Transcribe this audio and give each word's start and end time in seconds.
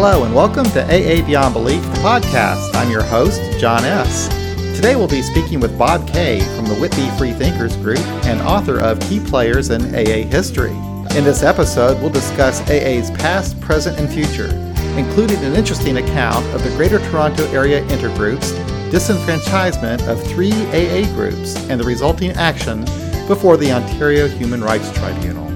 Hello, 0.00 0.22
and 0.22 0.32
welcome 0.32 0.64
to 0.66 0.84
AA 0.84 1.26
Beyond 1.26 1.54
Belief, 1.54 1.82
the 1.82 1.98
podcast. 1.98 2.72
I'm 2.76 2.88
your 2.88 3.02
host, 3.02 3.42
John 3.58 3.84
S. 3.84 4.28
Today 4.76 4.94
we'll 4.94 5.08
be 5.08 5.22
speaking 5.22 5.58
with 5.58 5.76
Bob 5.76 6.06
Kay 6.06 6.38
from 6.54 6.66
the 6.66 6.76
Whitby 6.76 7.10
Free 7.18 7.32
Thinkers 7.32 7.74
Group 7.78 7.98
and 8.24 8.40
author 8.42 8.78
of 8.78 9.00
Key 9.00 9.18
Players 9.18 9.70
in 9.70 9.92
AA 9.92 10.22
History. 10.30 10.70
In 11.16 11.24
this 11.24 11.42
episode, 11.42 12.00
we'll 12.00 12.10
discuss 12.10 12.60
AA's 12.70 13.10
past, 13.10 13.60
present, 13.60 13.98
and 13.98 14.08
future, 14.08 14.46
including 14.96 15.38
an 15.38 15.56
interesting 15.56 15.96
account 15.96 16.46
of 16.54 16.62
the 16.62 16.70
Greater 16.76 17.00
Toronto 17.10 17.44
Area 17.50 17.84
Intergroup's 17.88 18.52
disenfranchisement 18.92 20.06
of 20.06 20.22
three 20.28 20.52
AA 20.52 21.12
groups 21.14 21.56
and 21.68 21.80
the 21.80 21.84
resulting 21.84 22.30
action 22.36 22.84
before 23.26 23.56
the 23.56 23.72
Ontario 23.72 24.28
Human 24.28 24.62
Rights 24.62 24.92
Tribunal. 24.92 25.47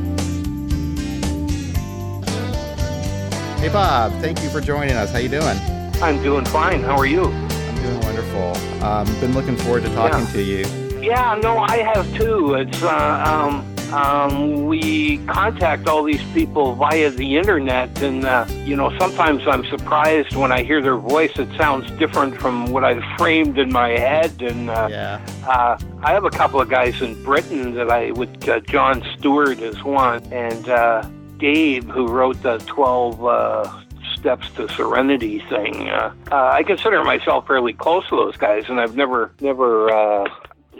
Hey 3.62 3.68
Bob, 3.68 4.10
thank 4.20 4.42
you 4.42 4.48
for 4.50 4.60
joining 4.60 4.96
us. 4.96 5.12
How 5.12 5.18
you 5.18 5.28
doing? 5.28 5.56
I'm 6.02 6.20
doing 6.20 6.44
fine. 6.46 6.82
How 6.82 6.96
are 6.96 7.06
you? 7.06 7.26
I'm 7.26 7.76
doing 7.82 8.00
wonderful. 8.00 8.56
Um, 8.84 9.06
been 9.20 9.34
looking 9.34 9.54
forward 9.56 9.84
to 9.84 9.94
talking 9.94 10.18
Yeah. 10.26 10.32
to 10.32 10.42
you. 10.42 11.00
Yeah, 11.00 11.38
no, 11.40 11.58
I 11.58 11.76
have 11.76 12.12
too. 12.18 12.54
It's 12.54 12.82
uh, 12.82 13.22
um, 13.24 13.94
um, 13.94 14.66
we 14.66 15.18
contact 15.28 15.86
all 15.86 16.02
these 16.02 16.24
people 16.34 16.74
via 16.74 17.10
the 17.10 17.36
internet, 17.36 18.02
and 18.02 18.24
uh, 18.24 18.46
you 18.64 18.74
know, 18.74 18.90
sometimes 18.98 19.46
I'm 19.46 19.64
surprised 19.66 20.34
when 20.34 20.50
I 20.50 20.64
hear 20.64 20.82
their 20.82 20.96
voice. 20.96 21.38
It 21.38 21.48
sounds 21.56 21.88
different 22.00 22.40
from 22.40 22.66
what 22.72 22.82
I've 22.82 23.04
framed 23.16 23.58
in 23.60 23.70
my 23.72 23.90
head, 23.90 24.42
and 24.42 24.70
uh, 24.70 24.88
Yeah. 24.90 25.20
uh, 25.46 25.78
I 26.02 26.10
have 26.12 26.24
a 26.24 26.30
couple 26.30 26.60
of 26.60 26.68
guys 26.68 27.00
in 27.00 27.22
Britain 27.22 27.74
that 27.74 27.90
I 27.92 28.10
with 28.10 28.48
uh, 28.48 28.58
John 28.58 29.04
Stewart 29.16 29.60
is 29.60 29.84
one, 29.84 30.20
and 30.32 30.68
uh, 30.68 31.04
Gabe 31.46 31.90
who 31.90 32.06
wrote 32.06 32.40
the 32.44 32.58
twelve 32.66 33.24
uh, 33.26 33.68
steps 34.14 34.48
to 34.52 34.68
serenity 34.68 35.40
thing. 35.50 35.88
Uh, 35.90 36.14
uh, 36.30 36.50
I 36.52 36.62
consider 36.62 37.02
myself 37.02 37.48
fairly 37.48 37.72
close 37.72 38.08
to 38.10 38.16
those 38.16 38.36
guys, 38.36 38.66
and 38.68 38.80
I've 38.80 38.94
never 38.94 39.32
never 39.40 39.90
uh, 39.90 40.28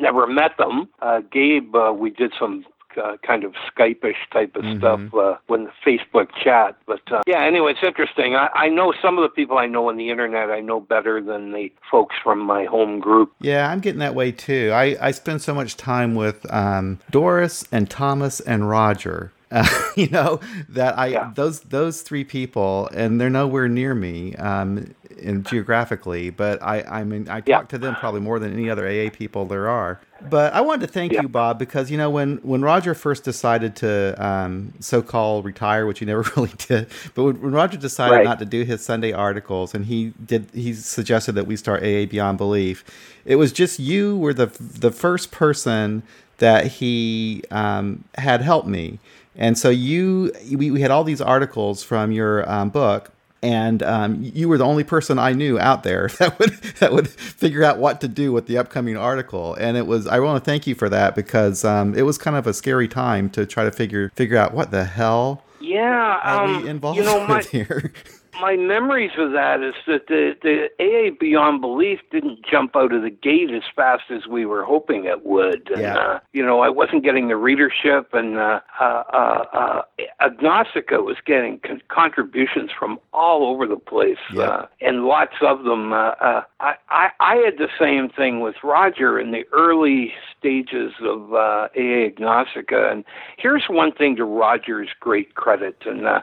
never 0.00 0.28
met 0.28 0.56
them. 0.58 0.88
Uh, 1.00 1.20
Gabe, 1.33 1.74
uh, 1.74 1.92
we 1.92 2.10
did 2.10 2.33
some. 2.38 2.64
Uh, 2.94 3.16
kind 3.27 3.42
of 3.42 3.55
Skype-ish 3.74 4.18
type 4.34 4.55
of 4.55 4.64
Mhm. 4.64 4.78
stuff 4.78 5.00
uh, 5.14 5.38
when 5.46 5.64
the 5.64 5.70
Facebook 5.83 6.28
chat, 6.44 6.77
but 6.84 7.00
uh, 7.10 7.22
yeah. 7.27 7.40
Anyway, 7.42 7.70
it's 7.72 7.83
interesting. 7.83 8.36
I, 8.36 8.50
I 8.55 8.68
know 8.68 8.92
some 9.00 9.16
of 9.16 9.22
the 9.22 9.30
people 9.30 9.56
I 9.56 9.64
know 9.66 9.88
on 9.88 9.96
the 9.96 10.10
internet. 10.10 10.50
I 10.50 10.60
know 10.60 10.78
better 10.78 11.22
than 11.22 11.52
the 11.52 11.72
folks 11.90 12.14
from 12.22 12.40
my 12.40 12.66
home 12.66 13.00
group. 13.00 13.33
Yeah, 13.40 13.70
I'm 13.70 13.80
getting 13.80 14.00
that 14.00 14.14
way 14.14 14.30
too. 14.30 14.72
I, 14.74 14.94
I 15.00 15.10
spend 15.12 15.40
so 15.40 15.55
much 15.55 15.78
time 15.78 16.14
with 16.14 16.44
um, 16.52 16.98
Doris 17.10 17.64
and 17.72 17.88
Thomas 17.88 18.40
and 18.40 18.68
Roger. 18.68 19.33
Uh, 19.53 19.69
you 19.97 20.08
know 20.08 20.41
that 20.70 20.98
I 20.98 21.08
Yeah. 21.08 21.31
those 21.34 21.61
those 21.62 22.03
three 22.03 22.25
people, 22.25 22.89
and 22.95 23.20
they're 23.20 23.31
nowhere 23.31 23.69
near 23.69 23.95
me 23.95 24.34
um, 24.36 24.95
in 25.19 25.45
geographically. 25.45 26.31
But 26.31 26.62
I 26.62 26.83
I 26.83 27.05
mean 27.05 27.28
I 27.28 27.41
talk 27.42 27.47
Yeah. 27.48 27.62
to 27.62 27.78
them 27.78 27.97
probably 27.97 28.20
more 28.23 28.41
than 28.41 28.53
any 28.55 28.70
other 28.70 28.89
AA 28.89 29.11
people 29.11 29.47
there 29.47 29.69
are. 29.69 30.00
But 30.23 30.55
I 30.55 30.62
wanted 30.62 30.86
to 30.86 30.92
thank 30.92 31.12
Yeah. 31.14 31.23
you, 31.23 31.28
Bob, 31.28 31.58
because 31.58 31.91
you 31.91 31.98
know 31.98 32.11
when 32.11 32.39
when 32.42 32.62
Roger 32.62 32.95
first 32.95 33.25
decided 33.25 33.77
to 33.77 34.14
um, 34.25 34.73
so-called 34.80 35.45
retire, 35.45 35.86
which 35.86 35.98
he 36.00 36.06
never 36.12 36.25
really 36.36 36.53
did, 36.58 36.89
but 37.14 37.25
when, 37.25 37.42
when 37.42 37.53
Roger 37.53 37.77
decided 37.78 38.19
Right. 38.19 38.25
not 38.25 38.39
to 38.41 38.47
do 38.47 38.62
his 38.64 38.84
Sunday 38.84 39.12
articles, 39.12 39.75
and 39.75 39.86
he 39.86 40.14
did, 40.25 40.48
he 40.55 40.75
suggested 40.75 41.33
that 41.33 41.47
we 41.47 41.56
start 41.56 41.83
AA 41.83 42.06
Beyond 42.06 42.39
Belief. 42.39 42.84
It 43.27 43.36
was 43.36 43.53
just 43.53 43.78
you 43.80 44.17
were 44.17 44.34
the 44.34 44.47
the 44.61 44.92
first 44.92 45.30
person 45.33 46.03
that 46.39 46.67
he 46.67 47.45
um, 47.52 48.05
had 48.17 48.42
helped 48.42 48.68
me, 48.68 48.98
and 49.36 49.56
so 49.58 49.68
you 49.70 50.32
we, 50.54 50.70
we 50.70 50.80
had 50.80 50.90
all 50.90 51.04
these 51.04 51.20
articles 51.20 51.82
from 51.82 52.12
your 52.12 52.48
um, 52.50 52.70
book 52.70 53.12
and 53.42 53.82
um, 53.82 54.18
you 54.22 54.48
were 54.48 54.56
the 54.56 54.64
only 54.64 54.84
person 54.84 55.18
I 55.18 55.32
knew 55.32 55.58
out 55.58 55.82
there 55.82 56.08
that 56.18 56.38
would 56.38 56.50
that 56.78 56.92
would 56.92 57.08
figure 57.08 57.64
out 57.64 57.78
what 57.78 58.00
to 58.02 58.08
do 58.08 58.32
with 58.32 58.46
the 58.46 58.56
upcoming 58.56 58.96
article. 58.96 59.54
And 59.54 59.76
it 59.76 59.86
was 59.86 60.06
I 60.06 60.20
want 60.20 60.42
to 60.42 60.48
thank 60.48 60.66
you 60.66 60.74
for 60.74 60.88
that 60.88 61.14
because 61.16 61.64
um, 61.64 61.94
it 61.94 62.02
was 62.02 62.18
kind 62.18 62.36
of 62.36 62.46
a 62.46 62.54
scary 62.54 62.88
time 62.88 63.28
to 63.30 63.44
try 63.44 63.64
to 63.64 63.72
figure 63.72 64.10
figure 64.14 64.36
out 64.36 64.54
what 64.54 64.70
the 64.70 64.84
hell 64.84 65.42
Yeah, 65.60 66.20
are 66.22 66.44
um, 66.44 66.62
we 66.62 66.68
involved 66.68 66.98
you 66.98 67.04
know, 67.04 67.26
my 67.28 67.42
here. 67.42 67.92
My 68.40 68.56
memories 68.56 69.10
of 69.18 69.32
that 69.32 69.62
is 69.62 69.74
that 69.86 70.06
the 70.08 70.34
the 70.42 70.68
AA 70.80 71.14
Beyond 71.18 71.60
Belief 71.60 72.00
didn't 72.10 72.40
jump 72.50 72.74
out 72.74 72.92
of 72.92 73.02
the 73.02 73.10
gate 73.10 73.50
as 73.50 73.62
fast 73.76 74.04
as 74.10 74.26
we 74.26 74.46
were 74.46 74.64
hoping 74.64 75.04
it 75.04 75.24
would. 75.24 75.70
And, 75.70 75.80
Yeah. 75.82 75.96
uh, 75.96 76.18
you 76.32 76.44
know, 76.44 76.60
I 76.60 76.68
wasn't 76.68 77.04
getting 77.04 77.28
the 77.28 77.36
readership, 77.36 78.14
and 78.14 78.38
uh, 78.38 78.60
uh, 78.80 78.84
uh, 79.12 79.44
uh, 79.52 79.82
Agnostica 80.20 81.04
was 81.04 81.16
getting 81.24 81.58
con- 81.60 81.82
contributions 81.88 82.70
from 82.76 82.98
all 83.12 83.44
over 83.46 83.66
the 83.66 83.76
place, 83.76 84.18
Yeah. 84.32 84.42
uh, 84.42 84.66
and 84.80 85.04
lots 85.04 85.36
of 85.42 85.64
them. 85.64 85.92
Uh, 85.92 85.96
uh, 86.20 86.42
I, 86.60 86.74
I 86.88 87.10
I 87.20 87.36
had 87.36 87.58
the 87.58 87.68
same 87.78 88.08
thing 88.08 88.40
with 88.40 88.56
Roger 88.64 89.18
in 89.20 89.30
the 89.32 89.46
early 89.52 90.14
stages 90.38 90.92
of 91.02 91.34
uh, 91.34 91.68
AA 91.76 92.08
Agnostica, 92.10 92.90
and 92.90 93.04
here's 93.36 93.68
one 93.68 93.92
thing 93.92 94.16
to 94.16 94.24
Roger's 94.24 94.90
great 95.00 95.34
credit, 95.34 95.76
and 95.86 96.06
uh, 96.06 96.20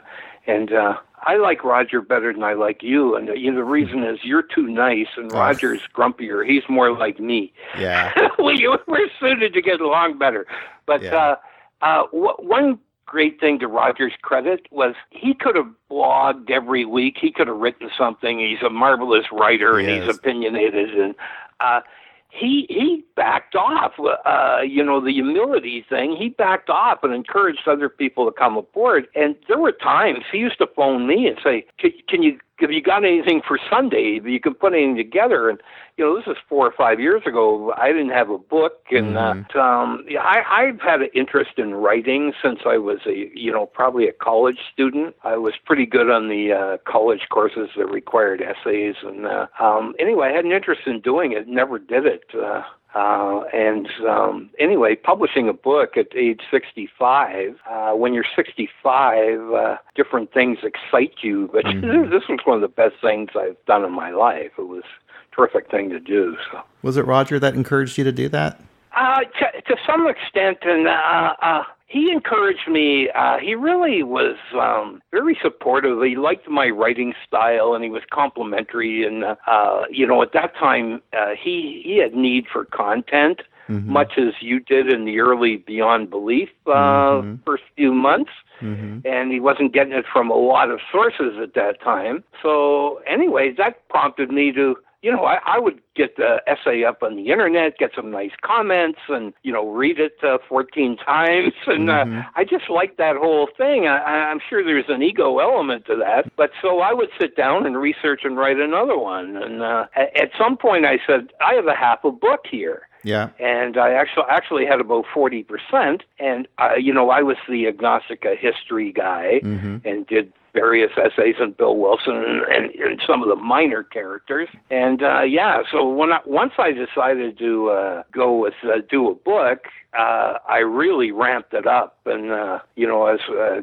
and 0.49 0.73
uh, 0.73 0.95
I 1.23 1.35
like 1.37 1.63
Roger 1.63 2.01
better 2.01 2.31
than 2.33 2.43
I 2.43 2.53
like 2.53 2.81
you, 2.81 3.15
and 3.15 3.29
uh, 3.29 3.33
you 3.33 3.51
know, 3.51 3.57
the 3.57 3.63
reason 3.63 4.03
is 4.03 4.19
you're 4.23 4.41
too 4.43 4.67
nice, 4.67 5.07
and 5.17 5.31
Oh. 5.33 5.37
Roger's 5.39 5.81
grumpier. 5.95 6.45
He's 6.45 6.63
more 6.69 6.91
like 6.97 7.19
me. 7.19 7.53
yeah, 7.77 8.11
we 8.39 8.67
we're 8.87 9.09
suited 9.19 9.53
to 9.53 9.61
get 9.61 9.79
along 9.81 10.17
better. 10.17 10.45
But 10.85 11.01
Yeah. 11.03 11.15
uh, 11.15 11.35
uh, 11.81 12.03
w- 12.11 12.35
one 12.39 12.79
great 13.05 13.39
thing 13.39 13.57
to 13.59 13.67
Roger's 13.67 14.13
credit 14.21 14.67
was 14.71 14.93
he 15.09 15.33
could 15.33 15.55
have 15.55 15.67
blogged 15.89 16.49
every 16.51 16.85
week. 16.85 17.17
He 17.19 17.31
could 17.31 17.47
have 17.47 17.57
written 17.57 17.89
something. 17.97 18.39
He's 18.39 18.61
a 18.65 18.69
marvelous 18.69 19.25
writer, 19.31 19.77
and 19.79 19.89
is. 19.89 20.05
he's 20.05 20.15
opinionated, 20.17 20.97
and 20.99 21.15
uh, 21.59 21.81
he 22.29 22.67
he 22.69 23.03
backed 23.15 23.55
off. 23.55 23.93
Uh, 24.25 24.61
you 24.61 24.83
know 24.83 25.03
the 25.03 25.11
humility 25.11 25.85
thing. 25.89 26.15
He 26.15 26.29
backed 26.29 26.69
off 26.69 27.03
and 27.03 27.13
encouraged 27.13 27.67
other 27.67 27.89
people 27.89 28.25
to 28.25 28.31
come 28.31 28.55
aboard. 28.55 29.07
And 29.15 29.35
there 29.47 29.57
were 29.57 29.71
times 29.71 30.23
he 30.31 30.37
used 30.37 30.59
to 30.59 30.67
phone 30.75 31.07
me 31.07 31.27
and 31.27 31.37
say, 31.43 31.65
"Can, 31.79 31.91
can 32.07 32.23
you 32.23 32.39
have 32.61 32.71
you 32.71 32.81
got 32.81 33.03
anything 33.03 33.41
for 33.47 33.59
Sunday? 33.69 34.19
You 34.23 34.39
can 34.39 34.53
put 34.53 34.73
anything 34.73 34.95
together?" 34.95 35.49
And 35.49 35.59
you 35.97 36.05
know 36.05 36.15
this 36.15 36.27
is 36.27 36.37
four 36.47 36.65
or 36.65 36.71
five 36.71 36.99
years 36.99 37.23
ago. 37.25 37.73
I 37.77 37.91
didn't 37.91 38.11
have 38.11 38.29
a 38.29 38.37
book, 38.37 38.85
and 38.91 39.15
Mhm. 39.15 39.55
uh, 39.55 39.59
um, 39.59 40.05
yeah, 40.07 40.21
I, 40.21 40.63
I've 40.63 40.81
had 40.81 41.01
an 41.01 41.09
interest 41.13 41.57
in 41.57 41.75
writing 41.75 42.33
since 42.41 42.59
I 42.65 42.77
was 42.77 42.99
a 43.05 43.29
you 43.33 43.51
know 43.51 43.65
probably 43.65 44.07
a 44.07 44.13
college 44.13 44.59
student. 44.71 45.15
I 45.23 45.37
was 45.37 45.53
pretty 45.65 45.85
good 45.85 46.09
on 46.09 46.29
the 46.29 46.53
uh, 46.53 46.77
college 46.85 47.27
courses 47.29 47.69
that 47.75 47.87
required 47.87 48.41
essays, 48.41 48.95
and 49.03 49.25
uh, 49.25 49.47
um, 49.59 49.93
anyway, 49.99 50.29
I 50.29 50.35
had 50.35 50.45
an 50.45 50.51
interest 50.51 50.81
in 50.85 51.01
doing 51.01 51.33
it. 51.33 51.47
Never 51.47 51.79
did 51.79 52.05
it. 52.05 52.23
Uh, 52.33 52.63
uh, 52.95 53.41
and 53.53 53.87
um, 54.07 54.49
anyway, 54.59 54.95
publishing 54.95 55.47
a 55.47 55.53
book 55.53 55.95
at 55.95 56.07
age 56.15 56.41
65, 56.49 57.55
uh, 57.69 57.91
when 57.91 58.13
you're 58.13 58.25
65, 58.35 59.53
uh, 59.53 59.77
different 59.95 60.33
things 60.33 60.57
excite 60.63 61.15
you. 61.21 61.49
But 61.53 61.65
Mhm. 61.65 62.09
this 62.09 62.27
was 62.27 62.39
one 62.45 62.55
of 62.55 62.61
the 62.61 62.67
best 62.67 62.95
things 63.01 63.29
I've 63.35 63.63
done 63.65 63.85
in 63.85 63.91
my 63.91 64.09
life. 64.11 64.51
It 64.57 64.67
was 64.67 64.83
a 64.83 65.35
terrific 65.35 65.69
thing 65.69 65.89
to 65.91 65.99
do. 65.99 66.35
So. 66.51 66.61
was 66.81 66.97
it 66.97 67.05
Roger 67.05 67.39
that 67.39 67.53
encouraged 67.53 67.97
you 67.97 68.03
to 68.05 68.11
do 68.11 68.27
that? 68.29 68.59
Uh, 68.95 69.19
to, 69.21 69.61
to 69.61 69.75
some 69.85 70.07
extent, 70.07 70.57
and 70.63 70.87
uh, 70.87 71.33
uh, 71.41 71.63
he 71.87 72.11
encouraged 72.11 72.67
me. 72.67 73.09
Uh, 73.13 73.37
he 73.37 73.53
really 73.55 74.03
was 74.03 74.35
um, 74.59 75.01
very 75.11 75.37
supportive. 75.41 76.01
He 76.03 76.15
liked 76.15 76.47
my 76.49 76.69
writing 76.69 77.13
style, 77.27 77.73
and 77.73 77.83
he 77.83 77.89
was 77.89 78.01
complimentary. 78.11 79.05
And 79.05 79.23
uh, 79.23 79.83
you 79.91 80.07
know, 80.07 80.21
at 80.21 80.33
that 80.33 80.55
time, 80.55 81.01
uh, 81.13 81.31
he 81.39 81.81
he 81.83 81.97
had 81.97 82.13
need 82.15 82.47
for 82.51 82.65
content, 82.65 83.41
Mhm. 83.69 83.85
much 83.85 84.17
as 84.17 84.33
you 84.41 84.59
did 84.59 84.91
in 84.91 85.05
the 85.05 85.19
early 85.19 85.57
Beyond 85.57 86.09
Belief 86.09 86.49
uh, 86.65 87.21
Mhm. 87.21 87.39
first 87.45 87.63
few 87.75 87.93
months 87.93 88.31
Mhm. 88.61 89.05
and 89.05 89.31
he 89.31 89.39
wasn't 89.39 89.71
getting 89.71 89.93
it 89.93 90.05
from 90.07 90.31
a 90.31 90.35
lot 90.35 90.71
of 90.71 90.81
sources 90.91 91.37
at 91.39 91.53
that 91.53 91.79
time. 91.79 92.23
So, 92.41 92.99
anyway, 93.05 93.51
that 93.51 93.87
prompted 93.89 94.31
me 94.31 94.51
to, 94.53 94.75
you 95.01 95.11
know, 95.11 95.23
I, 95.23 95.39
I 95.45 95.59
would 95.59 95.79
get 95.95 96.17
the 96.17 96.41
essay 96.47 96.83
up 96.83 97.01
on 97.03 97.15
the 97.15 97.29
internet, 97.29 97.77
get 97.77 97.91
some 97.95 98.11
nice 98.11 98.31
comments, 98.41 98.99
and 99.07 99.33
you 99.43 99.51
know, 99.53 99.67
read 99.69 99.99
it 99.99 100.17
uh, 100.23 100.37
14 100.47 100.97
times, 100.97 101.53
and 101.67 101.87
Mhm. 101.87 102.19
uh, 102.19 102.29
I 102.35 102.43
just 102.43 102.69
liked 102.69 102.97
that 102.97 103.15
whole 103.15 103.47
thing. 103.57 103.87
I, 103.87 103.97
I'm 104.29 104.39
sure 104.49 104.63
there's 104.63 104.89
an 104.89 105.01
ego 105.01 105.39
element 105.39 105.85
to 105.85 105.95
that, 105.97 106.31
but 106.35 106.51
so 106.61 106.79
I 106.79 106.93
would 106.93 107.09
sit 107.19 107.35
down 107.35 107.65
and 107.65 107.77
research 107.77 108.21
and 108.23 108.37
write 108.37 108.59
another 108.59 108.97
one. 108.97 109.37
And 109.37 109.61
uh, 109.61 109.85
at, 109.95 110.15
at 110.21 110.31
some 110.37 110.57
point, 110.57 110.85
I 110.85 110.99
said, 111.07 111.29
I 111.41 111.53
have 111.55 111.67
a 111.67 111.75
half 111.75 112.03
a 112.03 112.11
book 112.11 112.41
here 112.49 112.87
Yeah. 113.03 113.29
and 113.39 113.77
I 113.77 113.93
actually 113.93 114.25
actually 114.29 114.65
had 114.65 114.81
about 114.81 115.05
forty 115.13 115.43
percent. 115.43 116.03
And 116.19 116.47
uh, 116.57 116.75
you 116.77 116.93
know, 116.93 117.09
I 117.09 117.21
was 117.21 117.37
the 117.47 117.65
Agnostica 117.71 118.37
history 118.37 118.91
guy 118.91 119.39
Mhm. 119.43 119.85
and 119.85 120.05
did 120.07 120.33
various 120.53 120.91
essays 120.97 121.35
on 121.39 121.51
Bill 121.51 121.77
Wilson 121.77 122.15
and, 122.49 122.71
and 122.75 123.01
some 123.05 123.21
of 123.21 123.29
the 123.29 123.35
minor 123.35 123.83
characters. 123.83 124.49
And 124.69 125.03
uh, 125.03 125.21
yeah, 125.21 125.61
so 125.71 125.87
when 125.87 126.11
I, 126.11 126.19
once 126.25 126.53
I 126.57 126.71
decided 126.71 127.37
to 127.39 127.69
uh, 127.69 128.03
go 128.11 128.37
with 128.37 128.55
uh, 128.63 128.81
do 128.89 129.09
a 129.09 129.15
book, 129.15 129.65
uh, 129.97 130.39
I 130.47 130.59
really 130.59 131.11
ramped 131.11 131.53
it 131.53 131.67
up, 131.67 131.97
and 132.05 132.31
uh, 132.31 132.59
you 132.75 132.87
know, 132.87 133.07
as 133.07 133.19
uh, 133.29 133.61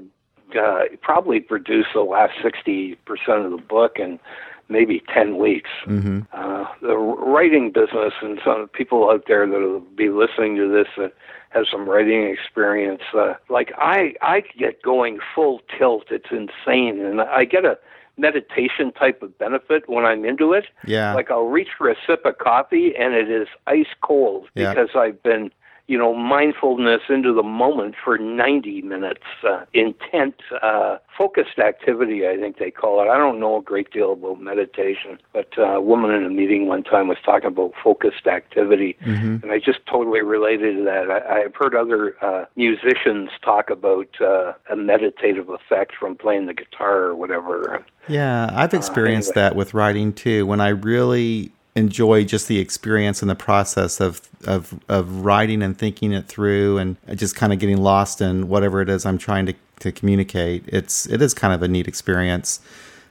uh, 0.58 0.84
probably 1.02 1.40
produced 1.40 1.88
the 1.94 2.00
last 2.00 2.34
60% 2.44 2.96
of 3.44 3.50
the 3.50 3.62
book 3.68 3.96
in 3.98 4.18
maybe 4.68 5.02
10 5.14 5.38
weeks. 5.38 5.70
Mm-hmm. 5.86 6.20
Uh, 6.32 6.66
the 6.82 6.96
writing 6.96 7.70
business, 7.70 8.12
and 8.22 8.40
some 8.44 8.68
people 8.68 9.10
out 9.10 9.24
there 9.28 9.46
that 9.46 9.58
will 9.58 9.80
be 9.80 10.08
listening 10.08 10.56
to 10.56 10.68
this 10.68 10.88
that 10.96 11.14
have 11.50 11.64
some 11.70 11.88
writing 11.88 12.24
experience, 12.24 13.02
uh, 13.16 13.34
like 13.48 13.72
I, 13.78 14.14
I 14.20 14.42
get 14.58 14.82
going 14.82 15.18
full 15.34 15.60
tilt. 15.78 16.06
It's 16.10 16.30
insane. 16.30 17.04
And 17.04 17.20
I 17.20 17.44
get 17.44 17.64
a 17.64 17.78
meditation 18.18 18.92
type 18.92 19.22
of 19.22 19.36
benefit 19.38 19.88
when 19.88 20.04
I'm 20.04 20.24
into 20.24 20.52
it. 20.52 20.66
Yeah. 20.86 21.14
Like 21.14 21.30
I'll 21.30 21.46
reach 21.48 21.68
for 21.76 21.88
a 21.90 21.96
sip 22.06 22.24
of 22.24 22.38
coffee 22.38 22.94
and 22.98 23.14
it 23.14 23.30
is 23.30 23.48
ice 23.66 23.86
cold 24.02 24.48
Yeah. 24.54 24.72
because 24.72 24.90
I've 24.94 25.22
been, 25.22 25.50
you 25.88 25.96
know, 25.96 26.14
mindfulness 26.14 27.02
into 27.08 27.32
the 27.32 27.42
moment 27.42 27.94
for 28.02 28.18
90 28.18 28.82
minutes. 28.82 29.22
Uh, 29.46 29.64
intent, 29.72 30.34
uh, 30.62 30.98
focused 31.16 31.58
activity, 31.58 32.26
I 32.26 32.36
think 32.36 32.58
they 32.58 32.70
call 32.70 33.00
it. 33.02 33.08
I 33.08 33.16
don't 33.16 33.38
know 33.38 33.58
a 33.58 33.62
great 33.62 33.92
deal 33.92 34.12
about 34.14 34.40
meditation, 34.40 35.18
but 35.32 35.48
uh, 35.56 35.76
a 35.76 35.80
woman 35.80 36.10
in 36.10 36.24
a 36.26 36.30
meeting 36.30 36.66
one 36.66 36.82
time 36.82 37.08
was 37.08 37.18
talking 37.24 37.48
about 37.48 37.72
focused 37.82 38.26
activity, 38.26 38.96
Mm-hmm. 39.06 39.42
and 39.42 39.52
I 39.52 39.58
just 39.58 39.78
totally 39.90 40.22
related 40.22 40.76
to 40.78 40.84
that. 40.84 41.10
I, 41.10 41.42
I've 41.44 41.54
heard 41.54 41.74
other 41.74 42.16
uh, 42.24 42.46
musicians 42.56 43.30
talk 43.44 43.70
about 43.70 44.08
uh, 44.20 44.52
a 44.70 44.76
meditative 44.76 45.48
effect 45.48 45.92
from 45.98 46.16
playing 46.16 46.46
the 46.46 46.54
guitar 46.54 46.98
or 47.04 47.14
whatever. 47.14 47.84
Yeah, 48.08 48.50
I've 48.52 48.74
experienced 48.74 49.30
anyway. 49.36 49.48
that 49.50 49.56
with 49.56 49.74
writing 49.74 50.12
too. 50.12 50.46
When 50.46 50.60
I 50.60 50.68
really 50.68 51.52
enjoy 51.76 52.24
just 52.24 52.48
the 52.48 52.58
experience 52.58 53.22
and 53.22 53.30
the 53.30 53.36
process 53.36 54.00
of 54.00 54.20
of 54.46 54.74
of 54.88 55.24
writing 55.24 55.62
and 55.62 55.78
thinking 55.78 56.12
it 56.12 56.26
through, 56.26 56.78
and 56.78 56.96
just 57.14 57.36
kind 57.36 57.52
of 57.52 57.58
getting 57.58 57.78
lost 57.78 58.20
in 58.20 58.48
whatever 58.48 58.80
it 58.80 58.88
is 58.88 59.06
I'm 59.06 59.18
trying 59.18 59.46
to 59.46 59.54
to 59.80 59.92
communicate. 59.92 60.64
It's 60.66 61.06
it 61.06 61.22
is 61.22 61.34
kind 61.34 61.54
of 61.54 61.62
a 61.62 61.68
neat 61.68 61.86
experience. 61.86 62.60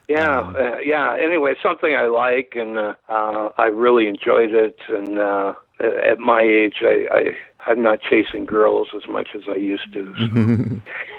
Yeah, 0.08 0.38
Um, 0.38 0.56
uh, 0.56 0.78
yeah. 0.78 1.16
Anyway, 1.18 1.54
something 1.62 1.94
I 1.94 2.06
like, 2.06 2.52
and 2.54 2.78
uh, 2.78 2.94
uh, 3.08 3.48
I 3.58 3.66
really 3.66 4.06
enjoyed 4.06 4.54
it. 4.54 4.78
And 4.88 5.18
uh, 5.18 5.54
at 5.80 6.18
my 6.18 6.42
age, 6.42 6.76
I, 6.82 7.06
I 7.10 7.70
I'm 7.70 7.82
not 7.82 8.00
chasing 8.00 8.46
girls 8.46 8.88
as 8.94 9.08
much 9.08 9.28
as 9.34 9.42
I 9.48 9.56
used 9.56 9.92
to. 9.92 10.14
so. 10.14 10.80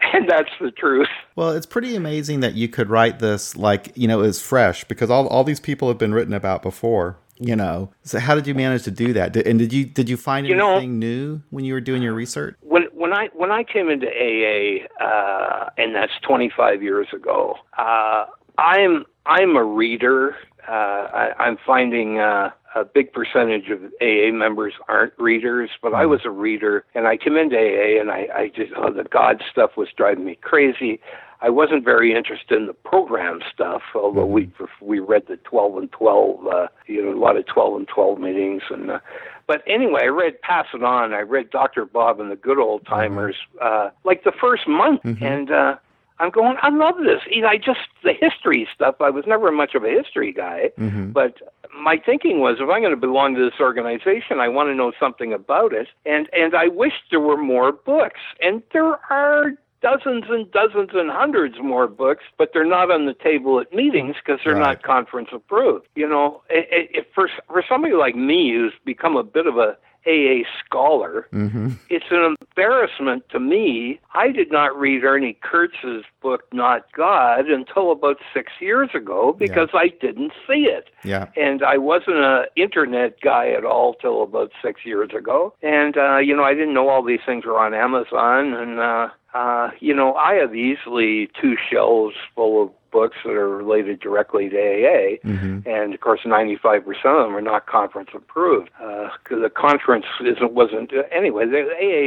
and 0.12 0.28
that's 0.28 0.50
the 0.60 0.70
truth. 0.70 1.08
Well, 1.36 1.50
it's 1.50 1.66
pretty 1.66 1.96
amazing 1.96 2.40
that 2.40 2.54
you 2.54 2.68
could 2.68 2.88
write 2.90 3.18
this 3.18 3.56
like, 3.56 3.92
you 3.96 4.06
know, 4.08 4.18
was 4.18 4.40
fresh 4.40 4.84
because 4.84 5.10
all, 5.10 5.26
all 5.28 5.44
these 5.44 5.60
people 5.60 5.88
have 5.88 5.98
been 5.98 6.12
written 6.14 6.34
about 6.34 6.62
before, 6.62 7.16
you 7.38 7.56
know. 7.56 7.90
So 8.02 8.18
how 8.18 8.34
did 8.34 8.46
you 8.46 8.54
manage 8.54 8.82
to 8.84 8.90
do 8.90 9.12
that? 9.14 9.32
Did, 9.32 9.46
and 9.46 9.58
did 9.58 9.72
you 9.72 9.84
did 9.84 10.08
you 10.08 10.16
find 10.16 10.46
You 10.46 10.54
know- 10.56 10.72
anything 10.72 10.98
new 10.98 11.42
when 11.50 11.64
you 11.64 11.74
were 11.74 11.80
doing 11.80 12.02
your 12.02 12.14
research? 12.14 12.56
When 12.60 12.84
when 12.92 13.12
I 13.12 13.28
when 13.34 13.50
I 13.50 13.64
came 13.64 13.88
into 13.88 14.06
AA, 14.06 14.86
uh, 15.04 15.70
and 15.78 15.94
that's 15.94 16.12
25 16.22 16.82
years 16.82 17.08
ago, 17.12 17.56
uh, 17.78 18.26
I'm 18.58 19.04
I'm 19.26 19.56
a 19.56 19.64
reader. 19.64 20.36
Uh, 20.68 20.72
I, 20.72 21.32
I'm 21.38 21.56
finding 21.66 22.18
uh, 22.18 22.50
a 22.74 22.84
big 22.84 23.12
percentage 23.12 23.68
of 23.70 23.82
AA 24.00 24.32
members 24.32 24.74
aren't 24.88 25.12
readers, 25.18 25.70
but 25.82 25.94
I 25.94 26.06
was 26.06 26.20
a 26.24 26.30
reader, 26.30 26.84
and 26.94 27.06
I 27.06 27.16
came 27.16 27.36
into 27.36 27.56
AA, 27.56 28.00
and 28.00 28.10
I, 28.10 28.28
I 28.34 28.52
just 28.54 28.72
oh, 28.76 28.92
the 28.92 29.04
God 29.04 29.42
stuff 29.50 29.72
was 29.76 29.88
driving 29.96 30.24
me 30.24 30.38
crazy. 30.40 31.00
I 31.40 31.50
wasn't 31.50 31.84
very 31.84 32.14
interested 32.14 32.56
in 32.56 32.68
the 32.68 32.72
program 32.72 33.40
stuff, 33.52 33.82
although 33.94 34.26
we 34.26 34.50
we 34.80 35.00
read 35.00 35.24
the 35.28 35.36
12 35.38 35.76
and 35.76 35.92
12, 35.92 36.46
uh, 36.46 36.66
you 36.86 37.04
know, 37.04 37.12
a 37.12 37.18
lot 37.18 37.36
of 37.36 37.44
12 37.46 37.76
and 37.78 37.88
12 37.88 38.20
meetings, 38.20 38.62
and 38.70 38.92
uh, 38.92 39.00
but 39.48 39.62
anyway, 39.66 40.02
I 40.04 40.06
read 40.06 40.40
Pass 40.40 40.66
It 40.72 40.84
On. 40.84 41.12
I 41.12 41.20
read 41.20 41.50
Dr. 41.50 41.84
Bob 41.84 42.20
and 42.20 42.30
the 42.30 42.36
Good 42.36 42.58
Old 42.58 42.86
Timers, 42.86 43.34
uh, 43.60 43.90
like 44.04 44.22
the 44.22 44.32
first 44.40 44.68
month, 44.68 45.00
and 45.20 45.50
uh, 45.50 45.76
I'm 46.18 46.30
going, 46.30 46.56
I 46.62 46.68
love 46.70 46.96
this. 46.98 47.20
You 47.30 47.42
know, 47.42 47.48
I 47.48 47.56
just 47.56 47.80
the 48.04 48.12
history 48.12 48.68
stuff. 48.74 48.96
I 49.00 49.10
was 49.10 49.24
never 49.26 49.50
much 49.50 49.74
of 49.74 49.84
a 49.84 49.88
history 49.90 50.32
guy, 50.32 50.70
Mm-hmm. 50.78 51.10
but 51.12 51.38
my 51.74 51.96
thinking 51.96 52.40
was, 52.40 52.56
if 52.60 52.68
I'm 52.68 52.80
going 52.82 52.90
to 52.90 52.96
belong 52.96 53.34
to 53.34 53.42
this 53.44 53.58
organization, 53.60 54.38
I 54.40 54.48
want 54.48 54.68
to 54.68 54.74
know 54.74 54.92
something 55.00 55.32
about 55.32 55.72
it, 55.72 55.88
and 56.06 56.28
and 56.32 56.54
I 56.54 56.68
wish 56.68 56.92
there 57.10 57.20
were 57.20 57.36
more 57.36 57.72
books, 57.72 58.20
and 58.40 58.62
there 58.72 58.98
are 59.10 59.52
dozens 59.80 60.24
and 60.28 60.48
dozens 60.52 60.90
and 60.94 61.10
hundreds 61.10 61.56
more 61.60 61.88
books, 61.88 62.22
but 62.38 62.50
they're 62.52 62.64
not 62.64 62.90
on 62.92 63.06
the 63.06 63.14
table 63.14 63.58
at 63.58 63.72
meetings 63.72 64.14
because 64.24 64.40
they're 64.44 64.54
Right. 64.54 64.60
not 64.60 64.82
conference 64.84 65.30
approved. 65.32 65.88
You 65.96 66.08
know, 66.08 66.40
i- 66.50 66.68
i- 66.70 66.88
if 66.92 67.06
for 67.14 67.28
for 67.48 67.64
somebody 67.68 67.94
like 67.94 68.14
me 68.14 68.52
who's 68.52 68.72
become 68.84 69.16
a 69.16 69.24
bit 69.24 69.46
of 69.46 69.56
a 69.58 69.76
AA 70.06 70.42
scholar, 70.64 71.26
Mm-hmm. 71.32 71.70
it's 71.88 72.06
an 72.10 72.36
embarrassment 72.40 73.28
to 73.30 73.40
me. 73.40 74.00
I 74.14 74.30
did 74.30 74.50
not 74.52 74.78
read 74.78 75.04
Ernie 75.04 75.36
Kurtz's 75.42 76.04
book, 76.20 76.42
Not 76.52 76.86
God, 76.96 77.48
until 77.48 77.90
about 77.92 78.18
six 78.34 78.52
years 78.60 78.90
ago 78.94 79.34
because 79.38 79.70
I 79.74 79.88
didn't 80.00 80.32
see 80.46 80.64
it. 80.66 80.88
Yeah. 81.04 81.28
And 81.36 81.62
I 81.62 81.78
wasn't 81.78 82.18
an 82.18 82.44
internet 82.56 83.20
guy 83.20 83.48
at 83.50 83.64
all 83.64 83.94
till 83.94 84.22
about 84.22 84.52
six 84.62 84.84
years 84.84 85.10
ago. 85.16 85.54
And 85.62 85.96
uh, 85.96 86.18
you 86.18 86.36
know, 86.36 86.44
I 86.44 86.54
didn't 86.54 86.74
know 86.74 86.88
all 86.88 87.02
these 87.02 87.20
things 87.26 87.44
were 87.44 87.58
on 87.58 87.74
Amazon. 87.74 88.54
And 88.54 88.78
uh, 88.78 89.08
uh, 89.34 89.70
you 89.80 89.94
know, 89.94 90.14
I 90.14 90.34
have 90.34 90.54
easily 90.54 91.30
two 91.40 91.56
shelves 91.70 92.14
full 92.34 92.62
of 92.64 92.70
books 92.92 93.16
that 93.24 93.32
are 93.32 93.56
related 93.56 93.98
directly 94.00 94.48
to 94.50 94.56
AA. 94.56 95.16
Mm-hmm. 95.26 95.68
And 95.68 95.94
of 95.94 96.00
course, 96.00 96.20
95% 96.24 96.78
of 96.86 97.26
them 97.26 97.34
are 97.34 97.40
not 97.40 97.66
conference 97.66 98.10
approved 98.14 98.70
because 98.78 99.42
the 99.42 99.50
conference 99.50 100.04
isn't 100.20 100.52
wasn't 100.52 100.92
anyway. 101.10 101.46
The 101.46 101.62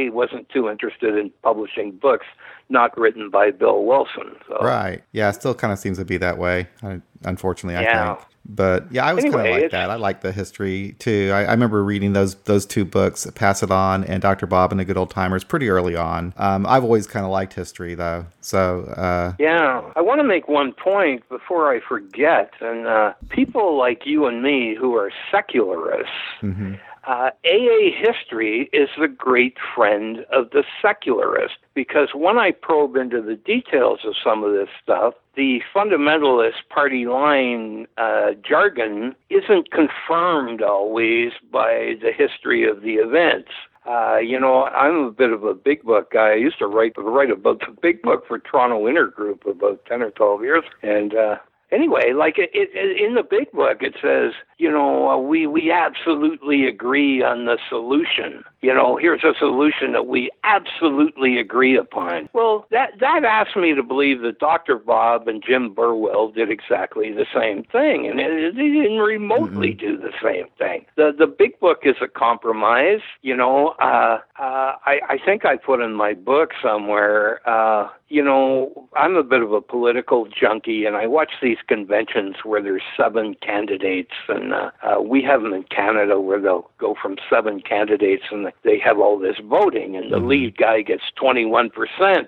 AA 0.08 0.12
wasn't 0.14 0.48
too 0.48 0.70
interested 0.70 1.16
in 1.16 1.30
publishing 1.42 1.92
books 1.92 2.26
not 2.68 2.96
written 2.98 3.30
by 3.30 3.50
Bill 3.50 3.84
Wilson. 3.84 4.36
So. 4.48 4.58
Right. 4.60 5.02
Yeah, 5.12 5.28
it 5.28 5.34
still 5.34 5.54
kind 5.54 5.72
of 5.72 5.78
seems 5.78 5.98
to 5.98 6.04
be 6.04 6.16
that 6.18 6.38
way, 6.38 6.68
uh, 6.82 6.96
unfortunately, 7.24 7.76
I 7.76 7.82
Yeah. 7.82 8.14
think. 8.14 8.26
But 8.48 8.90
yeah, 8.92 9.04
I 9.04 9.12
was 9.12 9.24
kind 9.24 9.34
of 9.34 9.62
like 9.62 9.70
that. 9.72 9.90
I 9.90 9.96
like 9.96 10.20
the 10.20 10.32
history 10.32 10.94
too. 10.98 11.30
I, 11.34 11.44
I 11.44 11.50
remember 11.50 11.82
reading 11.82 12.12
those 12.12 12.34
those 12.44 12.64
two 12.64 12.84
books, 12.84 13.26
Pass 13.34 13.62
It 13.62 13.70
On 13.70 14.04
and 14.04 14.22
Dr. 14.22 14.46
Bob 14.46 14.70
and 14.70 14.80
the 14.80 14.84
Good 14.84 14.96
Old 14.96 15.10
Timers, 15.10 15.44
pretty 15.44 15.68
early 15.68 15.96
on. 15.96 16.32
Um, 16.36 16.66
I've 16.66 16.84
always 16.84 17.06
kind 17.06 17.24
of 17.24 17.32
liked 17.32 17.54
history 17.54 17.94
though. 17.94 18.26
So 18.40 18.82
uh, 18.96 19.34
Yeah, 19.38 19.82
I 19.96 20.00
want 20.00 20.20
to 20.20 20.24
make 20.24 20.48
one 20.48 20.72
point 20.72 21.28
before 21.28 21.74
I 21.74 21.80
forget. 21.80 22.52
And 22.60 22.86
uh, 22.86 23.14
people 23.30 23.76
like 23.76 24.02
you 24.06 24.26
and 24.26 24.42
me 24.42 24.76
who 24.78 24.94
are 24.96 25.10
secularists, 25.30 26.12
mhm. 26.40 26.78
Uh, 27.06 27.30
AA 27.44 27.90
history 27.96 28.68
is 28.72 28.88
the 28.98 29.08
great 29.08 29.56
friend 29.74 30.26
of 30.32 30.50
the 30.50 30.64
secularist 30.82 31.54
because 31.74 32.08
when 32.14 32.36
I 32.36 32.50
probe 32.50 32.96
into 32.96 33.22
the 33.22 33.36
details 33.36 34.00
of 34.04 34.14
some 34.22 34.42
of 34.42 34.52
this 34.52 34.68
stuff, 34.82 35.14
the 35.36 35.60
fundamentalist 35.74 36.68
party 36.68 37.06
line 37.06 37.86
uh, 37.96 38.32
jargon 38.42 39.14
isn't 39.30 39.70
confirmed 39.70 40.62
always 40.62 41.32
by 41.52 41.94
the 42.02 42.10
history 42.16 42.68
of 42.68 42.82
the 42.82 42.94
events. 42.94 43.50
Uh, 43.88 44.16
you 44.16 44.40
know, 44.40 44.64
I'm 44.64 45.04
a 45.04 45.10
bit 45.12 45.30
of 45.30 45.44
a 45.44 45.54
big 45.54 45.84
book 45.84 46.12
guy. 46.12 46.30
I 46.30 46.34
used 46.34 46.58
to 46.58 46.66
write 46.66 46.94
write 46.96 47.30
about 47.30 47.60
the 47.60 47.76
big 47.80 48.02
book 48.02 48.26
for 48.26 48.40
Toronto 48.40 48.84
Intergroup 48.86 49.48
about 49.48 49.84
ten 49.86 50.02
or 50.02 50.10
twelve 50.10 50.42
years, 50.42 50.64
and 50.82 51.14
uh, 51.14 51.36
anyway, 51.70 52.12
like 52.12 52.38
it, 52.38 52.50
it, 52.52 52.70
in 53.00 53.14
the 53.14 53.22
big 53.22 53.50
book, 53.52 53.82
it 53.82 53.94
says, 54.00 54.32
you 54.58 54.70
know, 54.70 55.08
uh, 55.08 55.16
we 55.18 55.46
we 55.46 55.70
absolutely 55.70 56.66
agree 56.66 57.22
on 57.22 57.44
the 57.44 57.58
solution. 57.68 58.44
You 58.62 58.72
know, 58.72 58.96
here's 58.96 59.22
a 59.22 59.34
solution 59.38 59.92
that 59.92 60.06
we 60.06 60.30
absolutely 60.44 61.38
agree 61.38 61.76
upon. 61.76 62.28
Well, 62.32 62.66
that 62.70 62.92
that 63.00 63.24
asks 63.24 63.56
me 63.56 63.74
to 63.74 63.82
believe 63.82 64.22
that 64.22 64.38
Dr. 64.38 64.76
Bob 64.76 65.28
and 65.28 65.42
Jim 65.46 65.74
Burwell 65.74 66.28
did 66.28 66.50
exactly 66.50 67.12
the 67.12 67.26
same 67.34 67.64
thing, 67.64 68.06
and 68.06 68.18
it, 68.18 68.56
they 68.56 68.68
didn't 68.68 68.98
remotely 68.98 69.72
do 69.72 69.96
the 69.96 70.12
same 70.22 70.46
thing. 70.58 70.86
The 70.96 71.14
the 71.16 71.26
big 71.26 71.60
book 71.60 71.80
is 71.82 71.96
a 72.00 72.08
compromise. 72.08 73.00
You 73.22 73.36
know, 73.36 73.74
uh, 73.80 74.20
uh, 74.38 74.76
I 74.86 75.00
I 75.08 75.18
think 75.24 75.44
I 75.44 75.56
put 75.56 75.80
in 75.80 75.94
my 75.94 76.14
book 76.14 76.52
somewhere. 76.62 77.40
Uh, 77.48 77.88
you 78.08 78.22
know, 78.22 78.88
I'm 78.96 79.16
a 79.16 79.24
bit 79.24 79.42
of 79.42 79.52
a 79.52 79.60
political 79.60 80.26
junkie, 80.26 80.84
and 80.84 80.96
I 80.96 81.06
watch 81.06 81.32
these 81.42 81.58
conventions 81.66 82.36
where 82.44 82.62
there's 82.62 82.82
seven 82.96 83.34
candidates, 83.34 84.12
and 84.28 84.54
uh, 84.54 84.70
uh, 84.82 85.00
we 85.00 85.22
have 85.22 85.42
them 85.42 85.52
in 85.52 85.64
Canada 85.64 86.20
where 86.20 86.40
they'll 86.40 86.70
go 86.78 86.94
from 87.00 87.16
seven 87.28 87.60
candidates, 87.60 88.22
and 88.30 88.52
they 88.62 88.78
have 88.78 89.00
all 89.00 89.18
this 89.18 89.38
voting, 89.44 89.96
and 89.96 90.12
the 90.12 90.18
lead 90.18 90.56
guy 90.56 90.82
gets 90.82 91.02
21%, 91.20 91.70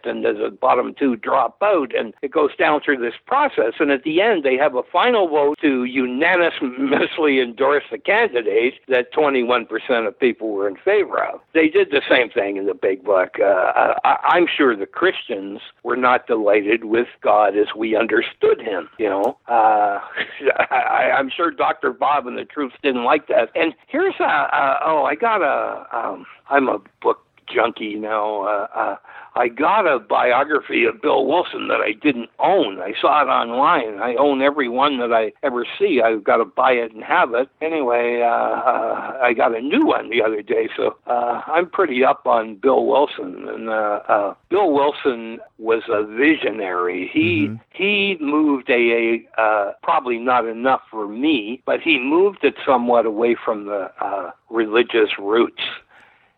and 0.04 0.24
the 0.24 0.56
bottom 0.60 0.94
two 0.98 1.14
drop 1.14 1.56
out, 1.62 1.94
and 1.94 2.12
it 2.22 2.32
goes 2.32 2.54
down 2.56 2.80
through 2.80 2.98
this 2.98 3.14
process, 3.26 3.74
and 3.78 3.92
at 3.92 4.02
the 4.02 4.20
end 4.20 4.42
they 4.42 4.56
have 4.56 4.74
a 4.74 4.82
final 4.82 5.28
vote 5.28 5.58
to 5.60 5.84
unanimously 5.84 7.40
endorse 7.40 7.84
the 7.90 7.98
candidate 7.98 8.74
that 8.88 9.12
21% 9.12 10.06
of 10.08 10.18
people 10.18 10.50
were 10.50 10.66
in 10.66 10.76
favor 10.76 11.22
of. 11.24 11.40
They 11.54 11.68
did 11.68 11.90
the 11.90 12.02
same 12.08 12.30
thing 12.30 12.56
in 12.56 12.66
the 12.66 12.74
big 12.74 13.04
book. 13.04 13.36
Uh, 13.40 13.94
I, 14.04 14.16
I'm 14.24 14.46
sure 14.48 14.74
the 14.74 14.86
Christians 14.86 15.60
were 15.82 15.96
not 15.96 16.26
delighted 16.26 16.84
with 16.84 17.08
God 17.22 17.56
as 17.56 17.66
we 17.76 17.96
understood 17.96 18.60
him. 18.60 18.88
You 18.98 19.08
know, 19.08 19.38
uh, 19.48 20.00
I, 20.70 21.12
I'm 21.16 21.30
sure 21.30 21.50
Dr. 21.50 21.92
Bob 21.92 22.26
and 22.26 22.36
the 22.36 22.44
Troops 22.44 22.74
didn't 22.82 23.04
like 23.04 23.28
that. 23.28 23.50
And 23.54 23.74
here's 23.86 24.14
a, 24.20 24.24
uh, 24.24 24.78
oh, 24.84 25.04
I 25.04 25.14
got 25.14 25.42
a, 25.42 25.86
um, 25.96 26.26
I'm 26.50 26.68
a 26.68 26.78
book 27.00 27.24
junkie 27.52 27.94
now. 27.94 28.42
Uh, 28.42 28.66
uh, 28.74 28.96
I 29.38 29.46
got 29.46 29.86
a 29.86 30.00
biography 30.00 30.84
of 30.84 31.00
Bill 31.00 31.24
Wilson 31.24 31.68
that 31.68 31.80
I 31.80 31.92
didn't 31.92 32.28
own. 32.40 32.80
I 32.80 32.92
saw 33.00 33.22
it 33.22 33.28
online. 33.28 34.00
I 34.00 34.16
own 34.16 34.42
every 34.42 34.68
one 34.68 34.98
that 34.98 35.12
I 35.12 35.32
ever 35.44 35.64
see. 35.78 36.02
I've 36.04 36.24
got 36.24 36.38
to 36.38 36.44
buy 36.44 36.72
it 36.72 36.92
and 36.92 37.04
have 37.04 37.34
it. 37.34 37.48
Anyway, 37.62 38.20
uh, 38.20 38.26
uh, 38.26 39.18
I 39.22 39.32
got 39.34 39.56
a 39.56 39.60
new 39.60 39.86
one 39.86 40.10
the 40.10 40.22
other 40.22 40.42
day, 40.42 40.68
so 40.76 40.96
uh, 41.06 41.42
I'm 41.46 41.70
pretty 41.70 42.04
up 42.04 42.26
on 42.26 42.56
Bill 42.56 42.84
Wilson. 42.84 43.48
And 43.48 43.68
uh, 43.68 44.00
uh, 44.08 44.34
Bill 44.50 44.72
Wilson 44.72 45.38
was 45.58 45.84
a 45.88 46.04
visionary. 46.04 47.08
He 47.12 47.46
mm-hmm. 47.46 47.56
he 47.70 48.16
moved 48.20 48.68
AA 48.68 49.30
uh, 49.40 49.72
probably 49.84 50.18
not 50.18 50.46
enough 50.46 50.80
for 50.90 51.06
me, 51.06 51.62
but 51.64 51.80
he 51.80 52.00
moved 52.00 52.42
it 52.42 52.54
somewhat 52.66 53.06
away 53.06 53.36
from 53.44 53.66
the 53.66 53.90
uh, 54.00 54.32
religious 54.50 55.10
roots 55.16 55.62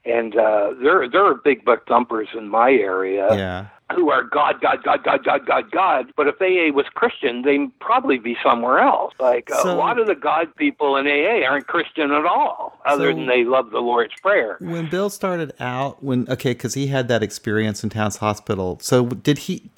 and 0.04 0.36
uh, 0.36 0.72
there 0.82 1.08
there 1.08 1.24
are 1.24 1.34
big 1.34 1.64
book 1.64 1.86
thumpers 1.86 2.28
in 2.36 2.48
my 2.48 2.70
area. 2.70 3.28
Yeah. 3.34 3.66
Who 3.94 4.08
are 4.08 4.22
God, 4.22 4.60
God, 4.60 4.84
God, 4.84 5.02
God, 5.02 5.24
God, 5.24 5.46
God, 5.46 5.70
God. 5.72 6.12
But 6.16 6.28
if 6.28 6.40
AA 6.40 6.72
was 6.72 6.86
Christian, 6.94 7.42
they'd 7.42 7.76
probably 7.80 8.18
be 8.18 8.36
somewhere 8.40 8.78
else. 8.78 9.12
Like 9.18 9.50
so, 9.50 9.74
a 9.74 9.74
lot 9.74 9.98
of 9.98 10.06
the 10.06 10.14
God 10.14 10.54
people 10.54 10.96
in 10.96 11.08
AA 11.08 11.44
aren't 11.44 11.66
Christian 11.66 12.12
at 12.12 12.24
all, 12.24 12.78
other 12.86 13.10
so 13.10 13.16
than 13.16 13.26
they 13.26 13.42
love 13.42 13.72
the 13.72 13.80
Lord's 13.80 14.12
Prayer. 14.22 14.58
When 14.60 14.88
Bill 14.88 15.10
started 15.10 15.52
out, 15.58 16.04
when 16.04 16.30
okay, 16.30 16.52
because 16.52 16.74
he 16.74 16.86
had 16.86 17.08
that 17.08 17.24
experience 17.24 17.82
in 17.82 17.90
Towns 17.90 18.18
Hospital. 18.18 18.78
So 18.80 19.06
did 19.06 19.38
he? 19.38 19.70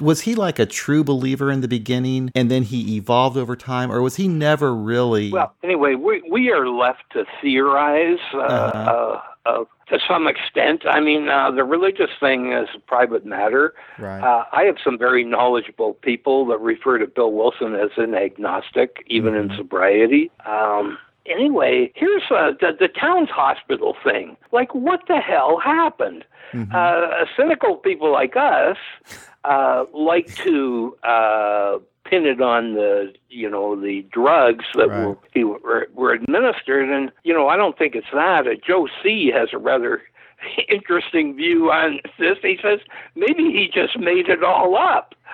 Was 0.00 0.22
he 0.22 0.34
like 0.34 0.58
a 0.58 0.66
true 0.66 1.04
believer 1.04 1.50
in 1.50 1.60
the 1.60 1.68
beginning, 1.68 2.32
and 2.34 2.50
then 2.50 2.62
he 2.62 2.96
evolved 2.96 3.36
over 3.36 3.54
time, 3.54 3.92
or 3.92 4.00
was 4.00 4.16
he 4.16 4.28
never 4.28 4.74
really? 4.74 5.30
Well, 5.30 5.52
anyway, 5.62 5.94
we 5.94 6.22
we 6.30 6.50
are 6.50 6.66
left 6.66 7.02
to 7.12 7.26
theorize. 7.42 8.18
Uh, 8.32 8.38
uh-huh. 8.38 8.78
uh, 8.78 9.20
uh, 9.48 9.64
to 9.88 9.98
some 10.06 10.26
extent. 10.26 10.82
I 10.86 11.00
mean, 11.00 11.28
uh, 11.28 11.50
the 11.50 11.64
religious 11.64 12.10
thing 12.20 12.52
is 12.52 12.68
a 12.74 12.80
private 12.80 13.24
matter. 13.24 13.74
Right. 13.98 14.20
Uh, 14.20 14.44
I 14.52 14.64
have 14.64 14.76
some 14.82 14.98
very 14.98 15.24
knowledgeable 15.24 15.94
people 15.94 16.46
that 16.46 16.60
refer 16.60 16.98
to 16.98 17.06
Bill 17.06 17.32
Wilson 17.32 17.74
as 17.74 17.90
an 17.96 18.14
agnostic, 18.14 19.04
even 19.06 19.34
mm-hmm. 19.34 19.50
in 19.50 19.56
sobriety. 19.56 20.30
Um, 20.46 20.98
anyway, 21.26 21.92
here's 21.94 22.22
uh, 22.30 22.52
the, 22.60 22.76
the 22.78 22.88
Towns 22.88 23.30
Hospital 23.30 23.96
thing. 24.04 24.36
Like, 24.52 24.74
what 24.74 25.00
the 25.08 25.18
hell 25.18 25.58
happened? 25.58 26.24
Mm-hmm. 26.52 26.74
Uh, 26.74 27.26
cynical 27.36 27.76
people 27.76 28.10
like 28.12 28.36
us 28.36 28.78
uh, 29.44 29.84
like 29.92 30.34
to 30.36 30.96
it 32.12 32.40
on 32.40 32.74
the 32.74 33.12
you 33.28 33.48
know 33.48 33.80
the 33.80 34.02
drugs 34.12 34.64
that 34.74 34.88
right. 34.88 35.16
were, 35.34 35.58
were 35.58 35.88
were 35.94 36.12
administered, 36.12 36.88
and 36.88 37.12
you 37.24 37.34
know 37.34 37.48
I 37.48 37.56
don't 37.56 37.76
think 37.76 37.94
it's 37.94 38.06
that. 38.12 38.46
Uh, 38.46 38.54
Joe 38.66 38.88
C 39.02 39.30
has 39.34 39.50
a 39.52 39.58
rather 39.58 40.02
interesting 40.68 41.36
view 41.36 41.70
on 41.70 42.00
this. 42.18 42.38
He 42.42 42.58
says 42.62 42.80
maybe 43.14 43.44
he 43.44 43.70
just 43.72 43.98
made 43.98 44.28
it 44.28 44.42
all 44.42 44.76
up. 44.76 45.14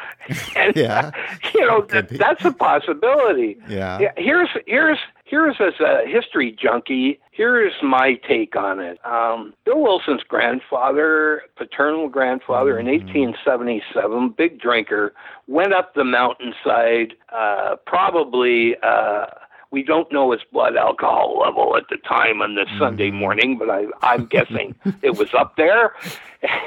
And 0.57 0.75
yeah. 0.75 1.11
you 1.54 1.61
know 1.66 1.83
that, 1.83 2.09
that's 2.09 2.45
a 2.45 2.52
possibility. 2.52 3.57
Yeah. 3.69 4.12
Here's 4.16 4.49
here's 4.66 4.99
here's 5.25 5.57
as 5.61 5.75
a 5.81 6.07
history 6.07 6.52
junkie. 6.52 7.19
Here's 7.33 7.73
my 7.83 8.14
take 8.28 8.54
on 8.57 8.78
it. 8.78 9.04
Um, 9.04 9.54
Bill 9.64 9.81
Wilson's 9.81 10.23
grandfather, 10.23 11.43
paternal 11.57 12.09
grandfather, 12.09 12.75
mm-hmm. 12.75 12.88
in 12.88 13.00
1877, 13.37 14.35
big 14.37 14.61
drinker, 14.61 15.14
went 15.49 15.73
up 15.73 15.95
the 15.95 16.04
mountainside, 16.04 17.14
uh, 17.35 17.76
probably. 17.87 18.76
Uh, 18.83 19.26
we 19.71 19.83
don't 19.83 20.12
know 20.12 20.31
his 20.31 20.43
blood 20.52 20.76
alcohol 20.76 21.40
level 21.40 21.76
at 21.76 21.88
the 21.90 21.97
time 21.97 22.40
on 22.40 22.54
this 22.54 22.69
mm-hmm. 22.69 22.78
Sunday 22.78 23.11
morning, 23.11 23.59
but 23.59 23.69
I, 23.69 23.87
I'm 24.02 24.26
guessing 24.31 24.76
it 25.02 25.16
was 25.16 25.35
up 25.37 25.57
there. 25.57 25.95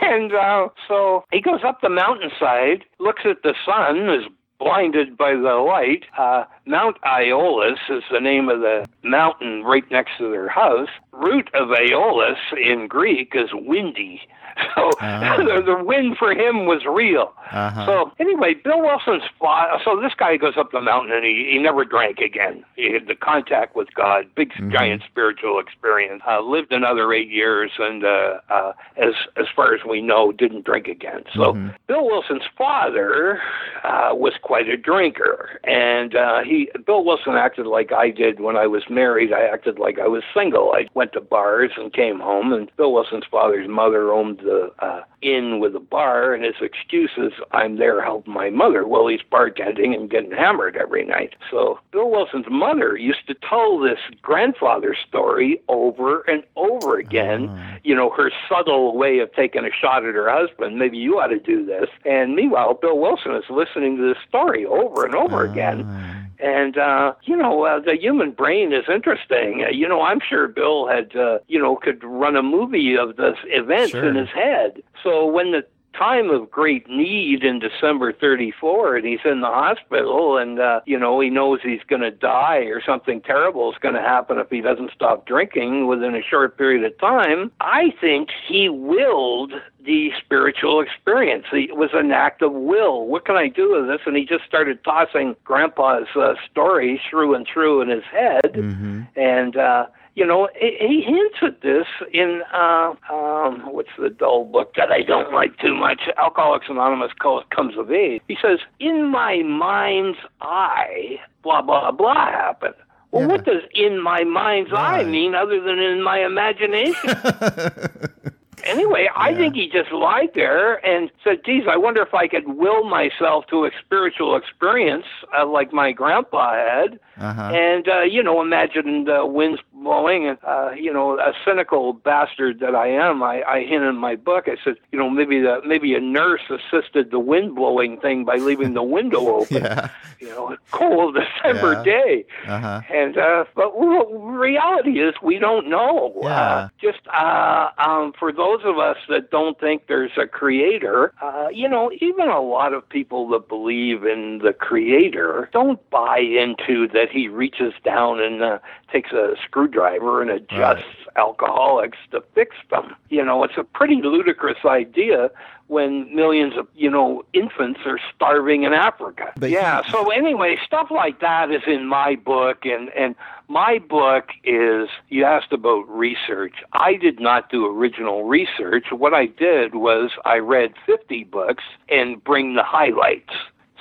And 0.02 0.34
uh, 0.34 0.68
so 0.90 1.24
he 1.32 1.40
goes 1.40 1.62
up 1.64 1.80
the 1.82 1.90
mountainside, 1.90 2.84
looks 3.00 3.22
at 3.24 3.44
the 3.44 3.54
sun, 3.66 4.10
is 4.10 4.26
blinded 4.60 5.18
by 5.18 5.34
the 5.34 5.64
light. 5.68 6.06
Uh, 6.18 6.46
Mount 6.66 6.98
Aeolus 7.04 7.80
is 7.90 8.04
the 8.12 8.20
name 8.20 8.50
of 8.50 8.62
the 8.62 8.86
mountain 9.04 9.64
right 9.64 9.90
next 9.92 10.18
to 10.18 10.30
their 10.30 10.50
house. 10.50 10.90
Root 11.12 11.50
of 11.54 11.70
Aeolus 11.72 12.40
in 12.62 12.88
Greek 12.88 13.34
is 13.36 13.50
windy. 13.54 14.22
So 14.76 14.90
uh-huh. 15.00 15.38
the, 15.38 15.62
the 15.78 15.84
wind 15.84 16.18
for 16.18 16.32
him 16.32 16.66
was 16.66 16.84
real. 16.86 17.34
Uh-huh. 17.52 17.86
So 17.86 18.12
anyway, 18.20 18.56
Bill 18.56 18.82
Wilson's 18.82 19.24
father. 19.40 19.80
So 19.86 20.00
this 20.02 20.14
guy 20.18 20.38
goes 20.38 20.58
up 20.58 20.72
the 20.72 20.82
mountain 20.82 21.16
and 21.16 21.24
he, 21.24 21.50
he 21.52 21.60
never 21.60 21.86
drank 21.86 22.20
again. 22.20 22.66
He 22.76 22.92
had 22.92 23.08
the 23.08 23.16
contact 23.16 23.76
with 23.76 23.94
God, 23.94 24.26
big 24.36 24.50
mm-hmm. 24.52 24.72
giant 24.72 25.04
spiritual 25.10 25.60
experience. 25.60 26.24
Uh, 26.28 26.42
lived 26.42 26.72
another 26.74 27.14
eight 27.14 27.30
years, 27.30 27.72
and 27.78 28.04
uh, 28.04 28.40
uh, 28.50 28.74
as 28.98 29.14
as 29.36 29.46
far 29.56 29.74
as 29.74 29.82
we 29.88 30.02
know, 30.02 30.32
didn't 30.32 30.66
drink 30.66 30.88
again. 30.88 31.24
So 31.34 31.54
mm-hmm. 31.54 31.70
Bill 31.88 32.06
Wilson's 32.06 32.48
father 32.58 33.40
uh, 33.84 34.10
was 34.14 34.34
quite 34.48 34.70
a 34.70 34.78
drinker, 34.78 35.60
and 35.66 36.16
uh, 36.16 36.42
he 36.42 36.70
Bill 36.86 37.04
Wilson 37.04 37.36
acted 37.36 37.68
like 37.68 37.92
I 37.92 38.10
did 38.10 38.40
when 38.40 38.56
I 38.56 38.66
was 38.66 38.84
married. 38.90 39.34
I 39.34 39.42
acted 39.42 39.78
like 39.78 40.00
I 40.00 40.08
was 40.08 40.24
single. 40.34 40.72
I 40.72 40.88
went 40.94 41.12
to 41.14 41.22
bars 41.22 41.72
and 41.76 41.92
came 41.92 42.22
home, 42.22 42.54
and 42.54 42.72
Bill 42.78 42.94
Wilson's 42.94 43.26
father's 43.30 43.68
mother 43.68 44.14
owned 44.14 44.38
the 44.40 44.72
uh, 44.80 45.02
inn 45.22 45.60
with 45.60 45.76
a 45.76 45.82
bar, 45.82 46.34
and 46.34 46.46
his 46.46 46.56
excuse 46.62 47.12
is, 47.18 47.34
I'm 47.52 47.78
there 47.78 48.02
helping 48.02 48.34
my 48.34 48.50
mother. 48.50 48.88
Well, 48.88 49.08
he's 49.08 49.20
bartending 49.30 49.94
and 49.94 50.10
getting 50.10 50.32
hammered 50.32 50.78
every 50.78 51.04
night. 51.04 51.36
So 51.52 51.80
Bill 51.92 52.10
Wilson's 52.10 52.46
mother 52.50 52.96
used 52.96 53.28
to 53.28 53.36
tell 53.50 53.80
this 53.80 54.00
grandfather 54.22 54.96
story 55.08 55.62
over 55.68 56.22
and 56.22 56.44
over 56.56 56.98
again. 56.98 57.50
Oh. 57.50 57.78
You 57.84 57.96
know, 57.96 58.10
her 58.12 58.32
subtle 58.48 58.96
way 58.96 59.20
of 59.20 59.34
taking 59.34 59.66
a 59.66 59.72
shot 59.72 60.06
at 60.06 60.16
her 60.16 60.30
husband. 60.30 60.80
Maybe 60.80 60.98
you 60.98 61.20
ought 61.20 61.28
to 61.28 61.40
do 61.40 61.66
this. 61.66 61.90
And 62.06 62.36
meanwhile, 62.36 62.76
Bill 62.76 62.98
Wilson 62.98 63.36
is 63.36 63.50
listening 63.50 63.98
to 63.98 64.08
this 64.08 64.18
story 64.30 64.37
over 64.38 65.06
and 65.06 65.16
over 65.16 65.48
oh. 65.48 65.52
again. 65.52 66.28
And 66.40 66.78
uh, 66.78 67.14
you 67.24 67.36
know, 67.36 67.64
uh, 67.64 67.80
the 67.80 67.98
human 68.00 68.32
brain 68.32 68.72
is 68.72 68.86
interesting. 68.94 69.66
Uh, 69.66 69.72
you 69.72 69.88
know, 69.88 70.02
I'm 70.02 70.20
sure 70.20 70.48
Bill 70.48 70.88
had, 70.88 71.16
uh, 71.16 71.40
you 71.48 71.60
know, 71.60 71.76
could 71.76 72.04
run 72.04 72.36
a 72.36 72.44
movie 72.44 72.96
of 72.96 73.16
this 73.16 73.38
event 73.46 73.92
sure. 73.92 74.08
in 74.08 74.16
his 74.16 74.30
head. 74.30 74.84
So 75.04 75.26
when 75.26 75.52
the 75.52 75.66
time 75.98 76.30
of 76.30 76.52
great 76.52 76.88
need 76.88 77.44
in 77.44 77.60
December 77.60 78.14
34 78.14 78.98
and 78.98 79.08
he's 79.08 79.20
in 79.26 79.42
the 79.42 79.48
hospital 79.48 80.38
and 80.38 80.60
uh, 80.60 80.82
you 80.86 81.00
know 81.00 81.20
he 81.20 81.30
knows 81.30 81.60
he's 81.64 81.82
going 81.88 82.02
to 82.02 82.12
die 82.12 82.58
or 82.58 82.82
something 82.86 83.22
terrible 83.22 83.72
is 83.72 83.78
going 83.80 83.96
to 83.96 84.02
happen 84.02 84.38
if 84.38 84.50
he 84.50 84.62
doesn't 84.62 84.92
stop 84.92 85.26
drinking 85.26 85.88
within 85.88 86.14
a 86.16 86.22
short 86.22 86.58
period 86.58 86.84
of 86.84 86.98
time 87.00 87.52
I 87.60 87.94
think 88.00 88.30
he 88.48 88.70
willed 88.70 89.54
the 89.88 90.12
spiritual 90.24 90.80
experience 90.80 91.46
it 91.52 91.76
was 91.76 91.90
an 91.94 92.12
act 92.12 92.44
of 92.44 92.54
will 92.54 93.08
what 93.08 93.26
can 93.26 93.36
I 93.36 93.48
do 93.48 93.72
with 93.72 93.88
this 93.88 94.02
and 94.06 94.16
he 94.16 94.26
just 94.26 94.46
started 94.46 94.84
tossing 94.84 95.36
grandpa's 95.44 96.08
uh, 96.16 96.34
story 96.52 97.02
through 97.10 97.34
and 97.34 97.48
through 97.52 97.82
in 97.82 97.90
his 97.90 98.04
head 98.12 98.54
mm-hmm. 98.54 99.02
and 99.16 99.58
uh 99.58 99.88
you 100.18 100.26
know, 100.26 100.50
he 100.60 101.04
hints 101.06 101.38
at 101.44 101.62
this 101.62 101.86
in 102.12 102.42
uh, 102.52 102.96
um, 103.14 103.62
what's 103.72 103.92
the 104.00 104.10
dull 104.10 104.46
book 104.46 104.74
that 104.76 104.92
I 104.92 105.04
don't 105.04 105.32
like 105.32 105.60
too 105.60 105.76
much? 105.76 106.02
Alcoholics 106.18 106.66
Anonymous 106.70 107.12
comes 107.20 107.78
of 107.78 107.92
age. 107.92 108.24
He 108.28 108.36
says, 108.42 108.58
"In 108.80 109.06
my 109.06 109.44
mind's 109.44 110.18
eye, 110.42 111.20
blah 111.44 111.62
blah 111.62 111.92
blah 111.92 112.32
happened." 112.32 112.74
Well, 113.12 113.22
yeah. 113.22 113.28
what 113.28 113.46
does 113.46 113.62
"in 113.76 114.02
my 114.02 114.24
mind's 114.24 114.72
right. 114.72 115.02
eye" 115.02 115.04
mean, 115.04 115.36
other 115.36 115.62
than 115.62 115.78
in 115.78 116.02
my 116.02 116.26
imagination? 116.26 117.12
anyway, 118.64 119.04
yeah. 119.06 119.12
I 119.16 119.34
think 119.36 119.56
he 119.56 119.70
just 119.70 119.92
lied 119.92 120.32
there 120.34 120.86
and 120.86 121.12
said, 121.24 121.44
geez, 121.46 121.64
I 121.70 121.78
wonder 121.78 122.02
if 122.02 122.14
I 122.14 122.28
could 122.28 122.48
will 122.48 122.84
myself 122.84 123.46
to 123.48 123.66
a 123.66 123.72
spiritual 123.84 124.36
experience 124.36 125.06
uh, 125.38 125.46
like 125.46 125.74
my 125.74 125.92
grandpa 125.92 126.54
had. 126.54 127.00
Uh-huh. 127.20 127.52
And, 127.54 127.88
uh, 127.88 128.02
you 128.02 128.22
know, 128.22 128.42
imagine 128.42 129.06
the 129.06 129.26
winds 129.26 129.60
blowing. 129.74 130.28
And, 130.28 130.38
uh, 130.44 130.72
you 130.72 130.94
know, 130.94 131.18
a 131.20 131.34
cynical 131.46 131.94
bastard 131.94 132.60
that 132.60 132.76
I 132.76 132.88
am, 132.90 133.24
I, 133.24 133.42
I 133.44 133.64
hint 133.64 133.84
in 133.84 133.96
my 133.96 134.16
book, 134.16 134.46
I 134.48 134.56
said, 134.64 134.76
you 134.92 135.00
know, 135.00 135.10
maybe 135.10 135.40
the, 135.42 135.62
maybe 135.66 135.96
a 135.96 136.00
nurse 136.00 136.42
assisted 136.50 137.12
the 137.12 137.20
wind 137.20 137.56
blowing 137.56 138.00
thing 138.00 138.24
by 138.24 138.36
leaving 138.36 138.74
the 138.74 138.84
window 138.84 139.28
open. 139.40 139.64
yeah. 139.64 139.90
You 140.20 140.30
know, 140.30 140.54
a 140.54 140.58
cold 140.72 141.16
December 141.16 141.74
yeah. 141.74 141.84
day. 141.84 142.26
Uh-huh. 142.48 142.82
And, 142.94 143.18
uh, 143.18 143.46
but 143.56 143.78
well, 143.78 144.06
reality 144.14 145.00
is 145.00 145.16
we 145.22 145.40
don't 145.40 145.70
know. 145.70 146.14
Yeah. 146.22 146.30
Uh, 146.30 146.70
just 146.80 147.00
uh, 147.14 147.70
um, 147.78 148.14
for 148.18 148.32
those 148.32 148.47
of 148.56 148.78
us 148.78 148.98
that 149.10 149.32
don't 149.32 149.60
think 149.60 149.88
there's 149.88 150.12
a 150.18 150.28
creator, 150.28 151.14
uh, 151.22 151.48
you 151.52 151.68
know, 151.68 151.92
even 152.02 152.28
a 152.28 152.42
lot 152.42 152.74
of 152.74 152.88
people 152.88 153.28
that 153.30 153.48
believe 153.48 154.04
in 154.04 154.40
the 154.44 154.54
creator 154.54 155.50
don't 155.52 155.88
buy 155.90 156.20
into 156.20 156.88
that 156.90 157.10
he 157.12 157.28
reaches 157.28 157.74
down 157.84 158.22
and 158.22 158.42
uh, 158.42 158.60
takes 158.92 159.12
a 159.12 159.36
screwdriver 159.44 160.22
and 160.22 160.32
adjusts. 160.32 160.84
Alcoholics 161.18 161.98
to 162.12 162.24
fix 162.34 162.56
them. 162.70 162.96
You 163.10 163.24
know, 163.24 163.44
it's 163.44 163.58
a 163.58 163.64
pretty 163.64 164.02
ludicrous 164.02 164.64
idea 164.66 165.30
when 165.68 166.14
millions 166.16 166.56
of 166.58 166.68
you 166.76 166.90
know 166.90 167.26
infants 167.34 167.82
are 167.86 168.00
starving 168.16 168.64
in 168.64 168.74
Africa. 168.74 169.34
But 169.38 169.50
yeah. 169.50 169.82
So 169.92 170.10
anyway, 170.10 170.58
stuff 170.66 170.88
like 170.90 171.20
that 171.20 171.52
is 171.52 171.64
in 171.68 171.88
my 171.88 172.16
book, 172.16 172.66
and 172.66 172.90
and 172.90 173.16
my 173.48 173.80
book 173.80 174.30
is 174.44 174.90
you 175.10 175.26
asked 175.26 175.52
about 175.52 175.88
research. 175.90 176.56
I 176.74 176.96
did 176.96 177.20
not 177.20 177.50
do 177.50 177.66
original 177.66 178.24
research. 178.24 178.86
What 178.92 179.14
I 179.14 179.26
did 179.26 179.76
was 179.76 180.12
I 180.26 180.38
read 180.38 180.74
50 180.86 181.26
books 181.26 181.64
and 181.90 182.24
bring 182.24 182.56
the 182.56 182.64
highlights. 182.64 183.34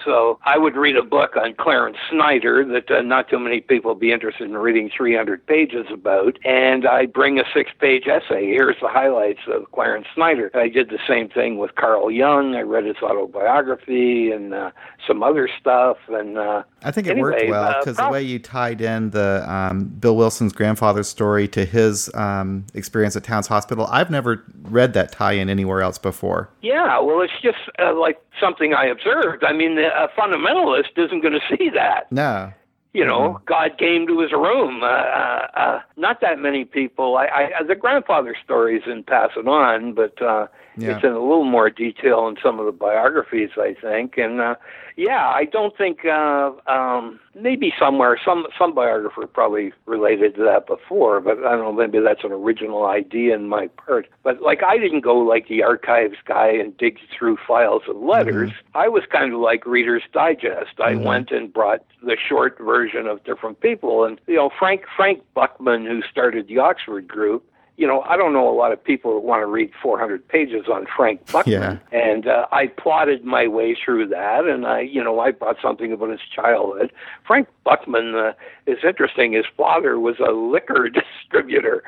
So 0.06 0.38
I 0.44 0.56
would 0.56 0.76
read 0.76 0.96
a 0.96 1.02
book 1.02 1.36
on 1.36 1.54
Clarence 1.54 1.96
Snyder 2.08 2.64
that 2.64 2.88
uh, 2.92 3.02
not 3.02 3.28
too 3.28 3.40
many 3.40 3.60
people 3.60 3.90
would 3.90 4.00
be 4.00 4.12
interested 4.12 4.48
in 4.48 4.56
reading 4.56 4.88
300 4.96 5.44
pages 5.44 5.86
about, 5.92 6.38
and 6.44 6.86
I'd 6.86 7.12
bring 7.12 7.40
a 7.40 7.44
six-page 7.52 8.06
essay. 8.06 8.46
Here's 8.46 8.76
the 8.80 8.88
highlights 8.88 9.40
of 9.48 9.72
Clarence 9.72 10.06
Snyder. 10.14 10.48
I 10.54 10.68
did 10.68 10.90
the 10.90 11.00
same 11.08 11.28
thing 11.28 11.58
with 11.58 11.74
Carl 11.74 12.08
Jung. 12.12 12.54
I 12.54 12.60
read 12.60 12.84
his 12.84 12.98
autobiography 13.02 14.30
and 14.30 14.54
uh, 14.54 14.70
some 15.08 15.24
other 15.24 15.48
stuff, 15.60 15.96
and 16.08 16.38
uh, 16.38 16.62
I 16.86 16.92
think 16.92 17.08
it 17.08 17.16
worked 17.16 17.48
well 17.48 17.74
because 17.80 17.98
uh, 17.98 18.04
the 18.04 18.12
way 18.12 18.22
you 18.22 18.38
tied 18.38 18.80
in 18.80 19.10
the 19.10 19.44
um, 19.52 19.86
Bill 19.86 20.16
Wilson's 20.16 20.52
grandfather's 20.52 21.08
story 21.08 21.48
to 21.48 21.64
his 21.64 22.08
um, 22.14 22.64
experience 22.74 23.16
at 23.16 23.24
Towns 23.24 23.48
Hospital. 23.48 23.88
I've 23.90 24.08
never 24.08 24.44
read 24.62 24.92
that 24.92 25.10
tie-in 25.10 25.50
anywhere 25.50 25.82
else 25.82 25.98
before. 25.98 26.48
Yeah, 26.62 27.00
well, 27.00 27.22
it's 27.22 27.32
just 27.42 27.58
uh, 27.80 27.92
like 27.92 28.20
something 28.40 28.72
I 28.72 28.86
observed. 28.86 29.42
I 29.42 29.52
mean, 29.52 29.78
a 29.78 30.08
fundamentalist 30.16 30.96
isn't 30.96 31.22
going 31.22 31.34
to 31.34 31.56
see 31.56 31.70
that. 31.70 32.10
No. 32.12 32.52
You 32.92 33.04
know, 33.04 33.30
mm-hmm. 33.30 33.44
God 33.46 33.78
came 33.78 34.06
to 34.06 34.20
his 34.20 34.30
room. 34.30 34.84
Uh, 34.84 34.86
uh, 34.86 35.46
uh, 35.54 35.80
not 35.96 36.20
that 36.20 36.38
many 36.38 36.64
people. 36.64 37.16
I, 37.16 37.50
I 37.58 37.62
the 37.64 37.74
grandfather 37.74 38.36
stories 38.44 38.82
in 38.86 39.02
Pass 39.02 39.30
It 39.36 39.48
On, 39.48 39.92
but 39.92 40.22
uh, 40.22 40.46
yeah. 40.76 40.96
it's 40.96 41.04
in 41.04 41.12
a 41.12 41.20
little 41.20 41.44
more 41.44 41.70
detail 41.70 42.28
in 42.28 42.36
some 42.42 42.58
of 42.58 42.66
the 42.66 42.72
biographies, 42.72 43.50
I 43.56 43.74
think. 43.80 44.18
And 44.18 44.40
uh, 44.40 44.56
yeah, 44.96 45.26
I 45.26 45.44
don't 45.44 45.76
think 45.76 46.04
uh, 46.04 46.52
um, 46.66 47.20
maybe 47.34 47.72
somewhere 47.78 48.18
some 48.24 48.46
some 48.58 48.74
biographer 48.74 49.26
probably 49.26 49.72
related 49.84 50.34
to 50.36 50.44
that 50.44 50.66
before, 50.66 51.20
but 51.20 51.38
I 51.38 51.50
don't 51.50 51.60
know. 51.60 51.72
Maybe 51.72 52.00
that's 52.00 52.24
an 52.24 52.32
original 52.32 52.86
idea 52.86 53.34
in 53.34 53.48
my 53.48 53.68
part. 53.68 54.08
But 54.22 54.40
like, 54.40 54.62
I 54.62 54.78
didn't 54.78 55.02
go 55.02 55.18
like 55.18 55.48
the 55.48 55.62
archives 55.62 56.16
guy 56.24 56.48
and 56.48 56.76
dig 56.76 56.98
through 57.16 57.36
files 57.46 57.82
of 57.88 57.96
letters. 57.96 58.50
Mm-hmm. 58.50 58.78
I 58.78 58.88
was 58.88 59.04
kind 59.10 59.34
of 59.34 59.40
like 59.40 59.66
Reader's 59.66 60.04
Digest. 60.12 60.80
I 60.80 60.92
mm-hmm. 60.92 61.04
went 61.04 61.30
and 61.30 61.52
brought 61.52 61.84
the 62.02 62.16
short 62.16 62.58
version 62.58 63.06
of 63.06 63.22
different 63.24 63.60
people, 63.60 64.04
and 64.04 64.18
you 64.26 64.36
know, 64.36 64.50
Frank 64.58 64.84
Frank 64.96 65.22
Buchman, 65.36 65.86
who 65.86 66.02
started 66.10 66.48
the 66.48 66.58
Oxford 66.58 67.06
Group 67.06 67.44
you 67.76 67.86
know, 67.86 68.00
I 68.02 68.16
don't 68.16 68.32
know 68.32 68.48
a 68.48 68.56
lot 68.56 68.72
of 68.72 68.82
people 68.82 69.14
that 69.14 69.20
want 69.20 69.42
to 69.42 69.46
read 69.46 69.70
400 69.82 70.26
pages 70.28 70.66
on 70.72 70.86
Frank 70.96 71.26
Buchman. 71.26 71.46
Yeah. 71.46 71.78
And 71.92 72.26
uh, 72.26 72.46
I 72.50 72.68
plotted 72.68 73.24
my 73.24 73.46
way 73.46 73.76
through 73.82 74.08
that, 74.08 74.46
and 74.46 74.66
I, 74.66 74.80
you 74.80 75.04
know, 75.04 75.20
I 75.20 75.32
bought 75.32 75.56
something 75.60 75.92
about 75.92 76.10
his 76.10 76.20
childhood. 76.34 76.90
Frank 77.26 77.48
Buchman 77.66 78.30
uh, 78.30 78.32
is 78.66 78.78
interesting. 78.82 79.32
His 79.32 79.44
father 79.56 80.00
was 80.00 80.16
a 80.18 80.32
liquor 80.32 80.88
distributor. 81.28 81.82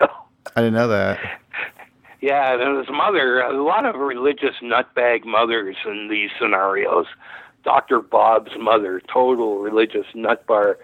I 0.00 0.60
didn't 0.60 0.74
know 0.74 0.88
that. 0.88 1.18
Yeah, 2.20 2.60
and 2.60 2.78
his 2.78 2.94
mother, 2.94 3.40
a 3.40 3.62
lot 3.62 3.84
of 3.84 3.96
religious 3.96 4.54
nutbag 4.62 5.24
mothers 5.24 5.76
in 5.86 6.08
these 6.08 6.30
scenarios. 6.38 7.06
Dr. 7.64 8.00
Bob's 8.00 8.52
mother, 8.58 9.00
total 9.12 9.58
religious 9.58 10.06
nutbar 10.14 10.76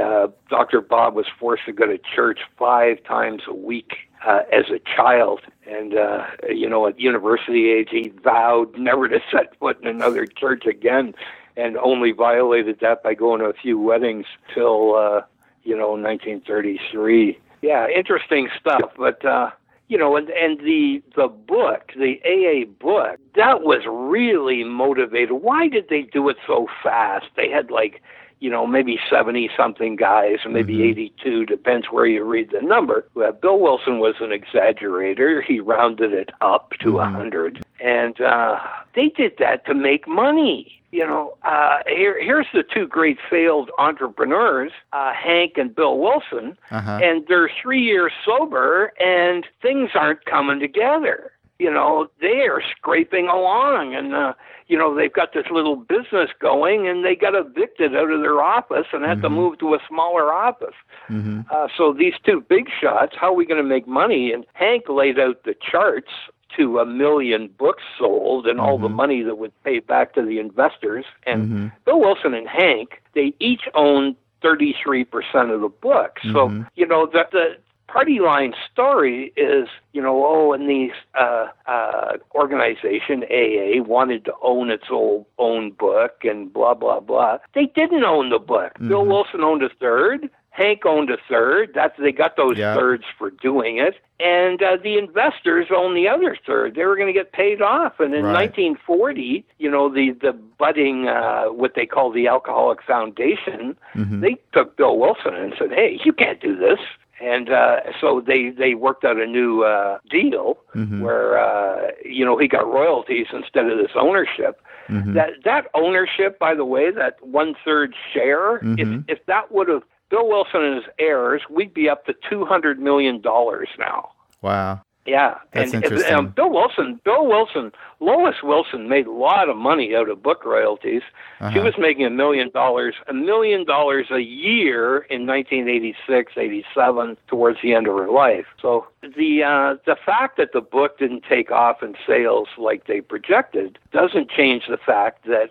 uh, 0.00 0.28
Dr. 0.48 0.80
Bob 0.80 1.14
was 1.14 1.26
forced 1.38 1.64
to 1.66 1.72
go 1.72 1.86
to 1.86 1.98
church 1.98 2.40
five 2.58 3.02
times 3.04 3.42
a 3.46 3.54
week 3.54 3.94
uh, 4.26 4.40
as 4.52 4.64
a 4.70 4.78
child. 4.78 5.40
And, 5.66 5.96
uh, 5.96 6.26
you 6.48 6.68
know, 6.68 6.86
at 6.86 6.98
university 6.98 7.70
age, 7.70 7.88
he 7.90 8.12
vowed 8.22 8.76
never 8.78 9.08
to 9.08 9.20
set 9.30 9.56
foot 9.58 9.80
in 9.82 9.88
another 9.88 10.26
church 10.26 10.66
again 10.66 11.14
and 11.56 11.76
only 11.76 12.12
violated 12.12 12.80
that 12.80 13.02
by 13.02 13.14
going 13.14 13.40
to 13.40 13.46
a 13.46 13.52
few 13.52 13.78
weddings 13.78 14.26
till, 14.54 14.94
uh, 14.94 15.22
you 15.64 15.76
know, 15.76 15.90
1933. 15.90 17.38
Yeah, 17.60 17.86
interesting 17.88 18.48
stuff. 18.58 18.92
But, 18.96 19.24
uh, 19.24 19.50
you 19.92 19.98
know, 19.98 20.16
and 20.16 20.30
and 20.30 20.58
the 20.60 21.02
the 21.14 21.28
book, 21.28 21.92
the 21.94 22.18
AA 22.24 22.64
book, 22.82 23.20
that 23.36 23.60
was 23.60 23.82
really 23.86 24.64
motivated. 24.64 25.32
Why 25.32 25.68
did 25.68 25.90
they 25.90 26.00
do 26.00 26.30
it 26.30 26.38
so 26.46 26.66
fast? 26.82 27.26
They 27.36 27.50
had 27.50 27.70
like 27.70 28.00
you 28.42 28.50
know, 28.50 28.66
maybe 28.66 28.98
70 29.08 29.50
something 29.56 29.94
guys, 29.94 30.38
or 30.44 30.50
maybe 30.50 30.74
mm-hmm. 30.74 31.00
82, 31.22 31.46
depends 31.46 31.86
where 31.92 32.06
you 32.06 32.24
read 32.24 32.50
the 32.50 32.60
number. 32.60 33.06
Uh, 33.16 33.30
Bill 33.30 33.60
Wilson 33.60 34.00
was 34.00 34.16
an 34.18 34.30
exaggerator. 34.30 35.40
He 35.44 35.60
rounded 35.60 36.12
it 36.12 36.30
up 36.40 36.72
to 36.80 36.98
a 36.98 37.04
mm-hmm. 37.04 37.14
100. 37.14 37.64
And 37.80 38.20
uh, 38.20 38.58
they 38.96 39.10
did 39.10 39.34
that 39.38 39.64
to 39.66 39.74
make 39.74 40.08
money. 40.08 40.80
You 40.90 41.06
know, 41.06 41.38
uh, 41.44 41.78
here, 41.86 42.20
here's 42.20 42.48
the 42.52 42.64
two 42.64 42.88
great 42.88 43.18
failed 43.30 43.70
entrepreneurs, 43.78 44.72
uh, 44.92 45.12
Hank 45.14 45.52
and 45.56 45.72
Bill 45.72 45.98
Wilson, 45.98 46.58
uh-huh. 46.72 46.98
and 47.00 47.24
they're 47.28 47.50
three 47.62 47.80
years 47.80 48.12
sober, 48.26 48.92
and 48.98 49.46
things 49.62 49.90
aren't 49.94 50.24
coming 50.24 50.58
together 50.58 51.30
you 51.62 51.72
know, 51.72 52.08
they 52.20 52.48
are 52.48 52.60
scraping 52.76 53.28
along 53.28 53.94
and, 53.94 54.12
uh, 54.12 54.34
you 54.66 54.76
know, 54.76 54.96
they've 54.96 55.12
got 55.12 55.32
this 55.32 55.44
little 55.48 55.76
business 55.76 56.28
going 56.40 56.88
and 56.88 57.04
they 57.04 57.14
got 57.14 57.36
evicted 57.36 57.94
out 57.94 58.10
of 58.10 58.20
their 58.20 58.42
office 58.42 58.86
and 58.92 59.04
had 59.04 59.18
mm-hmm. 59.18 59.22
to 59.22 59.30
move 59.30 59.58
to 59.60 59.74
a 59.74 59.78
smaller 59.88 60.32
office. 60.32 60.74
Mm-hmm. 61.08 61.42
Uh, 61.52 61.68
so 61.76 61.92
these 61.92 62.14
two 62.26 62.40
big 62.40 62.66
shots, 62.80 63.14
how 63.16 63.28
are 63.28 63.34
we 63.34 63.46
going 63.46 63.62
to 63.62 63.68
make 63.68 63.86
money? 63.86 64.32
And 64.32 64.44
Hank 64.54 64.88
laid 64.88 65.20
out 65.20 65.44
the 65.44 65.54
charts 65.54 66.10
to 66.56 66.80
a 66.80 66.84
million 66.84 67.48
books 67.56 67.84
sold 67.96 68.48
and 68.48 68.58
mm-hmm. 68.58 68.66
all 68.66 68.76
the 68.76 68.88
mm-hmm. 68.88 68.96
money 68.96 69.22
that 69.22 69.38
would 69.38 69.52
pay 69.62 69.78
back 69.78 70.14
to 70.14 70.22
the 70.22 70.40
investors. 70.40 71.04
And 71.26 71.44
mm-hmm. 71.44 71.66
Bill 71.84 72.00
Wilson 72.00 72.34
and 72.34 72.48
Hank, 72.48 73.02
they 73.14 73.34
each 73.38 73.68
owned 73.76 74.16
33% 74.42 75.06
of 75.54 75.60
the 75.60 75.68
book. 75.68 76.18
So, 76.24 76.48
mm-hmm. 76.48 76.62
you 76.74 76.88
know, 76.88 77.06
the, 77.06 77.22
the 77.30 77.56
party 77.92 78.20
line 78.20 78.54
story 78.72 79.32
is, 79.36 79.68
you 79.92 80.00
know, 80.00 80.24
oh, 80.26 80.52
and 80.52 80.68
the 80.68 80.88
uh, 81.14 81.48
uh, 81.66 82.16
organization 82.34 83.22
AA 83.24 83.82
wanted 83.82 84.24
to 84.24 84.32
own 84.42 84.70
its 84.70 84.84
own, 84.90 85.24
own 85.38 85.70
book 85.72 86.24
and 86.24 86.52
blah 86.52 86.74
blah 86.74 87.00
blah. 87.00 87.38
They 87.54 87.66
didn't 87.66 88.04
own 88.04 88.30
the 88.30 88.38
book. 88.38 88.74
Mm-hmm. 88.74 88.88
Bill 88.88 89.04
Wilson 89.04 89.42
owned 89.42 89.62
a 89.62 89.68
third. 89.68 90.30
Hank 90.50 90.84
owned 90.84 91.08
a 91.08 91.16
third. 91.30 91.72
That's 91.74 91.98
they 91.98 92.12
got 92.12 92.36
those 92.36 92.58
yeah. 92.58 92.74
thirds 92.74 93.04
for 93.16 93.30
doing 93.30 93.78
it, 93.78 93.94
and 94.20 94.62
uh, 94.62 94.76
the 94.82 94.98
investors 94.98 95.68
owned 95.74 95.96
the 95.96 96.08
other 96.08 96.36
third. 96.46 96.74
They 96.74 96.84
were 96.84 96.96
going 96.96 97.06
to 97.06 97.18
get 97.18 97.32
paid 97.32 97.62
off. 97.62 98.00
And 98.00 98.14
in 98.14 98.24
right. 98.24 98.50
1940, 98.50 99.46
you 99.58 99.70
know, 99.70 99.88
the 99.88 100.10
the 100.10 100.32
budding 100.32 101.08
uh, 101.08 101.44
what 101.44 101.72
they 101.74 101.86
call 101.86 102.10
the 102.12 102.28
Alcoholic 102.28 102.82
Foundation, 102.82 103.74
mm-hmm. 103.94 104.20
they 104.20 104.36
took 104.52 104.76
Bill 104.76 104.98
Wilson 104.98 105.34
and 105.34 105.54
said, 105.58 105.70
"Hey, 105.70 105.98
you 106.04 106.12
can't 106.12 106.40
do 106.40 106.54
this 106.54 106.80
and 107.22 107.50
uh, 107.50 107.76
so 108.00 108.22
they 108.24 108.50
they 108.50 108.74
worked 108.74 109.04
out 109.04 109.18
a 109.18 109.26
new 109.26 109.62
uh, 109.62 109.98
deal 110.10 110.58
mm-hmm. 110.74 111.00
where 111.00 111.38
uh, 111.38 111.92
you 112.04 112.24
know 112.24 112.36
he 112.36 112.48
got 112.48 112.66
royalties 112.66 113.26
instead 113.32 113.66
of 113.66 113.78
this 113.78 113.92
ownership. 113.94 114.60
Mm-hmm. 114.88 115.14
That 115.14 115.30
that 115.44 115.66
ownership, 115.74 116.38
by 116.38 116.54
the 116.54 116.64
way, 116.64 116.90
that 116.90 117.16
one 117.24 117.54
third 117.64 117.94
share, 118.12 118.58
mm-hmm. 118.58 119.02
if 119.08 119.18
if 119.18 119.26
that 119.26 119.52
would 119.52 119.68
have 119.68 119.82
Bill 120.10 120.28
Wilson 120.28 120.62
and 120.62 120.74
his 120.76 120.92
heirs, 120.98 121.42
we'd 121.48 121.72
be 121.72 121.88
up 121.88 122.04
to 122.06 122.14
two 122.28 122.44
hundred 122.44 122.80
million 122.80 123.20
dollars 123.20 123.68
now. 123.78 124.10
Wow. 124.42 124.82
Yeah, 125.04 125.38
That's 125.52 125.74
and, 125.74 125.82
interesting. 125.82 126.14
and 126.14 126.34
Bill 126.34 126.50
Wilson, 126.50 127.00
Bill 127.04 127.26
Wilson, 127.26 127.72
Lois 127.98 128.36
Wilson 128.42 128.88
made 128.88 129.08
a 129.08 129.12
lot 129.12 129.48
of 129.48 129.56
money 129.56 129.96
out 129.96 130.08
of 130.08 130.22
book 130.22 130.44
royalties. 130.44 131.02
Uh-huh. 131.40 131.52
She 131.52 131.58
was 131.58 131.74
making 131.76 132.06
a 132.06 132.10
million 132.10 132.50
dollars, 132.50 132.94
a 133.08 133.12
million 133.12 133.64
dollars 133.64 134.06
a 134.12 134.20
year 134.20 134.98
in 135.10 135.26
1986, 135.26 136.32
87, 136.36 137.16
towards 137.26 137.58
the 137.62 137.74
end 137.74 137.88
of 137.88 137.94
her 137.96 138.10
life. 138.10 138.46
So 138.60 138.86
the 139.02 139.42
uh, 139.42 139.76
the 139.86 139.96
fact 140.06 140.36
that 140.36 140.52
the 140.52 140.60
book 140.60 140.98
didn't 140.98 141.24
take 141.28 141.50
off 141.50 141.82
in 141.82 141.96
sales 142.06 142.48
like 142.56 142.86
they 142.86 143.00
projected 143.00 143.80
doesn't 143.92 144.30
change 144.30 144.64
the 144.68 144.78
fact 144.78 145.24
that 145.26 145.50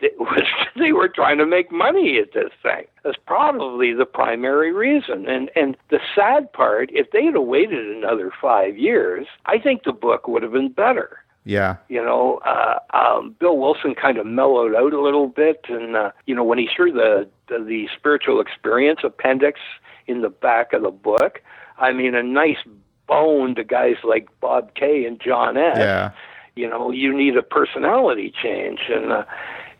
it 0.00 0.14
was 0.18 0.44
they 0.76 0.92
were 0.92 1.08
trying 1.08 1.38
to 1.38 1.46
make 1.46 1.72
money 1.72 2.18
at 2.18 2.32
this 2.32 2.52
thing. 2.62 2.84
That's 3.04 3.18
probably 3.26 3.92
the 3.92 4.06
primary 4.06 4.72
reason. 4.72 5.28
And 5.28 5.50
and 5.56 5.76
the 5.90 6.00
sad 6.14 6.52
part, 6.52 6.90
if 6.92 7.10
they 7.10 7.24
had 7.24 7.36
waited 7.36 7.96
another 7.96 8.32
five 8.40 8.76
years, 8.76 9.26
I 9.46 9.58
think 9.58 9.84
the 9.84 9.92
book 9.92 10.28
would 10.28 10.42
have 10.42 10.52
been 10.52 10.72
better. 10.72 11.20
Yeah. 11.44 11.76
You 11.88 12.04
know, 12.04 12.42
uh, 12.44 12.78
um, 12.92 13.34
Bill 13.40 13.56
Wilson 13.56 13.94
kind 13.94 14.18
of 14.18 14.26
mellowed 14.26 14.74
out 14.74 14.92
a 14.92 15.00
little 15.00 15.28
bit, 15.28 15.64
and 15.68 15.96
uh, 15.96 16.10
you 16.26 16.34
know 16.34 16.44
when 16.44 16.58
he 16.58 16.68
threw 16.74 16.92
the, 16.92 17.28
the 17.48 17.64
the 17.64 17.88
spiritual 17.96 18.40
experience 18.40 19.00
appendix 19.02 19.58
in 20.06 20.20
the 20.20 20.28
back 20.28 20.72
of 20.72 20.82
the 20.82 20.90
book, 20.90 21.40
I 21.78 21.92
mean 21.92 22.14
a 22.14 22.22
nice 22.22 22.58
bone 23.06 23.54
to 23.54 23.64
guys 23.64 23.96
like 24.04 24.28
Bob 24.40 24.74
Kay 24.74 25.06
and 25.06 25.18
John 25.20 25.56
S. 25.56 25.78
Yeah. 25.78 26.10
You 26.54 26.68
know, 26.68 26.90
you 26.90 27.16
need 27.16 27.36
a 27.36 27.42
personality 27.42 28.32
change, 28.42 28.80
and 28.90 29.12
uh, 29.12 29.24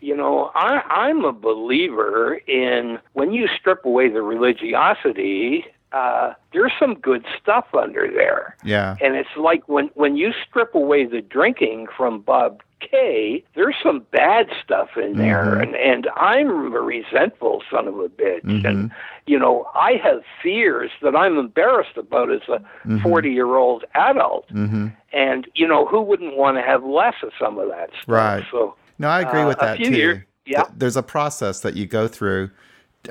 you 0.01 0.15
know, 0.15 0.51
I, 0.55 0.81
I'm 0.89 1.25
a 1.25 1.33
believer 1.33 2.35
in 2.47 2.99
when 3.13 3.31
you 3.33 3.47
strip 3.59 3.85
away 3.85 4.09
the 4.09 4.21
religiosity, 4.21 5.65
uh, 5.91 6.33
there's 6.53 6.71
some 6.79 6.93
good 6.95 7.25
stuff 7.41 7.65
under 7.73 8.09
there. 8.11 8.55
Yeah. 8.63 8.95
And 9.01 9.15
it's 9.15 9.35
like 9.37 9.67
when 9.67 9.87
when 9.95 10.15
you 10.17 10.31
strip 10.47 10.75
away 10.75 11.05
the 11.05 11.21
drinking 11.21 11.87
from 11.97 12.21
Bob 12.21 12.61
Kay, 12.79 13.43
there's 13.55 13.75
some 13.83 14.05
bad 14.11 14.47
stuff 14.63 14.89
in 14.95 15.17
there, 15.17 15.43
Mhm. 15.57 15.61
and 15.63 15.75
and 15.75 16.09
I'm 16.15 16.73
a 16.73 16.79
resentful 16.79 17.61
son 17.69 17.87
of 17.87 17.99
a 17.99 18.07
bitch, 18.07 18.43
Mhm. 18.43 18.65
and 18.65 18.91
you 19.25 19.37
know 19.37 19.67
I 19.75 19.93
have 20.01 20.21
fears 20.41 20.91
that 21.01 21.15
I'm 21.15 21.37
embarrassed 21.37 21.97
about 21.97 22.31
as 22.31 22.47
a 22.47 22.61
Mhm. 22.87 23.01
40 23.01 23.31
year 23.31 23.57
old 23.57 23.83
adult, 23.95 24.47
Mm-hmm. 24.53 24.87
and 25.11 25.47
you 25.55 25.67
know 25.67 25.85
who 25.87 25.99
wouldn't 26.01 26.37
want 26.37 26.55
to 26.57 26.61
have 26.63 26.83
less 26.85 27.15
of 27.21 27.31
some 27.37 27.57
of 27.57 27.67
that 27.69 27.89
stuff? 28.01 28.07
Right. 28.07 28.43
So 28.49 28.75
No, 28.99 29.07
I 29.07 29.21
agree 29.21 29.41
Uh, 29.41 29.47
with 29.47 29.59
that 29.59 29.77
too. 29.77 29.91
years- 29.91 30.23
yeah. 30.45 30.63
There's 30.75 30.97
a 30.97 31.03
process 31.03 31.61
that 31.61 31.75
you 31.75 31.85
go 31.85 32.07
through 32.07 32.49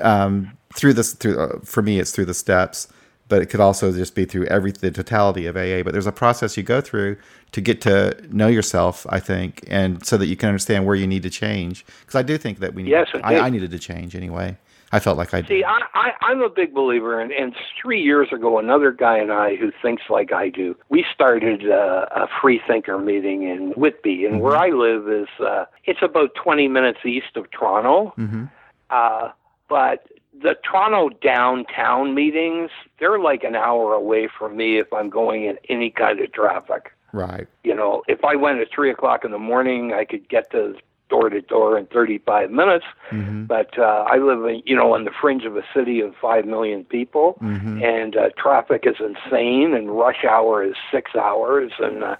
um, 0.01 0.51
through 0.75 0.93
this. 0.93 1.13
Through 1.13 1.39
uh, 1.39 1.59
for 1.63 1.81
me, 1.81 1.99
it's 1.99 2.11
through 2.11 2.25
the 2.25 2.33
steps, 2.33 2.87
but 3.27 3.41
it 3.41 3.47
could 3.47 3.59
also 3.59 3.91
just 3.91 4.13
be 4.13 4.25
through 4.25 4.45
every 4.45 4.71
the 4.71 4.91
totality 4.91 5.45
of 5.47 5.55
AA. 5.57 5.81
But 5.83 5.93
there's 5.93 6.05
a 6.05 6.11
process 6.11 6.57
you 6.57 6.63
go 6.63 6.79
through 6.81 7.17
to 7.53 7.61
get 7.61 7.81
to 7.81 8.15
know 8.29 8.47
yourself. 8.47 9.05
I 9.09 9.19
think, 9.19 9.63
and 9.67 10.05
so 10.05 10.17
that 10.17 10.27
you 10.27 10.35
can 10.35 10.49
understand 10.49 10.85
where 10.85 10.95
you 10.95 11.07
need 11.07 11.23
to 11.23 11.29
change. 11.29 11.85
Because 12.01 12.15
I 12.15 12.21
do 12.23 12.37
think 12.37 12.59
that 12.59 12.73
we 12.75 12.83
need. 12.83 12.91
Yes, 12.91 13.07
I. 13.23 13.39
I 13.39 13.49
needed 13.49 13.71
to 13.71 13.79
change 13.79 14.15
anyway. 14.15 14.57
I 14.91 14.99
felt 14.99 15.17
like 15.17 15.33
I 15.33 15.41
did. 15.41 15.47
See, 15.47 15.63
I, 15.63 15.81
I, 15.93 16.11
I'm 16.21 16.41
a 16.41 16.49
big 16.49 16.73
believer, 16.73 17.19
and, 17.19 17.31
and 17.31 17.53
three 17.81 18.01
years 18.01 18.29
ago, 18.31 18.57
another 18.57 18.91
guy 18.91 19.17
and 19.17 19.31
I 19.31 19.55
who 19.55 19.71
thinks 19.81 20.03
like 20.09 20.31
I 20.31 20.49
do, 20.49 20.75
we 20.89 21.05
started 21.13 21.69
uh, 21.69 22.05
a 22.11 22.27
free 22.41 22.61
thinker 22.65 22.97
meeting 22.97 23.43
in 23.43 23.71
Whitby, 23.71 24.25
and 24.25 24.41
where 24.41 24.55
I 24.55 24.69
live 24.69 25.07
is 25.07 25.27
uh, 25.39 25.65
it's 25.85 26.01
about 26.01 26.33
20 26.35 26.67
minutes 26.67 26.99
east 27.05 27.35
of 27.35 27.49
Toronto. 27.51 28.13
hmm 28.15 28.45
Uh, 28.89 29.29
but 29.67 30.07
the 30.41 30.55
Toronto 30.63 31.09
downtown 31.21 32.15
meetings, 32.15 32.71
they're 32.99 33.19
like 33.19 33.43
an 33.43 33.55
hour 33.55 33.93
away 33.93 34.27
from 34.27 34.57
me 34.57 34.79
if 34.79 34.91
I'm 34.91 35.09
going 35.09 35.45
in 35.45 35.57
any 35.69 35.91
kind 35.91 36.19
of 36.19 36.31
traffic. 36.31 36.91
Right. 37.11 37.47
You 37.63 37.75
know, 37.75 38.03
if 38.07 38.23
I 38.23 38.35
went 38.35 38.59
at 38.59 38.67
three 38.73 38.91
o'clock 38.91 39.25
in 39.25 39.31
the 39.31 39.39
morning, 39.39 39.93
I 39.93 40.05
could 40.05 40.27
get 40.29 40.51
to 40.51 40.75
door 41.09 41.29
to 41.29 41.41
door 41.41 41.77
in 41.77 41.85
35 41.87 42.51
minutes. 42.51 42.85
hmm 43.09 43.45
But 43.45 43.77
uh, 43.77 44.05
I 44.07 44.17
live, 44.17 44.45
in, 44.45 44.61
you 44.65 44.75
know, 44.75 44.93
on 44.93 45.05
the 45.05 45.11
fringe 45.21 45.45
of 45.45 45.57
a 45.57 45.63
city 45.73 45.99
of 46.01 46.15
five 46.21 46.45
million 46.45 46.83
people, 46.83 47.37
hmm 47.39 47.81
and 47.83 48.15
uh, 48.17 48.29
traffic 48.37 48.85
is 48.85 48.95
insane, 48.99 49.73
and 49.73 49.97
rush 49.97 50.23
hour 50.29 50.63
is 50.63 50.75
six 50.91 51.15
hours, 51.15 51.71
and 51.79 52.03
uh, 52.03 52.15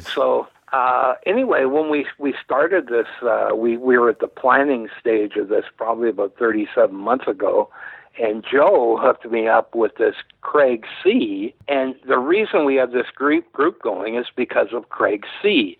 so 0.00 0.48
uh, 0.72 1.14
anyway, 1.26 1.64
when 1.66 1.90
we 1.90 2.06
we 2.18 2.34
started 2.44 2.86
this, 2.86 3.06
uh, 3.22 3.50
we 3.54 3.76
we 3.76 3.98
were 3.98 4.08
at 4.08 4.20
the 4.20 4.26
planning 4.26 4.88
stage 4.98 5.36
of 5.36 5.48
this 5.48 5.64
probably 5.76 6.08
about 6.08 6.34
37 6.38 6.94
months 6.96 7.28
ago, 7.28 7.68
and 8.18 8.42
Joe 8.42 8.98
hooked 9.00 9.30
me 9.30 9.46
up 9.46 9.74
with 9.74 9.96
this 9.96 10.14
Craig 10.40 10.86
C. 11.02 11.54
And 11.68 11.94
the 12.08 12.18
reason 12.18 12.64
we 12.64 12.76
have 12.76 12.92
this 12.92 13.10
group 13.14 13.52
group 13.52 13.82
going 13.82 14.16
is 14.16 14.26
because 14.34 14.68
of 14.72 14.88
Craig 14.88 15.26
C. 15.42 15.78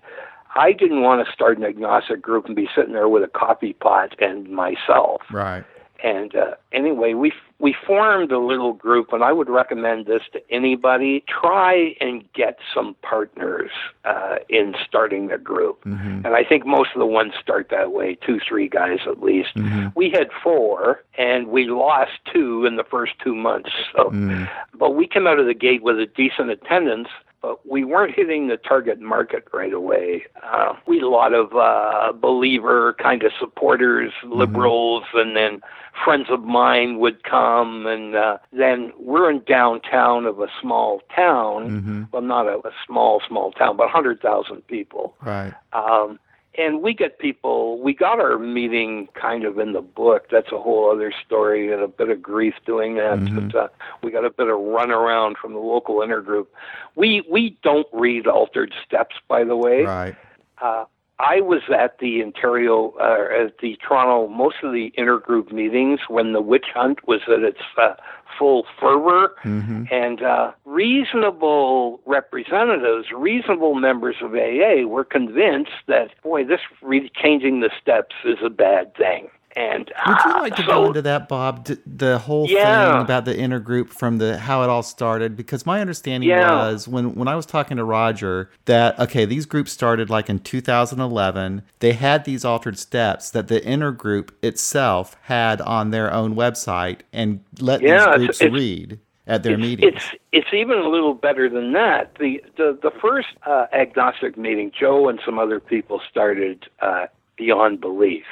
I 0.54 0.72
didn't 0.72 1.02
want 1.02 1.26
to 1.26 1.32
start 1.32 1.58
an 1.58 1.64
agnostic 1.64 2.20
group 2.20 2.46
and 2.46 2.56
be 2.56 2.68
sitting 2.74 2.92
there 2.92 3.08
with 3.08 3.22
a 3.22 3.28
coffee 3.28 3.72
pot 3.72 4.14
and 4.20 4.48
myself. 4.48 5.22
Right. 5.32 5.64
And 6.04 6.34
uh, 6.34 6.54
anyway, 6.72 7.14
we 7.14 7.32
we 7.60 7.76
formed 7.86 8.32
a 8.32 8.38
little 8.40 8.72
group, 8.72 9.12
and 9.12 9.22
I 9.22 9.32
would 9.32 9.48
recommend 9.48 10.06
this 10.06 10.22
to 10.32 10.40
anybody. 10.50 11.22
Try 11.28 11.94
and 12.00 12.24
get 12.32 12.58
some 12.74 12.96
partners 13.02 13.70
uh, 14.04 14.36
in 14.48 14.74
starting 14.84 15.28
the 15.28 15.38
group. 15.38 15.84
hmm 15.84 16.22
And 16.24 16.34
I 16.34 16.42
think 16.42 16.66
most 16.66 16.90
of 16.94 16.98
the 16.98 17.06
ones 17.06 17.34
start 17.40 17.68
that 17.70 17.92
way, 17.92 18.18
two, 18.26 18.40
three 18.46 18.68
guys 18.68 18.98
at 19.06 19.22
least. 19.22 19.50
hmm 19.54 19.88
We 19.94 20.10
had 20.10 20.30
four, 20.42 21.04
and 21.16 21.48
we 21.48 21.66
lost 21.66 22.12
two 22.32 22.66
in 22.66 22.74
the 22.74 22.84
first 22.84 23.12
two 23.22 23.36
months. 23.36 23.70
So, 23.94 24.10
mm 24.10 24.48
but 24.74 24.96
we 24.96 25.06
came 25.06 25.28
out 25.28 25.38
of 25.38 25.46
the 25.46 25.54
gate 25.54 25.84
with 25.84 26.00
a 26.00 26.06
decent 26.06 26.50
attendance. 26.50 27.06
But 27.42 27.66
we 27.66 27.84
weren't 27.84 28.14
hitting 28.14 28.46
the 28.46 28.56
target 28.56 29.00
market 29.00 29.48
right 29.52 29.72
away. 29.72 30.24
Uh, 30.42 30.74
we 30.86 30.96
had 30.96 31.02
a 31.02 31.08
lot 31.08 31.34
of 31.34 31.52
uh, 31.54 32.12
believer 32.12 32.94
kind 33.02 33.24
of 33.24 33.32
supporters, 33.38 34.12
liberals, 34.24 35.02
and 35.12 35.36
then 35.36 35.60
friends 36.04 36.26
of 36.30 36.44
mine 36.44 37.00
would 37.00 37.24
come. 37.24 37.86
And 37.86 38.14
uh, 38.14 38.38
then 38.52 38.92
we're 38.96 39.28
in 39.28 39.42
downtown 39.44 40.24
of 40.24 40.38
a 40.38 40.46
small 40.60 41.02
town. 41.14 41.80
hmm 41.80 42.02
Well, 42.12 42.22
not 42.22 42.46
a, 42.46 42.58
a 42.58 42.72
small, 42.86 43.20
small 43.26 43.50
town, 43.52 43.76
but 43.76 43.86
100,000 43.86 44.66
people. 44.68 45.16
Right. 45.20 45.52
Um, 45.72 46.20
and 46.56 46.82
we 46.82 46.92
get 46.92 47.18
people, 47.18 47.80
we 47.80 47.94
got 47.94 48.20
our 48.20 48.38
meeting 48.38 49.08
kind 49.14 49.44
of 49.44 49.58
in 49.58 49.72
the 49.72 49.80
book. 49.80 50.26
That's 50.30 50.52
a 50.52 50.58
whole 50.58 50.90
other 50.90 51.12
story 51.24 51.72
and 51.72 51.82
a 51.82 51.88
bit 51.88 52.10
of 52.10 52.20
grief 52.20 52.54
doing 52.66 52.96
that. 52.96 53.18
Mhm. 53.18 53.50
But 53.52 53.58
uh, 53.58 53.68
we 54.02 54.10
got 54.10 54.24
a 54.24 54.30
bit 54.30 54.48
of 54.48 54.58
runaround 54.58 55.36
from 55.36 55.54
the 55.54 55.58
local 55.58 55.96
intergroup. 55.96 56.46
We, 56.94 57.24
we 57.30 57.56
don't 57.62 57.86
read 57.92 58.26
Altered 58.26 58.74
Steps, 58.84 59.16
by 59.28 59.44
the 59.44 59.56
way. 59.56 59.84
Right. 59.84 60.16
Uh, 60.60 60.84
I 61.18 61.40
was 61.40 61.62
at 61.72 61.98
the 61.98 62.22
Ontario, 62.22 62.94
uh, 63.00 63.44
at 63.44 63.58
the 63.58 63.76
Toronto, 63.86 64.28
most 64.28 64.56
of 64.62 64.72
the 64.72 64.92
intergroup 64.98 65.52
meetings 65.52 66.00
when 66.08 66.32
the 66.32 66.40
witch 66.40 66.66
hunt 66.74 67.06
was 67.06 67.20
at 67.28 67.42
its 67.42 67.60
uh, 67.80 67.94
full 68.38 68.64
fervor 68.80 69.34
hmm 69.42 69.84
and 69.90 70.22
uh, 70.22 70.52
reasonable 70.64 72.00
representatives, 72.06 73.08
reasonable 73.14 73.74
members 73.74 74.16
of 74.22 74.34
AA 74.34 74.86
were 74.86 75.04
convinced 75.04 75.72
that, 75.86 76.10
boy, 76.22 76.44
this 76.44 76.60
re- 76.80 77.10
changing 77.14 77.60
the 77.60 77.70
steps 77.80 78.14
is 78.24 78.38
a 78.42 78.48
bad 78.48 78.94
thing. 78.96 79.28
And 79.54 79.92
Would 80.06 80.16
you 80.24 80.30
uh, 80.32 80.40
like 80.40 80.56
to 80.56 80.62
so, 80.62 80.66
go 80.68 80.86
into 80.86 81.02
that, 81.02 81.28
Bob? 81.28 81.64
D- 81.64 81.76
the 81.86 82.18
whole 82.18 82.48
Yeah. 82.48 82.92
thing 82.94 83.02
about 83.02 83.24
the 83.26 83.34
intergroup 83.34 83.90
from 83.90 84.18
the 84.18 84.38
how 84.38 84.62
it 84.62 84.70
all 84.70 84.82
started? 84.82 85.36
Because 85.36 85.66
my 85.66 85.80
understanding 85.80 86.30
Yeah. 86.30 86.50
was 86.70 86.88
when 86.88 87.14
when 87.14 87.28
I 87.28 87.36
was 87.36 87.44
talking 87.44 87.76
to 87.76 87.84
Roger 87.84 88.50
that 88.64 88.98
okay, 88.98 89.24
these 89.26 89.44
groups 89.46 89.70
started 89.72 90.08
like 90.08 90.30
in 90.30 90.38
2011. 90.38 91.62
They 91.80 91.92
had 91.92 92.24
these 92.24 92.44
altered 92.44 92.78
steps 92.78 93.30
that 93.30 93.48
the 93.48 93.60
intergroup 93.60 94.30
itself 94.42 95.16
had 95.22 95.60
on 95.60 95.90
their 95.90 96.12
own 96.12 96.34
website 96.34 97.00
and 97.12 97.40
let 97.60 97.82
Yeah, 97.82 97.88
these 97.96 98.04
it's- 98.04 98.16
groups 98.18 98.40
it's- 98.40 98.52
read 98.58 98.98
at 99.26 99.42
their 99.42 99.52
it's, 99.52 99.60
meetings. 99.62 99.94
It's 99.96 100.14
it's 100.32 100.54
even 100.54 100.78
a 100.78 100.88
little 100.88 101.14
better 101.14 101.48
than 101.50 101.72
that. 101.74 102.14
The 102.18 102.42
the 102.56 102.78
the 102.82 102.90
first 103.02 103.28
uh, 103.46 103.66
agnostic 103.72 104.38
meeting, 104.38 104.72
Joe 104.78 105.08
and 105.10 105.20
some 105.26 105.38
other 105.38 105.60
people 105.60 106.00
started 106.10 106.66
uh, 106.80 107.06
Beyond 107.36 107.80
Belief. 107.82 108.24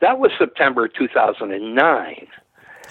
That 0.00 0.18
was 0.18 0.30
September 0.38 0.88
2009. 0.88 2.26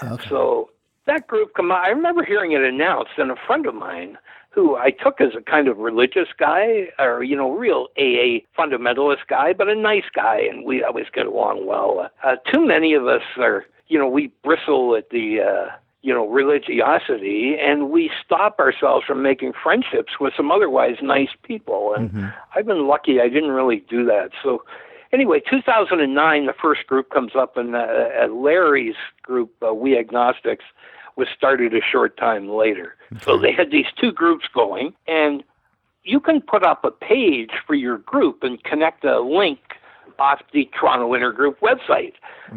okay. 0.03 0.29
So 0.29 0.69
that 1.05 1.27
group 1.27 1.53
come 1.55 1.71
out. 1.71 1.83
I 1.85 1.89
remember 1.89 2.23
hearing 2.23 2.51
it 2.51 2.61
announced, 2.61 3.11
and 3.17 3.31
a 3.31 3.35
friend 3.47 3.65
of 3.65 3.73
mine 3.75 4.17
who 4.49 4.75
I 4.75 4.89
took 4.89 5.21
as 5.21 5.35
a 5.37 5.41
kind 5.41 5.67
of 5.67 5.77
religious 5.77 6.29
guy, 6.37 6.87
or 6.99 7.23
you 7.23 7.35
know, 7.35 7.51
real 7.51 7.87
AA 7.97 8.41
fundamentalist 8.57 9.27
guy, 9.27 9.53
but 9.53 9.69
a 9.69 9.75
nice 9.75 10.09
guy, 10.13 10.39
and 10.39 10.65
we 10.65 10.83
always 10.83 11.05
get 11.13 11.27
along 11.27 11.65
well. 11.67 12.09
Uh, 12.23 12.35
too 12.51 12.65
many 12.65 12.93
of 12.93 13.07
us 13.07 13.21
are, 13.37 13.65
you 13.87 13.97
know, 13.99 14.07
we 14.07 14.31
bristle 14.43 14.95
at 14.95 15.09
the. 15.09 15.41
Uh, 15.41 15.71
you 16.03 16.13
know, 16.13 16.27
religiosity, 16.29 17.57
and 17.59 17.89
we 17.89 18.09
stop 18.23 18.59
ourselves 18.59 19.05
from 19.05 19.21
making 19.21 19.51
friendships 19.51 20.13
with 20.21 20.31
some 20.37 20.51
otherwise 20.51 20.95
nice 21.01 21.31
people. 21.43 21.93
And 21.93 22.11
Mhm. 22.11 22.33
I've 22.55 22.65
been 22.65 22.87
lucky; 22.87 23.19
I 23.19 23.27
didn't 23.27 23.51
really 23.51 23.77
do 23.89 24.05
that. 24.05 24.31
So, 24.41 24.63
anyway, 25.11 25.41
2009, 25.49 26.45
the 26.45 26.53
first 26.53 26.87
group 26.87 27.09
comes 27.09 27.33
up, 27.35 27.57
and 27.57 27.75
uh, 27.75 28.27
Larry's 28.31 28.95
group, 29.21 29.51
uh, 29.65 29.73
We 29.73 29.97
Agnostics, 29.97 30.65
was 31.15 31.27
started 31.35 31.73
a 31.73 31.81
short 31.81 32.15
time 32.17 32.47
later. 32.49 32.95
So 33.23 33.37
they 33.37 33.51
had 33.51 33.71
these 33.71 33.87
two 33.99 34.11
groups 34.11 34.45
going, 34.53 34.93
and 35.07 35.43
you 36.03 36.19
can 36.19 36.41
put 36.41 36.63
up 36.63 36.85
a 36.85 36.91
page 36.91 37.51
for 37.65 37.73
your 37.73 37.97
group 37.97 38.43
and 38.43 38.63
connect 38.63 39.03
a 39.03 39.19
link 39.19 39.59
off 40.19 40.41
the 40.53 40.69
Toronto 40.79 41.11
Intergroup 41.13 41.57
website. 41.57 42.13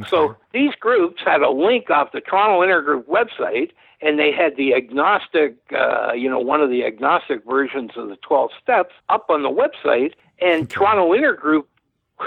So 0.09 0.37
these 0.53 0.75
groups 0.79 1.23
had 1.25 1.43
a 1.43 1.51
link 1.51 1.91
off 1.91 2.13
the 2.13 2.21
Toronto 2.21 2.61
Intergroup 2.61 3.05
website, 3.05 3.71
and 4.01 4.19
they 4.19 4.33
had 4.33 4.57
the 4.57 4.75
agnostic, 4.75 5.57
uh, 5.77 6.13
you 6.13 6.29
know, 6.31 6.39
one 6.39 6.61
of 6.61 6.71
the 6.71 6.85
agnostic 6.85 7.45
versions 7.45 7.93
of 7.97 8.09
the 8.09 8.17
12 8.17 8.51
steps 8.63 8.95
up 9.09 9.27
on 9.29 9.43
the 9.43 9.51
website, 9.51 10.13
and 10.41 10.71
Toronto 10.71 11.13
Intergroup 11.13 11.65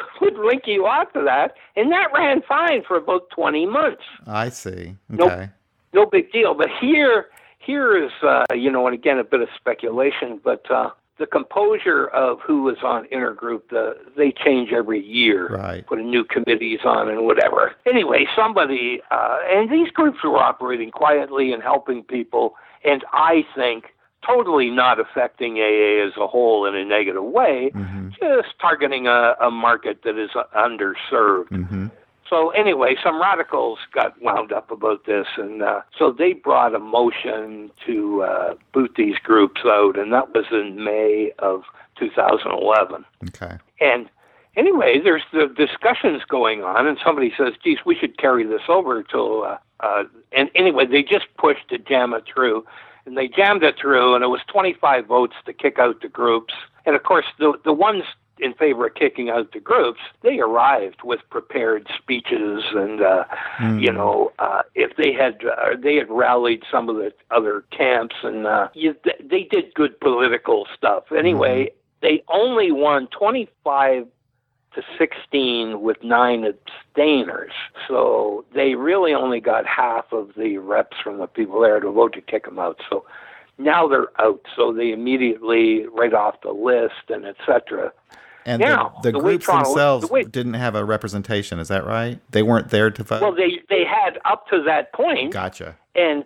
would 0.21 0.38
link 0.38 0.63
you 0.65 0.86
off 0.86 1.12
to 1.13 1.21
that, 1.25 1.56
and 1.75 1.91
that 1.91 2.08
ran 2.13 2.41
fine 2.47 2.84
for 2.88 2.97
about 2.97 3.29
20 3.32 3.65
months 3.65 4.03
I 4.27 4.49
see. 4.49 4.95
Okay. 5.13 5.49
no 5.93 6.06
big 6.06 6.32
deal. 6.32 6.53
But 6.53 6.69
here, 6.82 7.27
here 7.60 8.03
is, 8.03 8.12
uh, 8.21 8.45
you 8.53 8.71
know, 8.71 8.88
and 8.88 8.93
again, 8.93 9.19
a 9.19 9.23
bit 9.23 9.41
of 9.41 9.49
speculation, 9.56 10.39
but 10.43 10.69
uh, 10.71 10.89
the 11.19 11.27
composure 11.27 12.08
of 12.08 12.39
who 12.41 12.67
is 12.69 12.77
on 12.84 13.06
intergroup, 13.06 13.62
the, 13.69 13.95
they 14.17 14.32
change 14.32 14.71
every 14.71 15.03
year. 15.03 15.47
Right. 15.47 15.86
Putting 15.86 16.10
new 16.10 16.23
committees 16.23 16.79
on 16.84 17.10
and 17.10 17.25
whatever. 17.25 17.73
Anyway, 17.86 18.25
somebody, 18.36 19.01
uh, 19.12 19.38
and 19.49 19.71
these 19.71 19.89
groups 19.91 20.19
were 20.23 20.38
operating 20.38 20.91
quietly 20.91 21.53
and 21.53 21.62
helping 21.62 22.03
people, 22.03 22.56
and 22.84 23.03
I 23.13 23.45
think 23.56 23.92
totally 24.25 24.69
not 24.69 24.99
affecting 24.99 25.57
AA 25.57 26.05
as 26.05 26.13
a 26.17 26.27
whole 26.27 26.65
in 26.65 26.75
a 26.75 26.86
negative 26.86 27.23
way, 27.23 27.71
hmm 27.73 28.09
just 28.19 28.57
targeting 28.62 29.05
a, 29.07 29.36
a 29.41 29.51
market 29.51 30.03
that 30.03 30.17
is 30.17 30.29
underserved. 30.55 31.49
hmm 31.49 31.88
So 32.29 32.33
so 32.33 32.49
anyway, 32.49 32.95
some 33.03 33.21
radicals 33.21 33.77
got 33.93 34.19
wound 34.19 34.51
up 34.51 34.71
about 34.71 35.05
this, 35.05 35.27
and 35.38 35.62
uh, 35.62 35.81
so 35.95 36.12
they 36.12 36.33
brought 36.33 36.73
a 36.73 36.79
motion 36.79 37.69
to 37.86 38.23
uh, 38.23 38.55
boot 38.73 38.93
these 38.97 39.17
groups 39.19 39.62
out, 39.65 39.99
and 39.99 40.12
that 40.13 40.33
was 40.33 40.45
in 40.51 40.83
May 40.83 41.31
of 41.38 41.62
2011. 41.99 43.05
Okay. 43.27 43.57
And 43.79 44.09
anyway, 44.55 44.99
there's 45.03 45.21
the 45.31 45.45
discussions 45.55 46.23
going 46.27 46.63
on, 46.63 46.88
and 46.88 46.97
somebody 47.05 47.31
says, 47.38 47.53
"Geez, 47.63 47.77
we 47.86 47.95
should 47.95 48.17
carry 48.17 48.43
this 48.43 48.63
over 48.67 49.03
till." 49.03 49.43
Uh, 49.43 49.57
uh, 49.81 50.05
and 50.31 50.49
anyway, 50.55 50.88
they 50.88 51.03
just 51.03 51.27
pushed 51.38 51.67
to 51.69 51.77
jam 51.77 52.15
it 52.15 52.23
through, 52.25 52.65
and 53.05 53.17
they 53.17 53.27
jammed 53.27 53.63
it 53.63 53.75
through, 53.79 54.15
and 54.15 54.23
it 54.23 54.27
was 54.27 54.41
25 54.47 55.05
votes 55.05 55.35
to 55.45 55.53
kick 55.53 55.79
out 55.79 56.01
the 56.01 56.07
groups. 56.07 56.53
And 56.85 56.95
of 56.95 57.03
course, 57.03 57.25
the 57.39 57.53
the 57.63 57.73
ones 57.73 58.03
in 58.39 58.53
favor 58.53 58.87
of 58.87 58.95
kicking 58.95 59.29
out 59.29 59.51
the 59.53 59.59
groups, 59.59 59.99
they 60.21 60.39
arrived 60.39 61.01
with 61.03 61.19
prepared 61.29 61.87
speeches, 61.97 62.63
and 62.73 63.01
uh, 63.01 63.23
mm. 63.57 63.81
you 63.81 63.91
know, 63.91 64.31
uh, 64.39 64.63
if 64.75 64.95
they 64.97 65.13
had 65.13 65.41
uh, 65.45 65.75
they 65.81 65.95
had 65.95 66.09
rallied 66.09 66.63
some 66.71 66.89
of 66.89 66.95
the 66.95 67.13
other 67.31 67.63
camps, 67.71 68.15
and 68.23 68.45
uh, 68.47 68.67
you, 68.73 68.95
they 69.23 69.43
did 69.43 69.73
good 69.73 69.99
political 69.99 70.67
stuff. 70.75 71.05
Anyway, 71.15 71.65
mm. 71.65 71.73
they 72.01 72.23
only 72.27 72.71
won 72.71 73.07
25 73.07 74.07
to 74.75 74.83
16 74.97 75.81
with 75.81 76.03
nine 76.03 76.45
abstainers. 76.45 77.51
So 77.88 78.45
they 78.53 78.75
really 78.75 79.13
only 79.13 79.39
got 79.39 79.65
half 79.65 80.12
of 80.12 80.31
the 80.36 80.57
reps 80.57 80.97
from 81.03 81.17
the 81.17 81.27
people 81.27 81.62
there 81.62 81.79
to 81.79 81.91
vote 81.91 82.13
to 82.13 82.21
kick 82.21 82.45
them 82.45 82.59
out. 82.59 82.79
So 82.89 83.05
now 83.57 83.88
they're 83.88 84.09
out. 84.21 84.41
So 84.55 84.73
they 84.73 84.91
immediately 84.91 85.86
write 85.88 86.13
off 86.13 86.41
the 86.41 86.51
list 86.51 87.09
and 87.09 87.25
etc. 87.25 87.91
And 88.45 88.62
now, 88.62 88.99
the, 89.03 89.12
the, 89.12 89.17
the 89.17 89.23
groups 89.23 89.45
Toronto, 89.45 89.69
themselves 89.69 90.07
the 90.07 90.13
way, 90.13 90.23
didn't 90.23 90.55
have 90.55 90.75
a 90.75 90.83
representation. 90.83 91.59
Is 91.59 91.69
that 91.69 91.86
right? 91.86 92.19
They 92.31 92.43
weren't 92.43 92.69
there 92.69 92.91
to 92.91 93.03
vote. 93.03 93.21
Well, 93.21 93.33
they 93.33 93.62
they 93.69 93.86
had 93.86 94.19
up 94.25 94.47
to 94.49 94.62
that 94.63 94.91
point. 94.91 95.31
Gotcha. 95.31 95.77
And 95.95 96.25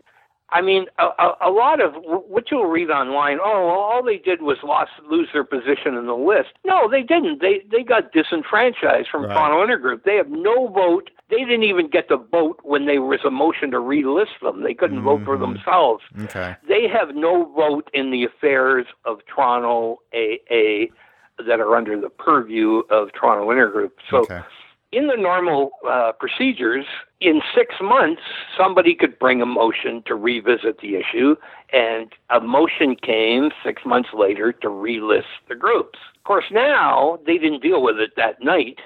I 0.50 0.62
mean, 0.62 0.86
a, 0.98 1.04
a, 1.04 1.50
a 1.50 1.52
lot 1.52 1.82
of 1.82 1.94
what 2.04 2.46
you'll 2.50 2.68
read 2.68 2.90
online. 2.90 3.38
Oh, 3.44 3.68
well, 3.68 3.76
all 3.76 4.04
they 4.04 4.18
did 4.18 4.42
was 4.42 4.58
lost 4.64 4.92
lose 5.10 5.28
their 5.34 5.44
position 5.44 5.96
in 5.96 6.06
the 6.06 6.16
list. 6.16 6.50
No, 6.66 6.90
they 6.90 7.04
didn't. 7.04 7.42
They 7.42 7.64
they 7.70 7.84
got 7.84 8.14
disenfranchised 8.14 9.10
from 9.12 9.24
right. 9.24 9.34
Toronto 9.34 9.66
Intergroup. 9.66 10.04
They 10.04 10.16
have 10.16 10.30
no 10.30 10.68
vote. 10.70 11.10
They 11.30 11.40
didn't 11.40 11.64
even 11.64 11.90
get 11.90 12.08
to 12.08 12.18
vote 12.18 12.60
when 12.64 12.86
there 12.86 13.02
was 13.02 13.20
a 13.26 13.32
motion 13.32 13.72
to 13.72 13.78
relist 13.78 14.40
them. 14.42 14.64
They 14.64 14.74
couldn't 14.74 15.00
mm-hmm. 15.00 15.06
vote 15.06 15.26
for 15.26 15.38
mm-hmm. 15.38 15.54
themselves. 15.54 16.04
Okay. 16.22 16.56
They 16.68 16.88
have 16.88 17.14
no 17.14 17.52
vote 17.54 17.90
in 17.94 18.12
the 18.12 18.24
affairs 18.24 18.86
of 19.04 19.20
Toronto 19.26 20.00
AA 20.14 20.88
that 21.46 21.60
are 21.60 21.76
under 21.76 22.00
the 22.00 22.10
purview 22.10 22.84
of 22.90 23.10
Toronto 23.14 23.50
Intergroup. 23.52 23.92
So. 24.10 24.20
Okay 24.20 24.42
in 24.92 25.08
the 25.08 25.18
normal 25.18 25.72
uh, 25.88 26.12
procedures, 26.18 26.86
in 27.20 27.42
six 27.54 27.76
months, 27.82 28.22
somebody 28.58 28.96
could 28.96 29.20
bring 29.20 29.42
a 29.42 29.46
motion 29.46 30.02
to 30.06 30.16
revisit 30.16 30.80
the 30.82 30.96
issue, 30.96 31.36
and 31.74 32.14
a 32.30 32.40
motion 32.40 32.96
came 32.96 33.52
six 33.64 33.82
months 33.86 34.10
later 34.14 34.52
to 34.54 34.68
relist 34.68 35.24
the 35.50 35.56
groups. 35.56 36.00
Of 36.16 36.24
course, 36.24 36.46
now 36.52 37.20
they 37.26 37.38
didn't 37.38 37.62
deal 37.62 37.82
with 37.82 37.98
it 37.98 38.12
that 38.16 38.42
night. 38.42 38.80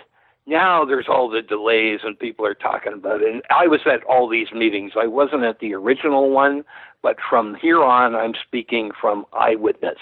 Now 0.48 0.84
there's 0.86 1.08
all 1.08 1.30
the 1.30 1.42
delays, 1.42 2.00
and 2.04 2.18
people 2.18 2.46
are 2.46 2.56
talking 2.56 2.94
about 2.94 3.22
it. 3.22 3.32
And 3.32 3.44
I 3.52 3.68
was 3.68 3.82
at 3.86 4.04
all 4.06 4.28
these 4.28 4.52
meetings. 4.52 4.94
I 5.00 5.08
wasn't 5.08 5.44
at 5.44 5.60
the 5.60 5.74
original 5.76 6.32
one, 6.32 6.64
but 7.04 7.18
from 7.30 7.56
here 7.56 7.84
on, 7.84 8.16
I'm 8.16 8.34
speaking 8.48 8.92
from 9.00 9.26
eyewitness. 9.34 10.00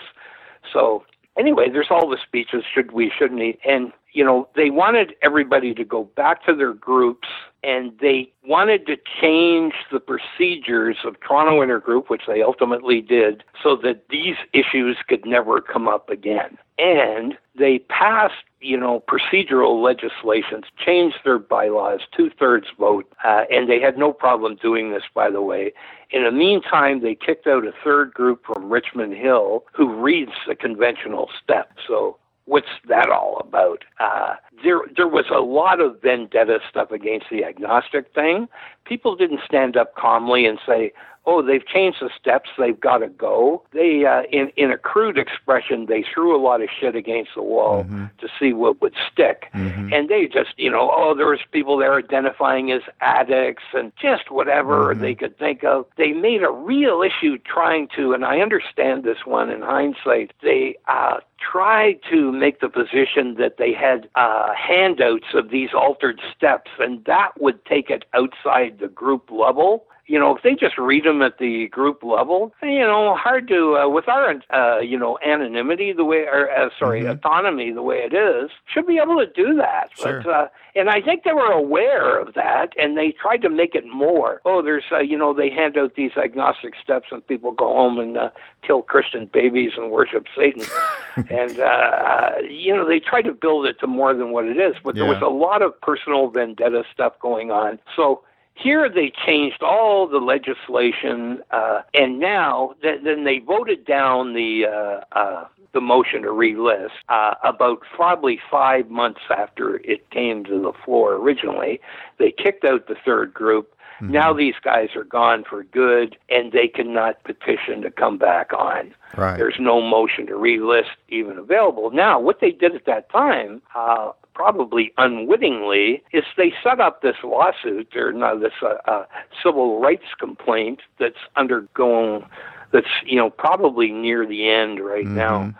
So 0.71 1.03
anyway, 1.37 1.69
there's 1.69 1.89
all 1.89 2.09
the 2.09 2.17
speeches. 2.25 2.63
Should 2.73 2.93
we? 2.93 3.11
Shouldn't 3.17 3.39
we? 3.39 3.59
And 3.65 3.91
you 4.13 4.23
know, 4.23 4.47
they 4.55 4.69
wanted 4.69 5.13
everybody 5.21 5.73
to 5.73 5.83
go 5.83 6.03
back 6.03 6.45
to 6.45 6.55
their 6.55 6.73
groups 6.73 7.27
and 7.63 7.91
they 7.99 8.31
wanted 8.45 8.87
to 8.87 8.95
change 9.21 9.73
the 9.91 9.99
procedures 9.99 10.97
of 11.03 11.19
Toronto 11.19 11.59
Intergroup, 11.59 12.09
which 12.09 12.23
they 12.25 12.41
ultimately 12.41 13.01
did, 13.01 13.43
so 13.61 13.75
that 13.83 14.07
these 14.09 14.35
issues 14.53 14.97
could 15.07 15.25
never 15.25 15.59
come 15.59 15.87
up 15.87 16.09
again. 16.09 16.57
And 16.77 17.37
they 17.57 17.79
passed, 17.79 18.45
you 18.61 18.77
know, 18.77 19.03
procedural 19.09 19.83
legislations, 19.83 20.65
changed 20.77 21.17
their 21.25 21.37
bylaws, 21.37 21.99
two 22.15 22.29
thirds 22.29 22.67
vote, 22.79 23.11
uh, 23.25 23.43
and 23.51 23.69
they 23.69 23.81
had 23.81 23.97
no 23.97 24.13
problem 24.13 24.55
doing 24.55 24.91
this, 24.91 25.03
by 25.13 25.29
the 25.29 25.41
way. 25.41 25.73
In 26.11 26.23
the 26.23 26.31
meantime, 26.31 27.01
they 27.01 27.15
kicked 27.15 27.45
out 27.45 27.67
a 27.67 27.73
third 27.83 28.13
group 28.13 28.45
from 28.45 28.69
Richmond 28.69 29.15
Hill 29.15 29.65
who 29.73 29.93
reads 29.93 30.31
the 30.47 30.55
conventional 30.55 31.29
step. 31.43 31.73
So 31.85 32.17
what's 32.49 32.67
that 32.87 33.09
all 33.09 33.37
about? 33.39 33.83
Uh, 33.99 34.35
there, 34.63 34.79
there 34.97 35.07
was 35.07 35.25
a 35.33 35.39
lot 35.39 35.79
of 35.79 36.01
vendetta 36.01 36.59
stuff 36.67 36.91
against 36.91 37.27
the 37.31 37.43
agnostic 37.43 38.11
thing. 38.13 38.47
People 38.85 39.15
didn't 39.15 39.41
stand 39.45 39.77
up 39.77 39.95
calmly 39.95 40.45
and 40.45 40.59
say, 40.65 40.91
"Oh, 41.25 41.41
they've 41.41 41.65
changed 41.65 41.99
the 42.01 42.09
steps; 42.19 42.49
they've 42.57 42.79
got 42.79 42.99
to 42.99 43.09
go." 43.09 43.63
They, 43.71 44.05
uh, 44.05 44.23
in 44.31 44.51
in 44.55 44.71
a 44.71 44.77
crude 44.77 45.17
expression, 45.17 45.85
they 45.87 46.03
threw 46.03 46.35
a 46.35 46.41
lot 46.41 46.61
of 46.61 46.69
shit 46.79 46.95
against 46.95 47.31
the 47.35 47.43
wall 47.43 47.83
mm-hmm. 47.83 48.05
to 48.19 48.27
see 48.39 48.53
what 48.53 48.81
would 48.81 48.95
stick, 49.11 49.47
mm-hmm. 49.53 49.93
and 49.93 50.09
they 50.09 50.27
just, 50.27 50.51
you 50.57 50.69
know, 50.69 50.91
oh, 50.93 51.13
there 51.15 51.27
was 51.27 51.39
people 51.51 51.77
there 51.77 51.95
identifying 51.95 52.71
as 52.71 52.81
addicts 53.01 53.63
and 53.73 53.91
just 54.01 54.31
whatever 54.31 54.93
mm-hmm. 54.93 55.01
they 55.01 55.15
could 55.15 55.37
think 55.37 55.63
of. 55.63 55.85
They 55.97 56.11
made 56.13 56.43
a 56.43 56.51
real 56.51 57.01
issue 57.01 57.37
trying 57.39 57.87
to, 57.95 58.13
and 58.13 58.25
I 58.25 58.39
understand 58.39 59.03
this 59.03 59.25
one 59.25 59.49
in 59.49 59.61
hindsight. 59.61 60.31
They 60.41 60.77
uh, 60.87 61.17
tried 61.39 61.99
to 62.09 62.31
make 62.31 62.59
the 62.59 62.69
position 62.69 63.35
that 63.35 63.57
they 63.57 63.73
had 63.73 64.09
uh, 64.15 64.53
handouts 64.53 65.27
of 65.33 65.49
these 65.49 65.69
altered 65.73 66.19
steps, 66.35 66.71
and 66.79 67.03
that 67.05 67.39
would 67.39 67.63
take 67.65 67.89
it 67.89 68.05
outside 68.13 68.79
the 68.79 68.87
group 68.87 69.29
level 69.31 69.85
you 70.09 70.17
know, 70.17 70.35
if 70.35 70.41
they 70.41 70.55
just 70.55 70.75
read 70.79 71.05
them 71.05 71.21
at 71.21 71.37
the 71.37 71.67
group 71.67 72.01
level, 72.01 72.51
you 72.63 72.79
know, 72.79 73.15
hard 73.15 73.47
to 73.47 73.77
uh, 73.77 73.87
with 73.87 74.09
our 74.09 74.33
uh, 74.49 74.79
you 74.79 74.97
know 74.97 75.19
anonymity 75.23 75.93
the 75.93 76.03
way, 76.03 76.25
or 76.25 76.49
uh, 76.49 76.69
sorry, 76.79 77.01
mm-hmm. 77.01 77.11
autonomy 77.11 77.71
the 77.71 77.83
way 77.83 77.97
it 77.97 78.15
is, 78.15 78.49
should 78.65 78.87
be 78.87 78.97
able 78.97 79.17
to 79.17 79.27
do 79.31 79.55
that. 79.55 79.91
Sure. 79.95 80.23
But 80.23 80.29
uh, 80.29 80.47
and 80.75 80.89
I 80.89 80.99
think 80.99 81.25
they 81.25 81.33
were 81.33 81.51
aware 81.51 82.19
of 82.19 82.33
that, 82.33 82.69
and 82.75 82.97
they 82.97 83.11
tried 83.11 83.43
to 83.43 83.49
make 83.49 83.75
it 83.75 83.85
more. 83.85 84.41
Oh, 84.45 84.63
there's 84.63 84.85
uh, 84.91 84.97
you 84.97 85.15
know 85.15 85.31
they 85.31 85.51
hand 85.51 85.77
out 85.77 85.93
these 85.93 86.17
agnostic 86.17 86.73
steps, 86.83 87.09
and 87.11 87.25
people 87.27 87.51
go 87.51 87.67
home 87.67 87.99
and 87.99 88.17
uh, 88.17 88.29
kill 88.65 88.81
Christian 88.81 89.29
babies 89.31 89.73
and 89.77 89.91
worship 89.91 90.25
Satan, 90.35 90.63
and 91.29 91.59
uh, 91.59 92.31
you 92.49 92.75
know 92.75 92.87
they 92.87 92.99
tried 92.99 93.23
to 93.23 93.33
build 93.33 93.67
it 93.67 93.79
to 93.81 93.85
more 93.85 94.15
than 94.15 94.31
what 94.31 94.45
it 94.45 94.57
is. 94.57 94.73
But 94.83 94.95
yeah. 94.95 95.03
there 95.03 95.13
was 95.13 95.21
a 95.21 95.29
lot 95.29 95.61
of 95.61 95.79
personal 95.81 96.31
vendetta 96.31 96.81
stuff 96.91 97.13
going 97.21 97.51
on. 97.51 97.77
So 97.95 98.23
here 98.61 98.89
they 98.89 99.11
changed 99.25 99.63
all 99.63 100.07
the 100.07 100.19
legislation, 100.19 101.41
uh, 101.51 101.81
and 101.93 102.19
now 102.19 102.75
th- 102.81 103.01
then 103.03 103.23
they 103.23 103.39
voted 103.39 103.85
down 103.85 104.33
the 104.33 104.65
uh, 104.65 105.17
uh, 105.17 105.45
the 105.71 105.81
motion 105.81 106.23
to 106.23 106.29
relist 106.29 106.89
uh, 107.09 107.35
about 107.43 107.81
probably 107.95 108.39
five 108.49 108.89
months 108.89 109.21
after 109.29 109.77
it 109.77 110.09
came 110.09 110.43
to 110.45 110.59
the 110.61 110.73
floor 110.83 111.13
originally. 111.13 111.79
They 112.17 112.31
kicked 112.31 112.65
out 112.65 112.87
the 112.87 112.95
third 113.05 113.33
group. 113.33 113.73
Mm-hmm. 114.01 114.13
Now 114.13 114.33
these 114.33 114.55
guys 114.61 114.89
are 114.95 115.03
gone 115.03 115.43
for 115.47 115.63
good, 115.63 116.17
and 116.29 116.51
they 116.51 116.67
cannot 116.67 117.23
petition 117.23 117.81
to 117.81 117.91
come 117.91 118.17
back 118.17 118.51
on. 118.53 118.93
Right. 119.15 119.37
There's 119.37 119.57
no 119.59 119.81
motion 119.81 120.25
to 120.27 120.33
relist 120.33 120.95
even 121.09 121.37
available. 121.37 121.91
Now, 121.91 122.19
what 122.19 122.39
they 122.39 122.51
did 122.51 122.75
at 122.75 122.85
that 122.85 123.09
time, 123.11 123.61
uh, 123.75 124.11
probably 124.39 124.93
unwittingly, 124.97 126.01
is 126.13 126.23
they 126.37 126.53
set 126.63 126.79
up 126.79 127.01
this 127.01 127.17
lawsuit 127.25 127.93
or 127.93 128.13
no, 128.13 128.39
this 128.39 128.53
uh, 128.61 128.75
uh, 128.89 129.03
civil 129.43 129.81
rights 129.81 130.05
complaint 130.17 130.79
that's 130.97 131.17
undergoing, 131.35 132.23
that's 132.71 132.87
you 133.05 133.17
know 133.17 133.29
probably 133.29 133.91
near 133.91 134.25
the 134.25 134.49
end 134.49 134.79
right 134.79 135.03
mm-hmm. 135.03 135.17
now 135.17 135.53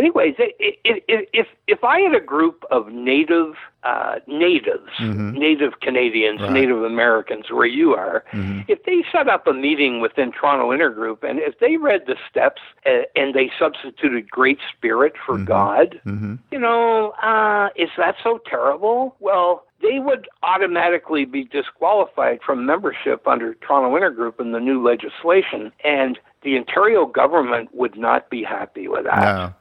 anyways, 0.00 0.34
if 0.38 1.24
if 1.34 1.46
if 1.66 1.84
I 1.84 2.00
had 2.00 2.14
a 2.14 2.20
group 2.20 2.64
of 2.70 2.88
native 2.88 3.54
uh, 3.82 4.16
natives, 4.26 4.90
mm-hmm. 4.98 5.32
native 5.32 5.80
Canadians, 5.80 6.40
right. 6.40 6.52
Native 6.52 6.82
Americans, 6.82 7.50
where 7.50 7.66
you 7.66 7.94
are, 7.94 8.24
mm-hmm. 8.32 8.60
if 8.68 8.84
they 8.84 9.04
set 9.12 9.28
up 9.28 9.46
a 9.46 9.52
meeting 9.52 10.00
within 10.00 10.32
Toronto 10.32 10.70
Intergroup, 10.70 11.22
and 11.22 11.38
if 11.38 11.58
they 11.58 11.76
read 11.76 12.02
the 12.06 12.16
steps 12.28 12.60
uh, 12.86 13.02
and 13.14 13.34
they 13.34 13.50
substituted 13.58 14.30
Great 14.30 14.58
Spirit 14.76 15.14
for 15.24 15.34
mm-hmm. 15.34 15.44
God, 15.44 16.00
mm-hmm. 16.06 16.34
you 16.50 16.58
know, 16.58 17.10
uh, 17.22 17.68
is 17.76 17.90
that 17.96 18.16
so 18.22 18.40
terrible? 18.46 19.16
Well, 19.20 19.64
they 19.82 19.98
would 19.98 20.28
automatically 20.42 21.24
be 21.24 21.44
disqualified 21.44 22.40
from 22.44 22.66
membership 22.66 23.26
under 23.26 23.54
Toronto 23.54 23.96
Intergroup 23.96 24.40
in 24.40 24.52
the 24.52 24.60
new 24.60 24.82
legislation, 24.82 25.72
and 25.84 26.18
the 26.42 26.56
Ontario 26.56 27.06
government 27.06 27.74
would 27.74 27.96
not 27.96 28.30
be 28.30 28.42
happy 28.42 28.88
with 28.88 29.04
that. 29.04 29.36
No. 29.36 29.54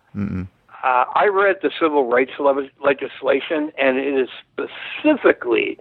Uh, 0.83 1.05
I 1.13 1.27
read 1.27 1.57
the 1.61 1.71
civil 1.79 2.07
rights 2.07 2.31
le- 2.39 2.69
legislation, 2.83 3.71
and 3.77 3.97
it 3.97 4.17
is 4.17 4.29
specifically 4.53 5.77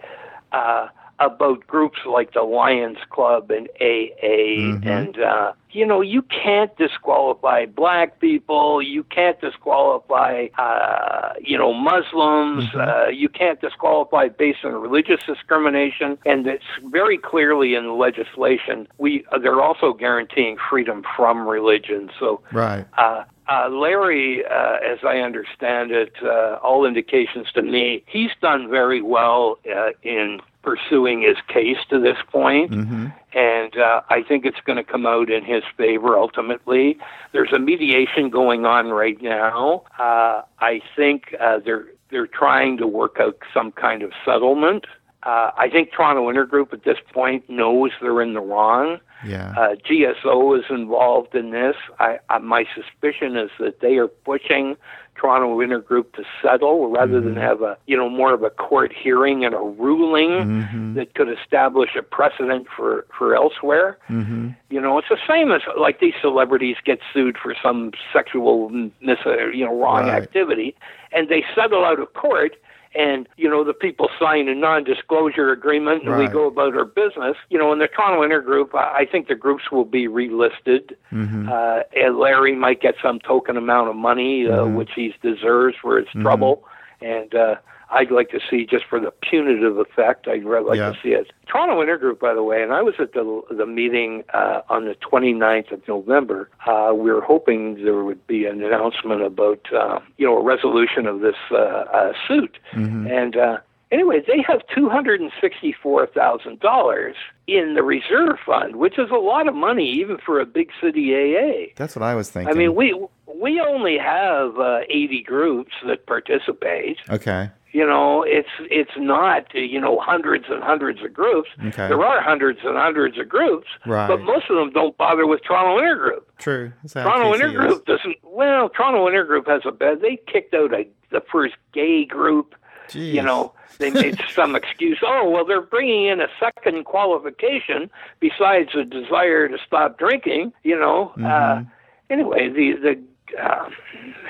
uh, 0.51 0.87
about 1.19 1.65
groups 1.67 1.99
like 2.05 2.33
the 2.33 2.43
Lions 2.43 2.97
Club 3.09 3.51
and 3.51 3.67
AA, 3.81 4.57
Mhm. 4.59 4.85
and 4.85 5.19
uh, 5.21 5.51
you 5.71 5.85
know, 5.85 6.01
you 6.01 6.23
can't 6.23 6.75
disqualify 6.77 7.65
black 7.67 8.19
people. 8.19 8.81
You 8.81 9.03
can't 9.03 9.39
disqualify, 9.39 10.47
uh, 10.57 11.33
you 11.41 11.57
know, 11.57 11.73
Muslims. 11.73 12.65
Mhm. 12.69 13.05
Uh, 13.05 13.09
you 13.09 13.29
can't 13.29 13.61
disqualify 13.61 14.29
based 14.29 14.65
on 14.65 14.73
religious 14.73 15.21
discrimination. 15.27 16.17
And 16.25 16.47
it's 16.47 16.65
very 16.85 17.17
clearly 17.17 17.75
in 17.75 17.83
the 17.85 17.93
legislation. 17.93 18.87
We 18.97 19.23
they're 19.41 19.61
also 19.61 19.93
guaranteeing 19.93 20.57
freedom 20.57 21.03
from 21.15 21.47
religion. 21.47 22.09
So 22.19 22.41
Right. 22.51 22.85
uh, 22.97 23.23
uh, 23.47 23.67
Larry, 23.69 24.45
uh, 24.45 24.77
as 24.83 24.99
I 25.03 25.19
understand 25.19 25.91
it, 25.91 26.13
uh, 26.23 26.59
all 26.61 26.85
indications 26.85 27.51
to 27.53 27.61
me, 27.61 28.03
he's 28.05 28.31
done 28.41 28.69
very 28.69 29.01
well 29.01 29.57
uh, 29.71 29.91
in 30.03 30.39
pursuing 30.61 31.21
his 31.21 31.37
case 31.47 31.77
to 31.89 31.99
this 31.99 32.17
point, 32.31 32.71
Mm-hmm. 32.71 33.07
and 33.33 33.77
uh, 33.77 34.01
I 34.09 34.23
think 34.23 34.45
it's 34.45 34.59
going 34.65 34.77
to 34.77 34.83
come 34.83 35.05
out 35.05 35.29
in 35.29 35.43
his 35.45 35.63
favor 35.77 36.17
ultimately. 36.17 36.97
There's 37.31 37.53
a 37.53 37.59
mediation 37.59 38.29
going 38.29 38.65
on 38.65 38.89
right 38.89 39.21
now. 39.21 39.83
Uh, 39.97 40.41
I 40.59 40.81
think 40.95 41.35
uh, 41.39 41.59
they're 41.63 41.85
they're 42.11 42.27
trying 42.27 42.77
to 42.77 42.87
work 42.87 43.17
out 43.19 43.37
some 43.53 43.71
kind 43.71 44.01
of 44.01 44.11
settlement. 44.25 44.85
Uh, 45.23 45.51
I 45.57 45.69
think 45.69 45.91
Toronto 45.91 46.31
Intergroup 46.31 46.73
at 46.73 46.83
this 46.85 46.97
point 47.13 47.47
knows 47.49 47.91
they're 48.01 48.21
in 48.21 48.33
the 48.33 48.41
wrong. 48.41 48.99
Yeah. 49.25 49.53
Uh, 49.57 49.75
GSO 49.75 50.57
is 50.57 50.65
involved 50.69 51.35
in 51.35 51.51
this. 51.51 51.75
I, 51.99 52.19
I, 52.29 52.37
my 52.39 52.65
suspicion 52.73 53.35
is 53.37 53.51
that 53.59 53.81
they 53.81 53.97
are 53.97 54.07
pushing 54.07 54.77
Toronto 55.19 55.59
Intergroup 55.59 56.13
to 56.13 56.23
settle 56.41 56.89
rather 56.89 57.19
than 57.19 57.35
Mhm. 57.35 57.41
have 57.41 57.61
a, 57.61 57.77
you 57.87 57.97
know, 57.97 58.09
more 58.09 58.33
of 58.33 58.43
a 58.43 58.49
court 58.49 58.93
hearing 58.93 59.43
and 59.43 59.53
a 59.53 59.59
ruling 59.59 60.29
mm-hmm. 60.29 60.93
that 60.95 61.13
could 61.15 61.27
establish 61.29 61.95
a 61.95 62.01
precedent 62.01 62.67
for, 62.75 63.05
for 63.17 63.35
elsewhere. 63.35 63.97
Mm-hmm. 64.09 64.49
You 64.69 64.79
know, 64.79 64.97
it's 64.97 65.09
the 65.09 65.17
same 65.27 65.51
as 65.51 65.61
like 65.77 65.99
these 65.99 66.13
celebrities 66.21 66.77
get 66.85 66.99
sued 67.13 67.37
for 67.37 67.53
some 67.61 67.91
sexual, 68.13 68.69
mis, 68.69 69.19
you 69.53 69.65
know, 69.65 69.75
wrong 69.77 70.03
Right. 70.05 70.21
activity, 70.23 70.75
and 71.11 71.27
they 71.27 71.43
settle 71.53 71.83
out 71.83 71.99
of 71.99 72.13
court. 72.13 72.55
And 72.95 73.27
you 73.37 73.47
know 73.47 73.63
the 73.63 73.73
people 73.73 74.09
sign 74.19 74.47
a 74.47 74.55
non-disclosure 74.55 75.51
agreement, 75.51 76.05
and 76.07 76.17
we 76.17 76.27
go 76.27 76.47
about 76.47 76.75
our 76.75 76.85
business. 76.85 77.37
You 77.49 77.59
know, 77.59 77.71
in 77.71 77.77
the 77.77 77.87
Toronto 77.87 78.23
Intergroup, 78.27 78.73
I 78.73 79.01
I 79.01 79.05
think 79.05 79.27
the 79.27 79.35
groups 79.35 79.71
will 79.71 79.85
be 79.85 80.07
relisted. 80.07 80.93
Mm-hmm. 81.11 81.49
Uh, 81.51 81.81
and 81.95 82.17
Larry 82.17 82.55
might 82.55 82.81
get 82.81 82.95
some 83.01 83.19
token 83.19 83.57
amount 83.57 83.89
of 83.89 83.95
money, 83.95 84.47
uh, 84.47 84.61
Mhm. 84.61 84.75
which 84.75 84.89
he 84.95 85.13
deserves 85.21 85.75
for 85.79 85.97
his 85.97 86.07
Mhm. 86.15 86.21
trouble. 86.23 86.63
And 86.99 87.33
uh, 87.35 87.55
I'd 87.91 88.11
like 88.11 88.29
to 88.29 88.39
see, 88.49 88.65
just 88.65 88.85
for 88.85 88.99
the 88.99 89.11
punitive 89.11 89.77
effect, 89.77 90.27
I'd 90.27 90.43
like 90.43 90.77
Yeah. 90.77 90.91
to 90.91 90.97
see 91.01 91.09
it. 91.09 91.31
Toronto 91.47 91.81
Intergroup, 91.81 92.19
by 92.19 92.33
the 92.35 92.43
way, 92.43 92.61
and 92.61 92.71
I 92.71 92.81
was 92.83 92.93
at 92.99 93.13
the 93.13 93.41
the 93.49 93.65
meeting 93.65 94.23
uh, 94.33 94.61
on 94.69 94.85
the 94.85 94.95
29th 94.95 95.71
of 95.71 95.87
November. 95.87 96.49
Uh, 96.67 96.91
we 96.93 97.11
were 97.11 97.21
hoping 97.21 97.83
there 97.83 98.03
would 98.03 98.25
be 98.27 98.45
an 98.45 98.61
announcement 98.63 99.21
about, 99.23 99.61
uh, 99.73 99.99
you 100.17 100.25
know, 100.27 100.37
a 100.37 100.43
resolution 100.43 101.07
of 101.07 101.21
this 101.21 101.35
uh, 101.51 101.55
uh, 101.55 102.13
suit. 102.27 102.57
Mm-hmm. 102.73 103.07
And 103.07 103.35
uh, 103.35 103.57
anyway, 103.91 104.21
they 104.27 104.43
have 104.47 104.61
two 104.75 104.87
hundred 104.89 105.19
and 105.21 105.31
sixty-four 105.41 106.05
thousand 106.07 106.59
dollars 106.59 107.15
in 107.47 107.73
the 107.73 107.81
reserve 107.81 108.37
fund, 108.45 108.75
which 108.75 108.99
is 108.99 109.09
a 109.09 109.15
lot 109.17 109.47
of 109.47 109.55
money 109.55 109.89
even 109.89 110.17
for 110.23 110.39
a 110.39 110.45
big 110.45 110.69
city 110.79 111.15
AA. 111.15 111.73
That's 111.75 111.95
what 111.95 112.03
I 112.03 112.13
was 112.13 112.29
thinking. 112.29 112.53
I 112.53 112.57
mean, 112.57 112.75
we 112.75 112.93
we 113.33 113.59
only 113.59 113.97
have 113.97 114.59
uh, 114.59 114.81
eighty 114.89 115.23
groups 115.23 115.71
that 115.87 116.05
participate. 116.05 116.97
okay. 117.09 117.49
You 117.71 117.85
know, 117.85 118.23
it's 118.23 118.49
it's 118.61 118.91
not 118.97 119.45
uh, 119.53 119.59
you 119.59 119.79
know 119.79 119.99
hundreds 119.99 120.45
and 120.49 120.63
hundreds 120.63 121.03
of 121.03 121.13
groups. 121.13 121.49
Okay. 121.59 121.87
There 121.87 122.03
are 122.03 122.19
hundreds 122.21 122.59
and 122.63 122.75
hundreds 122.75 123.19
of 123.19 123.29
groups, 123.29 123.67
Right. 123.85 124.07
but 124.07 124.21
most 124.21 124.49
of 124.49 124.55
them 124.55 124.71
don't 124.71 124.97
bother 124.97 125.27
with 125.27 125.41
Toronto 125.43 125.79
Intergroup. 125.79 126.23
True. 126.39 126.73
Toronto. 126.91 127.31
Intergroup 127.33 127.85
doesn't. 127.85 128.15
Well, 128.23 128.69
Toronto 128.69 129.05
Intergroup 129.07 129.47
has 129.47 129.61
a 129.65 129.71
bad. 129.71 130.01
They 130.01 130.17
kicked 130.25 130.55
out 130.55 130.73
a, 130.73 130.87
the 131.11 131.21
first 131.31 131.55
gay 131.73 132.05
group. 132.05 132.55
Jeez. 132.87 133.13
You 133.13 133.21
know, 133.21 133.53
they 133.77 133.91
made 133.91 134.19
some 134.33 134.55
excuse. 134.55 134.97
Oh, 135.05 135.29
well, 135.29 135.45
they're 135.45 135.61
bringing 135.61 136.05
in 136.07 136.21
a 136.21 136.27
second 136.39 136.85
qualification 136.85 137.91
besides 138.19 138.69
a 138.73 138.83
desire 138.83 139.47
to 139.47 139.57
stop 139.65 139.99
drinking. 139.99 140.53
You 140.63 140.79
know. 140.79 141.11
Uh, 141.17 141.19
Mhm. 141.59 141.71
anyway, 142.09 142.49
the 142.49 142.73
the. 142.81 143.03
Uh, 143.41 143.69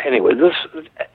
anyway, 0.05 0.33
this 0.33 0.55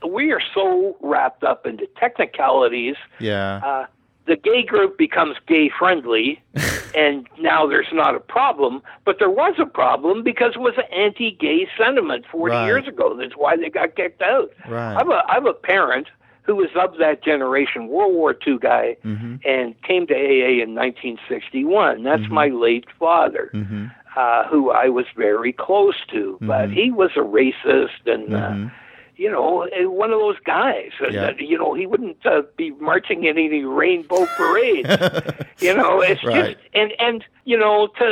we 0.09 0.33
are 0.33 0.41
so 0.55 0.97
wrapped 1.01 1.45
up 1.45 1.67
into 1.67 1.87
technicalities. 1.99 2.97
Yeah. 3.19 3.61
Uh, 3.65 3.87
the 4.27 4.37
gay 4.37 4.63
group 4.63 4.97
becomes 4.97 5.37
gay 5.47 5.69
friendly, 5.79 6.43
and 6.95 7.27
now 7.39 7.67
there's 7.67 7.93
not 7.93 8.15
a 8.15 8.21
problem. 8.21 8.83
But 9.05 9.19
there 9.19 9.29
was 9.31 9.55
a 9.59 9.67
problem 9.67 10.23
because 10.23 10.53
it 10.55 10.61
was 10.61 10.75
an 10.79 10.91
anti-gay 10.93 11.69
sentiment 11.77 12.25
40 12.33 12.55
Right. 12.55 12.65
years 12.67 12.89
ago. 12.89 13.15
That's 13.15 13.35
why 13.37 13.57
they 13.57 13.69
got 13.69 13.97
kicked 13.97 14.23
out. 14.23 14.51
right. 14.69 14.97
I'm 14.97 15.11
a 15.11 15.23
I'm 15.29 15.47
a 15.47 15.53
parent 15.53 16.09
who 16.45 16.57
was 16.57 16.69
of 16.75 16.99
that 16.99 17.23
generation, 17.25 17.89
World 17.89 18.15
War 18.15 18.37
II 18.47 18.59
guy, 18.59 18.97
mm-hmm. 19.05 19.37
and 19.47 19.75
came 19.83 20.07
to 20.07 20.15
AA 20.15 20.63
in 20.63 20.75
1961. 20.75 22.03
That's 22.03 22.23
Mhm. 22.23 22.29
my 22.31 22.49
late 22.49 22.85
father, 22.99 23.51
Mm-hmm. 23.55 23.87
Uh, 24.17 24.45
who 24.49 24.71
I 24.71 24.89
was 24.89 25.07
very 25.17 25.53
close 25.53 25.97
to, 26.13 26.39
but 26.41 26.69
Mhm. 26.71 26.75
he 26.75 26.91
was 26.91 27.11
a 27.17 27.21
racist 27.21 28.07
and. 28.07 28.35
Uh, 28.35 28.39
Mm-hmm. 28.39 28.69
you 29.17 29.31
know, 29.31 29.63
eh, 29.63 29.85
one 29.85 30.11
of 30.11 30.19
those 30.19 30.41
guys. 30.45 30.91
Yeah. 31.09 31.27
uh, 31.27 31.33
you 31.39 31.57
know, 31.57 31.73
he 31.73 31.87
wouldn't 31.87 32.27
uh, 32.27 32.43
be 32.57 32.73
marching 32.81 33.23
in 33.23 33.39
any 33.39 33.63
rainbow 33.63 34.27
parades. 34.37 34.89
you 35.61 35.73
know, 35.73 36.01
it's 36.01 36.25
Right. 36.25 36.57
just 36.57 36.67
and 36.75 36.93
and 36.99 37.25
you 37.45 37.57
know 37.57 37.87
to 37.99 38.05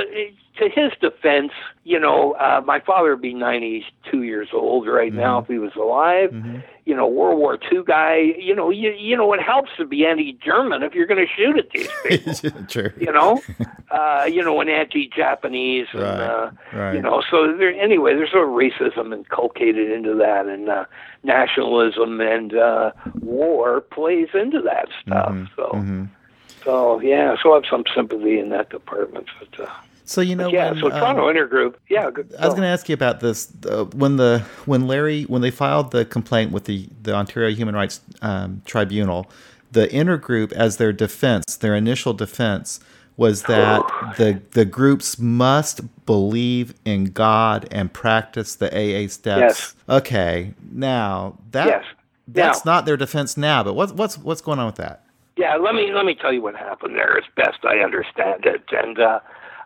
to 0.59 0.69
his 0.69 0.93
defense, 1.01 1.53
you 1.85 1.99
know, 1.99 2.33
uh, 2.33 2.61
my 2.65 2.79
father 2.81 3.11
would 3.11 3.23
be 3.23 3.33
ninety 3.35 3.87
two 4.11 4.23
years 4.23 4.49
old 4.53 4.87
right 4.87 5.12
now 5.12 5.41
Mhm. 5.41 5.43
if 5.43 5.49
he 5.49 5.59
was 5.59 5.75
alive. 5.77 6.31
mm-hmm. 6.31 6.59
You 6.85 6.97
know, 6.97 7.07
World 7.07 7.38
War 7.38 7.59
II 7.71 7.83
guy. 7.87 8.17
You 8.38 8.55
know, 8.57 8.69
you 8.71 8.91
you 8.91 9.17
know, 9.17 9.33
it 9.33 9.41
helps 9.41 9.71
to 9.79 9.87
be 9.87 10.05
anti-German 10.05 10.83
if 10.83 10.95
you're 10.97 11.07
going 11.07 11.25
to 11.25 11.33
shoot 11.33 11.57
at 11.57 11.71
these 11.71 12.41
people. 12.43 12.65
True. 12.67 12.91
you 12.99 13.12
know, 13.12 13.41
uh, 13.91 14.25
you 14.31 14.43
know, 14.43 14.61
and 14.61 14.69
anti-Japanese 14.69 15.87
and. 15.93 16.03
Right. 16.03 16.21
Uh, 16.21 16.51
Right. 16.73 16.95
you 16.95 17.03
know 17.03 17.23
so 17.31 17.53
there 17.57 17.71
anyway 17.75 18.15
there's 18.15 18.31
sort 18.33 18.45
of 18.49 18.55
racism 18.55 19.12
inculcated 19.15 19.91
into 19.91 20.15
that 20.15 20.47
and 20.47 20.71
uh 20.71 20.85
nationalism 21.23 22.19
and 22.21 22.55
uh 22.55 22.93
war 23.21 23.83
plays 23.83 24.29
into 24.35 24.61
that 24.62 24.88
stuff 25.03 25.33
Mhm. 25.33 25.49
so 25.55 25.65
Mhm. 25.75 26.09
so 26.65 27.01
yeah 27.01 27.37
so 27.43 27.53
i 27.53 27.55
have 27.57 27.65
some 27.71 27.85
sympathy 27.95 28.38
in 28.38 28.49
that 28.51 28.71
department 28.71 29.27
but 29.38 29.61
uh 29.69 29.71
So 30.05 30.21
you 30.21 30.35
know, 30.37 30.49
yeah 30.49 30.71
when, 30.71 30.81
so 30.81 30.87
um, 30.87 30.93
toronto 30.93 31.33
intergroup 31.33 31.75
yeah 31.88 32.11
good, 32.11 32.35
I 32.38 32.47
was 32.47 32.55
going 32.55 32.62
to 32.62 32.69
ask 32.69 32.88
you 32.88 32.95
about 32.95 33.21
this 33.21 33.53
uh, 33.69 33.85
when 33.87 34.17
the 34.17 34.45
when 34.67 34.87
Larry 34.87 35.25
when 35.25 35.43
they 35.43 35.51
filed 35.51 35.91
the 35.93 36.05
complaint 36.05 36.53
with 36.53 36.65
the 36.65 36.88
the 37.03 37.15
Ontario 37.15 37.55
Human 37.55 37.75
Rights 37.75 38.01
um, 38.21 38.62
Tribunal, 38.65 39.31
the 39.71 39.87
intergroup 39.88 40.53
as 40.53 40.77
their 40.79 40.93
defense, 40.93 41.57
their 41.57 41.75
initial 41.75 42.12
defense 42.15 42.81
was 43.17 43.43
that 43.45 43.83
the 44.17 44.41
the 44.53 44.65
groups 44.65 45.19
must 45.19 45.83
believe 46.07 46.75
in 46.85 47.05
God 47.05 47.69
and 47.71 47.93
practice 47.93 48.55
the 48.57 48.69
AA 48.69 49.07
steps. 49.09 49.41
Yes. 49.41 49.75
Okay, 49.88 50.55
now 50.73 51.38
that 51.53 51.67
Yes. 51.67 51.85
that's 52.27 52.65
Now- 52.65 52.73
not 52.73 52.87
their 52.87 52.97
defense 52.97 53.37
now, 53.37 53.62
but 53.62 53.75
what's 53.75 53.93
what's 53.93 54.19
what's 54.19 54.41
going 54.41 54.59
on 54.59 54.67
with 54.67 54.77
that? 54.77 55.05
Yeah, 55.37 55.57
let 55.57 55.75
me 55.75 55.93
let 55.93 56.05
me 56.05 56.15
tell 56.15 56.33
you 56.33 56.43
what 56.43 56.55
happened 56.57 56.95
there 56.97 57.17
as 57.17 57.25
best 57.37 57.65
I 57.65 57.79
understand 57.79 58.45
it. 58.45 58.62
And 58.73 58.99
uh, 58.99 59.21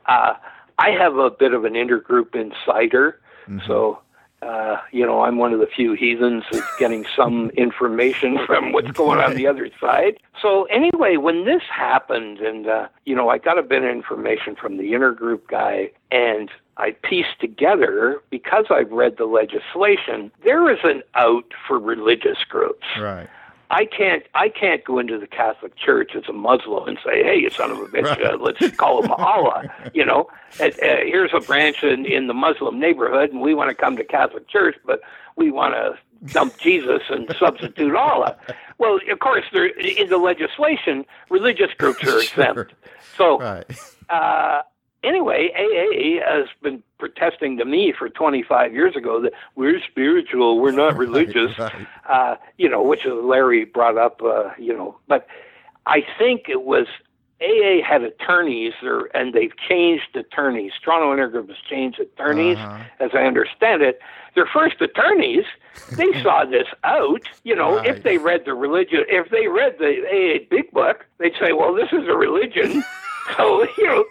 uh, 0.09 0.35
I 0.79 0.90
have 0.90 1.16
a 1.16 1.31
bit 1.31 1.55
of 1.55 1.64
an 1.64 1.75
intergroup 1.75 2.35
insider, 2.35 3.21
so 3.66 4.01
uh, 4.42 4.77
you 4.92 5.07
know 5.07 5.23
I'm 5.23 5.38
one 5.38 5.53
of 5.53 5.61
the 5.61 5.66
few 5.66 5.95
heathens 5.95 6.45
that's 6.53 6.77
getting 6.79 7.07
some 7.16 7.51
information 7.57 8.38
from 8.47 8.73
what's 8.73 8.90
going 8.90 9.19
on 9.19 9.35
the 9.35 9.47
other 9.47 9.71
side. 9.81 10.19
So 10.40 10.64
anyway, 10.64 11.16
when 11.16 11.45
this 11.45 11.62
happened, 11.71 12.38
and 12.40 12.69
uh, 12.69 12.88
you 13.05 13.14
know 13.14 13.29
I 13.29 13.38
got 13.38 13.59
a 13.59 13.62
bit 13.62 13.83
of 13.83 13.90
information 13.90 14.55
from 14.55 14.77
the 14.77 14.92
intergroup 14.92 15.47
guy, 15.49 15.90
and 16.11 16.51
I 16.77 16.90
pieced 16.90 17.40
together 17.40 18.21
because 18.31 18.66
I've 18.71 18.92
read 18.92 19.16
the 19.16 19.25
legislation. 19.25 20.31
There 20.45 20.71
is 20.71 20.79
an 20.85 21.03
out 21.14 21.53
for 21.66 21.79
religious 21.79 22.38
groups. 22.49 22.87
Right. 23.01 23.29
I 23.70 23.85
can't 23.85 24.22
I 24.35 24.48
can't 24.48 24.85
go 24.85 24.98
into 24.98 25.18
the 25.18 25.26
Catholic 25.26 25.76
Church 25.76 26.12
as 26.14 26.24
a 26.29 26.33
Muslim 26.33 26.87
and 26.88 26.98
say, 27.05 27.22
"Hey, 27.24 27.37
you 27.38 27.50
son 27.50 27.70
of 27.72 27.79
a 27.79 27.87
bitch, 27.87 28.05
Right. 28.05 28.22
uh, 28.24 28.37
let's 28.40 28.76
call 28.76 29.02
him 29.02 29.11
Allah." 29.12 29.64
You 29.94 30.05
know, 30.05 30.29
and, 30.61 30.72
uh, 30.74 30.96
here's 31.05 31.33
a 31.35 31.40
branch 31.40 31.83
in 31.83 32.07
in 32.07 32.26
the 32.26 32.35
Muslim 32.35 32.79
neighborhood, 32.79 33.31
and 33.31 33.40
we 33.40 33.55
want 33.55 33.70
to 33.70 33.74
come 33.74 33.96
to 33.96 34.05
Catholic 34.05 34.48
Church, 34.48 34.76
but 34.85 35.00
we 35.37 35.50
want 35.50 35.74
to 35.74 35.98
dump 36.33 36.57
Jesus 36.61 37.03
and 37.11 37.34
substitute 37.38 37.95
Allah. 37.97 38.36
Well, 38.78 38.99
of 39.11 39.18
course, 39.20 39.45
there 39.53 39.66
in 39.66 40.09
the 40.11 40.18
legislation, 40.18 41.05
religious 41.30 41.72
groups 41.78 42.05
are 42.07 42.20
exempt. 42.20 42.74
So 43.16 43.38
Right. 43.38 43.64
uh, 44.11 44.62
anyway, 45.03 45.51
AA 45.57 46.24
has 46.28 46.47
been 46.62 46.82
protesting 46.99 47.59
to 47.59 47.64
me 47.64 47.92
for 47.97 48.09
25 48.09 48.72
years 48.74 48.97
ago 48.97 49.20
that 49.22 49.32
we're 49.55 49.80
spiritual, 49.88 50.61
we're 50.61 50.72
not 50.72 50.97
religious. 51.07 51.59
Right. 51.59 51.86
Uh, 52.09 52.36
you 52.59 52.68
know, 52.68 52.82
which 52.82 53.05
Larry 53.07 53.64
brought 53.64 53.99
up. 53.99 54.20
Uh, 54.22 54.51
you 54.59 54.72
know, 54.76 54.99
but 55.09 55.26
I 55.86 56.05
think 56.18 56.49
it 56.49 56.62
was 56.62 56.86
AA 57.40 57.86
had 57.86 58.03
attorneys, 58.03 58.72
or, 58.82 59.11
and 59.14 59.34
they've 59.34 59.53
changed 59.68 60.16
attorneys. 60.16 60.72
Toronto 60.82 61.14
Intergroup 61.14 61.49
has 61.49 61.59
changed 61.68 62.01
attorneys, 62.01 62.57
Uh-huh. 62.57 62.82
as 62.99 63.11
I 63.12 63.24
understand 63.24 63.82
it. 63.82 64.01
Their 64.34 64.47
first 64.47 64.80
attorneys, 64.80 65.44
they 65.92 66.12
saw 66.22 66.44
this 66.47 66.66
out. 66.82 67.22
You 67.44 67.55
know, 67.55 67.76
Right. 67.76 67.88
if 67.88 68.03
they 68.05 68.16
read 68.16 68.47
the 68.47 68.55
religion, 68.55 69.05
if 69.09 69.28
they 69.30 69.49
read 69.49 69.76
the 69.78 70.03
AA 70.07 70.47
Big 70.51 70.70
Book, 70.72 71.05
they'd 71.18 71.34
say, 71.38 71.53
"Well, 71.53 71.74
this 71.74 71.92
is 71.92 72.09
a 72.09 72.16
religion." 72.16 72.82
so 73.36 73.66
you 73.76 73.86
know, 73.86 74.05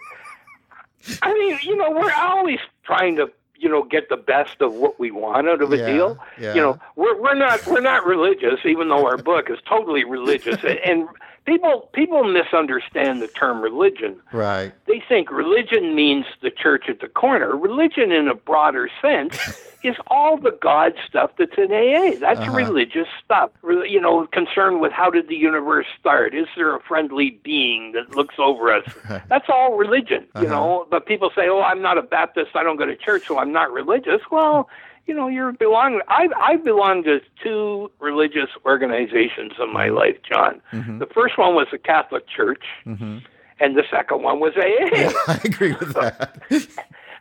I 1.22 1.32
mean, 1.34 1.58
you 1.62 1.76
know, 1.76 1.90
we're 1.90 2.12
always 2.12 2.58
trying 2.84 3.16
to, 3.16 3.30
you 3.58 3.68
know, 3.68 3.82
get 3.82 4.08
the 4.08 4.16
best 4.16 4.60
of 4.60 4.72
what 4.74 4.98
we 5.00 5.10
want 5.10 5.48
out 5.48 5.62
of 5.62 5.72
a 5.72 5.76
Yeah, 5.78 5.86
deal. 5.86 6.18
yeah. 6.38 6.54
You 6.54 6.60
know, 6.60 6.78
we're 6.96 7.20
we're 7.20 7.34
not 7.34 7.66
we're 7.66 7.80
not 7.80 8.06
religious, 8.06 8.60
even 8.64 8.88
though 8.88 9.06
our 9.06 9.16
book 9.16 9.50
is 9.50 9.58
totally 9.68 10.04
religious. 10.04 10.58
and, 10.64 10.78
and 10.84 11.08
people 11.46 11.88
people 11.92 12.24
misunderstand 12.24 13.22
the 13.22 13.28
term 13.28 13.60
religion. 13.62 14.16
Right. 14.32 14.72
They 14.86 15.02
think 15.08 15.30
religion 15.30 15.94
means 15.94 16.26
the 16.42 16.50
church 16.50 16.84
at 16.88 17.00
the 17.00 17.08
corner. 17.08 17.56
Religion, 17.56 18.12
in 18.12 18.28
a 18.28 18.34
broader 18.34 18.88
sense, 19.00 19.34
is 19.84 19.94
all 20.08 20.36
the 20.36 20.56
God 20.60 20.94
stuff 21.08 21.30
that's 21.38 21.56
in 21.56 21.70
AA. 21.72 22.18
That's 22.20 22.40
Uh-huh. 22.40 22.52
religious 22.52 23.06
stuff. 23.24 23.50
Re- 23.62 23.88
You 23.88 24.00
know, 24.00 24.26
concerned 24.26 24.80
with 24.80 24.92
how 24.92 25.10
did 25.10 25.28
the 25.28 25.36
universe 25.36 25.86
start? 25.98 26.34
Is 26.34 26.48
there 26.56 26.74
a 26.74 26.80
friendly 26.80 27.38
being 27.44 27.92
that 27.92 28.10
looks 28.10 28.34
over 28.38 28.72
us? 28.72 28.84
That's 29.28 29.46
all 29.48 29.76
religion. 29.76 30.26
You 30.36 30.42
Uh-huh. 30.46 30.54
know, 30.54 30.86
but 30.90 31.06
people 31.06 31.30
say, 31.36 31.48
"Oh, 31.48 31.62
I'm 31.62 31.80
not 31.82 31.96
a 31.98 32.02
Baptist. 32.02 32.50
I 32.56 32.62
don't 32.64 32.76
go 32.76 32.86
to 32.86 32.96
church, 32.96 33.24
so 33.28 33.38
I'm 33.38 33.52
not 33.52 33.72
religious." 33.72 34.20
Well. 34.30 34.68
You 35.06 35.14
know, 35.14 35.28
you're 35.28 35.52
belong. 35.52 36.00
I 36.08 36.28
I 36.36 36.56
belong 36.56 37.04
to 37.04 37.20
two 37.42 37.90
religious 38.00 38.50
organizations 38.64 39.52
in 39.60 39.72
my 39.72 39.88
life, 39.88 40.16
John. 40.28 40.60
Mhm. 40.72 40.98
The 40.98 41.06
first 41.06 41.38
one 41.38 41.54
was 41.54 41.68
the 41.70 41.78
Catholic 41.78 42.26
Church, 42.28 42.64
hmm 42.84 43.18
and 43.58 43.74
the 43.74 43.84
second 43.90 44.22
one 44.22 44.38
was 44.38 44.52
AA. 44.56 45.10
I 45.32 45.40
agree 45.44 45.72
with 45.72 45.94
that. 45.94 46.42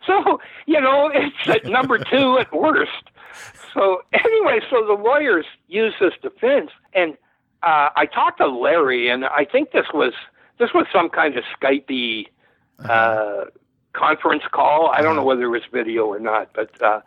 So, 0.06 0.40
you 0.68 0.80
know, 0.80 1.10
it's 1.12 1.36
at 1.50 1.66
number 1.66 1.98
two 1.98 2.38
at 2.38 2.54
worst. 2.54 2.92
So, 3.74 4.04
anyway, 4.14 4.60
so 4.70 4.86
the 4.86 4.94
lawyers 4.94 5.46
use 5.68 5.96
this 6.00 6.14
defense. 6.22 6.70
And 6.94 7.14
uh, 7.64 7.90
I 7.96 8.06
talked 8.06 8.38
to 8.38 8.46
Larry, 8.48 9.10
and 9.10 9.26
I 9.26 9.46
think 9.46 9.72
this 9.72 9.88
was 9.96 10.14
this 10.60 10.76
was 10.76 10.86
some 10.94 11.10
kind 11.10 11.36
of 11.38 11.44
Skypey 11.60 12.28
uh, 12.88 13.46
conference 13.94 14.44
call. 14.52 14.92
I 14.94 15.02
don't 15.02 15.16
know 15.16 15.24
whether 15.24 15.46
it 15.46 15.50
was 15.50 15.64
video 15.72 16.06
or 16.06 16.20
not, 16.20 16.52
but 16.54 16.80
uh, 16.84 17.02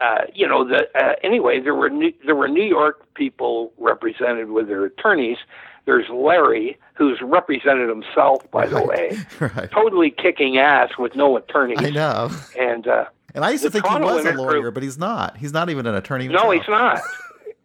uh, 0.00 0.22
you 0.34 0.46
know, 0.46 0.66
the 0.66 0.88
uh, 0.94 1.14
anyway, 1.22 1.60
there 1.60 1.74
were 1.74 1.90
New, 1.90 2.12
there 2.24 2.36
were 2.36 2.48
New 2.48 2.64
York 2.64 3.02
people 3.14 3.72
represented 3.78 4.50
with 4.50 4.68
their 4.68 4.84
attorneys. 4.84 5.38
There's 5.86 6.08
Larry, 6.10 6.78
who's 6.94 7.18
represented 7.22 7.88
himself, 7.88 8.48
by 8.50 8.66
the 8.66 8.82
way, 8.82 9.18
right. 9.40 9.70
totally 9.70 10.10
kicking 10.10 10.58
ass 10.58 10.90
with 10.98 11.16
no 11.16 11.36
attorneys. 11.36 11.78
I 11.80 11.90
know. 11.90 12.30
And 12.58 12.86
uh, 12.86 13.06
And 13.34 13.44
I 13.44 13.50
used 13.50 13.64
to 13.64 13.70
think 13.70 13.86
he 13.86 13.98
was 13.98 14.24
a 14.26 14.32
lawyer, 14.32 14.70
but 14.70 14.82
he's 14.82 14.98
not. 14.98 15.38
He's 15.38 15.52
not 15.52 15.70
even 15.70 15.86
an 15.86 15.94
attorney. 15.94 16.28
no, 16.28 16.50
he's 16.50 16.68
not. 16.68 17.00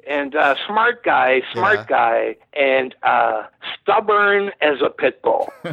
And 0.08 0.36
uh, 0.36 0.56
smart 0.68 1.04
guy, 1.04 1.42
smart 1.54 1.80
Yeah. 1.80 1.86
guy, 1.88 2.36
and 2.54 2.94
uh, 3.04 3.44
stubborn 3.82 4.52
as 4.62 4.82
a 4.84 4.90
pit 4.90 5.22
bull. 5.22 5.52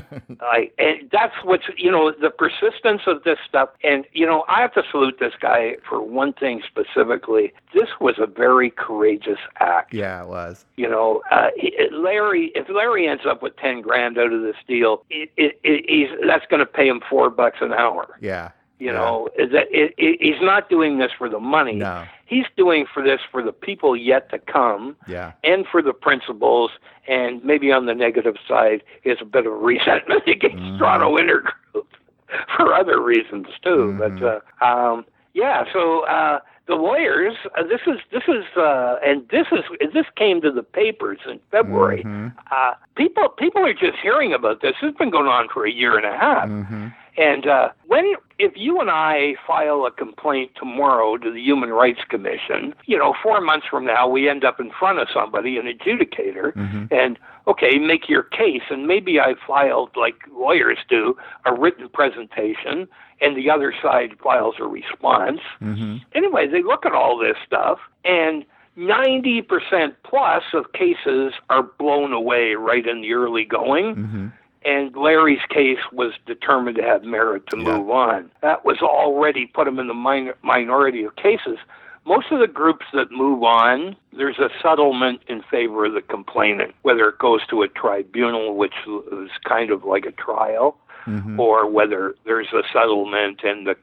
like, 0.41 0.73
and 0.79 1.09
that's 1.13 1.35
what's 1.45 1.65
you 1.77 1.91
know 1.91 2.13
the 2.13 2.31
persistence 2.31 3.03
of 3.07 3.25
this 3.25 3.39
stuff. 3.49 3.71
And 3.83 4.05
you 4.13 4.27
know, 4.27 4.45
I 4.49 4.61
have 4.61 4.73
to 4.75 4.83
salute 4.91 5.17
this 5.21 5.35
guy 5.41 5.77
for 5.89 6.01
one 6.03 6.33
thing 6.33 6.63
specifically. 6.67 7.53
This 7.75 7.89
was 8.01 8.17
a 8.19 8.27
very 8.27 8.71
courageous 8.71 9.39
act. 9.59 9.93
Yeah, 9.95 10.23
it 10.23 10.29
was. 10.29 10.65
You 10.77 10.89
know, 10.89 11.23
uh, 11.31 11.49
Larry. 11.93 12.53
If 12.55 12.69
Larry 12.69 13.09
ends 13.09 13.25
up 13.29 13.43
with 13.43 13.57
ten 13.57 13.81
grand 13.81 14.19
out 14.19 14.33
of 14.33 14.43
this 14.43 14.57
deal, 14.67 15.03
it, 15.11 15.31
it, 15.37 15.59
it, 15.65 15.85
he's 15.89 16.09
that's 16.27 16.47
going 16.47 16.61
to 16.61 16.67
pay 16.67 16.89
him 16.89 17.01
four 17.09 17.31
bucks 17.31 17.59
an 17.61 17.73
hour. 17.73 18.17
Yeah. 18.21 18.51
You 18.81 18.87
Yeah. 18.87 18.93
know, 18.95 19.29
is 19.39 19.53
that 19.53 19.67
it, 19.71 19.95
it, 19.99 20.17
he's 20.21 20.41
not 20.41 20.69
doing 20.71 20.99
this 20.99 21.13
for 21.17 21.29
the 21.29 21.39
money. 21.39 21.75
No. 21.75 22.05
He's 22.25 22.47
doing 22.57 22.87
for 22.93 23.03
this 23.03 23.21
for 23.31 23.43
the 23.43 23.53
people 23.53 23.95
yet 23.95 24.31
to 24.31 24.39
come 24.39 24.97
Yeah. 25.07 25.33
and 25.45 25.67
for 25.71 25.83
the 25.83 25.93
principles, 25.93 26.71
And 27.09 27.43
maybe 27.45 27.73
on 27.73 27.87
the 27.87 27.95
negative 27.95 28.37
side 28.47 28.83
is 29.05 29.19
a 29.21 29.25
bit 29.25 29.45
of 29.47 29.53
resentment 29.61 30.23
against 30.37 30.57
Mhm. 30.59 30.79
Toronto 30.79 31.17
Intergroup 31.17 31.87
for 32.57 32.73
other 32.75 33.01
reasons 33.01 33.49
too. 33.63 33.97
Mhm. 33.99 33.99
But 33.99 34.17
uh, 34.27 34.65
um, 34.65 35.05
yeah, 35.35 35.65
so 35.73 36.01
uh, 36.07 36.39
the 36.71 36.77
lawyers. 36.77 37.35
Uh, 37.59 37.65
this 37.73 37.83
is 37.93 37.99
this 38.15 38.23
is 38.29 38.45
uh, 38.57 38.97
and 39.05 39.29
this 39.29 39.47
is 39.53 39.65
this 39.93 40.07
came 40.17 40.41
to 40.41 40.51
the 40.53 40.63
papers 40.63 41.19
in 41.31 41.39
February. 41.51 42.03
Mhm. 42.05 42.33
Uh, 42.51 42.75
people 42.95 43.29
people 43.45 43.63
are 43.67 43.75
just 43.87 43.99
hearing 44.03 44.33
about 44.33 44.63
this. 44.63 44.75
It's 44.81 44.97
been 44.97 45.11
going 45.11 45.27
on 45.39 45.49
for 45.53 45.67
a 45.67 45.71
year 45.81 45.97
and 45.97 46.07
a 46.07 46.17
half. 46.17 46.49
Mhm. 46.49 46.95
And 47.17 47.47
uh, 47.47 47.71
when, 47.87 48.15
if 48.39 48.53
you 48.57 48.81
and 48.81 48.89
I 48.89 49.35
file 49.47 49.85
a 49.85 49.91
complaint 49.91 50.53
tomorrow 50.57 51.19
to 51.19 51.31
the 51.31 51.41
Human 51.43 51.71
Rights 51.71 52.01
Commission, 52.09 52.73
you 52.87 52.97
know, 52.97 53.15
four 53.23 53.41
months 53.41 53.67
from 53.69 53.85
now, 53.85 54.09
we 54.09 54.29
end 54.29 54.45
up 54.45 54.61
in 54.61 54.71
front 54.71 55.01
of 55.01 55.09
somebody, 55.13 55.59
an 55.59 55.67
adjudicator, 55.67 56.53
Mhm. 56.55 56.91
and 56.93 57.19
okay, 57.49 57.79
make 57.79 58.09
your 58.09 58.23
case. 58.23 58.63
And 58.71 58.87
maybe 58.87 59.19
I 59.21 59.35
filed, 59.47 59.91
like 59.97 60.15
lawyers 60.33 60.79
do, 60.89 61.17
a 61.45 61.53
written 61.53 61.89
presentation, 61.89 62.87
and 63.21 63.37
the 63.37 63.51
other 63.51 63.75
side 63.83 64.17
files 64.23 64.55
a 64.59 64.65
response. 64.65 65.41
Mhm. 65.63 66.01
Anyway, 66.15 66.47
they 66.47 66.63
look 66.63 66.87
at 66.87 66.93
all 66.93 67.17
this 67.19 67.37
stuff, 67.47 67.79
and 68.05 68.45
90% 68.77 69.95
plus 70.03 70.43
of 70.55 70.73
cases 70.73 71.35
are 71.51 71.63
blown 71.63 72.13
away 72.13 72.55
right 72.55 72.87
in 72.87 73.03
the 73.03 73.13
early 73.13 73.45
going 73.45 73.97
Mhm. 73.97 74.33
and 74.65 74.95
Larry's 74.95 75.45
case 75.49 75.81
was 75.93 76.13
determined 76.27 76.77
to 76.77 76.83
have 76.83 77.03
merit 77.03 77.47
to 77.49 77.59
Yeah. 77.59 77.79
move 77.79 77.91
on. 77.91 78.31
That 78.43 78.65
was 78.65 78.81
already 78.83 79.47
put 79.47 79.67
him 79.67 79.79
in 79.79 79.87
the 79.89 79.95
minor, 79.95 80.35
minority 80.43 81.03
of 81.05 81.17
cases. 81.17 81.59
Most 82.05 82.31
of 82.31 82.41
the 82.41 82.47
groups 82.47 82.87
that 82.93 83.11
move 83.11 83.43
on, 83.43 83.97
there's 84.13 84.39
a 84.39 84.51
settlement 84.63 85.23
in 85.29 85.43
favor 85.43 85.85
of 85.85 85.93
the 85.93 86.03
complainant, 86.03 86.75
whether 86.83 87.09
it 87.09 87.19
goes 87.19 87.47
to 87.49 87.63
a 87.63 87.69
tribunal, 87.69 88.55
which 88.55 88.75
is 89.13 89.31
kind 89.45 89.71
of 89.71 89.85
like 89.85 90.07
a 90.07 90.13
trial, 90.13 90.77
Mhm. 91.07 91.39
or 91.39 91.67
whether 91.69 92.15
there's 92.25 92.53
a 92.53 92.63
settlement 92.73 93.43
and 93.45 93.67
the 93.67 93.77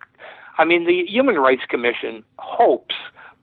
I 0.57 0.65
mean 0.65 0.85
the 0.85 1.05
Human 1.05 1.35
Rights 1.37 1.63
Commission 1.67 2.23
hopes 2.39 2.95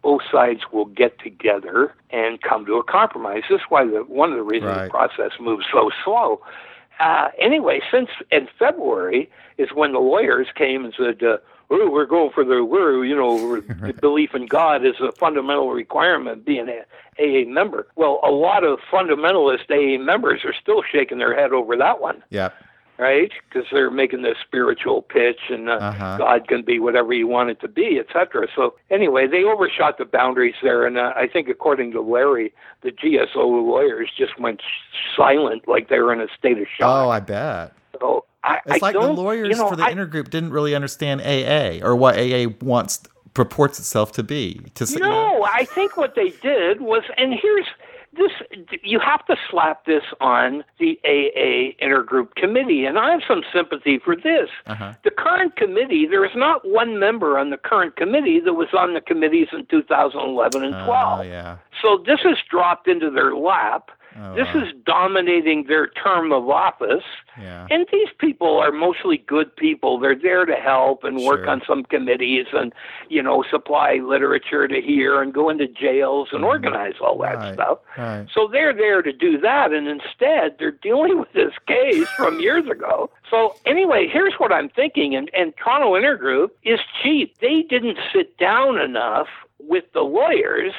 both 0.03 0.22
sides 0.31 0.61
will 0.72 0.85
get 0.85 1.18
together 1.18 1.95
and 2.11 2.41
come 2.43 2.66
to 2.66 2.75
a 2.75 2.83
compromise. 2.85 3.43
This 3.49 3.61
is 3.61 3.66
why 3.70 3.85
the 3.87 4.01
one 4.05 4.31
of 4.33 4.37
the 4.37 4.43
reasons 4.43 4.70
Right. 4.77 4.85
the 4.85 4.91
process 4.91 5.33
moves 5.41 5.64
so 5.72 5.91
slow. 6.05 6.41
Uh, 7.01 7.29
anyway, 7.39 7.81
since 7.91 8.11
in 8.31 8.47
February 8.59 9.31
is 9.59 9.72
when 9.72 9.93
the 9.93 10.01
lawyers 10.01 10.49
came 10.55 10.85
and 10.85 10.95
said, 10.97 11.22
uh, 11.25 11.39
"Oh, 11.70 11.89
we're 11.89 12.05
going 12.05 12.31
for 12.31 12.45
the 12.45 12.64
we're 12.64 13.05
you 13.05 13.16
know 13.16 13.61
the 13.87 13.93
belief 13.95 14.35
in 14.35 14.47
God 14.47 14.85
is 14.85 15.01
a 15.01 15.11
fundamental 15.12 15.70
requirement 15.72 16.45
being 16.45 16.68
a 16.68 16.85
AA 17.18 17.45
member." 17.47 17.87
Well, 17.97 18.20
a 18.22 18.31
lot 18.31 18.62
of 18.64 18.79
fundamentalist 18.93 19.70
AA 19.70 19.99
members 19.99 20.45
are 20.45 20.53
still 20.55 20.83
shaking 20.83 21.18
their 21.18 21.35
head 21.35 21.53
over 21.53 21.77
that 21.77 22.01
one 22.01 22.22
Yep. 22.31 22.55
Right? 22.99 23.30
Because 23.49 23.66
they're 23.72 23.90
making 23.90 24.22
this 24.22 24.36
spiritual 24.47 25.03
pitch, 25.03 25.40
and 25.51 25.68
uh, 25.68 25.74
Uh-huh. 25.74 26.16
God 26.18 26.49
can 26.49 26.62
be 26.62 26.78
whatever 26.78 27.12
you 27.12 27.26
want 27.26 27.51
it 27.51 27.61
to 27.61 27.68
be, 27.68 27.99
etc. 27.99 28.47
So 28.55 28.74
anyway, 28.90 29.26
they 29.26 29.45
overshot 29.45 29.99
the 29.99 30.05
boundaries 30.05 30.55
there, 30.62 30.86
and 30.86 30.97
uh, 30.99 31.12
I 31.16 31.26
think, 31.26 31.49
according 31.49 31.92
to 31.92 32.01
Larry, 32.01 32.53
the 32.82 32.90
GSO 32.92 33.34
lawyers 33.36 34.11
just 34.16 34.38
went 34.38 34.61
silent, 35.16 35.66
like 35.68 35.88
they 35.88 35.99
were 35.99 36.12
in 36.12 36.20
a 36.20 36.28
state 36.38 36.59
of 36.59 36.66
shock. 36.78 37.07
Oh. 37.07 37.11
I 37.11 37.20
bet. 37.20 37.72
so 38.01 38.24
I, 38.42 38.59
It's 38.66 38.82
I 38.82 38.86
like 38.86 38.95
the 38.95 39.01
lawyers 39.01 39.49
you 39.49 39.57
know, 39.57 39.68
for 39.68 39.76
the 39.76 39.84
I- 39.84 39.92
intergroup 39.95 40.30
didn't 40.30 40.51
really 40.51 40.74
understand 40.74 41.20
AA 41.22 41.84
or 41.86 41.97
what 41.97 42.16
AA 42.18 42.47
wants 42.61 43.03
purports 43.32 43.78
itself 43.78 44.12
to 44.12 44.22
be. 44.22 44.61
To 44.76 44.86
say, 44.86 44.95
you 44.95 45.01
know? 45.01 45.11
No, 45.38 45.45
I 45.53 45.64
think 45.64 45.97
what 45.97 46.14
they 46.14 46.30
did 46.30 46.80
was, 46.80 47.03
and 47.16 47.32
here's 47.34 47.66
this: 48.17 48.33
you 48.83 49.01
have 49.01 49.25
to 49.27 49.37
slap 49.51 49.87
this 49.87 50.03
on 50.21 50.65
the 50.79 50.99
AA 51.05 51.75
intergroup 51.85 52.35
committee, 52.35 52.85
and 52.85 52.99
I 52.99 53.11
have 53.11 53.23
some 53.27 53.43
sympathy 53.53 53.99
for 53.99 54.17
this. 54.17 54.49
Uh-huh. 54.67 54.95
The 55.05 55.11
current 55.11 55.57
committee, 55.57 56.07
there 56.07 56.25
is 56.25 56.35
not 56.35 56.67
one 56.69 56.99
member 56.99 57.39
on 57.39 57.51
the 57.51 57.57
current 57.57 57.97
committee 57.97 58.41
that 58.41 58.55
was 58.55 58.69
on 58.77 58.95
the 58.95 59.01
committees 59.01 59.49
in 59.53 59.67
2011 59.67 60.65
and 60.65 60.73
12. 60.87 61.19
Oh, 61.19 61.23
yeah. 61.23 61.59
So 61.83 62.03
this 62.07 62.21
has 62.23 62.37
dropped 62.51 62.89
into 62.89 63.11
their 63.11 63.35
lap. 63.37 63.91
Oh, 64.17 64.35
this 64.35 64.47
wow. 64.55 64.62
is 64.62 64.73
dominating 64.87 65.65
their 65.67 65.89
term 65.89 66.33
of 66.33 66.49
office. 66.49 67.03
Yeah. 67.41 67.67
And 67.71 67.87
these 67.91 68.09
people 68.19 68.59
are 68.59 68.71
mostly 68.71 69.19
good 69.19 69.55
people. 69.57 69.99
They're 69.99 70.15
there 70.19 70.45
to 70.45 70.55
help 70.55 71.03
and 71.05 71.19
work 71.25 71.41
Sure. 71.41 71.51
on 71.51 71.62
some 71.67 71.83
committees 71.85 72.47
and, 72.53 72.73
you 73.09 73.23
know, 73.23 73.43
supply 73.51 73.95
literature 73.95 74.69
to 74.69 74.81
here 74.81 75.21
and 75.21 75.35
go 75.35 75.49
into 75.51 75.67
jails 75.67 76.29
and 76.33 76.45
organize 76.45 76.95
all 77.01 77.19
that 77.19 77.35
Mm-hmm. 77.35 77.43
Right. 77.45 77.55
stuff. 77.55 77.79
Right. 77.99 78.27
So 78.33 78.49
they're 78.51 78.73
there 78.75 79.03
to 79.03 79.12
do 79.12 79.39
that, 79.39 79.73
and 79.73 79.89
instead 79.89 80.57
they're 80.59 80.71
dealing 80.71 81.19
with 81.19 81.33
this 81.33 81.53
case 81.67 82.07
from 82.17 82.39
years 82.41 82.67
ago. 82.69 83.11
So 83.31 83.57
anyway, 83.67 84.09
here's 84.12 84.35
what 84.39 84.53
I'm 84.53 84.69
thinking, 84.69 85.17
and, 85.17 85.31
and 85.35 85.53
Toronto 85.57 85.95
Intergroup 85.95 86.51
is 86.62 86.79
cheap. 87.03 87.37
They 87.39 87.62
didn't 87.62 87.99
sit 88.12 88.37
down 88.39 88.79
enough 88.79 89.27
with 89.59 89.85
the 89.93 90.03
lawyers 90.03 90.73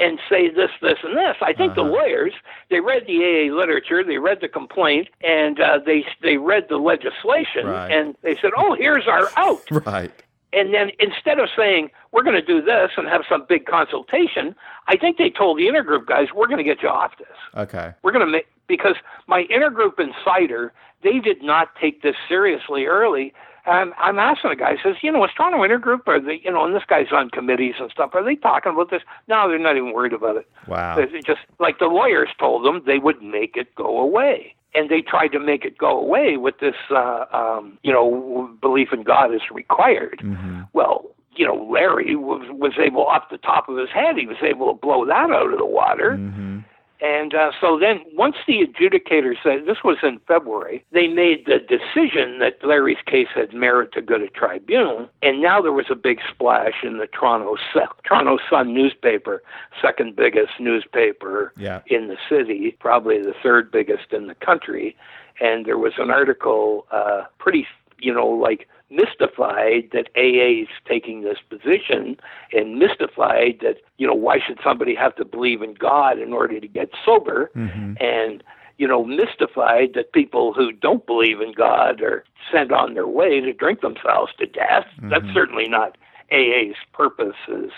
and 0.00 0.18
say 0.28 0.48
this, 0.48 0.70
this, 0.80 0.98
and 1.04 1.16
this. 1.16 1.36
I 1.42 1.52
think 1.52 1.72
Uh-huh. 1.72 1.82
the 1.82 1.88
lawyers 1.90 2.32
they 2.70 2.80
read 2.80 3.06
the 3.06 3.18
AA 3.22 3.54
literature, 3.54 4.02
they 4.02 4.18
read 4.18 4.40
the 4.40 4.48
complaint, 4.48 5.08
and 5.22 5.60
uh, 5.60 5.78
they 5.84 6.04
they 6.22 6.36
read 6.38 6.66
the 6.68 6.78
legislation, 6.78 7.66
Right. 7.66 7.90
and 7.92 8.16
they 8.22 8.36
said, 8.40 8.50
"Oh, 8.56 8.74
here's 8.74 9.06
our 9.06 9.28
out." 9.36 9.62
Right. 9.86 10.10
And 10.52 10.74
then 10.74 10.90
instead 10.98 11.38
of 11.38 11.48
saying 11.56 11.90
we're 12.10 12.24
going 12.24 12.34
to 12.34 12.42
do 12.54 12.60
this 12.60 12.90
and 12.96 13.06
have 13.08 13.22
some 13.28 13.44
big 13.48 13.66
consultation, 13.66 14.56
I 14.88 14.96
think 14.96 15.16
they 15.16 15.30
told 15.30 15.58
the 15.58 15.66
intergroup 15.66 16.06
guys, 16.06 16.28
"We're 16.34 16.48
going 16.48 16.58
to 16.58 16.64
get 16.64 16.82
you 16.82 16.88
off 16.88 17.12
this. 17.18 17.36
Okay. 17.56 17.92
We're 18.02 18.10
going 18.10 18.26
to 18.26 18.32
make 18.32 18.46
because 18.66 18.96
my 19.28 19.44
intergroup 19.44 20.00
insider 20.00 20.72
they 21.02 21.18
did 21.20 21.42
not 21.42 21.74
take 21.80 22.02
this 22.02 22.16
seriously 22.28 22.86
early." 22.86 23.32
And 23.66 23.92
I'm 23.98 24.18
asking 24.18 24.50
the 24.50 24.56
guy, 24.56 24.76
says, 24.82 24.96
you 25.02 25.12
know, 25.12 25.26
Toronto 25.36 25.58
Intergroup, 25.58 26.06
are 26.06 26.20
they, 26.20 26.40
you 26.44 26.50
know, 26.50 26.64
and 26.64 26.74
this 26.74 26.82
guy's 26.88 27.12
on 27.12 27.30
committees 27.30 27.74
and 27.80 27.90
stuff, 27.90 28.10
are 28.14 28.24
they 28.24 28.36
talking 28.36 28.72
about 28.72 28.90
this? 28.90 29.02
No, 29.28 29.48
they're 29.48 29.58
not 29.58 29.76
even 29.76 29.92
worried 29.92 30.12
about 30.12 30.36
it. 30.36 30.48
Wow. 30.66 30.96
They 30.96 31.20
just 31.20 31.40
like 31.58 31.78
the 31.78 31.86
lawyers 31.86 32.30
told 32.38 32.64
them 32.64 32.82
they 32.86 32.98
would 32.98 33.22
make 33.22 33.56
it 33.56 33.74
go 33.74 33.98
away. 33.98 34.54
And 34.72 34.88
they 34.88 35.02
tried 35.02 35.28
to 35.28 35.40
make 35.40 35.64
it 35.64 35.78
go 35.78 35.98
away 35.98 36.36
with 36.36 36.60
this, 36.60 36.76
uh, 36.90 37.24
um, 37.32 37.76
you 37.82 37.92
know, 37.92 38.48
belief 38.60 38.92
in 38.92 39.02
God 39.02 39.34
is 39.34 39.40
required. 39.50 40.20
Mm-hmm. 40.22 40.62
Well, 40.72 41.10
you 41.34 41.44
know, 41.46 41.68
Larry 41.70 42.14
was 42.16 42.46
was 42.50 42.74
able 42.78 43.06
off 43.06 43.30
the 43.30 43.38
top 43.38 43.68
of 43.68 43.76
his 43.76 43.88
head, 43.90 44.16
he 44.16 44.26
was 44.26 44.36
able 44.42 44.72
to 44.72 44.78
blow 44.78 45.04
that 45.06 45.30
out 45.30 45.52
of 45.52 45.58
the 45.58 45.66
water. 45.66 46.16
Mm-hmm. 46.18 46.60
And 47.02 47.34
uh, 47.34 47.52
so 47.60 47.78
then, 47.78 48.00
once 48.14 48.36
the 48.46 48.66
adjudicator 48.66 49.34
said 49.42 49.64
this 49.66 49.82
was 49.82 49.98
in 50.02 50.20
February, 50.28 50.84
they 50.92 51.08
made 51.08 51.46
the 51.46 51.58
decision 51.58 52.38
that 52.40 52.58
Larry's 52.62 52.98
case 53.06 53.28
had 53.34 53.54
merit 53.54 53.92
to 53.92 54.02
go 54.02 54.18
to 54.18 54.28
tribunal. 54.28 55.08
And 55.22 55.40
now 55.40 55.62
there 55.62 55.72
was 55.72 55.86
a 55.90 55.94
big 55.94 56.20
splash 56.28 56.82
in 56.82 56.98
the 56.98 57.06
Toronto 57.06 57.56
Sun, 57.72 57.88
Toronto 58.04 58.38
Sun 58.50 58.74
newspaper, 58.74 59.42
second 59.80 60.14
biggest 60.16 60.52
newspaper 60.60 61.52
Yeah. 61.56 61.80
in 61.86 62.08
the 62.08 62.18
city, 62.28 62.76
probably 62.80 63.20
the 63.22 63.34
third 63.42 63.70
biggest 63.70 64.12
in 64.12 64.26
the 64.26 64.34
country. 64.34 64.94
And 65.40 65.64
there 65.64 65.78
was 65.78 65.94
an 65.96 66.10
article, 66.10 66.86
uh, 66.90 67.22
pretty, 67.38 67.66
you 67.98 68.12
know, 68.12 68.28
like 68.28 68.68
mystified 68.90 69.90
that 69.92 70.08
AA 70.16 70.62
is 70.62 70.68
taking 70.86 71.22
this 71.22 71.38
position 71.48 72.16
and 72.52 72.78
mystified 72.78 73.58
that, 73.62 73.76
you 73.98 74.06
know, 74.06 74.14
why 74.14 74.38
should 74.38 74.58
somebody 74.62 74.94
have 74.94 75.14
to 75.16 75.24
believe 75.24 75.62
in 75.62 75.74
God 75.74 76.18
in 76.18 76.32
order 76.32 76.60
to 76.60 76.68
get 76.68 76.90
sober? 77.04 77.50
Mm-hmm. 77.56 77.94
And, 78.00 78.42
you 78.78 78.88
know, 78.88 79.04
mystified 79.04 79.92
that 79.94 80.12
people 80.12 80.52
who 80.52 80.72
don't 80.72 81.06
believe 81.06 81.40
in 81.40 81.52
God 81.52 82.00
are 82.02 82.24
sent 82.50 82.72
on 82.72 82.94
their 82.94 83.06
way 83.06 83.40
to 83.40 83.52
drink 83.52 83.80
themselves 83.80 84.32
to 84.38 84.46
death. 84.46 84.86
That's 85.02 85.32
certainly 85.32 85.68
not 85.68 85.96
AA's 86.32 86.76
purpose, 86.92 87.36
as, 87.48 87.70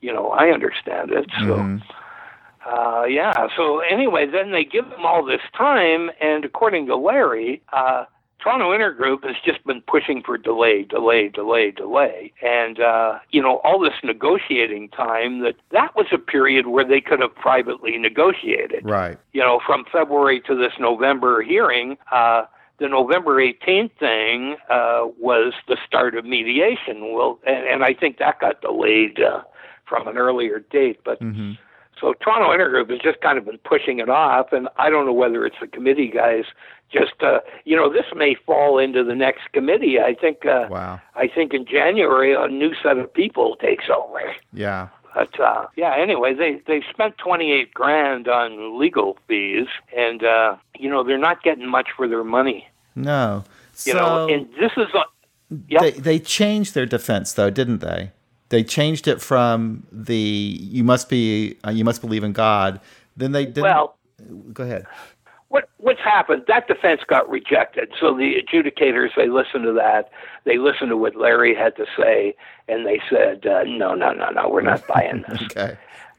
you 0.00 0.12
know, 0.12 0.30
I 0.30 0.50
understand 0.50 1.10
it. 1.12 1.26
So. 1.38 1.56
Mhm. 1.56 1.82
Uh, 2.66 3.04
yeah. 3.04 3.48
So 3.56 3.78
anyway, 3.80 4.26
then 4.26 4.50
they 4.50 4.64
give 4.64 4.90
them 4.90 5.06
all 5.06 5.24
this 5.24 5.40
time, 5.56 6.10
and 6.20 6.44
according 6.44 6.86
to 6.86 6.96
Larry, 6.96 7.62
uh, 7.72 8.04
Toronto 8.40 8.70
Intergroup 8.70 9.24
has 9.24 9.36
just 9.44 9.64
been 9.64 9.82
pushing 9.82 10.22
for 10.22 10.38
delay, 10.38 10.84
delay, 10.84 11.28
delay, 11.28 11.72
delay, 11.72 12.32
and 12.40 12.80
uh, 12.80 13.18
you 13.30 13.42
know 13.42 13.56
all 13.64 13.80
this 13.80 13.94
negotiating 14.04 14.88
time. 14.90 15.40
That 15.40 15.56
that 15.72 15.96
was 15.96 16.06
a 16.12 16.18
period 16.18 16.68
where 16.68 16.86
they 16.86 17.00
could 17.00 17.20
have 17.20 17.34
privately 17.34 17.96
negotiated. 17.98 18.84
Right. 18.84 19.18
You 19.32 19.40
know, 19.40 19.60
from 19.66 19.84
February 19.90 20.40
to 20.42 20.54
this 20.54 20.72
November 20.78 21.42
hearing. 21.42 21.96
Uh, 22.12 22.44
the 22.80 22.86
November 22.86 23.42
18th 23.42 23.90
thing 23.98 24.54
uh, 24.70 25.08
was 25.18 25.52
the 25.66 25.76
start 25.84 26.14
of 26.14 26.24
mediation. 26.24 27.12
Well, 27.12 27.40
and, 27.44 27.66
and 27.66 27.82
I 27.82 27.92
think 27.92 28.18
that 28.18 28.38
got 28.38 28.60
delayed 28.60 29.20
uh, 29.20 29.42
from 29.84 30.06
an 30.06 30.16
earlier 30.16 30.60
date, 30.60 31.00
but. 31.04 31.20
Mm-hmm. 31.20 31.52
So 32.00 32.14
Toronto 32.20 32.48
Intergroup 32.50 32.90
has 32.90 33.00
just 33.00 33.20
kind 33.20 33.38
of 33.38 33.44
been 33.46 33.58
pushing 33.58 33.98
it 33.98 34.08
off, 34.08 34.52
and 34.52 34.68
I 34.76 34.90
don't 34.90 35.06
know 35.06 35.12
whether 35.12 35.44
it's 35.46 35.56
the 35.60 35.66
committee 35.66 36.08
guys. 36.08 36.44
Just 36.92 37.22
uh, 37.22 37.40
you 37.64 37.76
know, 37.76 37.92
this 37.92 38.06
may 38.14 38.34
fall 38.34 38.78
into 38.78 39.04
the 39.04 39.14
next 39.14 39.52
committee. 39.52 39.98
I 40.00 40.14
think. 40.14 40.46
Uh, 40.46 40.66
Wow. 40.70 41.00
I 41.14 41.26
think 41.28 41.52
in 41.54 41.66
January 41.66 42.34
a 42.34 42.46
new 42.48 42.72
set 42.82 42.98
of 42.98 43.12
people 43.12 43.56
takes 43.56 43.86
over. 43.90 44.20
Yeah. 44.52 44.88
But 45.14 45.38
uh, 45.40 45.66
yeah, 45.76 45.96
anyway, 45.96 46.34
they 46.34 46.60
they 46.66 46.82
spent 46.90 47.18
twenty 47.18 47.50
eight 47.52 47.74
grand 47.74 48.28
on 48.28 48.78
legal 48.78 49.18
fees, 49.26 49.66
and 49.96 50.22
uh, 50.22 50.56
you 50.78 50.88
know 50.88 51.02
they're 51.02 51.18
not 51.18 51.42
getting 51.42 51.68
much 51.68 51.88
for 51.96 52.06
their 52.06 52.24
money. 52.24 52.68
No. 52.94 53.44
You 53.84 53.92
so 53.92 53.98
know, 53.98 54.28
and 54.28 54.48
this 54.60 54.72
is 54.76 54.88
a 54.94 55.04
Yep. 55.68 55.80
they 55.80 55.90
they 55.92 56.18
changed 56.18 56.74
their 56.74 56.84
defense 56.86 57.32
though, 57.32 57.48
didn't 57.50 57.78
they? 57.78 58.12
They 58.50 58.64
changed 58.64 59.06
it 59.08 59.20
from 59.20 59.86
the 59.92 60.16
you 60.16 60.84
must 60.84 61.08
be 61.08 61.56
uh, 61.66 61.70
you 61.70 61.84
must 61.84 62.00
believe 62.00 62.24
in 62.24 62.32
God. 62.32 62.80
Then 63.16 63.32
they 63.32 63.44
didn't. 63.44 63.62
well. 63.62 63.96
go 64.52 64.64
ahead. 64.64 64.86
what 65.48 65.68
what's 65.78 66.00
happened? 66.00 66.44
That 66.48 66.66
defense 66.66 67.02
got 67.06 67.28
rejected. 67.28 67.90
So 68.00 68.16
the 68.16 68.42
adjudicators 68.42 69.10
they 69.16 69.28
listened 69.28 69.64
to 69.64 69.72
that. 69.74 70.10
They 70.44 70.56
listened 70.58 70.90
to 70.90 70.96
what 70.96 71.14
Larry 71.14 71.54
had 71.54 71.76
to 71.76 71.86
say, 71.96 72.34
and 72.68 72.86
they 72.86 73.00
said, 73.10 73.46
uh, 73.46 73.64
"No, 73.64 73.94
no, 73.94 74.12
no, 74.12 74.30
no, 74.30 74.48
we're 74.48 74.62
not 74.62 74.86
buying 74.86 75.24
this." 75.28 75.42
Okay. 75.50 75.76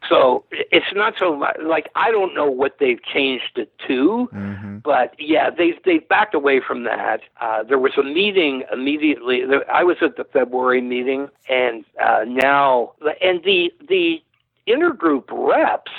So 0.08 0.46
it's 0.52 0.94
not 0.94 1.16
so 1.18 1.36
much 1.36 1.58
like 1.64 1.90
I 1.96 2.12
don't 2.12 2.34
know 2.34 2.50
what 2.50 2.78
they've 2.80 3.02
changed 3.04 3.58
it 3.58 3.72
to, 3.88 4.30
Mm-hmm. 4.34 4.78
but 4.80 5.14
yeah, 5.20 5.50
they 5.50 5.74
they 5.86 6.00
backed 6.00 6.34
away 6.34 6.62
from 6.66 6.84
that. 6.84 7.22
Uh, 7.42 7.64
there 7.64 7.80
was 7.80 7.94
a 7.98 8.04
meeting 8.04 8.64
immediately. 8.72 9.44
I 9.72 9.84
was 9.84 9.98
at 10.02 10.16
the 10.16 10.24
February 10.24 10.82
meeting, 10.82 11.28
and 11.50 11.84
uh, 12.04 12.24
now 12.28 12.94
and 13.22 13.44
the 13.44 13.72
the 13.88 14.22
intergroup 14.68 15.24
reps, 15.32 15.92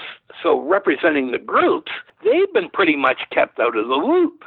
so 0.43 0.61
representing 0.61 1.33
the 1.33 1.39
groups, 1.39 1.91
they've 2.25 2.53
been 2.53 2.71
pretty 2.71 2.97
much 2.97 3.19
kept 3.31 3.59
out 3.59 3.77
of 3.77 3.89
the 3.89 3.95
loop. 3.95 4.45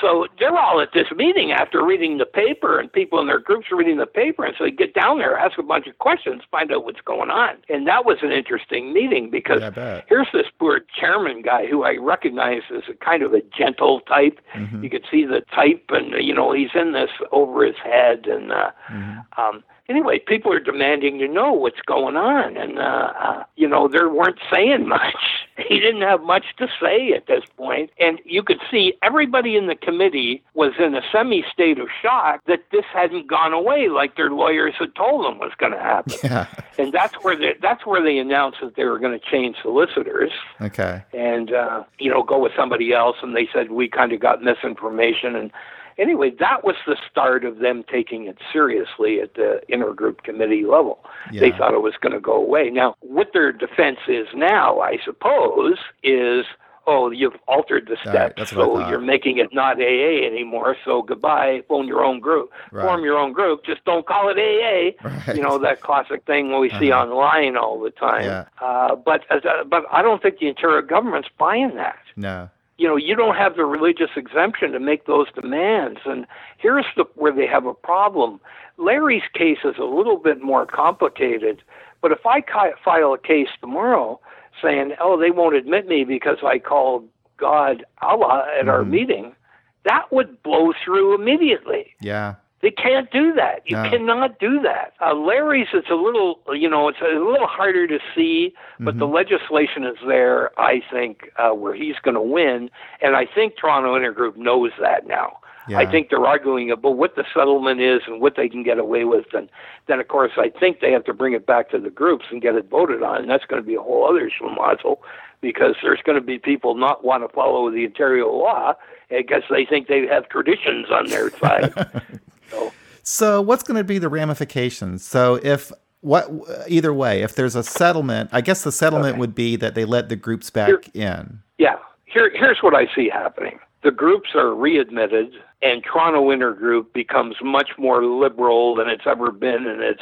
So 0.00 0.26
they're 0.38 0.56
all 0.56 0.80
at 0.80 0.90
this 0.92 1.06
meeting 1.14 1.52
after 1.52 1.84
reading 1.84 2.18
the 2.18 2.26
paper, 2.26 2.78
and 2.78 2.92
people 2.92 3.20
in 3.20 3.26
their 3.26 3.38
groups 3.40 3.66
are 3.72 3.76
reading 3.76 3.98
the 3.98 4.06
paper, 4.06 4.44
and 4.44 4.54
so 4.56 4.64
they 4.64 4.70
get 4.70 4.94
down 4.94 5.18
there, 5.18 5.36
ask 5.38 5.58
a 5.58 5.62
bunch 5.62 5.86
of 5.86 5.98
questions, 5.98 6.42
find 6.50 6.72
out 6.72 6.84
what's 6.84 7.00
going 7.00 7.30
on. 7.30 7.56
And 7.68 7.86
that 7.86 8.04
was 8.04 8.18
an 8.22 8.30
interesting 8.32 8.92
meeting 8.92 9.30
because 9.30 9.60
Yeah, 9.60 10.02
here's 10.08 10.28
this 10.32 10.46
poor 10.58 10.80
chairman 10.98 11.42
guy 11.42 11.66
who 11.66 11.84
I 11.84 11.96
recognize 11.96 12.62
as 12.74 12.82
a 12.88 12.94
kind 13.04 13.22
of 13.22 13.34
a 13.34 13.42
gentle 13.56 14.00
type. 14.00 14.40
Mm-hmm. 14.54 14.84
You 14.84 14.90
could 14.90 15.04
see 15.10 15.24
the 15.24 15.42
type, 15.54 15.84
and 15.90 16.12
you 16.24 16.34
know 16.34 16.52
he's 16.52 16.70
in 16.74 16.92
this 16.92 17.10
over 17.32 17.64
his 17.64 17.76
head, 17.82 18.26
and 18.26 18.52
uh, 18.52 18.70
Mm-hmm. 18.90 19.40
um, 19.40 19.64
anyway, 19.88 20.18
people 20.18 20.52
are 20.52 20.60
demanding 20.60 21.18
to 21.18 21.28
know 21.28 21.52
what's 21.52 21.80
going 21.86 22.16
on, 22.16 22.56
and 22.56 22.78
uh, 22.78 23.12
uh, 23.20 23.44
you 23.56 23.68
know 23.68 23.88
they 23.88 23.98
weren't 24.04 24.38
saying 24.52 24.88
much. 24.88 25.14
He 25.68 25.80
didn't 25.80 26.02
have 26.02 26.22
much 26.22 26.44
to 26.58 26.68
say 26.80 27.12
at 27.12 27.26
this 27.26 27.42
point, 27.56 27.90
and 27.98 28.20
you 28.24 28.44
could 28.44 28.60
see 28.70 28.94
everybody 29.02 29.56
in 29.56 29.66
the 29.66 29.74
committee 29.74 30.40
was 30.54 30.74
in 30.78 30.94
a 30.94 31.02
semi-state 31.10 31.80
of 31.80 31.88
shock 32.00 32.40
that 32.46 32.60
this 32.70 32.84
hadn't 32.92 33.26
gone 33.26 33.52
away 33.52 33.88
like 33.88 34.16
their 34.16 34.30
lawyers 34.30 34.74
had 34.78 34.94
told 34.94 35.24
them 35.24 35.40
was 35.40 35.50
going 35.58 35.72
to 35.72 35.78
happen. 35.80 36.14
Yeah. 36.22 36.46
And 36.78 36.92
that's 36.92 37.14
where 37.24 37.36
they, 37.36 37.54
that's 37.60 37.84
where 37.84 38.00
they 38.00 38.18
announced 38.18 38.58
that 38.62 38.76
they 38.76 38.84
were 38.84 39.00
going 39.00 39.18
to 39.18 39.24
change 39.24 39.56
solicitors 39.60 40.30
Okay. 40.60 41.02
and 41.12 41.52
uh, 41.52 41.82
you 41.98 42.08
know 42.08 42.22
go 42.22 42.38
with 42.38 42.52
somebody 42.56 42.92
else. 42.92 43.16
And 43.20 43.34
they 43.34 43.48
said 43.52 43.72
we 43.72 43.88
kind 43.88 44.12
of 44.12 44.20
got 44.20 44.42
misinformation. 44.44 45.34
And 45.34 45.50
anyway, 45.98 46.30
that 46.38 46.64
was 46.64 46.76
the 46.86 46.96
start 47.10 47.44
of 47.44 47.58
them 47.58 47.84
taking 47.90 48.26
it 48.26 48.38
seriously 48.52 49.20
at 49.20 49.34
the 49.34 49.60
intergroup 49.70 50.22
committee 50.22 50.64
level. 50.64 51.04
They 51.32 51.50
thought 51.50 51.74
it 51.74 51.82
was 51.82 51.94
going 52.00 52.12
to 52.14 52.20
go 52.20 52.34
away. 52.34 52.70
Now, 52.70 52.94
what 53.00 53.32
their 53.32 53.52
defense 53.52 53.98
is 54.08 54.26
now, 54.34 54.80
I 54.80 54.98
suppose, 55.04 55.78
is. 56.02 56.44
Oh, 56.90 57.10
you've 57.10 57.34
altered 57.46 57.86
the 57.86 57.98
steps, 58.00 58.40
I 58.40 58.44
so 58.46 58.88
you're 58.88 58.98
making 58.98 59.36
it 59.36 59.52
not 59.52 59.76
AA 59.78 60.24
anymore. 60.26 60.74
So 60.86 61.02
goodbye, 61.02 61.60
form 61.68 61.86
your 61.86 62.02
own 62.02 62.18
group. 62.18 62.50
Right. 62.72 62.82
Form 62.82 63.04
your 63.04 63.18
own 63.18 63.34
group. 63.34 63.62
Just 63.66 63.84
don't 63.84 64.06
call 64.06 64.30
it 64.34 64.38
AA. 64.38 65.06
Right. 65.06 65.36
You 65.36 65.42
know 65.42 65.58
that 65.58 65.82
classic 65.82 66.24
thing 66.24 66.58
we 66.58 66.70
see 66.80 66.90
Uh-huh. 66.90 67.02
online 67.04 67.58
all 67.58 67.78
the 67.78 67.90
time. 67.90 68.24
Yeah. 68.24 68.44
Uh, 68.58 68.96
but 68.96 69.20
uh, 69.30 69.64
but 69.64 69.84
I 69.92 70.00
don't 70.00 70.22
think 70.22 70.38
the 70.38 70.48
Ontario 70.48 70.80
government's 70.80 71.28
buying 71.36 71.74
that. 71.74 71.98
No. 72.16 72.48
You 72.78 72.86
know, 72.86 72.96
you 72.96 73.16
don't 73.16 73.34
have 73.36 73.56
the 73.56 73.64
religious 73.64 74.10
exemption 74.16 74.72
to 74.72 74.78
make 74.80 75.06
those 75.06 75.26
demands, 75.32 76.00
and 76.06 76.26
here's 76.58 76.86
the, 76.96 77.04
where 77.16 77.32
they 77.32 77.46
have 77.46 77.66
a 77.66 77.74
problem. 77.74 78.40
Larry's 78.76 79.24
case 79.34 79.58
is 79.64 79.76
a 79.78 79.84
little 79.84 80.16
bit 80.16 80.40
more 80.40 80.64
complicated, 80.64 81.62
but 82.00 82.12
if 82.12 82.24
I 82.24 82.42
file 82.84 83.12
a 83.12 83.18
case 83.18 83.48
tomorrow 83.60 84.20
saying, 84.62 84.94
"Oh, 85.00 85.18
they 85.18 85.32
won't 85.32 85.56
admit 85.56 85.88
me 85.88 86.04
because 86.04 86.38
I 86.44 86.60
called 86.60 87.08
God 87.36 87.84
Allah 88.00 88.46
at 88.58 88.68
our 88.68 88.82
Mhm. 88.84 88.90
meeting," 88.90 89.34
that 89.82 90.10
would 90.12 90.42
blow 90.44 90.72
through 90.84 91.14
immediately. 91.14 91.94
Yeah. 92.00 92.34
They 92.60 92.70
can't 92.72 93.08
do 93.12 93.32
that. 93.34 93.62
You 93.66 93.76
No. 93.76 93.88
cannot 93.88 94.38
do 94.40 94.60
that. 94.62 94.94
Uh, 95.00 95.14
Larry's, 95.14 95.68
it's 95.72 95.90
a 95.90 95.94
little, 95.94 96.40
you 96.52 96.68
know, 96.68 96.88
it's 96.88 97.00
a 97.00 97.04
little 97.18 97.46
harder 97.46 97.86
to 97.86 98.00
see, 98.14 98.52
but 98.80 98.98
the 98.98 99.04
Mm-hmm. 99.06 99.14
legislation 99.14 99.84
is 99.84 99.96
there, 100.06 100.50
I 100.60 100.82
think, 100.92 101.30
uh, 101.36 101.50
where 101.50 101.74
he's 101.74 101.96
going 102.02 102.16
to 102.16 102.20
win. 102.20 102.68
And 103.00 103.14
I 103.14 103.26
think 103.26 103.56
Toronto 103.56 103.94
Intergroup 103.96 104.36
knows 104.36 104.72
that 104.80 105.06
now. 105.06 105.38
Yeah. 105.68 105.78
I 105.80 105.86
think 105.86 106.08
they're 106.08 106.24
arguing 106.26 106.70
about 106.70 106.96
what 106.96 107.14
the 107.14 107.24
settlement 107.34 107.80
is 107.80 108.00
and 108.06 108.20
what 108.22 108.34
they 108.36 108.48
can 108.48 108.62
get 108.62 108.78
away 108.78 109.04
with, 109.04 109.26
and 109.34 109.50
then 109.86 110.00
of 110.00 110.08
course 110.08 110.32
I 110.38 110.48
think 110.48 110.80
they 110.80 110.90
have 110.92 111.04
to 111.04 111.12
bring 111.12 111.34
it 111.34 111.44
back 111.44 111.68
to 111.72 111.78
the 111.78 111.90
groups 111.90 112.24
and 112.30 112.40
get 112.40 112.54
it 112.54 112.70
voted 112.70 113.02
on. 113.02 113.18
And 113.20 113.30
that's 113.30 113.44
going 113.44 113.60
to 113.62 113.66
be 113.66 113.74
a 113.74 113.82
whole 113.82 114.08
other 114.08 114.30
schmozzle 114.30 114.96
because 115.42 115.76
there's 115.82 116.00
going 116.02 116.16
to 116.18 116.24
be 116.24 116.38
people 116.38 116.74
not 116.74 117.04
want 117.04 117.22
to 117.22 117.28
follow 117.34 117.70
the 117.70 117.84
Ontario 117.84 118.32
law 118.32 118.72
because 119.10 119.42
they 119.50 119.66
think 119.66 119.88
they 119.88 120.06
have 120.06 120.26
traditions 120.30 120.86
on 120.90 121.10
their 121.10 121.30
side. 121.38 121.74
so, 122.50 122.72
So, 123.02 123.40
what's 123.42 123.62
going 123.62 123.76
to 123.78 123.84
be 123.84 123.98
the 123.98 124.08
ramifications? 124.08 125.04
So, 125.04 125.40
if 125.42 125.72
what 126.00 126.30
either 126.68 126.92
way, 126.94 127.22
if 127.22 127.34
there's 127.34 127.56
a 127.56 127.62
settlement, 127.62 128.30
I 128.32 128.40
guess 128.40 128.62
the 128.62 128.72
settlement 128.72 129.12
Okay. 129.14 129.18
would 129.20 129.34
be 129.34 129.56
that 129.56 129.74
they 129.74 129.84
let 129.84 130.08
the 130.08 130.16
groups 130.16 130.48
back 130.50 130.94
in. 130.94 131.40
yeah, 131.58 131.76
here 132.04 132.30
here's 132.34 132.58
what 132.62 132.74
I 132.74 132.86
see 132.94 133.08
happening. 133.08 133.58
The 133.82 133.90
groups 133.92 134.30
are 134.34 134.54
readmitted, 134.54 135.32
and 135.62 135.84
Toronto 135.84 136.30
Intergroup 136.30 136.92
becomes 136.92 137.36
much 137.42 137.70
more 137.78 138.04
liberal 138.04 138.74
than 138.74 138.88
it's 138.88 139.06
ever 139.06 139.30
been 139.30 139.66
in 139.66 139.80
its 139.82 140.00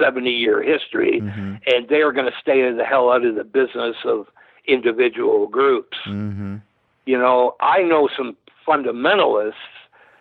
70 0.00 0.30
year 0.30 0.62
history, 0.62 1.20
Mm-hmm. 1.20 1.54
and 1.66 1.88
they 1.88 2.00
are 2.02 2.12
going 2.12 2.26
to 2.30 2.36
stay 2.40 2.70
the 2.72 2.84
hell 2.84 3.10
out 3.12 3.24
of 3.24 3.34
the 3.34 3.44
business 3.44 3.96
of 4.04 4.26
individual 4.66 5.46
groups. 5.46 5.96
Mm-hmm. 6.06 6.56
You 7.06 7.18
know, 7.18 7.54
I 7.60 7.82
know 7.82 8.08
some 8.16 8.36
fundamentalists 8.66 9.54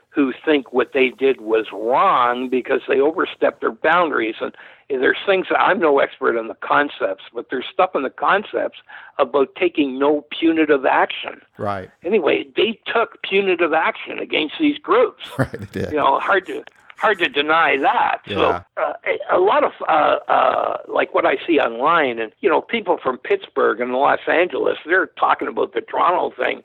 who 0.10 0.34
think 0.44 0.74
what 0.74 0.94
they 0.94 1.10
did 1.10 1.42
was 1.42 1.68
wrong 1.72 2.50
because 2.50 2.82
they 2.88 3.00
overstepped 3.00 3.62
their 3.62 3.72
boundaries. 3.72 4.36
And 4.42 4.52
there's 4.90 5.18
things 5.26 5.48
that 5.50 5.60
I'm 5.60 5.80
no 5.80 6.00
expert 6.00 6.38
on 6.38 6.48
the 6.48 6.56
concepts, 6.56 7.26
but 7.34 7.48
there's 7.52 7.66
stuff 7.72 7.92
in 7.94 8.04
the 8.04 8.10
concepts 8.10 8.80
about 9.20 9.54
taking 9.56 10.00
no 10.00 10.26
punitive 10.32 10.86
action. 10.86 11.42
Right. 11.58 11.92
Anyway, 12.04 12.46
they 12.56 12.80
took 12.92 13.22
punitive 13.22 13.74
action 13.74 14.20
against 14.20 14.56
these 14.60 14.78
groups. 14.78 15.30
Right. 15.38 15.52
They 15.52 15.82
did. 15.82 15.92
You 15.92 15.98
know, 15.98 16.20
hard 16.20 16.48
to 16.48 16.64
hard 16.98 17.20
to 17.20 17.30
deny 17.30 17.78
that. 17.78 18.22
Yeah. 18.26 18.36
So 18.36 18.82
uh, 18.82 18.94
a 19.06 19.38
a 19.38 19.40
lot 19.40 19.64
of 19.64 19.72
uh, 19.88 20.18
uh, 20.28 20.78
like 20.88 21.14
what 21.14 21.26
I 21.26 21.36
see 21.46 21.60
online, 21.60 22.20
and 22.20 22.32
you 22.40 22.50
know, 22.50 22.62
people 22.62 22.98
from 23.02 23.20
Pittsburgh 23.20 23.80
and 23.80 23.94
Los 23.94 24.20
Angeles, 24.28 24.78
they're 24.86 25.08
talking 25.20 25.48
about 25.48 25.74
the 25.74 25.82
Toronto 25.82 26.34
thing. 26.36 26.64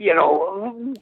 You 0.00 0.14
know, 0.14 0.94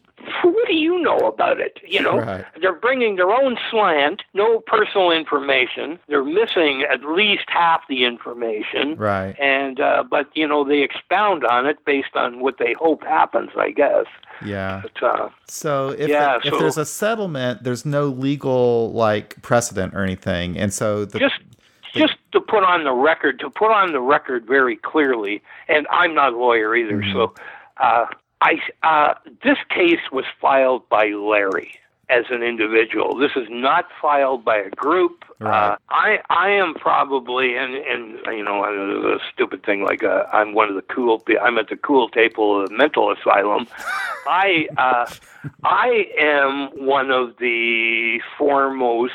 what 0.43 0.67
do 0.67 0.75
you 0.75 1.01
know 1.01 1.19
about 1.19 1.61
it? 1.61 1.79
You 1.87 2.03
know, 2.03 2.19
Right. 2.19 2.45
they're 2.61 2.73
bringing 2.73 3.15
their 3.15 3.31
own 3.31 3.57
slant, 3.71 4.23
no 4.35 4.59
personal 4.59 5.13
information. 5.13 6.01
They're 6.09 6.25
missing 6.25 6.83
at 6.83 7.05
least 7.05 7.45
half 7.47 7.83
the 7.89 8.05
information 8.05 8.97
Right. 8.97 9.37
and 9.39 9.79
uh, 9.81 10.03
but 10.11 10.27
you 10.35 10.49
know 10.49 10.65
they 10.65 10.83
expound 10.83 11.45
on 11.45 11.65
it 11.65 11.85
based 11.85 12.17
on 12.17 12.41
what 12.41 12.59
they 12.59 12.73
hope 12.73 13.05
happens, 13.05 13.51
I 13.57 13.71
guess. 13.71 14.07
Yeah. 14.45 14.83
But 14.83 15.01
uh, 15.01 15.29
So 15.47 15.91
if 15.97 16.09
Yeah, 16.09 16.39
if 16.43 16.53
so- 16.53 16.59
there's 16.59 16.77
a 16.77 16.85
settlement, 16.85 17.63
there's 17.63 17.87
no 17.87 18.07
legal 18.07 18.91
like 18.95 19.41
precedent 19.43 19.95
or 19.95 20.03
anything, 20.03 20.59
and 20.59 20.75
so 20.75 21.05
the 21.05 21.21
just 21.21 21.39
just 21.95 22.15
to 22.33 22.41
put 22.41 22.65
on 22.65 22.83
the 22.83 22.93
record, 22.93 23.39
to 23.39 23.49
put 23.49 23.71
on 23.71 23.93
the 23.93 24.01
record 24.01 24.45
very 24.45 24.75
clearly, 24.75 25.41
and 25.69 25.87
I'm 25.93 26.15
not 26.15 26.33
a 26.33 26.37
lawyer 26.37 26.75
either, 26.75 27.01
so 27.13 27.33
uh, 27.77 28.07
I 28.41 28.61
uh, 28.83 29.15
this 29.43 29.59
case 29.69 30.11
was 30.13 30.25
filed 30.41 30.89
by 30.89 31.09
Larry 31.09 31.75
as 32.11 32.25
an 32.31 32.43
individual. 32.43 33.17
This 33.17 33.33
is 33.37 33.47
not 33.51 33.87
filed 34.01 34.45
by 34.45 34.57
a 34.57 34.71
group. 34.71 35.25
Right. 35.41 35.73
Uh, 35.73 35.77
I 35.91 36.19
I 36.31 36.51
am 36.51 36.75
probably 36.75 37.57
and 37.57 37.75
and 37.75 38.19
you 38.27 38.45
know 38.45 38.65
a 38.65 39.19
stupid 39.33 39.65
thing 39.65 39.85
like 39.85 40.03
uh, 40.03 40.25
I'm 40.33 40.55
one 40.55 40.69
of 40.69 40.75
the 40.75 40.83
cool. 40.83 41.23
I'm 41.41 41.59
at 41.59 41.69
the 41.69 41.77
cool 41.77 42.09
table 42.09 42.63
of 42.63 42.69
the 42.69 42.77
mental 42.77 43.13
asylum. 43.13 43.67
I 44.27 44.69
uh, 44.77 45.07
I 45.65 46.07
am 46.19 46.87
one 46.87 47.11
of 47.11 47.37
the 47.39 48.21
foremost 48.37 49.15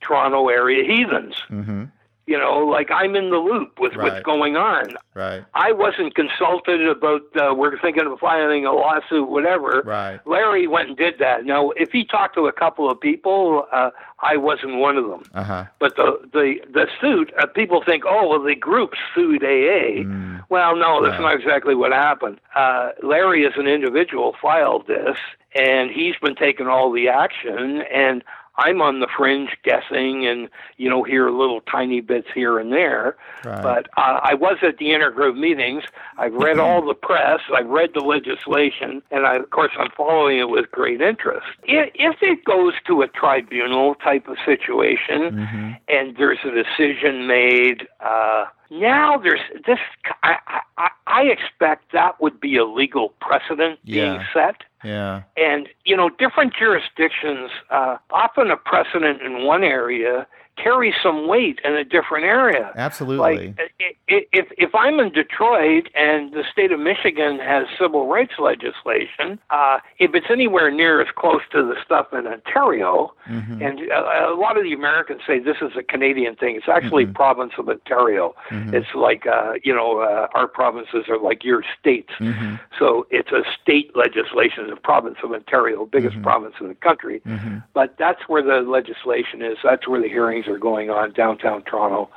Toronto 0.00 0.48
area 0.48 0.84
heathens. 0.84 1.36
hmm 1.48 1.84
You 2.26 2.36
know, 2.36 2.58
like 2.58 2.90
I'm 2.90 3.14
in 3.14 3.30
the 3.30 3.36
loop 3.36 3.78
with 3.78 3.94
what's 3.94 4.20
going 4.24 4.56
on. 4.56 4.96
Right. 5.14 5.44
I 5.54 5.70
wasn't 5.70 6.16
consulted 6.16 6.86
about 6.88 7.22
uh, 7.36 7.54
we're 7.54 7.78
thinking 7.80 8.04
of 8.06 8.18
filing 8.18 8.66
a 8.66 8.72
lawsuit, 8.72 9.28
whatever. 9.28 9.82
Right. 9.86 10.18
Larry 10.26 10.66
went 10.66 10.88
and 10.88 10.96
did 10.96 11.20
that. 11.20 11.44
Now, 11.44 11.70
if 11.76 11.92
he 11.92 12.04
talked 12.04 12.34
to 12.34 12.48
a 12.48 12.52
couple 12.52 12.90
of 12.90 13.00
people, 13.00 13.66
uh, 13.72 13.90
I 14.20 14.36
wasn't 14.38 14.76
one 14.78 14.96
of 14.96 15.06
them. 15.08 15.22
Uh 15.34 15.44
huh. 15.44 15.64
But 15.78 15.94
the 15.94 16.18
the 16.32 16.56
the 16.72 16.88
suit, 17.00 17.32
uh, 17.40 17.46
people 17.46 17.82
think, 17.84 18.02
oh, 18.04 18.28
well, 18.28 18.42
the 18.42 18.56
group 18.56 18.94
sued 19.14 19.44
AA. 19.44 20.02
Mm. 20.02 20.42
Well, 20.48 20.74
no, 20.76 21.02
that's 21.04 21.20
Wow. 21.20 21.28
not 21.28 21.36
exactly 21.40 21.76
what 21.76 21.92
happened. 21.92 22.40
Uh, 22.56 22.90
Larry, 23.04 23.46
as 23.46 23.52
an 23.56 23.68
individual, 23.68 24.34
filed 24.42 24.88
this, 24.88 25.16
and 25.54 25.90
he's 25.92 26.16
been 26.20 26.34
taking 26.34 26.66
all 26.66 26.90
the 26.90 27.08
action, 27.08 27.82
and 27.92 28.24
I'm 28.58 28.80
on 28.80 29.00
the 29.00 29.08
fringe 29.16 29.50
guessing 29.62 30.26
and, 30.26 30.48
you 30.76 30.88
know, 30.88 31.02
hear 31.02 31.30
little 31.30 31.60
tiny 31.62 32.00
bits 32.00 32.28
here 32.34 32.58
and 32.58 32.72
there. 32.72 33.16
Right. 33.44 33.62
But 33.62 33.88
uh, 33.96 34.20
I 34.22 34.34
was 34.34 34.58
at 34.62 34.78
the 34.78 34.86
intergroup 34.86 35.36
meetings. 35.36 35.84
I've 36.18 36.34
read 36.34 36.58
all 36.58 36.84
the 36.84 36.94
press. 36.94 37.40
I've 37.54 37.68
read 37.68 37.90
the 37.94 38.00
legislation, 38.00 39.02
and 39.10 39.26
I, 39.26 39.36
of 39.36 39.50
course, 39.50 39.72
I'm 39.78 39.90
following 39.96 40.38
it 40.38 40.48
with 40.48 40.70
great 40.70 41.00
interest. 41.00 41.46
If, 41.64 42.16
it 42.22 42.44
goes 42.44 42.72
to 42.86 43.02
a 43.02 43.08
tribunal 43.08 43.94
type 43.96 44.26
of 44.28 44.36
situation, 44.44 45.46
hmm 45.46 45.72
and 45.88 46.16
there's 46.16 46.38
a 46.44 46.50
decision 46.50 47.26
made. 47.26 47.86
Uh, 48.00 48.46
now 48.70 49.16
there's 49.18 49.40
this. 49.66 49.78
I, 50.22 50.36
I, 50.76 50.88
I 51.06 51.22
expect 51.24 51.92
that 51.92 52.20
would 52.20 52.40
be 52.40 52.56
a 52.56 52.64
legal 52.64 53.10
precedent 53.20 53.78
being 53.84 54.20
set. 54.32 54.62
Yeah. 54.86 55.22
And 55.36 55.68
you 55.84 55.96
know, 55.96 56.08
different 56.08 56.54
jurisdictions, 56.54 57.50
uh, 57.70 57.96
often 58.10 58.50
a 58.52 58.56
precedent 58.56 59.20
in 59.20 59.44
one 59.44 59.64
area 59.64 60.26
carries 60.56 60.94
some 61.02 61.28
weight 61.28 61.60
in 61.64 61.74
a 61.74 61.84
different 61.84 62.24
area. 62.24 62.72
Absolutely. 62.76 63.48
Like 63.48 63.72
if 64.08 64.46
if 64.56 64.74
I'm 64.74 64.98
in 65.00 65.10
Detroit 65.12 65.88
and 65.94 66.32
the 66.32 66.44
state 66.50 66.72
of 66.72 66.80
Michigan 66.80 67.38
has 67.38 67.66
civil 67.78 68.06
rights 68.08 68.34
legislation, 68.38 69.38
uh, 69.50 69.78
if 69.98 70.14
it's 70.14 70.26
anywhere 70.30 70.70
near 70.70 71.00
as 71.00 71.08
close 71.16 71.42
to 71.52 71.62
the 71.62 71.76
stuff 71.84 72.12
in 72.12 72.26
Ontario, 72.26 73.12
Mhm. 73.28 73.60
and 73.66 73.92
uh, 73.92 74.28
a 74.28 74.34
lot 74.34 74.56
of 74.56 74.62
the 74.64 74.72
Americans 74.72 75.20
say 75.26 75.38
this 75.38 75.58
is 75.60 75.72
a 75.76 75.82
Canadian 75.82 76.36
thing. 76.36 76.56
It's 76.56 76.68
actually 76.68 77.06
Mhm. 77.06 77.14
province 77.14 77.52
of 77.58 77.68
Ontario. 77.68 78.34
Mhm. 78.50 78.72
It's 78.74 78.94
like 78.94 79.26
uh, 79.26 79.54
you 79.62 79.74
know 79.74 79.98
uh, 80.00 80.28
our 80.34 80.48
provinces 80.48 81.08
are 81.08 81.18
like 81.18 81.44
your 81.44 81.62
states. 81.78 82.12
Mhm. 82.18 82.58
So 82.78 83.06
it's 83.10 83.32
a 83.32 83.44
state 83.60 83.94
legislation, 83.96 84.68
the 84.68 84.76
province 84.76 85.18
of 85.22 85.32
Ontario, 85.32 85.86
biggest 85.86 86.16
Mhm. 86.16 86.22
province 86.22 86.54
in 86.60 86.68
the 86.68 86.74
country. 86.74 87.20
Mhm. 87.26 87.62
But 87.74 87.96
that's 87.98 88.28
where 88.28 88.42
the 88.42 88.62
legislation 88.62 89.42
is. 89.42 89.58
That's 89.62 89.86
where 89.88 90.00
the 90.00 90.08
hearings 90.08 90.45
are 90.48 90.58
going 90.58 90.90
on 90.90 91.12
downtown 91.12 91.62
Toronto, 91.62 92.08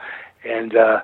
and 0.43 0.75
uh, 0.75 1.01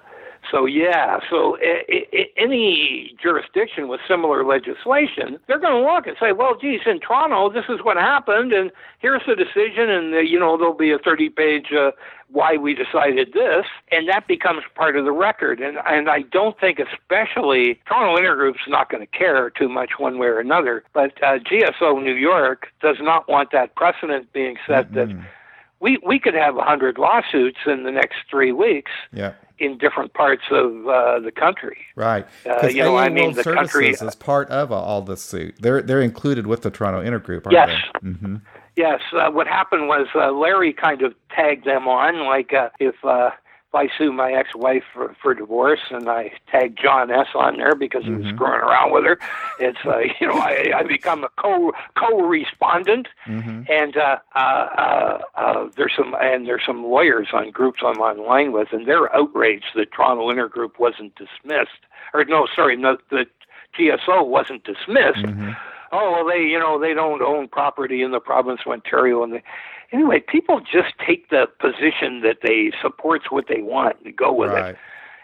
so 0.52 0.66
yeah. 0.66 1.20
So 1.30 1.58
i 1.62 2.06
i 2.14 2.26
any 2.38 3.16
jurisdiction 3.22 3.88
with 3.88 4.00
similar 4.08 4.44
legislation, 4.46 5.40
they're 5.48 5.60
going 5.60 5.84
to 5.84 5.92
look 5.92 6.08
and 6.08 6.16
say, 6.20 6.32
"Well, 6.32 6.56
geez, 6.56 6.82
in 6.86 7.00
Toronto, 7.00 7.50
this 7.50 7.66
is 7.70 7.84
what 7.84 7.98
happened, 7.98 8.54
and 8.54 8.72
here's 9.00 9.24
the 9.28 9.36
decision." 9.36 9.90
And 9.90 10.14
uh, 10.14 10.20
you 10.20 10.40
know, 10.40 10.58
there'll 10.58 10.74
be 10.74 10.92
a 10.92 11.00
thirty-page 11.00 11.72
uh, 11.74 11.92
why 12.30 12.58
we 12.58 12.74
decided 12.74 13.34
this, 13.34 13.66
and 13.92 14.08
that 14.10 14.28
becomes 14.28 14.64
part 14.76 14.98
of 14.98 15.06
the 15.06 15.12
record. 15.12 15.60
And 15.60 15.78
and 15.86 16.10
I 16.10 16.22
don't 16.22 16.60
think, 16.60 16.80
especially 16.80 17.80
Toronto 17.88 18.22
Intergroup's 18.22 18.68
not 18.68 18.90
going 18.90 19.06
to 19.06 19.18
care 19.18 19.50
too 19.50 19.70
much 19.70 19.92
one 19.98 20.18
way 20.18 20.28
or 20.28 20.40
another. 20.40 20.84
But 20.94 21.12
uh, 21.24 21.40
GSO 21.40 22.04
New 22.04 22.16
York 22.16 22.68
does 22.82 22.98
not 23.00 23.28
want 23.28 23.52
that 23.52 23.76
precedent 23.76 24.32
being 24.34 24.58
set 24.68 24.94
that 24.94 25.10
Mhm. 25.10 25.24
We 25.86 25.92
we 26.12 26.18
could 26.20 26.34
have 26.34 26.58
a 26.58 26.64
hundred 26.72 26.98
lawsuits 26.98 27.60
in 27.68 27.84
the 27.84 27.92
next 27.92 28.18
three 28.32 28.52
weeks 28.52 28.92
Yeah. 29.14 29.34
in 29.60 29.78
different 29.78 30.14
parts 30.14 30.44
of 30.52 30.66
uh, 30.88 31.20
the 31.28 31.32
country. 31.32 31.78
Right. 31.96 32.26
Uh, 32.46 32.68
you 32.68 32.82
know, 32.84 32.98
I 32.98 33.10
mean, 33.10 33.26
World 33.26 33.36
the 33.36 33.44
Services 33.44 33.72
country- 33.74 34.08
is 34.08 34.16
part 34.16 34.50
of 34.50 34.72
all 34.72 35.02
this 35.02 35.22
suit. 35.22 35.56
They're 35.60 35.82
they're 35.82 36.02
included 36.12 36.46
with 36.48 36.62
the 36.64 36.72
Toronto 36.72 37.00
Intergroup, 37.10 37.46
aren't 37.46 37.54
Yes. 37.62 37.70
they? 38.02 38.10
Mm-hmm. 38.10 38.36
Yes, 38.76 39.00
uh, 39.14 39.32
what 39.32 39.48
happened 39.48 39.88
was 39.88 40.08
uh, 40.16 40.32
Larry 40.32 40.74
kind 40.74 41.02
of 41.02 41.14
tagged 41.34 41.64
them 41.66 41.88
on, 41.88 42.26
like 42.26 42.52
uh, 42.54 42.70
if 42.80 42.96
uh, 43.06 43.30
if 43.30 43.45
I 43.76 43.90
sue 43.98 44.12
my 44.12 44.32
ex-wife 44.32 44.84
for, 44.94 45.16
for 45.22 45.34
divorce 45.34 45.82
and 45.92 46.08
I 46.10 46.32
tag 46.50 46.78
John 46.82 47.12
S 47.12 47.28
on 47.36 47.58
there 47.58 47.76
because 47.76 48.04
he 48.06 48.12
was 48.12 48.26
Mhm. 48.26 48.36
screwing 48.36 48.54
around 48.62 48.92
with 48.92 49.04
her, 49.06 49.20
it's 49.60 49.78
uh, 49.86 50.00
you 50.20 50.28
know 50.28 50.34
I, 50.40 50.72
I 50.76 50.84
become 50.84 51.24
a 51.24 51.30
co 51.38 51.72
co-respondent, 51.96 53.08
Mm-hmm. 53.28 53.62
and 53.72 53.98
uh, 53.98 54.18
uh, 54.36 54.40
uh, 54.40 55.20
uh, 55.36 55.70
there's 55.76 55.94
some 55.96 56.16
and 56.20 56.48
there's 56.48 56.64
some 56.66 56.84
lawyers 56.84 57.28
on 57.34 57.52
groups 57.52 57.80
I'm 57.86 58.00
online 58.00 58.52
with, 58.52 58.70
and 58.72 58.88
they're 58.88 59.14
outraged 59.16 59.66
that 59.76 59.92
Toronto 59.92 60.30
Intergroup 60.32 60.80
wasn't 60.80 61.14
dismissed, 61.16 61.82
or 62.14 62.24
no, 62.26 62.48
sorry, 62.56 62.76
no, 62.78 62.98
the 63.10 63.26
GSO 63.78 64.26
wasn't 64.28 64.64
dismissed 64.64 65.26
Mm-hmm. 65.26 65.52
oh 65.92 66.12
well 66.14 66.26
they 66.26 66.42
you 66.44 66.58
know 66.58 66.80
they 66.80 66.94
don't 66.94 67.22
own 67.22 67.48
property 67.48 68.02
in 68.02 68.12
the 68.12 68.20
province 68.22 68.62
of 68.66 68.72
ontario 68.72 69.22
and 69.24 69.34
they 69.34 69.44
anyway 69.92 70.20
people 70.28 70.60
just 70.60 70.94
take 71.06 71.30
the 71.30 71.48
position 71.60 72.22
that 72.22 72.38
they 72.44 72.72
supports 72.82 73.26
what 73.30 73.46
they 73.48 73.62
want 73.62 73.96
and 74.04 74.16
go 74.16 74.32
with 74.34 74.52
Right. 74.52 74.72
it 74.76 74.78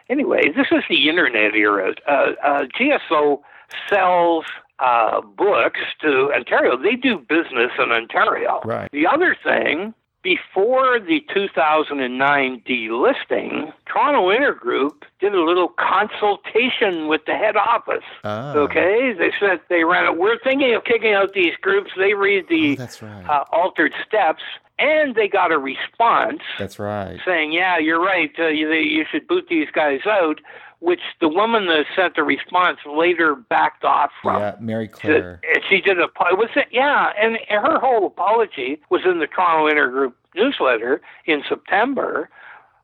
anyway 0.10 0.42
this 0.56 0.68
is 0.72 0.84
the 0.90 1.10
internet 1.10 1.54
era 1.56 1.94
uh, 2.08 2.32
uh, 2.44 2.64
gso 2.78 3.42
sells 3.90 4.46
uh, 4.80 5.22
books 5.22 5.80
to 6.02 6.32
Ontario. 6.34 6.76
They 6.76 6.96
do 6.96 7.20
business 7.20 7.72
in 7.78 7.92
Ontario. 7.92 8.62
Right. 8.66 8.90
The 8.92 9.06
other 9.06 9.38
thing, 9.44 9.94
before 10.24 11.00
the 11.00 11.22
2009 11.34 12.62
delisting, 12.68 13.74
Toronto 13.86 14.30
Intergroup 14.30 15.04
did 15.20 15.34
a 15.34 15.42
little 15.42 15.70
consultation 15.70 17.08
with 17.08 17.22
the 17.26 17.34
head 17.34 17.56
office. 17.56 18.04
Oh. 18.24 18.60
Okay, 18.62 19.14
they 19.18 19.32
said 19.40 19.60
they 19.70 19.84
ran 19.84 20.06
it. 20.06 20.18
We're 20.18 20.38
thinking 20.40 20.74
of 20.76 20.84
kicking 20.84 21.14
out 21.14 21.34
these 21.34 21.56
groups. 21.62 21.92
They 21.98 22.14
read 22.14 22.46
the 22.50 22.78
Oh, 22.80 22.88
right. 23.08 23.30
uh, 23.30 23.46
altered 23.52 23.94
steps, 24.08 24.44
and 24.80 25.16
they 25.16 25.28
got 25.28 25.52
a 25.52 25.58
response 25.58 26.42
That's 26.60 26.80
right. 26.80 27.20
saying, 27.26 27.52
"Yeah, 27.52 27.78
you're 27.78 28.02
right. 28.02 28.32
Uh, 28.40 28.48
you, 28.48 28.72
you 28.72 29.06
should 29.12 29.28
boot 29.28 29.48
these 29.50 29.70
guys 29.72 30.02
out." 30.06 30.40
Which 30.82 31.02
the 31.20 31.30
woman 31.30 31.68
that 31.68 31.86
sent 31.96 32.16
the 32.16 32.24
response 32.24 32.80
later 32.86 33.36
backed 33.36 33.84
off 33.84 34.10
from. 34.22 34.42
Yeah, 34.42 34.56
Mary 34.60 34.88
Claire. 34.88 35.40
and 35.44 35.64
she 35.70 35.80
did 35.80 36.00
a 36.00 36.06
it 36.06 36.38
was 36.38 36.50
it, 36.56 36.68
yeah, 36.72 37.14
and 37.22 37.38
her 37.50 37.80
whole 37.80 38.08
apology 38.08 38.82
was 38.90 39.02
in 39.06 39.20
the 39.20 39.28
Toronto 39.28 39.72
Intergroup 39.72 40.14
newsletter 40.36 41.02
in 41.26 41.44
September, 41.48 42.30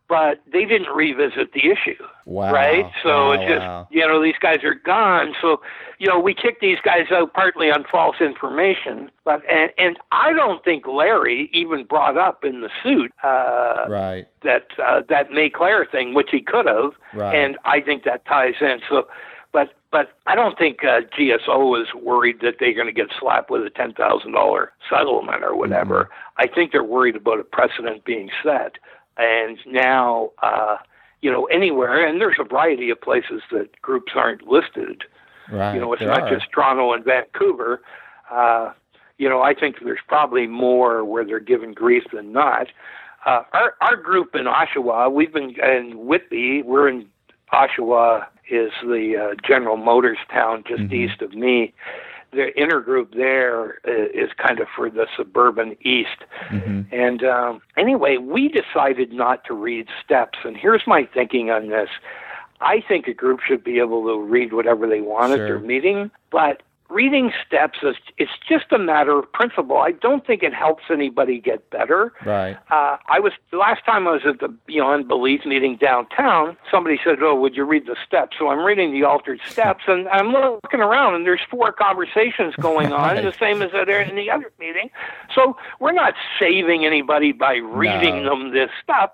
but 0.10 0.42
they 0.52 0.64
didn't 0.66 0.90
revisit 0.96 1.52
the 1.54 1.70
issue, 1.70 2.02
Wow. 2.26 2.54
right? 2.54 2.86
So 3.04 3.10
Wow, 3.10 3.32
it's 3.34 3.44
just 3.50 3.60
wow. 3.66 3.88
you 3.92 4.08
know 4.08 4.22
these 4.22 4.38
guys 4.40 4.64
are 4.64 4.74
gone. 4.76 5.36
So 5.42 5.62
you 6.00 6.08
know 6.08 6.20
we 6.20 6.34
kicked 6.34 6.62
these 6.62 6.80
guys 6.84 7.12
out 7.12 7.34
partly 7.34 7.70
on 7.72 7.84
false 7.92 8.18
information, 8.22 9.12
but 9.26 9.42
and 9.52 9.72
and 9.78 9.98
I 10.12 10.34
don't 10.34 10.64
think 10.64 10.88
Larry 10.88 11.50
even 11.54 11.84
brought 11.86 12.18
up 12.18 12.44
in 12.46 12.62
the 12.62 12.70
suit 12.84 13.12
uh, 13.24 13.86
Right. 13.90 14.28
that 14.44 14.68
uh, 14.84 15.02
that 15.10 15.32
May 15.32 15.50
Claire 15.50 15.86
thing, 15.86 16.14
which 16.14 16.30
he 16.32 16.42
could 16.42 16.66
have, 16.68 16.92
Right. 17.14 17.36
and 17.36 17.58
I 17.66 17.82
think 17.82 18.04
that 18.04 18.26
ties 18.26 18.56
in. 18.62 18.80
So, 18.90 19.08
but 19.52 19.74
but 19.92 20.12
I 20.26 20.36
don't 20.36 20.58
think 20.58 20.84
uh, 20.84 21.02
GSO 21.18 21.82
is 21.82 21.88
worried 21.94 22.42
that 22.42 22.56
they're 22.60 22.74
going 22.74 22.88
to 22.88 22.94
get 22.94 23.08
slapped 23.20 23.50
with 23.50 23.64
a 23.66 23.70
ten 23.70 23.94
thousand 23.94 24.34
dollar 24.34 24.72
settlement 24.90 25.44
or 25.44 25.56
whatever. 25.56 26.04
Mm-hmm. 26.06 26.14
I 26.44 26.48
think 26.54 26.72
they're 26.72 26.84
worried 26.84 27.16
about 27.16 27.40
a 27.40 27.44
precedent 27.44 28.04
being 28.06 28.30
set, 28.44 28.74
and 29.18 29.58
now. 29.66 30.32
Uh, 30.42 30.78
you 31.22 31.32
know, 31.32 31.46
anywhere, 31.46 32.06
and 32.06 32.22
there's 32.22 32.38
a 32.40 32.44
variety 32.44 32.92
of 32.92 33.02
places 33.02 33.42
that 33.52 33.82
groups 33.82 34.12
aren't 34.16 34.44
listed. 34.48 35.04
Right. 35.52 35.74
You 35.74 35.80
know, 35.82 35.92
it's 35.92 36.04
not 36.04 36.22
are. 36.22 36.30
just 36.30 36.52
Toronto 36.52 36.94
and 36.94 37.04
Vancouver. 37.04 37.82
Uh, 38.32 38.72
you 39.18 39.28
know, 39.28 39.42
I 39.42 39.56
think 39.56 39.78
there's 39.84 40.00
probably 40.08 40.46
more 40.46 41.04
where 41.04 41.26
they're 41.26 41.40
given 41.40 41.74
grief 41.74 42.04
than 42.14 42.32
not. 42.32 42.68
Uh, 43.26 43.42
our 43.54 43.74
our 43.82 43.96
group 43.96 44.36
in 44.36 44.46
Oshawa, 44.46 45.12
we've 45.12 45.34
been 45.34 45.56
in 45.60 46.06
Whitby. 46.06 46.62
We're 46.62 46.88
in 46.88 47.08
Oshawa 47.52 48.28
is 48.52 48.72
the 48.84 49.32
uh, 49.32 49.36
General 49.46 49.76
Motors 49.76 50.20
town 50.32 50.64
just 50.68 50.84
Mhm. 50.84 50.94
east 50.94 51.24
of 51.24 51.34
me. 51.34 51.74
The 52.32 52.52
intergroup 52.58 53.16
there 53.16 53.80
uh, 53.88 54.10
is 54.14 54.30
kind 54.38 54.60
of 54.60 54.68
for 54.76 54.90
the 54.90 55.08
suburban 55.16 55.78
east. 55.82 56.24
Mhm. 56.50 56.86
And 56.92 57.24
um, 57.24 57.62
anyway, 57.78 58.18
we 58.18 58.50
decided 58.50 59.14
not 59.14 59.46
to 59.46 59.54
read 59.54 59.88
steps. 60.04 60.40
And 60.44 60.58
here's 60.58 60.86
my 60.86 61.08
thinking 61.14 61.50
on 61.52 61.70
this. 61.70 61.90
I 62.60 62.82
think 62.82 63.08
a 63.08 63.14
group 63.14 63.40
should 63.42 63.64
be 63.64 63.80
able 63.80 64.04
to 64.08 64.20
read 64.20 64.52
whatever 64.52 64.88
they 64.88 65.02
want 65.02 65.32
at 65.34 65.38
their 65.38 65.60
meeting, 65.60 66.10
but 66.32 66.64
reading 66.90 67.32
steps 67.46 67.80
is 67.84 67.96
it's 68.18 68.32
just 68.48 68.66
a 68.72 68.78
matter 68.78 69.20
of 69.20 69.32
principle. 69.34 69.78
I 69.78 69.92
don't 69.92 70.26
think 70.26 70.44
it 70.44 70.54
helps 70.54 70.84
anybody 70.90 71.40
get 71.40 71.70
better. 71.70 72.14
Right. 72.26 72.58
Uh, 72.72 72.98
I 73.10 73.20
was 73.20 73.34
the 73.52 73.58
last 73.58 73.86
time 73.86 74.08
I 74.08 74.12
was 74.12 74.22
at 74.26 74.40
the 74.40 74.48
Beyond 74.48 75.08
Belief 75.08 75.46
meeting 75.46 75.76
downtown. 75.78 76.56
Somebody 76.72 77.00
said, 77.04 77.22
"Oh, 77.22 77.36
would 77.36 77.56
you 77.56 77.66
read 77.66 77.86
the 77.88 77.96
steps?" 78.06 78.38
So 78.40 78.50
I'm 78.50 78.64
reading 78.64 78.92
the 78.92 79.04
altered 79.04 79.40
steps, 79.46 79.84
and 79.88 80.08
I'm 80.10 80.32
looking 80.32 80.80
around, 80.80 81.16
and 81.16 81.26
there's 81.26 81.42
four 81.50 81.72
conversations 81.72 82.56
going 82.56 82.94
on, 82.94 83.16
Right. 83.16 83.24
the 83.24 83.34
same 83.34 83.62
as 83.62 83.72
there 83.72 84.02
in 84.02 84.16
the 84.16 84.32
other 84.32 84.52
meeting. 84.60 84.90
So 85.34 85.58
we're 85.80 85.92
not 85.94 86.14
saving 86.40 86.86
anybody 86.86 87.32
by 87.32 87.56
reading 87.56 88.24
No. 88.24 88.30
them 88.30 88.54
this 88.54 88.70
stuff. 88.84 89.12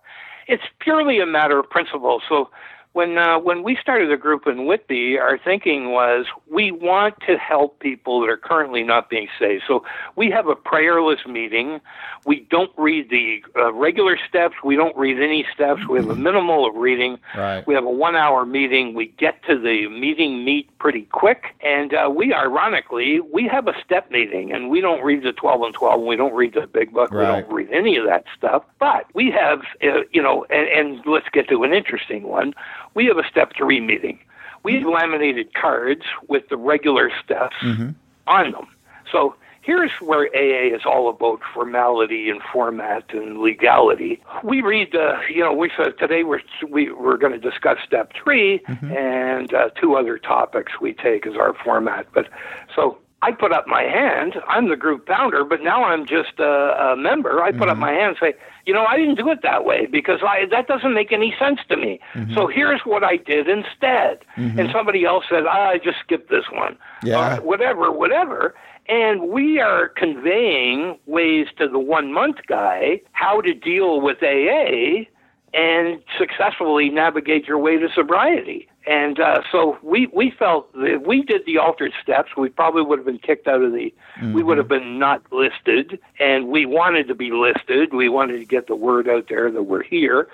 It's 0.48 0.64
purely 0.80 1.20
a 1.20 1.26
matter 1.26 1.58
of 1.60 1.70
principle. 1.70 2.22
So 2.28 2.50
when 2.94 3.18
uh, 3.18 3.40
when 3.40 3.64
we 3.64 3.76
started 3.82 4.10
the 4.10 4.18
group 4.18 4.48
in 4.48 4.66
Whitby, 4.66 5.18
our 5.18 5.38
thinking 5.38 5.92
was 5.92 6.26
we 6.50 6.72
want 6.72 7.16
to 7.28 7.38
help 7.38 7.80
people 7.80 8.22
that 8.22 8.30
are 8.30 8.38
currently 8.38 8.84
not 8.84 9.10
being 9.10 9.28
saved. 9.40 9.64
So 9.68 9.84
we 10.16 10.30
have 10.32 10.48
a 10.48 10.56
prayerless 10.56 11.26
meeting. 11.28 11.82
We 12.26 12.48
don't 12.50 12.72
read 12.78 13.10
the 13.10 13.44
uh, 13.56 13.74
regular 13.74 14.18
steps. 14.30 14.56
We 14.64 14.76
don't 14.76 14.96
read 14.96 15.20
any 15.20 15.46
steps. 15.54 15.88
We 15.88 16.00
have 16.00 16.10
a 16.10 16.16
minimal 16.16 16.68
of 16.68 16.76
reading. 16.76 17.20
Right. 17.36 17.66
We 17.68 17.74
have 17.74 17.84
a 17.84 17.90
one-hour 17.90 18.46
meeting. 18.46 18.94
We 18.94 19.08
get 19.08 19.44
to 19.48 19.60
the 19.60 19.90
meeting 19.90 20.46
meet 20.46 20.70
pretty 20.78 21.04
quick, 21.12 21.56
and 21.62 21.94
uh, 21.94 22.10
we 22.16 22.34
ironically 22.34 23.20
we 23.20 23.48
have 23.48 23.68
a 23.68 23.74
step 23.84 24.12
meeting, 24.12 24.52
and 24.54 24.70
we 24.70 24.82
don't 24.82 25.04
read 25.04 25.24
the 25.24 25.34
twelve 25.34 25.64
and 25.64 25.74
twelve. 25.74 26.00
And 26.00 26.08
we 26.08 26.16
don't 26.16 26.34
read 26.34 26.54
the 26.54 26.68
big 26.68 26.94
book. 26.94 27.12
We 27.12 27.20
don't 27.20 27.52
read 27.52 27.70
any 27.72 27.98
of 27.98 28.06
that 28.06 28.26
stuff. 28.38 28.64
But 28.80 29.08
we 29.14 29.32
have, 29.32 29.62
uh, 29.82 30.02
you 30.12 30.22
know, 30.22 30.46
and, 30.50 30.68
and 30.68 31.06
let's 31.06 31.28
get 31.30 31.48
to 31.50 31.64
an 31.64 31.74
interesting 31.74 32.24
one. 32.24 32.54
We 32.94 33.06
have 33.06 33.18
a 33.18 33.28
step 33.30 33.54
three 33.56 33.80
meeting. 33.80 34.20
We 34.64 34.76
have 34.76 34.86
laminated 34.86 35.54
cards 35.54 36.04
with 36.28 36.48
the 36.50 36.58
regular 36.58 37.12
steps 37.24 37.56
Mhm. 37.62 37.96
on 38.28 38.52
them. 38.52 38.68
So 39.12 39.36
here's 39.62 39.92
where 40.00 40.28
AA 40.34 40.74
is 40.74 40.86
all 40.86 41.10
about 41.10 41.42
formality 41.54 42.30
and 42.30 42.42
format 42.42 43.14
and 43.14 43.40
legality. 43.40 44.22
We 44.44 44.62
read, 44.62 44.96
uh, 44.96 45.20
you 45.30 45.42
know, 45.42 45.54
we 45.54 45.70
said 45.76 45.98
today 45.98 46.24
we're 46.24 46.42
we, 46.70 46.92
we're 46.92 47.18
going 47.18 47.34
to 47.34 47.40
discuss 47.50 47.78
step 47.86 48.14
3 48.24 48.62
and 48.96 49.54
uh, 49.54 49.70
two 49.80 49.96
other 49.96 50.18
topics 50.18 50.80
we 50.80 50.94
take 50.94 51.28
as 51.28 51.36
our 51.36 51.54
format. 51.54 52.08
But 52.14 52.28
so. 52.76 52.98
I 53.24 53.32
put 53.32 53.54
up 53.54 53.68
my 53.68 53.84
hand. 53.84 54.36
I'm 54.50 54.68
the 54.68 54.76
group 54.76 55.08
founder, 55.08 55.46
but 55.46 55.62
now 55.62 55.86
I'm 55.86 56.06
just 56.06 56.40
a, 56.40 56.92
a 56.92 56.98
member. 56.98 57.42
I 57.42 57.54
put 57.54 57.70
up 57.70 57.76
mm-hmm. 57.76 57.80
my 57.80 57.92
hand 57.92 58.10
and 58.10 58.18
say, 58.20 58.38
you 58.66 58.74
know, 58.74 58.86
I 58.86 58.98
didn't 58.98 59.16
do 59.16 59.30
it 59.30 59.40
that 59.44 59.64
way 59.64 59.86
because 59.86 60.20
I, 60.24 60.46
that 60.52 60.68
doesn't 60.68 60.94
make 60.94 61.14
any 61.14 61.34
sense 61.40 61.60
to 61.70 61.78
me. 61.78 62.02
So 62.14 62.20
mm-hmm. 62.20 62.52
here's 62.52 62.82
what 62.82 63.02
I 63.02 63.16
did 63.16 63.48
instead. 63.48 64.26
Mm-hmm. 64.36 64.60
And 64.60 64.70
somebody 64.74 65.06
else 65.06 65.24
said, 65.30 65.46
ah, 65.48 65.70
I 65.70 65.78
just 65.78 66.00
skipped 66.00 66.30
this 66.30 66.44
one. 66.52 66.78
Yeah. 67.02 67.38
Or 67.38 67.42
whatever, 67.42 67.92
whatever. 67.92 68.56
And 68.90 69.30
we 69.30 69.62
are 69.62 69.88
conveying 69.88 71.00
ways 71.06 71.48
to 71.60 71.70
the 71.70 71.80
one 71.80 72.12
month 72.12 72.40
guy 72.48 73.00
how 73.14 73.40
to 73.40 73.54
deal 73.54 74.02
with 74.02 74.22
AA 74.22 75.06
and 75.54 76.02
successfully 76.18 76.90
navigate 76.90 77.48
your 77.48 77.58
way 77.58 77.78
to 77.78 77.88
sobriety. 77.96 78.68
And 78.86 79.20
uh, 79.20 79.42
so 79.52 79.78
we, 79.82 80.08
we 80.08 80.30
felt 80.32 80.72
that 80.74 80.96
if 80.96 81.02
we 81.04 81.22
did 81.24 81.46
the 81.46 81.58
altered 81.58 81.94
steps, 82.02 82.36
we 82.36 82.50
probably 82.50 82.82
would 82.82 83.00
have 83.00 83.06
been 83.06 83.18
kicked 83.20 83.48
out 83.48 83.62
of 83.62 83.72
the, 83.72 83.94
we 84.34 84.44
would 84.44 84.58
have 84.58 84.68
been 84.68 85.00
not 85.00 85.22
listed. 85.32 86.00
And 86.20 86.50
we 86.50 86.66
wanted 86.66 87.08
to 87.08 87.16
be 87.16 87.32
listed. 87.32 87.94
We 87.94 88.10
wanted 88.10 88.40
to 88.40 88.46
get 88.46 88.68
the 88.68 88.76
word 88.76 89.08
out 89.08 89.28
there 89.30 89.50
that 89.50 89.64
we're 89.64 89.84
here. 89.84 90.28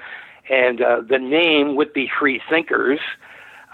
And 0.50 0.82
uh, 0.82 1.02
the 1.08 1.20
name 1.20 1.76
would 1.76 1.94
be 1.94 2.10
Free 2.20 2.42
Thinkers. 2.50 3.00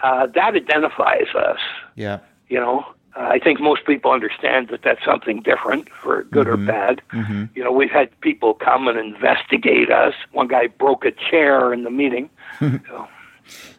Uh, 0.03 0.27
that 0.35 0.55
identifies 0.55 1.33
us 1.35 1.59
Yeah. 1.95 2.19
you 2.49 2.59
know 2.59 2.85
uh, 3.15 3.21
i 3.31 3.39
think 3.39 3.61
most 3.61 3.85
people 3.85 4.11
understand 4.11 4.67
that 4.67 4.81
that's 4.83 5.03
something 5.05 5.41
different 5.41 5.87
for 6.03 6.23
good 6.25 6.47
or 6.49 6.57
bad 6.57 7.01
Mhm. 7.13 7.49
you 7.55 7.63
know 7.63 7.71
we've 7.71 7.89
had 7.89 8.09
people 8.19 8.53
come 8.53 8.89
and 8.89 8.99
investigate 8.99 9.89
us 9.89 10.13
one 10.33 10.49
guy 10.49 10.67
broke 10.67 11.05
a 11.05 11.11
chair 11.11 11.71
in 11.73 11.85
the 11.85 11.89
meeting 11.89 12.29
so, 12.59 13.07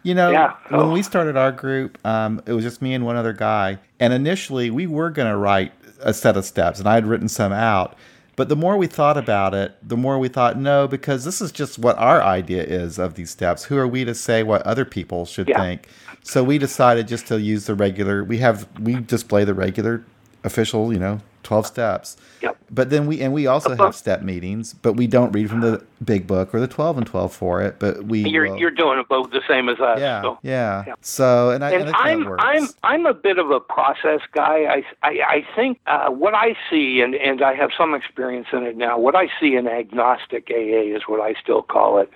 You 0.03 0.15
know, 0.15 0.31
Yeah. 0.31 0.53
when 0.69 0.81
Oh. 0.81 0.91
we 0.93 1.03
started 1.03 1.37
our 1.37 1.53
group, 1.53 1.99
um, 2.05 2.41
it 2.47 2.53
was 2.53 2.65
just 2.65 2.81
me 2.83 2.95
and 2.95 3.05
one 3.05 3.17
other 3.17 3.33
guy. 3.33 3.79
And 4.01 4.13
initially, 4.13 4.71
we 4.71 4.87
were 4.87 5.11
going 5.11 5.29
to 5.31 5.37
write 5.37 5.73
a 6.01 6.13
set 6.13 6.37
of 6.37 6.45
steps, 6.45 6.79
and 6.79 6.89
I 6.89 6.95
had 6.95 7.07
written 7.07 7.29
some 7.29 7.53
out. 7.53 7.97
But 8.37 8.51
the 8.51 8.57
more 8.57 8.77
we 8.77 8.87
thought 8.87 9.17
about 9.17 9.55
it, 9.55 9.75
the 9.83 9.97
more 9.97 10.19
we 10.19 10.29
thought, 10.29 10.59
no, 10.59 10.87
because 10.87 11.25
this 11.25 11.41
is 11.41 11.51
just 11.51 11.79
what 11.79 11.97
our 11.99 12.23
idea 12.23 12.63
is 12.63 12.99
of 12.99 13.15
these 13.15 13.31
steps. 13.31 13.65
Who 13.65 13.79
are 13.79 13.89
we 13.89 14.05
to 14.05 14.15
say 14.15 14.43
what 14.43 14.61
other 14.63 14.85
people 14.85 15.25
should 15.25 15.49
Yeah. 15.49 15.59
think? 15.59 15.89
So 16.23 16.45
we 16.45 16.59
decided 16.59 17.09
just 17.09 17.27
to 17.29 17.41
use 17.41 17.65
the 17.65 17.75
regular. 17.75 18.23
We 18.23 18.39
have 18.39 18.67
we 18.81 18.97
display 18.97 19.45
the 19.45 19.55
regular 19.55 20.03
official, 20.45 20.93
you 20.93 20.99
know, 20.99 21.21
twelve 21.47 21.67
steps. 21.67 22.17
Yep. 22.43 22.57
But 22.71 22.91
then 22.91 23.07
we 23.07 23.21
and 23.23 23.33
we 23.33 23.47
also 23.47 23.71
Uh-huh. 23.71 23.85
have 23.85 23.95
step 23.95 24.23
meetings, 24.23 24.75
but 24.75 24.95
we 24.95 25.07
don't 25.07 25.33
read 25.33 25.49
from 25.49 25.61
the 25.61 25.83
big 26.05 26.27
book 26.27 26.55
or 26.55 26.61
the 26.61 26.67
twelve 26.69 26.99
and 26.99 27.07
twelve 27.07 27.33
for 27.33 27.63
it. 27.63 27.77
But 27.79 28.05
we 28.05 28.19
you're 28.29 28.49
will- 28.51 28.59
you're 28.59 28.71
doing 28.71 28.99
about 28.99 29.31
the 29.31 29.41
same 29.49 29.69
as 29.69 29.79
us 29.81 29.99
yeah, 30.01 30.23
so. 30.23 30.39
yeah, 30.43 30.85
Yeah. 30.87 30.95
So, 31.01 31.51
and 31.51 31.65
I, 31.65 31.71
and 31.71 31.85
and 31.89 31.97
I'm. 31.97 32.29
I'm 32.39 32.67
I'm 32.83 33.07
a 33.07 33.15
bit 33.15 33.39
of 33.39 33.51
a 33.51 33.61
process 33.61 34.21
guy. 34.33 34.59
I 34.77 34.83
I, 35.03 35.11
I 35.37 35.47
think 35.55 35.79
uh, 35.87 36.11
what 36.11 36.35
I 36.35 36.57
see, 36.69 37.01
and 37.01 37.15
and 37.15 37.41
I 37.43 37.55
have 37.55 37.71
some 37.79 37.95
experience 37.95 38.49
in 38.53 38.65
it 38.65 38.77
now. 38.77 38.99
What 38.99 39.15
I 39.15 39.29
see 39.41 39.55
in 39.55 39.67
agnostic 39.69 40.51
AA 40.51 40.95
is 40.97 41.03
what 41.07 41.21
I 41.21 41.35
still 41.41 41.63
call 41.63 41.99
it. 41.99 42.11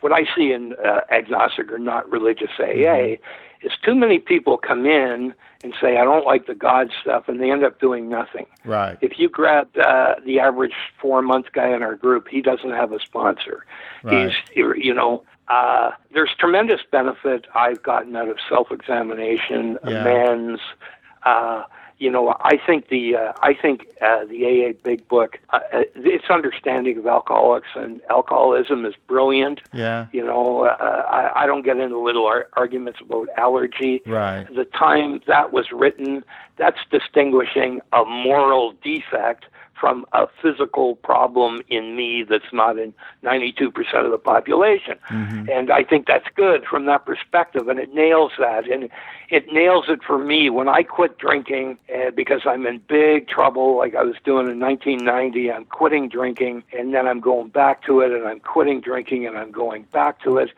What 0.00 0.12
I 0.12 0.26
see 0.36 0.52
in 0.52 0.74
uh, 0.84 1.00
agnostic 1.10 1.72
or 1.72 1.78
not 1.78 2.08
religious 2.08 2.50
AA 2.60 3.16
is 3.62 3.72
too 3.84 3.94
many 3.94 4.18
people 4.18 4.56
come 4.58 4.86
in 4.86 5.34
and 5.64 5.74
say 5.80 5.96
I 5.98 6.04
don't 6.04 6.24
like 6.24 6.46
the 6.46 6.54
God 6.54 6.90
stuff, 7.02 7.28
and 7.28 7.40
they 7.40 7.50
end 7.50 7.64
up 7.64 7.80
doing 7.80 8.08
nothing. 8.08 8.46
right. 8.64 8.96
If 9.00 9.18
you 9.18 9.28
grab 9.28 9.68
uh, 9.76 10.14
the 10.24 10.38
average 10.40 10.74
four 11.00 11.20
month 11.22 11.46
guy 11.52 11.74
in 11.74 11.82
our 11.82 11.96
group, 11.96 12.28
he 12.28 12.40
doesn't 12.40 12.70
have 12.70 12.92
a 12.92 13.00
sponsor. 13.00 13.64
Right. 14.04 14.30
He's, 14.30 14.36
you 14.76 14.94
know, 14.94 15.24
uh, 15.48 15.90
there's 16.12 16.30
tremendous 16.38 16.80
benefit 16.92 17.46
I've 17.54 17.82
gotten 17.82 18.14
out 18.14 18.28
of 18.28 18.36
self 18.48 18.70
examination, 18.70 19.78
Yeah. 19.84 20.00
amends, 20.02 20.60
uh, 21.24 21.62
you 21.98 22.10
know, 22.10 22.36
I 22.40 22.58
think 22.64 22.88
the 22.88 23.16
uh, 23.16 23.32
I 23.42 23.54
think 23.54 23.88
uh, 24.00 24.24
the 24.24 24.46
AA 24.46 24.72
Big 24.84 25.08
Book, 25.08 25.38
uh, 25.50 25.60
uh, 25.72 25.82
its 25.96 26.26
understanding 26.30 26.96
of 26.98 27.06
alcoholics 27.06 27.68
and 27.74 28.00
alcoholism 28.08 28.84
is 28.84 28.94
brilliant. 29.08 29.60
Yeah. 29.72 30.06
You 30.12 30.24
know, 30.24 30.64
uh, 30.64 31.06
I, 31.10 31.42
I 31.42 31.46
don't 31.46 31.62
get 31.62 31.78
into 31.78 31.98
little 31.98 32.26
ar- 32.26 32.48
arguments 32.52 33.00
about 33.00 33.28
allergy. 33.36 34.00
Right. 34.06 34.46
The 34.54 34.64
time 34.64 35.20
that 35.26 35.52
was 35.52 35.72
written, 35.72 36.24
that's 36.56 36.78
distinguishing 36.90 37.80
a 37.92 38.04
moral 38.04 38.74
defect 38.82 39.46
from 39.78 40.04
a 40.12 40.26
physical 40.42 40.96
problem 40.96 41.60
in 41.68 41.96
me 41.96 42.24
that's 42.28 42.52
not 42.52 42.78
in 42.78 42.92
92% 43.24 43.72
of 44.04 44.10
the 44.10 44.18
population. 44.18 44.98
Mm-hmm. 45.08 45.48
And 45.50 45.70
I 45.70 45.84
think 45.84 46.06
that's 46.06 46.26
good 46.34 46.64
from 46.64 46.86
that 46.86 47.04
perspective, 47.06 47.68
and 47.68 47.78
it 47.78 47.94
nails 47.94 48.32
that. 48.38 48.70
And 48.70 48.88
it 49.30 49.52
nails 49.52 49.86
it 49.88 50.00
for 50.02 50.18
me 50.18 50.50
when 50.50 50.68
I 50.68 50.82
quit 50.82 51.18
drinking 51.18 51.78
uh, 51.94 52.10
because 52.10 52.42
I'm 52.46 52.66
in 52.66 52.80
big 52.88 53.28
trouble, 53.28 53.76
like 53.76 53.94
I 53.94 54.02
was 54.02 54.16
doing 54.24 54.48
in 54.48 54.58
1990. 54.58 55.52
I'm 55.52 55.64
quitting 55.66 56.08
drinking, 56.08 56.64
and 56.72 56.94
then 56.94 57.06
I'm 57.06 57.20
going 57.20 57.48
back 57.48 57.84
to 57.84 58.00
it, 58.00 58.12
and 58.12 58.26
I'm 58.26 58.40
quitting 58.40 58.80
drinking, 58.80 59.26
and 59.26 59.36
I'm 59.36 59.52
going 59.52 59.84
back 59.92 60.22
to 60.24 60.38
it. 60.38 60.50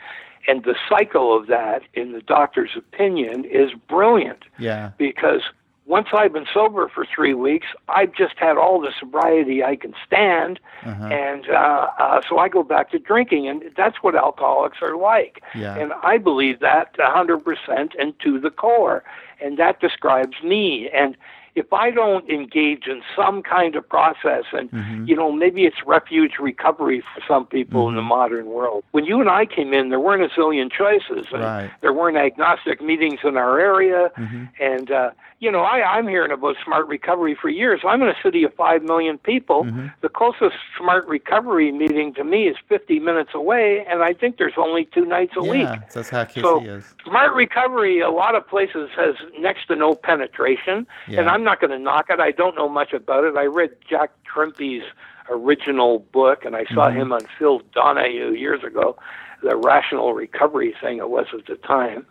And 0.49 0.65
the 0.65 0.75
cycle 0.89 1.37
of 1.37 1.49
that, 1.49 1.83
in 1.95 2.13
the 2.13 2.23
doctor's 2.23 2.71
opinion, 2.77 3.45
is 3.45 3.71
brilliant 3.89 4.45
Yeah. 4.59 4.93
because 4.97 5.43
once 5.91 6.09
I've 6.13 6.33
been 6.33 6.47
sober 6.55 6.89
for 6.95 7.05
three 7.15 7.35
weeks, 7.35 7.67
I've 7.89 8.15
just 8.15 8.37
had 8.39 8.57
all 8.57 8.81
the 8.81 8.93
sobriety 8.99 9.65
I 9.65 9.75
can 9.75 9.93
stand, 10.07 10.61
Uh-huh. 10.87 11.07
and 11.07 11.43
uh, 11.51 11.89
uh, 11.99 12.21
so 12.29 12.39
I 12.39 12.49
go 12.49 12.63
back 12.63 12.87
to 12.93 12.99
drinking, 12.99 13.49
and 13.51 13.59
that's 13.77 13.99
what 14.05 14.15
alcoholics 14.15 14.79
are 14.83 14.97
like. 14.97 15.43
Yeah. 15.55 15.77
And 15.81 15.93
I 16.13 16.15
believe 16.19 16.61
that 16.61 16.87
a 17.09 17.11
hundred 17.19 17.41
percent 17.49 17.91
and 17.99 18.11
to 18.25 18.39
the 18.39 18.51
core, 18.65 19.03
and 19.43 19.59
that 19.59 19.81
describes 19.81 20.37
me. 20.53 20.89
And 21.01 21.17
if 21.55 21.73
I 21.73 21.91
don't 21.91 22.29
engage 22.31 22.87
in 22.87 23.03
some 23.17 23.43
kind 23.43 23.75
of 23.77 23.89
process, 23.89 24.45
and 24.53 24.71
Mm-hmm. 24.71 25.05
you 25.07 25.17
know, 25.17 25.33
maybe 25.33 25.65
it's 25.65 25.85
refuge 25.87 26.35
recovery 26.41 27.01
for 27.01 27.21
some 27.27 27.45
people 27.47 27.89
in 27.89 27.97
the 27.97 28.03
modern 28.03 28.47
world. 28.47 28.85
When 28.93 29.05
you 29.05 29.21
and 29.21 29.29
I 29.29 29.47
came 29.47 29.73
in, 29.75 29.89
there 29.91 29.99
weren't 30.01 30.23
a 30.23 30.29
zillion 30.29 30.71
choices, 30.71 31.27
and 31.33 31.43
Right. 31.43 31.71
there 31.81 31.93
weren't 31.93 32.17
agnostic 32.17 32.81
meetings 32.81 33.21
in 33.25 33.37
our 33.37 33.59
area, 33.59 34.11
Mm-hmm. 34.17 34.45
and 34.61 34.91
uh, 34.91 35.11
you 35.41 35.51
know, 35.51 35.61
I, 35.61 35.97
I'm 35.97 36.07
hearing 36.07 36.33
about 36.33 36.57
smart 36.63 36.87
recovery 36.87 37.35
for 37.41 37.49
years. 37.49 37.81
I'm 37.89 38.03
in 38.03 38.09
a 38.09 38.15
city 38.23 38.43
of 38.45 38.53
five 38.55 38.83
million 38.83 39.17
people. 39.17 39.65
Mm-hmm. 39.65 39.87
The 40.03 40.11
closest 40.11 40.57
smart 40.77 41.07
recovery 41.09 41.73
meeting 41.73 42.13
to 42.15 42.25
me 42.25 42.47
is 42.47 42.57
50 42.69 43.01
minutes 43.01 43.31
away, 43.35 43.87
and 43.89 44.03
I 44.03 44.13
think 44.13 44.37
there's 44.37 44.53
only 44.59 44.85
two 44.85 45.07
nights 45.07 45.33
a 45.37 45.41
week. 45.43 45.63
Yeah. 45.63 45.77
That's 45.95 46.11
how 46.11 46.27
So 46.29 46.63
is. 46.63 46.85
smart 47.07 47.33
recovery, 47.35 48.01
a 48.01 48.11
lot 48.11 48.35
of 48.35 48.47
places 48.47 48.91
has 48.97 49.15
next 49.39 49.67
to 49.69 49.77
no 49.77 49.95
penetration, 49.95 50.87
Yeah. 51.09 51.21
and 51.21 51.29
I'm 51.31 51.40
not 51.45 51.61
going 51.61 51.71
to 51.71 51.79
knock 51.79 52.07
it. 52.11 52.21
I 52.21 52.31
don't 52.33 52.55
know 52.57 52.69
much 52.69 52.93
about 52.93 53.25
it. 53.25 53.37
I 53.37 53.45
read 53.47 53.71
Jack 53.89 54.11
Trimpey's 54.25 54.85
original 55.29 56.01
book, 56.13 56.45
and 56.45 56.57
I 56.57 56.65
saw 56.67 56.89
Mm-hmm. 56.89 57.01
him 57.01 57.13
on 57.13 57.21
Phil 57.39 57.61
Donahue 57.75 58.33
years 58.33 58.63
ago, 58.65 58.97
the 59.43 59.57
rational 59.57 60.13
recovery 60.15 60.75
thing 60.81 60.99
it 60.99 61.09
was 61.11 61.27
at 61.33 61.47
the 61.47 61.57
time, 61.57 62.05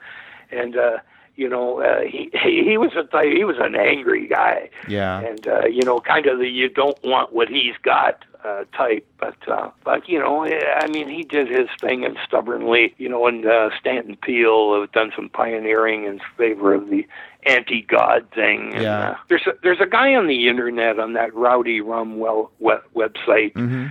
and 0.52 0.76
uh, 0.78 0.98
you 1.36 1.48
know 1.50 1.82
uh, 1.82 2.02
he 2.10 2.32
he 2.44 2.78
was 2.78 2.92
a 2.96 3.04
type- 3.04 3.34
he 3.36 3.44
was 3.44 3.58
an 3.60 3.76
angry 3.76 4.28
guy, 4.28 4.70
Yeah. 4.88 5.20
and 5.20 5.48
uh, 5.48 5.66
you 5.68 5.84
know, 5.84 6.00
kind 6.00 6.26
of 6.28 6.40
the 6.40 6.48
you 6.50 6.70
don't 6.70 6.98
want 7.04 7.34
what 7.34 7.50
he's 7.50 7.76
got 7.84 8.24
uh, 8.44 8.64
type. 8.76 9.06
But 9.20 9.36
uh, 9.48 9.70
but 9.84 10.08
you 10.08 10.18
know, 10.18 10.46
I 10.46 10.88
mean, 10.88 11.10
he 11.10 11.24
did 11.24 11.50
his 11.50 11.68
thing 11.82 12.06
and 12.06 12.18
stubbornly, 12.26 12.96
you 12.98 13.10
know, 13.10 13.28
and 13.28 13.46
uh, 13.46 13.70
Stanton 13.80 14.16
Peele 14.16 14.80
have 14.80 14.92
done 14.94 15.12
some 15.16 15.30
pioneering 15.30 16.06
in 16.06 16.20
favor 16.38 16.74
of 16.74 16.90
the 16.90 17.06
anti-God 17.46 18.28
thing. 18.34 18.74
And, 18.74 18.84
Yeah. 18.84 19.10
uh, 19.12 19.16
there's 19.30 19.48
a, 19.48 19.54
there's 19.64 19.80
a 19.80 19.86
guy 19.88 20.14
on 20.16 20.28
the 20.28 20.48
internet 20.48 21.00
on 21.00 21.14
that 21.14 21.34
Rowdy 21.34 21.82
Rum 21.82 22.20
well 22.20 22.52
web, 22.60 22.82
website, 22.96 23.54
Mm-hmm. 23.54 23.88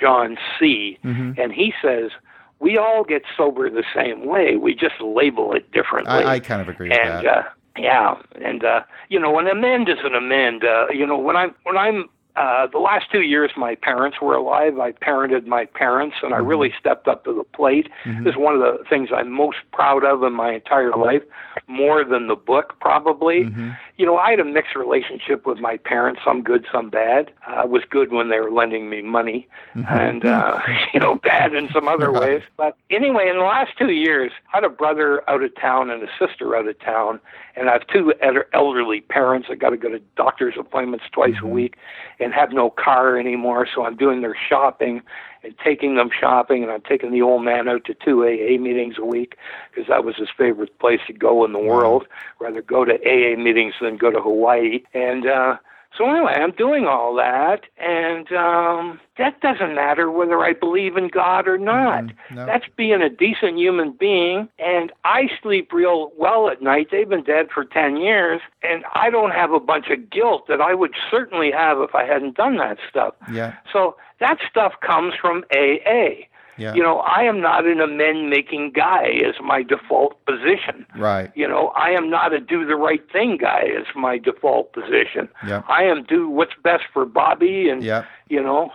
John 0.00 0.38
C. 0.58 0.98
Mhm. 1.04 1.38
And 1.38 1.52
he 1.52 1.72
says. 1.82 2.10
We 2.58 2.78
all 2.78 3.04
get 3.04 3.20
sober 3.36 3.68
the 3.68 3.84
same 3.94 4.24
way. 4.24 4.56
We 4.56 4.74
just 4.74 4.98
label 5.02 5.52
it 5.52 5.70
differently 5.72 6.24
I, 6.24 6.36
I 6.36 6.40
kind 6.40 6.62
of 6.62 6.70
agree 6.70 6.88
with 6.88 6.96
and 6.98 7.26
that. 7.26 7.36
uh 7.36 7.42
yeah 7.76 8.14
and 8.42 8.64
uh 8.64 8.80
you 9.10 9.20
know 9.20 9.38
an 9.38 9.46
amend 9.46 9.90
is 9.90 9.98
an 10.02 10.14
amend 10.14 10.64
uh 10.64 10.86
you 10.90 11.04
know 11.06 11.18
when 11.18 11.36
i'm 11.36 11.54
when 11.64 11.76
i'm 11.76 12.08
uh 12.36 12.66
the 12.66 12.78
last 12.78 13.10
two 13.10 13.22
years 13.22 13.50
my 13.56 13.74
parents 13.74 14.20
were 14.20 14.34
alive. 14.34 14.78
I 14.78 14.92
parented 14.92 15.46
my 15.46 15.64
parents 15.64 16.16
and 16.22 16.34
i 16.34 16.38
Mm-hmm. 16.38 16.46
really 16.46 16.74
stepped 16.78 17.08
up 17.08 17.24
to 17.24 17.32
the 17.34 17.44
plate. 17.44 17.88
This 18.04 18.32
is 18.34 18.36
one 18.36 18.54
of 18.54 18.60
the 18.60 18.84
things 18.88 19.08
i'm 19.14 19.30
most 19.32 19.58
proud 19.72 20.04
of 20.04 20.22
in 20.22 20.32
my 20.34 20.52
entire 20.52 20.92
life 20.96 21.22
more 21.66 22.04
than 22.04 22.28
the 22.28 22.36
book 22.36 22.74
probably. 22.80 23.44
Mm-hmm. 23.44 23.70
you 23.96 24.04
know 24.06 24.16
i 24.18 24.30
had 24.30 24.40
a 24.40 24.44
mixed 24.44 24.76
relationship 24.76 25.46
with 25.46 25.58
my 25.58 25.76
parents 25.78 26.20
some 26.24 26.42
good 26.42 26.66
some 26.72 26.90
bad. 26.90 27.32
Uh, 27.48 27.62
it 27.64 27.70
was 27.70 27.82
good 27.88 28.12
when 28.12 28.28
they 28.28 28.38
were 28.40 28.50
lending 28.50 28.90
me 28.90 29.00
money 29.02 29.48
and 29.88 30.24
uh 30.24 30.60
you 30.94 31.00
know 31.00 31.14
bad 31.16 31.54
in 31.54 31.68
some 31.72 31.88
other 31.88 32.12
ways. 32.20 32.42
But 32.56 32.76
anyway, 32.90 33.28
in 33.28 33.36
the 33.36 33.44
last 33.44 33.72
two 33.78 33.90
years, 33.90 34.32
I 34.52 34.56
had 34.58 34.64
a 34.64 34.68
brother 34.68 35.08
out 35.30 35.42
of 35.42 35.54
town 35.56 35.90
and 35.90 36.02
a 36.02 36.08
sister 36.18 36.54
out 36.56 36.66
of 36.68 36.78
town, 36.80 37.20
and 37.56 37.68
I 37.70 37.72
have 37.72 37.86
two 37.86 38.12
ed- 38.20 38.44
elderly 38.52 39.00
parents. 39.00 39.48
I 39.50 39.54
got 39.54 39.70
to 39.70 39.76
go 39.76 39.88
to 39.88 39.98
doctor's 40.16 40.54
appointments 40.58 41.06
twice 41.12 41.34
a 41.42 41.46
week, 41.46 41.76
and 42.20 42.32
have 42.34 42.52
no 42.52 42.70
car 42.70 43.18
anymore. 43.18 43.66
So 43.72 43.84
I'm 43.84 43.96
doing 43.96 44.20
their 44.20 44.36
shopping 44.48 45.02
and 45.42 45.54
taking 45.64 45.96
them 45.96 46.10
shopping, 46.18 46.62
and 46.62 46.72
I'm 46.72 46.82
taking 46.82 47.12
the 47.12 47.22
old 47.22 47.44
man 47.44 47.68
out 47.68 47.84
to 47.86 47.94
two 47.94 48.24
AA 48.24 48.60
meetings 48.60 48.96
a 48.98 49.04
week 49.04 49.36
because 49.70 49.88
that 49.88 50.04
was 50.04 50.16
his 50.16 50.28
favorite 50.36 50.78
place 50.78 51.00
to 51.06 51.12
go 51.12 51.44
in 51.44 51.52
the 51.52 51.58
world. 51.58 52.06
Rather 52.40 52.62
go 52.62 52.84
to 52.84 52.94
AA 52.94 53.36
meetings 53.36 53.74
than 53.80 53.96
go 53.96 54.10
to 54.10 54.20
Hawaii, 54.20 54.82
and. 54.94 55.26
uh 55.26 55.56
so 55.96 56.08
anyway, 56.08 56.34
I'm 56.36 56.52
doing 56.52 56.86
all 56.86 57.14
that, 57.16 57.62
and 57.78 58.30
um, 58.32 59.00
that 59.18 59.40
doesn't 59.40 59.74
matter 59.74 60.10
whether 60.10 60.40
I 60.40 60.52
believe 60.52 60.96
in 60.96 61.08
God 61.08 61.48
or 61.48 61.58
not. 61.58 62.06
no. 62.30 62.46
That's 62.46 62.66
being 62.76 63.00
a 63.02 63.08
decent 63.08 63.58
human 63.58 63.92
being, 63.92 64.48
and 64.58 64.92
I 65.04 65.28
sleep 65.42 65.72
real 65.72 66.12
well 66.18 66.48
at 66.48 66.60
night. 66.60 66.88
They've 66.90 67.08
been 67.08 67.24
dead 67.24 67.48
for 67.52 67.64
ten 67.64 67.96
years, 67.96 68.40
and 68.62 68.84
I 68.94 69.10
don't 69.10 69.32
have 69.32 69.52
a 69.52 69.60
bunch 69.60 69.88
of 69.88 70.10
guilt 70.10 70.48
that 70.48 70.60
I 70.60 70.74
would 70.74 70.94
certainly 71.10 71.50
have 71.50 71.78
if 71.80 71.94
I 71.94 72.04
hadn't 72.04 72.36
done 72.36 72.56
that 72.58 72.78
stuff. 72.88 73.14
Yeah. 73.32 73.54
So 73.72 73.96
that 74.20 74.38
stuff 74.48 74.74
comes 74.80 75.14
from 75.20 75.44
AA. 75.54 76.26
Yeah. 76.58 76.74
You 76.74 76.82
know, 76.82 76.98
I 77.00 77.22
am 77.22 77.40
not 77.40 77.66
an 77.66 77.80
amend 77.80 78.30
making 78.30 78.72
guy 78.74 79.08
as 79.26 79.34
my 79.42 79.62
default 79.62 80.24
position. 80.24 80.86
Right. 80.96 81.30
You 81.34 81.46
know, 81.48 81.68
I 81.76 81.90
am 81.90 82.08
not 82.10 82.32
a 82.32 82.40
do 82.40 82.64
the 82.66 82.76
right 82.76 83.02
thing 83.12 83.36
guy 83.36 83.64
as 83.78 83.84
my 83.94 84.18
default 84.18 84.72
position. 84.72 85.28
Yeah. 85.46 85.62
I 85.68 85.82
am 85.84 86.04
do 86.04 86.28
what's 86.28 86.54
best 86.62 86.84
for 86.92 87.04
Bobby 87.04 87.68
and 87.68 87.82
Yeah. 87.82 88.04
you 88.28 88.42
know 88.42 88.70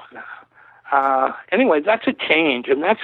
uh 0.91 1.31
anyway 1.51 1.79
that's 1.79 2.05
a 2.07 2.13
change 2.13 2.67
and 2.67 2.83
that's 2.83 3.01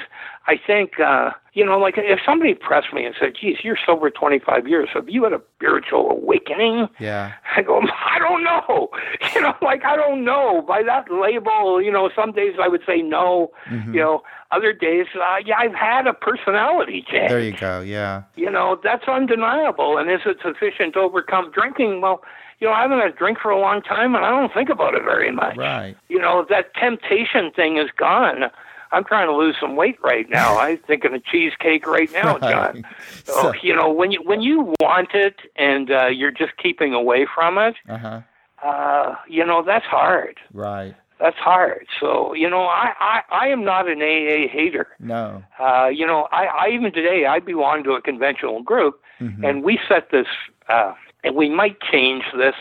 i 0.48 0.56
think 0.58 1.00
uh 1.00 1.32
you 1.54 1.66
know 1.66 1.78
like 1.78 1.96
if 1.98 2.20
somebody 2.26 2.54
pressed 2.54 2.94
me 2.94 3.06
and 3.06 3.16
said 3.20 3.34
geez 3.40 3.58
you're 3.64 3.78
sober 3.86 4.10
25 4.10 4.68
years 4.68 4.90
have 4.94 5.08
you 5.10 5.24
had 5.24 5.34
a 5.34 5.42
spiritual 5.56 6.12
awakening 6.12 6.88
Yeah. 7.00 7.34
I 7.56 7.62
go, 7.64 7.82
I 8.16 8.20
don't 8.20 8.44
know. 8.44 8.90
You 9.36 9.42
know, 9.42 9.54
like 9.62 9.84
I 9.84 9.96
don't 9.96 10.24
know. 10.24 10.64
By 10.68 10.82
that 10.84 11.12
label, 11.12 11.82
you 11.82 11.92
know, 11.92 12.10
some 12.16 12.32
days 12.32 12.56
I 12.62 12.68
would 12.68 12.82
say 12.88 13.02
no. 13.02 13.52
Mm-hmm. 13.70 13.94
You 13.94 14.00
know, 14.00 14.24
other 14.52 14.74
days, 14.74 15.06
uh, 15.16 15.38
yeah, 15.46 15.58
I've 15.60 15.76
had 15.76 16.08
a 16.08 16.14
personality 16.14 17.04
change. 17.08 17.30
There 17.30 17.40
you 17.42 17.52
go. 17.54 17.82
Yeah. 17.82 18.24
You 18.36 18.50
know, 18.50 18.80
that's 18.84 19.08
undeniable. 19.08 19.98
And 19.98 20.10
is 20.10 20.22
it 20.26 20.38
sufficient 20.42 20.94
to 20.94 21.00
overcome 21.02 21.52
drinking? 21.52 22.02
Well, 22.02 22.22
you 22.60 22.68
know, 22.68 22.74
I 22.74 22.82
haven't 22.82 23.00
had 23.00 23.10
a 23.12 23.16
drink 23.16 23.38
for 23.40 23.52
a 23.52 23.60
long 23.60 23.82
time, 23.82 24.16
and 24.16 24.26
I 24.26 24.30
don't 24.30 24.54
think 24.54 24.70
about 24.70 24.94
it 24.96 25.04
very 25.04 25.32
much. 25.32 25.58
Right. 25.58 25.96
You 26.10 26.20
know, 26.20 26.46
that 26.50 26.74
temptation 26.76 27.52
thing 27.52 27.78
is 27.78 27.90
gone. 27.96 28.46
I'm 28.92 29.04
trying 29.04 29.28
to 29.28 29.36
lose 29.36 29.56
some 29.60 29.76
weight 29.76 29.98
right 30.02 30.30
now. 30.30 30.58
I'm 30.66 30.78
thinking 30.78 31.14
of 31.14 31.24
cheesecake 31.26 31.86
right 31.86 32.12
now, 32.14 32.38
Right. 32.38 32.52
John. 32.52 32.86
So, 33.26 33.34
So- 33.34 33.54
you 33.62 33.76
know, 33.76 33.92
when 33.92 34.12
you 34.12 34.22
when 34.24 34.42
you 34.42 34.74
want 34.80 35.10
it 35.14 35.36
and 35.56 35.92
uh, 35.92 36.08
you're 36.08 36.32
just 36.32 36.56
keeping 36.58 36.94
away 36.94 37.26
from 37.34 37.58
it, 37.58 37.76
Uh 37.90 37.98
huh. 37.98 38.22
uh, 38.64 39.16
you 39.28 39.46
know, 39.46 39.62
that's 39.64 39.86
hard. 39.86 40.38
Right. 40.54 40.96
That's 41.20 41.38
hard. 41.38 41.88
So, 42.00 42.34
you 42.36 42.48
know, 42.48 42.62
I, 42.66 42.94
I, 43.00 43.22
I 43.32 43.48
am 43.48 43.64
not 43.66 43.88
an 43.90 44.04
AA 44.04 44.48
hater. 44.48 44.88
No. 45.00 45.44
Uh, 45.60 45.88
you 45.88 46.06
know, 46.06 46.28
I, 46.32 46.46
I 46.46 46.70
even 46.70 46.92
today 46.94 47.26
I 47.26 47.40
belong 47.40 47.84
to 47.86 47.92
a 47.94 48.02
conventional 48.02 48.62
group, 48.64 49.02
Mm-hmm. 49.20 49.44
and 49.44 49.64
we 49.64 49.80
set 49.90 50.12
this, 50.12 50.28
uh, 50.70 50.94
and 51.28 51.36
we 51.36 51.50
might 51.50 51.80
change 51.82 52.24
this, 52.36 52.56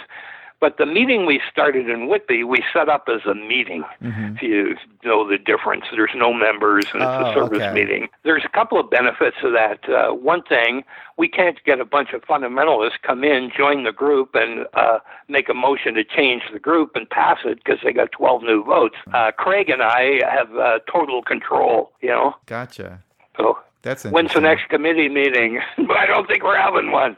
but 0.59 0.79
the 0.79 0.87
meeting 0.87 1.27
we 1.27 1.41
started 1.53 1.91
in 1.91 2.09
Whitby, 2.09 2.43
we 2.45 2.65
set 2.73 2.89
up 2.89 3.09
as 3.15 3.21
a 3.27 3.35
meeting. 3.35 3.85
If 4.01 4.41
you 4.43 4.75
know 5.05 5.29
the 5.29 5.37
difference, 5.37 5.85
there's 5.95 6.13
no 6.15 6.33
members, 6.33 6.87
and 6.95 7.03
it's 7.03 7.11
Mm-hmm. 7.11 7.25
Oh, 7.25 7.31
a 7.31 7.35
service 7.35 7.63
okay. 7.63 7.75
meeting. 7.75 8.09
There's 8.25 8.43
a 8.45 8.49
couple 8.49 8.81
of 8.81 8.89
benefits 8.89 9.37
to 9.43 9.51
that. 9.51 9.87
Uh, 9.89 10.15
one 10.15 10.43
thing, 10.43 10.83
we 11.19 11.29
can't 11.29 11.63
get 11.65 11.79
a 11.79 11.85
bunch 11.85 12.15
of 12.15 12.23
fundamentalists 12.23 12.99
come 13.03 13.23
in, 13.23 13.51
join 13.55 13.85
the 13.85 13.93
group, 13.93 14.31
and 14.35 14.67
uh, 14.73 14.99
make 15.29 15.51
a 15.51 15.55
motion 15.55 15.93
to 15.95 16.05
change 16.05 16.43
the 16.51 16.59
group 16.59 16.93
and 16.97 17.09
pass 17.11 17.39
it 17.45 17.63
because 17.63 17.79
they 17.85 17.93
got 17.93 18.11
12 18.13 18.43
new 18.43 18.65
votes. 18.65 18.97
Uh, 19.13 19.33
Craig 19.33 19.69
and 19.69 19.83
I 19.83 20.21
have 20.31 20.55
uh, 20.57 20.79
total 20.91 21.23
control. 21.23 21.93
You 22.01 22.09
know, 22.09 22.35
Gotcha. 22.47 23.03
so 23.37 23.59
That's 23.83 24.05
When's 24.05 24.33
the 24.33 24.41
next 24.41 24.71
committee 24.71 25.11
meeting? 25.11 25.61
but 25.87 25.97
I 26.03 26.07
don't 26.07 26.27
think 26.27 26.43
we're 26.43 26.57
having 26.59 26.91
one. 26.93 27.17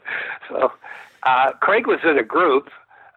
So, 0.49 0.73
uh, 1.23 1.51
Craig 1.61 1.87
was 1.87 1.99
in 2.03 2.17
a 2.17 2.23
group 2.23 2.69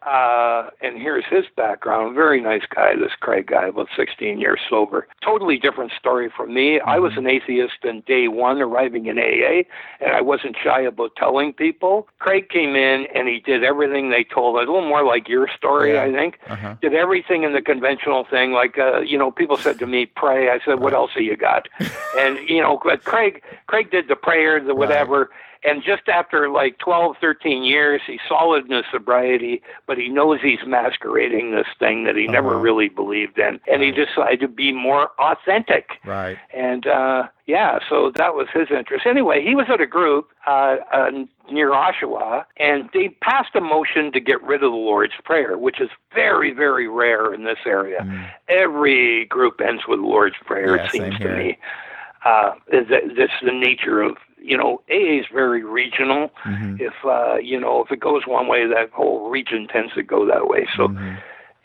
uh, 0.07 0.68
and 0.80 0.96
here's 1.00 1.24
his 1.30 1.44
background. 1.57 2.16
Very 2.16 2.40
nice 2.40 2.62
guy, 2.74 2.96
this 2.96 3.12
Craig 3.20 3.46
guy, 3.46 3.68
about 3.68 3.88
16 3.96 4.40
years 4.40 4.59
sober. 4.68 5.07
Totally 5.24 5.59
different 5.59 5.92
story 5.96 6.28
from 6.36 6.53
me. 6.53 6.80
I 6.80 6.98
was 6.98 7.12
an 7.16 7.28
atheist 7.28 7.84
in 7.84 8.00
day 8.00 8.26
one, 8.26 8.61
arriving 8.61 9.07
in 9.07 9.18
AA, 9.18 9.62
and 10.05 10.12
I 10.12 10.20
wasn't 10.20 10.57
shy 10.62 10.80
about 10.80 11.14
telling 11.16 11.53
people. 11.53 12.09
Craig 12.18 12.48
came 12.48 12.74
in 12.74 13.07
and 13.14 13.28
he 13.28 13.38
did 13.38 13.62
everything 13.62 14.11
they 14.11 14.24
told. 14.24 14.57
A 14.57 14.61
little 14.61 14.86
more 14.88 15.05
like 15.05 15.28
your 15.28 15.48
story, 15.57 15.92
Yeah. 15.92 16.03
I 16.03 16.12
think. 16.12 16.38
Uh-huh. 16.48 16.74
Did 16.82 16.94
everything 16.94 17.44
in 17.44 17.53
the 17.53 17.62
conventional 17.62 18.24
thing. 18.24 18.50
Like, 18.53 18.78
uh, 18.78 19.00
you 19.00 19.16
know, 19.16 19.30
people 19.30 19.57
said 19.57 19.78
to 19.78 19.86
me, 19.86 20.07
"Pray." 20.07 20.50
I 20.50 20.59
said, 20.64 20.80
"What 20.80 20.94
else 20.94 21.12
have 21.14 21.22
you 21.22 21.36
got?" 21.36 21.68
and 22.18 22.38
you 22.48 22.61
know, 22.61 22.80
but 22.82 23.05
Craig, 23.05 23.42
Craig 23.68 23.90
did 23.92 24.09
the 24.09 24.16
prayer, 24.16 24.59
the 24.59 24.74
whatever. 24.74 25.30
And 25.64 25.82
just 25.82 26.08
after 26.08 26.48
like 26.48 26.78
12, 26.78 27.16
13 27.20 27.62
years, 27.62 28.00
he's 28.06 28.18
solid 28.28 28.64
in 28.68 28.72
his 28.76 28.84
sobriety, 28.90 29.62
but 29.86 29.96
he 29.96 30.08
knows 30.08 30.40
he's 30.42 30.58
masquerading 30.66 31.52
this 31.52 31.66
thing 31.78 32.04
that 32.04 32.16
he 32.16 32.26
never 32.26 32.50
Uh-huh. 32.54 32.58
really 32.60 32.88
believed 32.88 33.38
in. 33.38 33.60
And 33.70 33.82
he 33.82 33.92
decided 33.92 34.40
to 34.40 34.48
be 34.48 34.72
more 34.72 35.10
authentic. 35.20 36.00
Right. 36.04 36.36
And 36.52 36.86
uh, 36.86 37.28
yeah, 37.46 37.78
so 37.88 38.10
that 38.16 38.34
was 38.34 38.48
his 38.52 38.68
interest. 38.76 39.06
Anyway, 39.06 39.44
he 39.44 39.54
was 39.54 39.66
at 39.68 39.80
a 39.80 39.86
group 39.86 40.30
uh, 40.48 40.76
uh, 40.92 41.10
near 41.50 41.70
Oshawa, 41.70 42.44
and 42.56 42.90
they 42.92 43.10
passed 43.20 43.54
a 43.54 43.60
motion 43.60 44.10
to 44.12 44.20
get 44.20 44.42
rid 44.42 44.64
of 44.64 44.72
the 44.72 44.76
Lord's 44.76 45.14
Prayer, 45.24 45.56
which 45.56 45.80
is 45.80 45.90
very, 46.12 46.52
very 46.52 46.88
rare 46.88 47.32
in 47.32 47.44
this 47.44 47.58
area. 47.66 48.00
Mm. 48.02 48.28
Every 48.48 49.26
group 49.26 49.60
ends 49.60 49.82
with 49.86 50.00
the 50.00 50.06
Lord's 50.06 50.36
Prayer, 50.44 50.76
Yeah, 50.76 50.84
it 50.86 50.90
seems 50.90 51.18
to 51.18 51.28
me. 51.36 51.58
Uh, 52.24 52.52
that- 52.70 53.14
that's 53.16 53.40
the 53.42 53.52
nature 53.52 54.00
of 54.02 54.16
you 54.45 54.57
know 54.57 54.80
AA 54.90 55.20
is 55.20 55.26
very 55.32 55.64
regional. 55.64 56.30
Mhm. 56.45 56.80
If 56.80 56.95
uh, 57.05 57.36
you 57.36 57.59
know 57.59 57.82
if 57.84 57.90
it 57.90 58.01
goes 58.01 58.26
one 58.26 58.47
way, 58.49 58.66
that 58.66 58.90
whole 58.90 59.28
region 59.30 59.66
tends 59.68 59.95
to 59.95 60.03
go 60.03 60.24
that 60.26 60.49
way. 60.49 60.66
So 60.76 60.88
Mhm. 60.88 61.18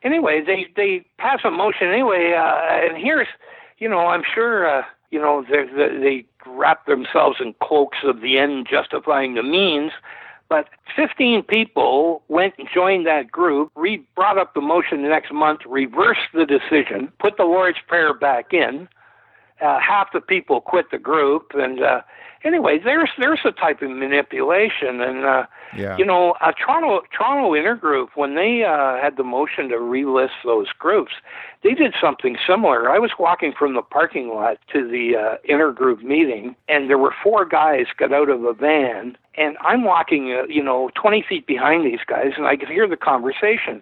anyway, 0.04 0.42
they 0.42 0.68
they 0.76 1.04
pass 1.18 1.40
a 1.44 1.52
motion 1.52 1.88
anyway, 1.88 2.34
uh, 2.34 2.56
and 2.86 2.98
here's, 2.98 3.28
you 3.78 3.90
know, 3.90 4.08
I'm 4.08 4.24
sure, 4.24 4.68
uh, 4.68 4.84
you 5.12 5.20
know, 5.20 5.44
they 5.50 5.64
they 5.66 6.26
wrap 6.46 6.86
themselves 6.86 7.38
in 7.42 7.54
cloaks 7.62 7.98
of 8.04 8.22
the 8.22 8.38
end 8.38 8.68
justifying 8.70 9.34
the 9.36 9.44
means. 9.44 9.92
But 10.50 10.70
15 10.96 11.44
people 11.44 12.24
went 12.30 12.54
and 12.58 12.70
joined 12.74 13.06
that 13.06 13.30
group, 13.30 13.70
re- 13.76 14.02
brought 14.16 14.38
up 14.38 14.54
the 14.54 14.62
motion 14.62 15.02
the 15.02 15.10
next 15.10 15.34
month, 15.34 15.60
reversed 15.66 16.30
the 16.34 16.46
decision, 16.46 17.12
put 17.20 17.36
the 17.36 17.44
Lord's 17.44 17.80
Prayer 17.86 18.14
back 18.14 18.54
in. 18.54 18.88
Uh, 19.60 19.78
half 19.80 20.14
the 20.14 20.22
people 20.22 20.62
quit 20.62 20.90
the 20.90 20.98
group, 21.00 21.52
and 21.54 21.82
uh, 21.84 22.00
anyway, 22.44 22.80
there's 22.84 23.10
there's 23.18 23.40
a 23.46 23.52
type 23.52 23.82
of 23.82 23.90
manipulation, 23.90 25.02
and 25.02 25.26
uh, 25.26 25.46
Yeah. 25.76 25.98
you 25.98 26.06
know, 26.06 26.32
uh, 26.42 26.52
Toronto 26.54 27.02
Toronto 27.16 27.52
Intergroup 27.52 28.10
when 28.16 28.36
they 28.36 28.64
uh, 28.64 28.98
had 29.02 29.18
the 29.18 29.24
motion 29.24 29.70
to 29.70 29.76
relist 29.76 30.38
those 30.44 30.68
groups, 30.78 31.14
they 31.64 31.74
did 31.74 31.94
something 32.00 32.38
similar. 32.48 32.90
I 32.90 33.00
was 33.00 33.12
walking 33.20 33.54
from 33.58 33.74
the 33.74 33.82
parking 33.82 34.30
lot 34.30 34.58
to 34.74 34.88
the 34.88 35.16
uh, 35.16 35.38
intergroup 35.50 36.04
meeting, 36.04 36.56
and 36.68 36.90
there 36.90 36.98
were 36.98 37.14
four 37.24 37.46
guys 37.46 37.86
got 37.98 38.14
out 38.14 38.30
of 38.30 38.44
a 38.44 38.54
van, 38.54 39.18
and 39.36 39.58
I'm 39.62 39.84
walking, 39.84 40.34
uh, 40.34 40.44
you 40.48 40.64
know, 40.64 40.90
20 40.96 41.24
feet 41.28 41.48
behind 41.48 41.86
these 41.86 42.00
guys, 42.06 42.34
and 42.38 42.46
I 42.48 42.56
could 42.58 42.70
hear 42.70 42.88
the 42.88 42.98
conversation. 42.98 43.82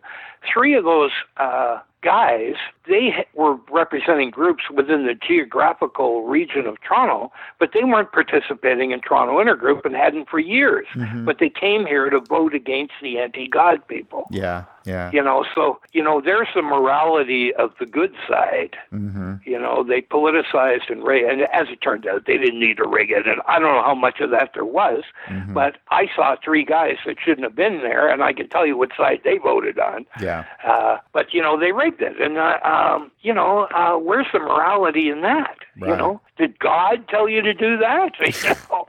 Three 0.51 0.74
of 0.76 0.84
those 0.84 1.12
uh, 1.38 1.80
guys, 2.06 2.53
they 2.88 3.26
were 3.34 3.58
representing 3.72 4.30
groups 4.30 4.66
within 4.70 5.08
the 5.08 5.16
geographical 5.16 6.24
region 6.24 6.68
of 6.68 6.80
Toronto, 6.82 7.32
but 7.60 7.72
they 7.74 7.84
weren't 7.84 8.12
participating 8.12 8.91
in 8.91 9.01
Toronto 9.01 9.43
Intergroup 9.43 9.84
and 9.86 9.95
hadn't 9.95 10.30
for 10.30 10.38
years. 10.38 10.86
Mhm. 10.93 11.26
But 11.26 11.39
they 11.39 11.49
came 11.49 11.88
here 11.88 12.12
to 12.12 12.20
vote 12.20 12.53
against 12.53 12.93
the 13.01 13.18
anti-God 13.18 13.88
people. 13.88 14.28
Yeah. 14.30 14.66
Yeah. 14.86 15.10
You 15.12 15.22
know, 15.24 15.46
so 15.56 15.80
you 15.94 16.04
know, 16.04 16.22
there's 16.22 16.48
the 16.56 16.62
morality 16.62 17.54
of 17.56 17.72
the 17.80 17.86
good 17.86 18.14
side. 18.30 18.78
Mhm. 18.94 19.46
You 19.46 19.60
know, 19.60 19.84
they 19.84 20.02
politicized 20.02 20.90
and 20.90 21.04
rig, 21.04 21.24
and 21.26 21.42
as 21.54 21.68
it 21.70 21.82
turned 21.82 22.08
out, 22.08 22.26
they 22.26 22.38
didn't 22.38 22.60
need 22.60 22.78
to 22.78 22.88
rig 22.88 23.12
it. 23.12 23.28
And 23.28 23.42
I 23.48 23.60
don't 23.60 23.74
know 23.74 23.82
how 23.84 23.96
much 23.96 24.20
of 24.20 24.30
that 24.32 24.52
there 24.54 24.66
was, 24.66 25.04
Mhm. 25.28 25.54
but 25.54 25.78
I 25.90 26.08
saw 26.16 26.36
three 26.44 26.64
guys 26.64 26.98
that 27.06 27.20
shouldn't 27.20 27.44
have 27.44 27.56
been 27.56 27.82
there, 27.82 28.08
and 28.08 28.24
I 28.24 28.32
can 28.34 28.48
tell 28.48 28.66
you 28.66 28.78
what 28.78 28.92
side 28.96 29.22
they 29.24 29.38
voted 29.38 29.80
on. 29.80 30.06
Yeah. 30.22 30.44
Uh, 30.64 30.98
but 31.14 31.34
you 31.34 31.42
know, 31.42 31.58
they 31.60 31.72
rigged 31.72 32.02
it, 32.02 32.20
and 32.22 32.38
uh, 32.38 32.60
um, 32.64 33.12
you 33.22 33.34
know, 33.34 33.68
uh, 33.74 33.98
where's 33.98 34.28
the 34.32 34.40
morality 34.40 35.10
in 35.10 35.22
that? 35.22 35.58
You 35.78 35.88
know, 35.98 36.22
did 36.38 36.58
God 36.60 37.08
tell 37.10 37.28
you 37.28 37.42
to 37.42 37.54
do 37.54 37.78
that? 37.78 38.14
You 38.20 38.56
know, 38.70 38.88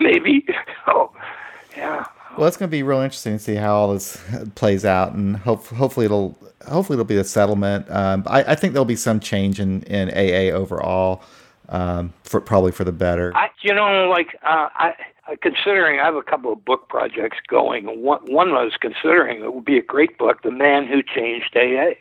maybe. 0.00 0.46
Oh, 0.86 1.12
yeah. 1.76 2.04
Well, 2.36 2.46
it's 2.46 2.56
going 2.56 2.68
to 2.68 2.74
be 2.74 2.82
real 2.82 3.00
interesting 3.00 3.34
to 3.34 3.38
see 3.38 3.56
how 3.56 3.74
all 3.74 3.92
this 3.92 4.22
plays 4.54 4.84
out, 4.84 5.12
and 5.12 5.36
hope, 5.36 5.66
hopefully 5.66 6.06
it'll 6.06 6.38
hopefully 6.68 6.94
it'll 6.94 7.04
be 7.04 7.16
a 7.16 7.24
settlement. 7.24 7.90
Um, 7.90 8.24
I, 8.26 8.44
I 8.44 8.54
think 8.54 8.72
there'll 8.72 8.84
be 8.84 8.96
some 8.96 9.20
change 9.20 9.60
in, 9.60 9.82
in 9.84 10.10
AA 10.10 10.54
overall, 10.54 11.22
um, 11.68 12.12
for 12.22 12.40
probably 12.40 12.72
for 12.72 12.84
the 12.84 12.92
better. 12.92 13.34
I, 13.36 13.48
you 13.62 13.74
know, 13.74 14.08
like 14.08 14.36
uh, 14.42 14.68
I, 14.74 14.94
I 15.26 15.36
considering 15.42 16.00
I 16.00 16.04
have 16.04 16.14
a 16.14 16.22
couple 16.22 16.52
of 16.52 16.64
book 16.64 16.88
projects 16.88 17.38
going. 17.48 17.86
One, 18.02 18.20
one 18.32 18.50
I 18.52 18.64
was 18.64 18.76
considering 18.80 19.42
it 19.42 19.52
would 19.52 19.64
be 19.64 19.78
a 19.78 19.82
great 19.82 20.18
book, 20.18 20.42
"The 20.42 20.50
Man 20.50 20.86
Who 20.86 21.02
Changed 21.02 21.56
AA," 21.56 21.94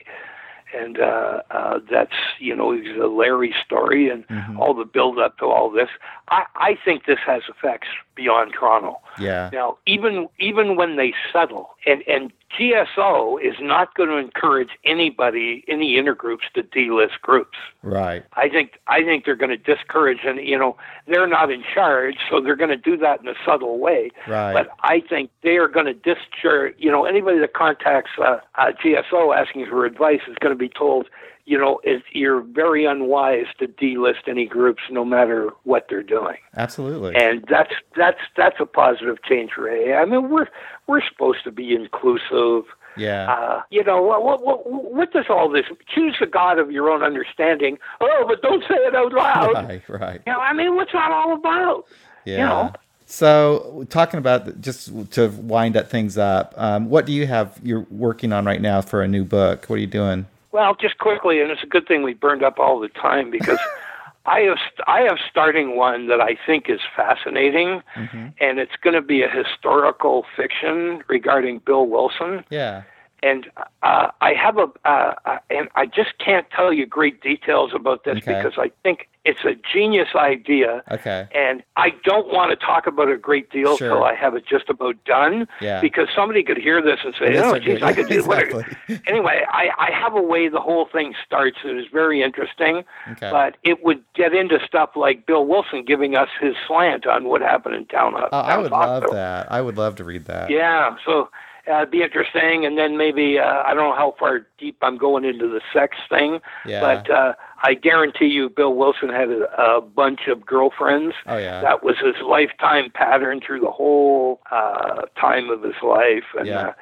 and 0.78 1.00
uh, 1.00 1.42
uh, 1.52 1.80
that's 1.90 2.14
you 2.40 2.56
know 2.56 2.76
the 2.78 3.08
Larry 3.08 3.54
story 3.66 4.10
and 4.10 4.28
Mhm. 4.28 4.60
all 4.60 4.74
the 4.74 4.86
build 4.86 5.20
up 5.20 5.38
to 5.40 5.46
all 5.46 5.70
this. 5.70 5.90
I, 6.30 6.44
I 6.56 6.78
think 6.84 7.06
this 7.06 7.20
has 7.26 7.44
effects 7.50 7.88
beyond 8.16 8.54
Toronto. 8.54 9.00
Yeah. 9.18 9.50
Now, 9.52 9.78
even 9.86 10.30
even 10.40 10.76
when 10.76 10.96
they 10.96 11.14
settle, 11.34 11.72
and 11.86 12.04
and 12.08 12.32
GSO 12.58 13.42
is 13.42 13.56
not 13.62 13.94
going 13.96 14.10
to 14.10 14.18
encourage 14.18 14.70
anybody, 14.84 15.64
any 15.68 15.96
intergroups, 15.96 16.50
to 16.56 16.64
delist 16.64 17.22
groups. 17.22 17.58
Right. 17.84 18.24
I 18.34 18.50
think 18.50 18.80
I 18.88 19.04
think 19.04 19.26
they're 19.26 19.36
going 19.36 19.52
to 19.52 19.58
discourage, 19.58 20.20
and 20.26 20.40
you 20.40 20.58
know 20.58 20.76
they're 21.08 21.28
not 21.28 21.52
in 21.52 21.64
charge, 21.74 22.16
so 22.30 22.42
they're 22.42 22.56
going 22.56 22.70
to 22.72 22.78
do 22.78 22.98
that 22.98 23.22
in 23.22 23.28
a 23.28 23.36
subtle 23.46 23.78
way. 23.78 24.12
Right. 24.28 24.54
But 24.54 24.70
I 24.82 25.02
think 25.02 25.30
they 25.44 25.58
are 25.58 25.68
going 25.68 25.86
to 25.86 25.94
discharge. 25.94 26.74
You 26.78 26.92
know, 26.92 27.06
anybody 27.06 27.40
that 27.40 27.54
contacts 27.54 28.12
uh, 28.18 28.40
uh, 28.56 28.72
GSO 28.84 29.36
asking 29.36 29.68
for 29.68 29.86
advice 29.86 30.22
is 30.28 30.36
going 30.40 30.54
to 30.54 30.60
be 30.60 30.70
told, 30.70 31.08
you 31.50 31.58
know, 31.58 31.82
is 31.84 32.04
you're 32.12 32.42
very 32.42 32.86
unwise 32.86 33.48
to 33.58 33.68
delist 33.68 34.28
any 34.28 34.46
groups, 34.46 34.84
no 34.92 35.04
matter 35.04 35.50
what 35.64 35.88
they're 35.90 36.04
doing. 36.04 36.38
Absolutely. 36.56 37.16
And 37.16 37.44
that's 37.50 37.74
that's 37.98 38.20
that's 38.38 38.58
a 38.60 38.68
positive 38.68 39.18
change 39.24 39.54
for 39.56 39.68
AA. 39.68 40.00
I 40.00 40.06
mean, 40.06 40.30
we're 40.30 40.46
we're 40.86 41.02
supposed 41.02 41.44
to 41.46 41.52
be 41.52 41.74
inclusive. 41.74 42.66
yeah. 42.96 43.32
Uh, 43.32 43.62
you 43.72 43.84
know, 43.84 44.00
what, 44.00 44.24
what, 44.24 44.46
what, 44.46 44.70
what 44.70 45.12
does 45.12 45.26
all 45.28 45.50
this? 45.50 45.66
Choose 45.88 46.18
the 46.20 46.28
God 46.28 46.60
of 46.60 46.72
your 46.72 46.92
own 46.92 47.02
understanding. 47.02 47.80
Oh, 48.00 48.26
but 48.28 48.44
don't 48.44 48.62
say 48.62 48.76
it 48.76 48.96
out 48.96 49.12
loud. 49.12 49.54
right. 49.68 49.90
Right. 49.90 50.22
You 50.28 50.34
know, 50.34 50.40
I 50.40 50.54
mean, 50.54 50.76
what's 50.76 50.92
that 50.92 51.12
all 51.12 51.34
about? 51.34 51.88
Yeah. 52.26 52.38
know. 52.38 52.74
So, 53.08 53.88
talking 53.90 54.20
about 54.20 54.62
just 54.62 55.12
to 55.14 55.30
wind 55.30 55.76
up 55.76 55.90
things 55.90 56.16
up, 56.16 56.54
um, 56.58 56.92
what 56.92 57.08
do 57.08 57.12
you 57.12 57.26
have 57.26 57.60
you're 57.64 57.88
working 57.90 58.34
on 58.34 58.46
right 58.46 58.62
now 58.62 58.82
for 58.82 59.02
a 59.02 59.08
new 59.08 59.24
book? 59.24 59.66
What 59.66 59.78
are 59.78 59.80
you 59.80 59.88
doing? 59.88 60.28
Well, 60.52 60.76
just 60.76 60.98
quickly, 60.98 61.42
and 61.42 61.52
it's 61.52 61.64
a 61.64 61.68
good 61.68 61.88
thing 61.88 62.04
we 62.04 62.14
burned 62.14 62.44
up 62.44 62.60
all 62.60 62.80
the 62.80 62.88
time 62.90 63.30
because 63.30 63.60
I 64.26 64.40
have 64.42 64.58
I 64.88 65.02
have 65.02 65.18
starting 65.30 65.76
one 65.76 66.08
that 66.08 66.22
I 66.22 66.38
think 66.46 66.70
is 66.70 66.80
fascinating, 66.96 67.82
hmm 67.96 68.28
and 68.42 68.58
it's 68.60 68.76
going 68.82 68.94
to 68.94 69.02
be 69.02 69.22
a 69.22 69.30
historical 69.30 70.26
fiction 70.36 71.04
regarding 71.10 71.60
Bill 71.60 71.86
Wilson. 71.88 72.46
Yeah. 72.50 72.84
and 73.22 73.50
uh, 73.84 74.12
I 74.22 74.34
have 74.34 74.58
a, 74.58 74.68
uh, 74.86 75.16
uh, 75.26 75.38
and 75.50 75.68
I 75.76 75.86
just 75.88 76.18
can't 76.20 76.50
tell 76.52 76.72
you 76.72 76.86
great 76.86 77.22
details 77.22 77.72
about 77.76 78.06
this 78.06 78.18
Okay. 78.20 78.34
because 78.34 78.54
I 78.58 78.72
think 78.82 79.09
it's 79.26 79.44
a 79.44 79.54
genius 79.74 80.08
idea, 80.16 80.82
Okay. 80.90 81.28
and 81.36 81.62
I 81.76 81.92
don't 82.06 82.32
want 82.34 82.52
to 82.52 82.56
talk 82.66 82.88
about 82.88 83.10
it 83.10 83.16
a 83.16 83.18
great 83.18 83.50
deal 83.50 83.76
Sure. 83.76 83.90
till 83.90 84.04
I 84.04 84.16
have 84.16 84.34
it 84.34 84.46
just 84.46 84.70
about 84.70 84.96
done, 85.04 85.46
Yeah. 85.60 85.82
because 85.82 86.08
somebody 86.16 86.42
could 86.42 86.58
hear 86.58 86.82
this 86.82 87.00
and 87.04 87.14
say, 87.20 87.38
"Oh, 87.38 87.60
geez, 87.60 87.84
I 87.84 87.94
could 87.94 88.08
do 88.08 88.20
exactly. 88.20 88.64
what." 88.88 89.02
Anyway, 89.08 89.44
I, 89.52 89.70
I 89.78 89.92
have 89.92 90.16
a 90.16 90.22
way 90.22 90.48
the 90.48 90.62
whole 90.62 90.86
thing 90.86 91.14
starts 91.26 91.58
that 91.64 91.78
is 91.78 91.86
very 91.92 92.22
interesting, 92.22 92.84
Okay. 93.12 93.30
but 93.30 93.58
it 93.64 93.84
would 93.84 94.02
get 94.16 94.34
into 94.34 94.58
stuff 94.66 94.92
like 94.96 95.26
Bill 95.26 95.46
Wilson 95.46 95.84
giving 95.84 96.16
us 96.16 96.30
his 96.40 96.56
slant 96.66 97.06
on 97.06 97.26
what 97.26 97.42
happened 97.42 97.76
in 97.76 97.86
town. 97.88 98.14
Oh, 98.16 98.28
I 98.32 98.58
would 98.58 98.72
love 98.72 99.12
that. 99.12 99.52
I 99.52 99.62
would 99.62 99.78
love 99.78 99.96
to 99.96 100.04
read 100.06 100.26
that. 100.26 100.50
Yeah, 100.50 100.96
so 101.06 101.30
uh, 101.70 101.78
it'd 101.78 101.92
be 101.92 102.02
interesting, 102.02 102.66
and 102.66 102.78
then 102.78 102.98
maybe 102.98 103.38
uh, 103.40 103.64
I 103.66 103.74
don't 103.74 103.90
know 103.90 103.96
how 103.96 104.16
far 104.20 104.46
deep 104.58 104.78
I'm 104.82 104.98
going 104.98 105.24
into 105.26 105.48
the 105.48 105.62
sex 105.74 105.98
thing, 106.10 106.40
Yeah. 106.66 106.82
but 106.82 107.10
uh, 107.10 107.34
I 107.64 107.74
guarantee 107.76 108.28
you, 108.28 108.50
Bill 108.50 108.74
Wilson 108.74 109.10
had 109.10 109.30
a, 109.30 109.62
a 109.62 109.82
bunch 109.82 110.22
of 110.28 110.46
girlfriends. 110.46 111.16
oh 111.28 111.38
yeah. 111.38 111.62
That 111.62 111.84
was 111.84 111.96
his 112.04 112.16
lifetime 112.26 112.90
pattern 112.94 113.42
through 113.46 113.60
the 113.62 113.72
whole 113.72 114.40
uh, 114.52 115.02
time 115.20 115.50
of 115.50 115.64
his 115.64 115.76
life, 115.84 116.24
and 116.38 116.48
Yeah. 116.48 116.60
uh, 116.70 116.74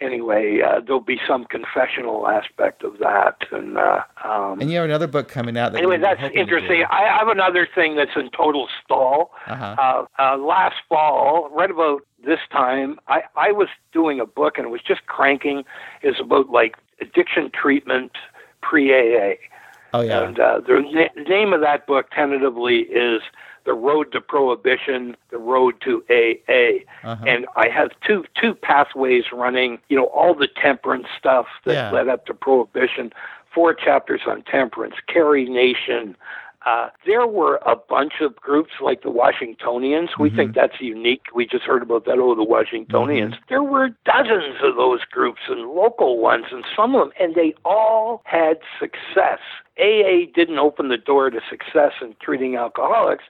anyway, 0.00 0.60
uh, 0.60 0.80
there'll 0.80 1.00
be 1.00 1.20
some 1.26 1.44
confessional 1.46 2.28
aspect 2.28 2.82
of 2.82 2.98
that, 2.98 3.36
and. 3.52 3.78
Uh, 3.78 4.02
um, 4.24 4.60
and 4.60 4.70
you 4.70 4.76
have 4.76 4.84
another 4.86 5.06
book 5.06 5.28
coming 5.28 5.56
out. 5.56 5.72
That 5.72 5.78
Anyway, 5.78 5.98
that's 5.98 6.20
interesting. 6.34 6.84
I 6.90 7.02
have 7.18 7.28
another 7.28 7.68
thing 7.74 7.94
that's 7.96 8.16
in 8.16 8.30
total 8.30 8.68
stall. 8.82 9.32
Uh-huh. 9.46 9.76
Uh, 9.78 10.04
uh, 10.22 10.36
last 10.38 10.76
fall, 10.88 11.48
right 11.52 11.70
about 11.70 12.02
this 12.24 12.40
time. 12.50 12.98
I, 13.08 13.22
I 13.36 13.52
was 13.52 13.68
doing 13.92 14.20
a 14.20 14.26
book 14.26 14.58
and 14.58 14.66
it 14.66 14.70
was 14.70 14.82
just 14.82 15.06
cranking. 15.06 15.64
It's 16.02 16.20
about 16.20 16.50
like 16.50 16.76
addiction 17.00 17.50
treatment 17.50 18.12
pre 18.62 18.92
AA. 18.92 19.34
Oh 19.92 20.00
yeah. 20.00 20.24
And 20.24 20.38
uh, 20.40 20.60
the 20.66 20.80
na- 20.80 21.22
name 21.28 21.52
of 21.52 21.60
that 21.60 21.86
book 21.86 22.10
tentatively 22.10 22.78
is 22.80 23.22
The 23.64 23.74
Road 23.74 24.10
to 24.12 24.20
Prohibition, 24.20 25.16
The 25.30 25.38
Road 25.38 25.74
to 25.82 26.02
AA. 26.10 26.82
Uh-huh. 27.08 27.24
And 27.26 27.46
I 27.56 27.68
have 27.68 27.90
two 28.06 28.24
two 28.40 28.54
pathways 28.54 29.24
running, 29.32 29.78
you 29.88 29.96
know, 29.96 30.06
all 30.06 30.34
the 30.34 30.48
temperance 30.48 31.06
stuff 31.18 31.46
that 31.64 31.74
Yeah. 31.74 31.90
led 31.92 32.08
up 32.08 32.26
to 32.26 32.34
prohibition, 32.34 33.12
four 33.54 33.72
chapters 33.74 34.22
on 34.26 34.42
temperance, 34.42 34.96
Carrie 35.06 35.48
Nation. 35.48 36.16
Uh, 36.66 36.88
there 37.06 37.26
were 37.26 37.56
a 37.66 37.76
bunch 37.76 38.14
of 38.22 38.34
groups 38.36 38.72
like 38.82 39.02
the 39.02 39.10
Washingtonians. 39.10 40.10
We 40.18 40.28
Mm-hmm. 40.28 40.36
think 40.36 40.54
that's 40.54 40.80
unique. 40.80 41.24
We 41.34 41.46
just 41.46 41.64
heard 41.64 41.82
about 41.82 42.06
that. 42.06 42.18
Oh, 42.18 42.34
the 42.34 42.42
Washingtonians. 42.44 43.34
There 43.48 43.62
were 43.62 43.90
dozens 44.06 44.56
of 44.62 44.76
those 44.76 45.00
groups 45.10 45.40
and 45.48 45.68
local 45.70 46.18
ones, 46.18 46.46
and 46.50 46.64
some 46.74 46.94
of 46.94 47.00
them, 47.08 47.12
and 47.20 47.34
they 47.34 47.54
all 47.64 48.22
had 48.24 48.58
success. 48.80 49.40
AA 49.78 50.30
didn't 50.34 50.58
open 50.58 50.88
the 50.88 50.96
door 50.96 51.28
to 51.30 51.40
success 51.50 51.92
in 52.00 52.14
treating 52.22 52.56
alcoholics. 52.56 53.24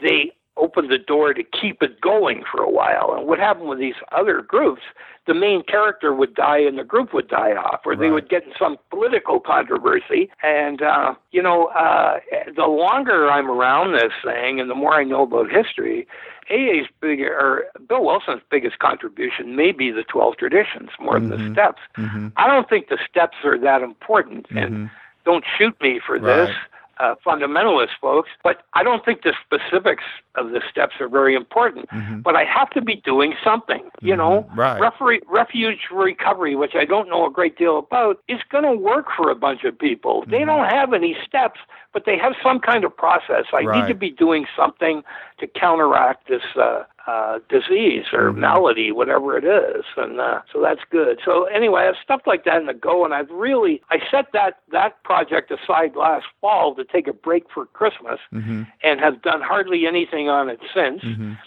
They 0.00 0.32
opened 0.56 0.90
the 0.90 0.98
door 0.98 1.34
to 1.34 1.42
keep 1.42 1.82
it 1.82 2.00
going 2.00 2.42
for 2.50 2.62
a 2.62 2.70
while. 2.70 3.14
And 3.16 3.26
what 3.26 3.38
happened 3.38 3.68
with 3.68 3.78
these 3.78 3.94
other 4.12 4.40
groups, 4.42 4.82
the 5.26 5.34
main 5.34 5.62
character 5.62 6.14
would 6.14 6.34
die 6.34 6.58
and 6.58 6.78
the 6.78 6.84
group 6.84 7.12
would 7.12 7.28
die 7.28 7.52
off, 7.52 7.80
or 7.84 7.96
they 7.96 8.10
would 8.10 8.28
get 8.28 8.44
in 8.44 8.52
some 8.58 8.78
political 8.90 9.40
controversy. 9.40 10.30
And, 10.42 10.82
uh, 10.82 11.14
you 11.32 11.42
know, 11.42 11.66
uh, 11.66 12.20
the 12.54 12.66
longer 12.66 13.30
I'm 13.30 13.50
around 13.50 13.92
this 13.92 14.12
thing 14.24 14.60
and 14.60 14.70
the 14.70 14.74
more 14.74 14.94
I 14.94 15.04
know 15.04 15.22
about 15.22 15.50
history, 15.50 16.06
AA's 16.48 16.86
big, 17.00 17.20
or 17.20 17.66
Bill 17.88 18.04
Wilson's 18.04 18.42
biggest 18.50 18.78
contribution 18.78 19.56
may 19.56 19.72
be 19.72 19.90
the 19.90 20.04
12 20.04 20.36
traditions 20.36 20.90
more 21.00 21.18
than 21.18 21.30
the 21.30 21.52
steps. 21.52 21.82
Mhm. 21.96 22.32
I 22.36 22.46
don't 22.46 22.68
think 22.68 22.88
the 22.88 22.98
steps 23.08 23.38
are 23.44 23.58
that 23.58 23.82
important. 23.82 24.48
Mhm. 24.50 24.62
And 24.64 24.90
don't 25.24 25.44
shoot 25.58 25.74
me 25.82 25.98
for 25.98 26.20
this, 26.20 26.50
Right. 26.50 26.56
Uh, 26.98 27.14
fundamentalist 27.24 27.90
folks, 28.00 28.30
but 28.42 28.62
I 28.74 28.82
don't 28.82 29.04
think 29.04 29.22
the 29.22 29.34
specifics 29.44 30.04
of 30.34 30.50
the 30.50 30.60
steps 30.70 30.94
are 31.00 31.08
very 31.08 31.34
important. 31.34 31.88
Mhm. 31.90 32.22
But 32.22 32.36
I 32.36 32.44
have 32.44 32.70
to 32.70 32.80
be 32.80 32.96
doing 32.96 33.34
something. 33.42 33.90
You 34.00 34.16
know, 34.16 34.46
Mhm. 34.50 34.56
Right. 34.56 34.80
Referee, 34.80 35.20
refuge 35.26 35.88
recovery, 35.90 36.54
which 36.56 36.74
I 36.74 36.84
don't 36.84 37.08
know 37.08 37.26
a 37.26 37.30
great 37.30 37.56
deal 37.56 37.78
about, 37.78 38.18
is 38.28 38.40
going 38.50 38.64
to 38.64 38.72
work 38.72 39.06
for 39.16 39.30
a 39.30 39.34
bunch 39.34 39.64
of 39.64 39.78
people. 39.78 40.24
They 40.26 40.38
Mm-hmm. 40.38 40.46
don't 40.46 40.68
have 40.68 40.92
any 40.92 41.16
steps, 41.26 41.60
but 41.96 42.04
they 42.04 42.18
have 42.18 42.34
some 42.42 42.60
kind 42.60 42.84
of 42.84 42.94
process. 42.94 43.46
I 43.54 43.62
need 43.62 43.88
to 43.88 43.94
be 43.94 44.10
doing 44.10 44.44
something 44.54 45.02
to 45.38 45.46
counteract 45.46 46.28
this 46.28 46.42
uh, 46.54 46.82
uh, 47.06 47.38
disease 47.48 48.04
or 48.12 48.32
Mm-hmm. 48.32 48.40
malady, 48.40 48.92
whatever 48.92 49.38
it 49.38 49.44
is, 49.44 49.82
and 49.96 50.20
uh, 50.20 50.42
so 50.52 50.60
that's 50.60 50.82
good. 50.90 51.20
So 51.24 51.44
anyway, 51.44 51.80
I 51.80 51.84
have 51.86 51.94
stuff 52.04 52.20
like 52.26 52.44
that 52.44 52.58
in 52.60 52.66
the 52.66 52.74
go, 52.74 53.06
and 53.06 53.14
I've 53.14 53.30
really 53.30 53.80
I 53.88 54.00
set 54.10 54.26
that 54.34 54.58
that 54.72 55.02
project 55.04 55.50
aside 55.50 55.96
last 55.96 56.26
fall 56.42 56.74
to 56.74 56.84
take 56.84 57.08
a 57.08 57.14
break 57.14 57.44
for 57.48 57.64
Christmas, 57.64 58.20
Mhm. 58.30 58.66
and 58.82 59.00
have 59.00 59.22
done 59.22 59.40
hardly 59.40 59.86
anything 59.86 60.28
on 60.28 60.50
it 60.50 60.60
since. 60.74 61.02
Mhm. 61.02 61.38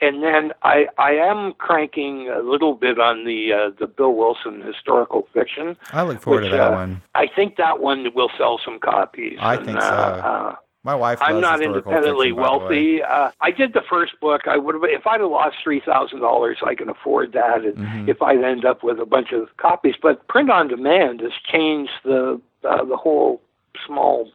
And 0.00 0.22
then 0.22 0.52
I 0.62 0.86
I 0.96 1.12
am 1.12 1.54
cranking 1.58 2.28
a 2.28 2.40
little 2.40 2.74
bit 2.74 3.00
on 3.00 3.24
the 3.24 3.52
uh, 3.52 3.70
the 3.78 3.86
Bill 3.86 4.14
Wilson 4.14 4.62
historical 4.62 5.26
fiction. 5.34 5.76
I 5.92 6.02
look 6.02 6.20
forward 6.22 6.42
which, 6.44 6.52
to 6.52 6.56
that 6.56 6.72
uh, 6.72 6.76
one. 6.76 7.02
I 7.14 7.26
think 7.26 7.56
that 7.56 7.80
one 7.80 8.06
will 8.14 8.30
sell 8.38 8.60
some 8.64 8.78
copies. 8.78 9.38
I 9.40 9.56
and, 9.56 9.66
think 9.66 9.78
uh, 9.78 9.82
so. 9.82 10.28
Uh, 10.28 10.56
My 10.84 10.94
wife. 10.94 11.18
I'm 11.20 11.40
not 11.40 11.60
independently 11.60 12.28
fiction, 12.28 12.36
by 12.42 12.48
the 12.48 12.58
way. 12.58 12.60
wealthy. 12.60 13.02
Uh, 13.02 13.30
I 13.40 13.50
did 13.50 13.72
the 13.72 13.82
first 13.90 14.12
book. 14.20 14.42
I 14.46 14.56
would 14.56 14.76
have 14.76 14.84
if 14.84 15.06
I'd 15.06 15.20
have 15.20 15.30
lost 15.30 15.56
three 15.64 15.80
thousand 15.80 16.20
dollars. 16.20 16.58
I 16.64 16.74
can 16.76 16.88
afford 16.88 17.32
that, 17.32 17.64
and 17.64 17.76
Mhm. 17.76 18.08
if 18.08 18.22
I'd 18.22 18.42
end 18.42 18.64
up 18.64 18.84
with 18.84 19.00
a 19.00 19.06
bunch 19.06 19.32
of 19.32 19.48
copies. 19.56 19.96
But 20.00 20.26
print 20.28 20.48
on 20.50 20.68
demand 20.68 21.20
has 21.20 21.32
changed 21.52 21.92
the 22.04 22.40
uh, 22.64 22.84
the 22.84 22.96
whole 22.96 23.40
small 23.86 24.30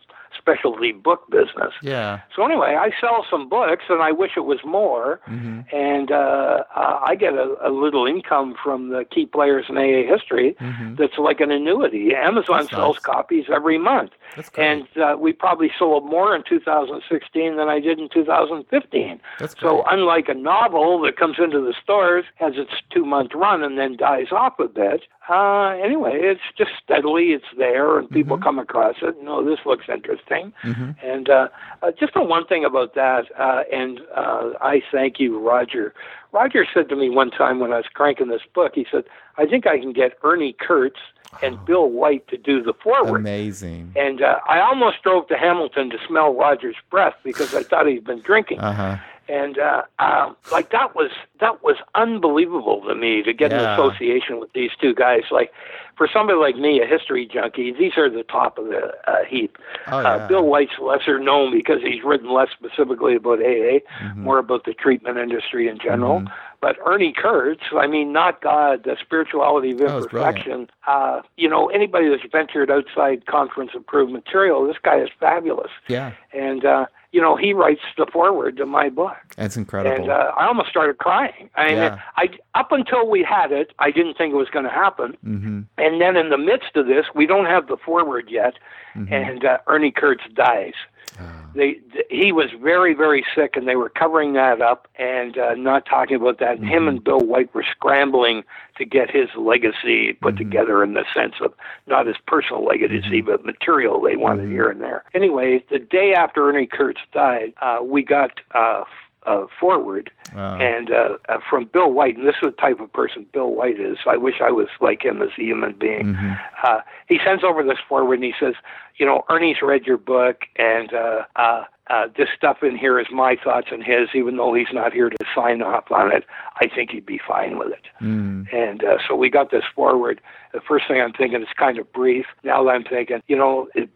specialty 0.47 0.91
book 0.91 1.29
business. 1.29 1.73
Yeah. 1.81 2.19
So 2.35 2.43
anyway, 2.45 2.75
I 2.77 2.91
sell 2.99 3.25
some 3.31 3.47
books, 3.47 3.85
and 3.89 4.01
I 4.01 4.11
wish 4.11 4.31
it 4.35 4.41
was 4.45 4.59
more. 4.65 5.19
hmm 5.25 5.61
And 5.71 6.11
uh, 6.11 6.63
uh, 6.75 6.99
I 7.05 7.15
get 7.15 7.33
a, 7.33 7.55
a 7.63 7.71
little 7.71 8.05
income 8.05 8.55
from 8.61 8.89
the 8.89 9.05
key 9.09 9.25
players 9.25 9.65
in 9.69 9.77
AA 9.77 10.03
history. 10.13 10.55
hmm 10.59 10.95
That's 10.95 11.17
like 11.17 11.39
an 11.39 11.51
annuity. 11.51 12.13
Amazon 12.15 12.63
That's 12.63 12.71
sells 12.71 12.97
nice. 12.97 13.03
copies 13.15 13.45
every 13.53 13.77
month. 13.77 14.11
That's 14.35 14.49
great. 14.49 14.67
And 14.67 14.87
uh, 15.01 15.15
we 15.17 15.31
probably 15.31 15.71
sold 15.79 16.05
more 16.05 16.35
in 16.35 16.43
2016 16.47 17.55
than 17.55 17.69
I 17.69 17.79
did 17.79 17.99
in 17.99 18.09
2015. 18.09 19.19
That's 19.39 19.55
So 19.59 19.81
great. 19.83 19.83
unlike 19.91 20.27
a 20.29 20.33
novel 20.33 21.01
that 21.03 21.15
comes 21.17 21.37
into 21.39 21.59
the 21.61 21.73
stores, 21.81 22.25
has 22.35 22.53
its 22.57 22.71
two 22.91 23.05
month 23.05 23.31
run, 23.33 23.63
and 23.63 23.77
then 23.77 23.95
dies 23.95 24.31
off 24.31 24.59
a 24.59 24.67
bit, 24.67 25.03
uh, 25.29 25.69
anyway, 25.83 26.19
it's 26.21 26.41
just 26.57 26.71
steadily, 26.83 27.27
it's 27.33 27.45
there, 27.57 27.97
and 27.97 28.09
people 28.09 28.37
Mhm. 28.37 28.43
come 28.43 28.59
across 28.59 28.95
it. 29.01 29.21
No, 29.23 29.43
this 29.43 29.59
looks 29.65 29.85
interesting. 29.87 30.53
hmm 30.61 30.91
And 31.01 31.29
uh, 31.29 31.47
uh, 31.81 31.91
just 31.91 32.13
the 32.13 32.21
one 32.21 32.45
thing 32.45 32.65
about 32.65 32.93
that, 32.95 33.25
uh, 33.37 33.63
and 33.71 34.01
uh, 34.15 34.51
I 34.61 34.81
thank 34.91 35.19
you, 35.19 35.39
Roger. 35.39 35.93
Roger 36.31 36.65
said 36.73 36.89
to 36.89 36.95
me 36.95 37.09
one 37.09 37.29
time 37.31 37.59
when 37.59 37.71
I 37.71 37.77
was 37.77 37.85
cranking 37.93 38.27
this 38.27 38.41
book, 38.53 38.73
he 38.75 38.85
said, 38.91 39.05
I 39.37 39.45
think 39.45 39.67
I 39.67 39.79
can 39.79 39.93
get 39.93 40.17
Ernie 40.23 40.53
Kurtz 40.59 40.99
and 41.41 41.63
Bill 41.65 41.87
White 41.89 42.27
to 42.27 42.37
do 42.37 42.61
the 42.61 42.73
forward. 42.73 43.19
Amazing. 43.21 43.91
And 43.95 44.21
uh, 44.21 44.39
I 44.47 44.59
almost 44.59 45.01
drove 45.03 45.27
to 45.29 45.35
Hamilton 45.37 45.89
to 45.89 45.97
smell 46.07 46.33
Roger's 46.33 46.75
breath 46.91 47.15
because 47.23 47.53
I 47.55 47.63
thought 47.63 47.87
he'd 47.87 48.03
been 48.05 48.21
drinking. 48.21 48.59
Uh 48.59 48.71
huh. 48.73 48.97
And 49.29 49.57
uh, 49.57 49.83
um, 49.99 50.35
like 50.51 50.71
that 50.71 50.95
was 50.95 51.09
that 51.39 51.63
was 51.63 51.77
unbelievable 51.95 52.81
to 52.87 52.95
me 52.95 53.23
to 53.23 53.33
get 53.33 53.53
an 53.53 53.59
association 53.59 54.39
with 54.39 54.51
these 54.53 54.71
two 54.81 54.93
guys. 54.93 55.23
Like 55.31 55.53
for 55.97 56.09
somebody 56.11 56.37
like 56.39 56.57
me, 56.57 56.81
a 56.81 56.85
history 56.85 57.25
junkie, 57.25 57.71
these 57.71 57.97
are 57.97 58.09
the 58.09 58.23
top 58.23 58.57
of 58.57 58.65
the 58.65 58.91
uh, 59.07 59.23
heap. 59.25 59.57
Oh 59.87 60.01
yeah. 60.01 60.07
Uh, 60.15 60.27
Bill 60.27 60.43
White's 60.43 60.77
lesser 60.81 61.19
known 61.19 61.51
because 61.55 61.81
he's 61.81 62.03
written 62.03 62.31
less 62.33 62.49
specifically 62.51 63.15
about 63.15 63.39
AA, 63.39 63.79
Mhm. 64.03 64.17
more 64.17 64.39
about 64.39 64.65
the 64.65 64.73
treatment 64.73 65.17
industry 65.17 65.67
in 65.69 65.77
general. 65.79 66.21
Mhm. 66.21 66.31
But 66.59 66.77
Ernie 66.85 67.13
Kurtz, 67.13 67.63
I 67.77 67.87
mean, 67.87 68.11
not 68.13 68.41
God, 68.41 68.83
the 68.83 68.95
spirituality 69.01 69.71
of 69.71 69.81
imperfection. 69.81 70.69
Uh, 70.87 71.21
you 71.37 71.47
know, 71.49 71.67
anybody 71.69 72.07
that's 72.09 72.23
ventured 72.31 72.71
outside 72.71 73.25
conference 73.25 73.71
approved 73.75 74.11
material, 74.13 74.65
this 74.65 74.77
guy 74.81 74.97
is 74.99 75.09
fabulous. 75.19 75.71
Yeah. 75.87 76.11
And, 76.33 76.63
uh, 76.65 76.85
you 77.13 77.21
know, 77.21 77.35
he 77.37 77.53
writes 77.53 77.81
the 77.95 78.07
foreword 78.11 78.57
to 78.57 78.65
my 78.65 78.89
book. 78.89 79.15
That's 79.37 79.55
incredible. 79.55 79.95
And 79.95 80.11
uh, 80.11 80.31
I 80.35 80.47
almost 80.47 80.69
started 80.69 80.97
crying. 80.97 81.49
I 81.55 81.67
mean, 81.67 81.77
Yeah. 81.77 81.99
I, 82.17 82.27
up 82.55 82.71
until 82.71 83.07
we 83.07 83.23
had 83.23 83.51
it, 83.51 83.71
I 83.79 83.91
didn't 83.91 84.17
think 84.17 84.33
it 84.33 84.37
was 84.37 84.49
going 84.49 84.65
to 84.65 84.71
happen. 84.71 85.15
hmm 85.23 85.61
And 85.77 86.01
then 86.01 86.17
in 86.17 86.29
the 86.29 86.37
midst 86.39 86.75
of 86.75 86.87
this, 86.87 87.05
we 87.13 87.25
don't 87.27 87.45
have 87.45 87.67
the 87.67 87.77
foreword 87.77 88.25
yet, 88.29 88.55
Mhm. 88.95 89.11
and 89.11 89.45
uh, 89.45 89.59
Ernie 89.67 89.91
Kurtz 89.91 90.23
dies. 90.33 90.73
Oh. 91.19 91.23
They, 91.55 91.73
th- 91.73 92.05
he 92.09 92.31
was 92.31 92.49
very, 92.61 92.93
very 92.93 93.23
sick, 93.35 93.55
and 93.55 93.67
they 93.67 93.75
were 93.75 93.89
covering 93.89 94.33
that 94.33 94.61
up 94.61 94.87
and 94.95 95.37
uh, 95.37 95.53
not 95.53 95.85
talking 95.85 96.15
about 96.15 96.39
that. 96.39 96.57
And 96.57 96.67
him 96.67 96.87
and 96.87 97.03
Bill 97.03 97.19
White 97.19 97.53
were 97.53 97.65
scrambling 97.69 98.43
to 98.77 98.85
get 98.85 99.11
his 99.11 99.29
legacy 99.37 100.13
put 100.13 100.35
together 100.37 100.83
in 100.83 100.93
the 100.93 101.05
sense 101.13 101.35
of 101.41 101.53
not 101.85 102.07
his 102.07 102.15
personal 102.25 102.65
legacy, 102.65 103.21
but 103.21 103.45
material 103.45 104.01
they 104.01 104.15
wanted 104.15 104.49
here 104.49 104.69
and 104.69 104.81
there. 104.81 105.03
Anyway, 105.13 105.63
the 105.69 105.79
day 105.79 106.13
after 106.15 106.49
Ernie 106.49 106.65
Kurtz 106.65 107.01
died, 107.13 107.53
uh, 107.61 107.77
we 107.83 108.03
got 108.03 108.31
uh, 108.55 108.83
uh, 109.25 109.45
forward 109.59 110.11
Wow. 110.35 110.57
and 110.57 110.91
uh, 110.91 111.17
uh, 111.29 111.37
from 111.47 111.65
Bill 111.65 111.91
White, 111.91 112.17
and 112.17 112.27
this 112.27 112.35
is 112.41 112.47
the 112.49 112.51
type 112.51 112.79
of 112.79 112.91
person 112.91 113.25
Bill 113.33 113.51
White 113.51 113.79
is. 113.79 113.97
I 114.07 114.17
wish 114.17 114.35
I 114.41 114.49
was 114.51 114.67
like 114.81 115.03
him 115.05 115.21
as 115.21 115.29
a 115.37 115.41
human 115.43 115.73
being. 115.73 116.15
Mhm. 116.15 116.39
Uh, 116.63 116.79
he 117.07 117.19
sends 117.23 117.43
over 117.43 117.63
this 117.63 117.77
forward, 117.87 118.15
and 118.15 118.23
he 118.23 118.33
says, 118.39 118.55
"You 118.97 119.05
know, 119.05 119.23
Ernie's 119.29 119.61
read 119.61 119.85
your 119.85 119.97
book, 119.97 120.45
and 120.55 120.91
uh, 120.93 121.23
uh, 121.35 121.65
uh, 121.89 122.07
this 122.17 122.29
stuff 122.35 122.63
in 122.63 122.75
here 122.77 122.99
is 122.99 123.07
my 123.11 123.35
thoughts 123.35 123.67
and 123.71 123.83
his. 123.83 124.09
Even 124.15 124.37
though 124.37 124.53
he's 124.55 124.73
not 124.73 124.91
here 124.93 125.09
to 125.09 125.17
sign 125.35 125.61
off 125.61 125.91
on 125.91 126.11
it, 126.11 126.23
I 126.59 126.67
think 126.67 126.89
he'd 126.91 127.05
be 127.05 127.19
fine 127.19 127.59
with 127.59 127.69
it." 127.73 127.85
Mm. 128.01 128.51
And 128.51 128.83
uh, 128.83 128.97
so 129.07 129.15
we 129.15 129.29
got 129.29 129.51
this 129.51 129.65
forward. 129.75 130.19
The 130.53 130.61
first 130.61 130.87
thing 130.87 131.01
I'm 131.01 131.13
thinking 131.13 131.41
is 131.41 131.47
kind 131.57 131.77
of 131.79 131.91
brief. 131.91 132.25
Now 132.43 132.63
that 132.63 132.69
I'm 132.69 132.83
thinking, 132.83 133.21
you 133.27 133.35
know, 133.35 133.67
it, 133.73 133.89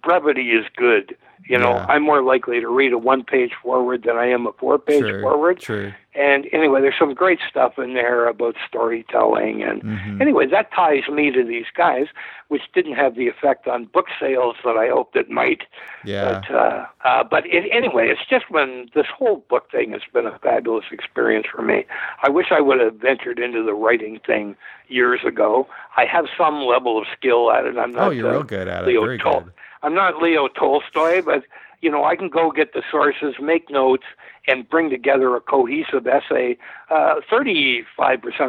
brevity 0.00 0.50
is 0.50 0.64
good. 0.76 1.16
You 1.48 1.58
know, 1.58 1.74
Yeah. 1.74 1.86
I'm 1.88 2.02
more 2.02 2.22
likely 2.22 2.60
to 2.60 2.68
read 2.68 2.92
a 2.92 2.98
one-page 2.98 3.52
forward 3.62 4.02
than 4.02 4.16
I 4.16 4.26
am 4.26 4.46
a 4.46 4.52
four-page 4.52 5.00
True. 5.00 5.22
forward. 5.22 5.60
True. 5.60 5.92
And 6.14 6.48
anyway, 6.52 6.80
there's 6.80 6.98
some 6.98 7.14
great 7.14 7.38
stuff 7.48 7.78
in 7.78 7.94
there 7.94 8.26
about 8.26 8.56
storytelling. 8.66 9.62
And 9.62 9.82
Mhm. 9.82 10.20
anyway, 10.20 10.46
that 10.46 10.72
ties 10.72 11.08
me 11.08 11.30
to 11.30 11.44
these 11.44 11.66
guys, 11.74 12.08
which 12.48 12.62
didn't 12.74 12.94
have 12.94 13.14
the 13.14 13.28
effect 13.28 13.68
on 13.68 13.84
book 13.84 14.06
sales 14.18 14.56
that 14.64 14.76
I 14.76 14.88
hoped 14.88 15.14
it 15.16 15.30
might. 15.30 15.62
Yeah. 16.04 16.40
But, 16.48 16.54
uh, 16.54 16.86
uh, 17.04 17.24
but 17.24 17.46
it, 17.46 17.68
anyway, 17.72 18.08
it's 18.08 18.26
just 18.28 18.50
when 18.50 18.90
this 18.94 19.06
whole 19.06 19.44
book 19.48 19.70
thing 19.70 19.92
has 19.92 20.02
been 20.12 20.26
a 20.26 20.38
fabulous 20.40 20.86
experience 20.90 21.46
for 21.46 21.62
me. 21.62 21.84
I 22.22 22.28
wish 22.30 22.50
I 22.50 22.60
would 22.60 22.80
have 22.80 22.94
ventured 22.96 23.38
into 23.38 23.62
the 23.62 23.74
writing 23.74 24.18
thing 24.26 24.56
years 24.88 25.20
ago. 25.24 25.68
I 25.96 26.04
have 26.06 26.26
some 26.36 26.62
level 26.62 26.98
of 26.98 27.06
skill 27.16 27.50
at 27.52 27.64
it. 27.64 27.76
I'm 27.76 27.92
not 27.92 28.08
oh, 28.08 28.10
you're 28.10 28.28
uh, 28.28 28.32
real 28.32 28.42
good 28.42 28.68
at 28.68 28.84
it. 28.84 28.88
Leo 28.88 29.02
Very 29.02 29.18
Tol- 29.18 29.40
good. 29.40 29.52
I'm 29.82 29.94
not 29.94 30.22
Leo 30.22 30.48
Tolstoy, 30.48 31.22
but 31.22 31.44
you 31.80 31.90
know, 31.90 32.04
I 32.04 32.16
can 32.16 32.28
go 32.28 32.50
get 32.50 32.72
the 32.72 32.82
sources, 32.90 33.36
make 33.40 33.70
notes, 33.70 34.04
and 34.48 34.68
bring 34.68 34.90
together 34.90 35.36
a 35.36 35.40
cohesive 35.40 36.06
essay. 36.06 36.56
Uh, 36.90 37.16
35% 37.30 37.84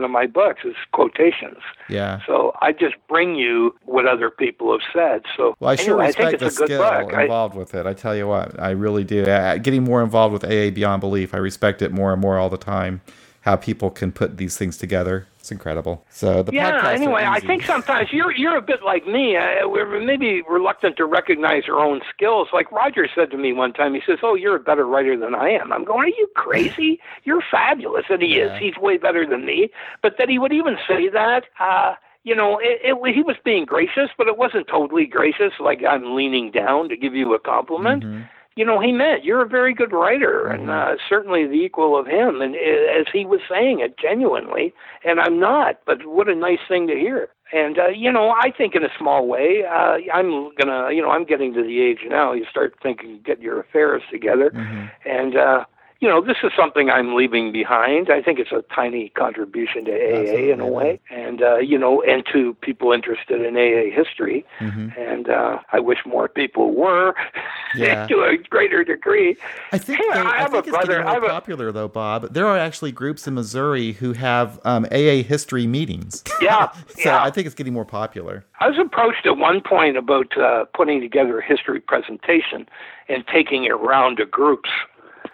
of 0.03 0.09
my 0.09 0.25
books 0.25 0.61
is 0.63 0.75
quotations. 0.93 1.59
Yeah. 1.89 2.21
So 2.25 2.53
I 2.61 2.71
just 2.71 2.95
bring 3.07 3.35
you 3.35 3.75
what 3.85 4.07
other 4.07 4.29
people 4.29 4.71
have 4.71 4.81
said. 4.93 5.23
So 5.37 5.55
well, 5.59 5.71
I 5.71 5.75
sure 5.75 5.97
respect 5.97 6.19
I 6.19 6.29
think 6.29 6.39
the 6.39 6.45
it's 6.47 6.55
a 6.55 6.59
good 6.59 6.67
skill 6.67 6.81
book. 6.81 7.13
involved 7.13 7.55
with 7.55 7.75
it. 7.75 7.85
I 7.85 7.93
tell 7.93 8.15
you 8.15 8.27
what, 8.27 8.59
I 8.59 8.71
really 8.71 9.03
do. 9.03 9.25
Uh, 9.25 9.57
getting 9.57 9.83
more 9.83 10.01
involved 10.01 10.33
with 10.33 10.43
AA 10.43 10.71
Beyond 10.73 11.01
Belief, 11.01 11.33
I 11.33 11.37
respect 11.37 11.81
it 11.81 11.91
more 11.91 12.13
and 12.13 12.21
more 12.21 12.39
all 12.39 12.49
the 12.49 12.57
time. 12.57 13.01
How 13.41 13.55
people 13.55 13.89
can 13.89 14.11
put 14.11 14.37
these 14.37 14.57
things 14.57 14.77
together. 14.77 15.25
It's 15.39 15.51
incredible. 15.51 16.05
So 16.09 16.43
the 16.43 16.51
yeah. 16.51 16.89
Anyway, 16.89 17.23
I 17.25 17.39
think 17.39 17.63
sometimes 17.63 18.09
you're 18.11 18.35
you're 18.35 18.57
a 18.57 18.61
bit 18.61 18.83
like 18.83 19.07
me. 19.07 19.37
Uh, 19.37 19.67
we're 19.67 19.99
maybe 20.03 20.41
reluctant 20.49 20.97
to 20.97 21.05
recognize 21.05 21.63
our 21.69 21.79
own 21.79 22.01
skills. 22.13 22.49
Like 22.51 22.69
Roger 22.71 23.07
said 23.15 23.31
to 23.31 23.37
me 23.37 23.53
one 23.53 23.71
time, 23.71 23.93
he 23.93 24.01
says, 24.05 24.19
"Oh, 24.21 24.35
you're 24.35 24.57
a 24.57 24.59
better 24.59 24.85
writer 24.85 25.17
than 25.17 25.33
I 25.35 25.49
am." 25.51 25.71
I'm 25.71 25.85
going, 25.85 25.99
"Are 25.99 26.07
you 26.07 26.27
crazy? 26.35 26.99
You're 27.23 27.43
fabulous," 27.49 28.05
and 28.09 28.21
he 28.21 28.37
Yeah. 28.37 28.53
is. 28.55 28.59
He's 28.59 28.77
way 28.77 28.97
better 28.97 29.25
than 29.25 29.45
me. 29.45 29.69
But 30.01 30.15
that 30.17 30.27
he 30.29 30.37
would 30.37 30.51
even 30.53 30.77
say 30.87 31.07
that. 31.09 31.45
uh 31.59 31.95
you 32.25 32.35
know, 32.35 32.59
it, 32.61 32.81
it, 32.83 33.15
he 33.15 33.21
was 33.23 33.37
being 33.45 33.63
gracious, 33.63 34.09
but 34.17 34.27
it 34.27 34.37
wasn't 34.37 34.67
totally 34.67 35.05
gracious. 35.05 35.53
Like 35.57 35.81
I'm 35.89 36.15
leaning 36.15 36.51
down 36.51 36.89
to 36.89 36.97
give 36.97 37.15
you 37.15 37.33
a 37.33 37.39
compliment. 37.39 38.03
Mhm. 38.03 38.27
You 38.59 38.65
know, 38.65 38.81
he 38.81 38.91
meant 38.91 39.23
you're 39.23 39.41
a 39.41 39.47
very 39.47 39.73
good 39.73 39.93
writer 39.93 40.47
and 40.47 40.69
uh, 40.69 40.95
certainly 41.07 41.47
the 41.47 41.53
equal 41.53 41.97
of 41.97 42.05
him. 42.05 42.41
And 42.41 42.55
uh, 42.55 42.99
as 42.99 43.05
he 43.13 43.23
was 43.25 43.39
saying 43.49 43.79
it 43.79 43.97
genuinely, 43.97 44.73
and 45.05 45.21
I'm 45.21 45.39
not, 45.39 45.79
but 45.85 46.05
what 46.05 46.27
a 46.27 46.35
nice 46.35 46.59
thing 46.67 46.85
to 46.87 46.93
hear. 46.93 47.29
And 47.53 47.79
uh, 47.79 47.87
you 47.87 48.11
know, 48.11 48.31
I 48.31 48.51
think 48.51 48.75
in 48.75 48.83
a 48.83 48.89
small 48.99 49.25
way, 49.27 49.63
uh, 49.65 49.95
I'm 50.13 50.51
gonna, 50.57 50.91
you 50.91 51.01
know, 51.01 51.09
I'm 51.09 51.23
getting 51.23 51.53
to 51.53 51.63
the 51.63 51.79
age 51.81 51.99
now. 52.09 52.33
You 52.33 52.45
start 52.49 52.75
thinking, 52.83 53.21
get 53.25 53.39
your 53.39 53.61
affairs 53.61 54.03
together, 54.11 54.51
Mhm. 54.53 54.91
and 55.05 55.37
uh, 55.37 55.63
you 56.01 56.07
know, 56.07 56.21
this 56.23 56.37
is 56.43 56.51
something 56.55 56.89
I'm 56.89 57.13
leaving 57.13 57.51
behind. 57.51 58.09
I 58.09 58.21
think 58.21 58.39
it's 58.39 58.53
a 58.53 58.63
tiny 58.73 59.09
contribution 59.09 59.83
to 59.85 59.91
AA 59.91 60.51
in 60.53 60.61
a 60.61 60.67
way, 60.67 60.99
and 61.11 61.41
uh, 61.41 61.57
you 61.57 61.77
know, 61.77 62.01
and 62.03 62.23
to 62.31 62.53
people 62.61 62.93
interested 62.93 63.41
in 63.41 63.57
AA 63.57 63.93
history. 63.93 64.45
Mhm. 64.59 64.97
And 64.97 65.29
uh, 65.29 65.59
I 65.73 65.79
wish 65.81 65.99
more 66.05 66.29
people 66.29 66.73
were 66.73 67.13
Yeah. 67.75 68.07
to 68.07 68.21
a 68.23 68.37
greater 68.37 68.83
degree. 68.83 69.35
I 69.73 69.77
think, 69.77 69.99
Hey, 69.99 70.05
they, 70.13 70.19
I 70.19 70.23
I 70.23 70.37
have 70.37 70.51
think 70.51 70.65
a 70.67 70.69
it's 70.69 70.77
getting 70.77 70.85
brother- 70.87 71.01
I 71.01 71.03
more 71.03 71.13
have 71.15 71.23
a- 71.23 71.27
popular 71.27 71.71
though, 71.73 71.87
Bob. 71.89 72.33
There 72.33 72.47
are 72.47 72.57
actually 72.57 72.91
groups 72.93 73.27
in 73.27 73.33
Missouri 73.33 73.91
who 73.91 74.13
have 74.13 74.59
um, 74.63 74.85
AA 74.91 75.21
history 75.23 75.67
meetings. 75.67 76.23
Yeah, 76.41 76.71
so 76.87 77.09
yeah. 77.09 77.21
I 77.21 77.29
think 77.31 77.45
it's 77.47 77.55
getting 77.55 77.73
more 77.73 77.83
popular. 77.83 78.45
I 78.61 78.69
was 78.69 78.77
approached 78.79 79.25
at 79.25 79.35
one 79.37 79.59
point 79.59 79.97
about 79.97 80.37
uh, 80.37 80.63
putting 80.73 81.01
together 81.01 81.37
a 81.39 81.43
history 81.45 81.81
presentation 81.81 82.65
and 83.09 83.25
taking 83.27 83.65
it 83.65 83.71
around 83.73 84.15
to 84.17 84.25
groups. 84.25 84.69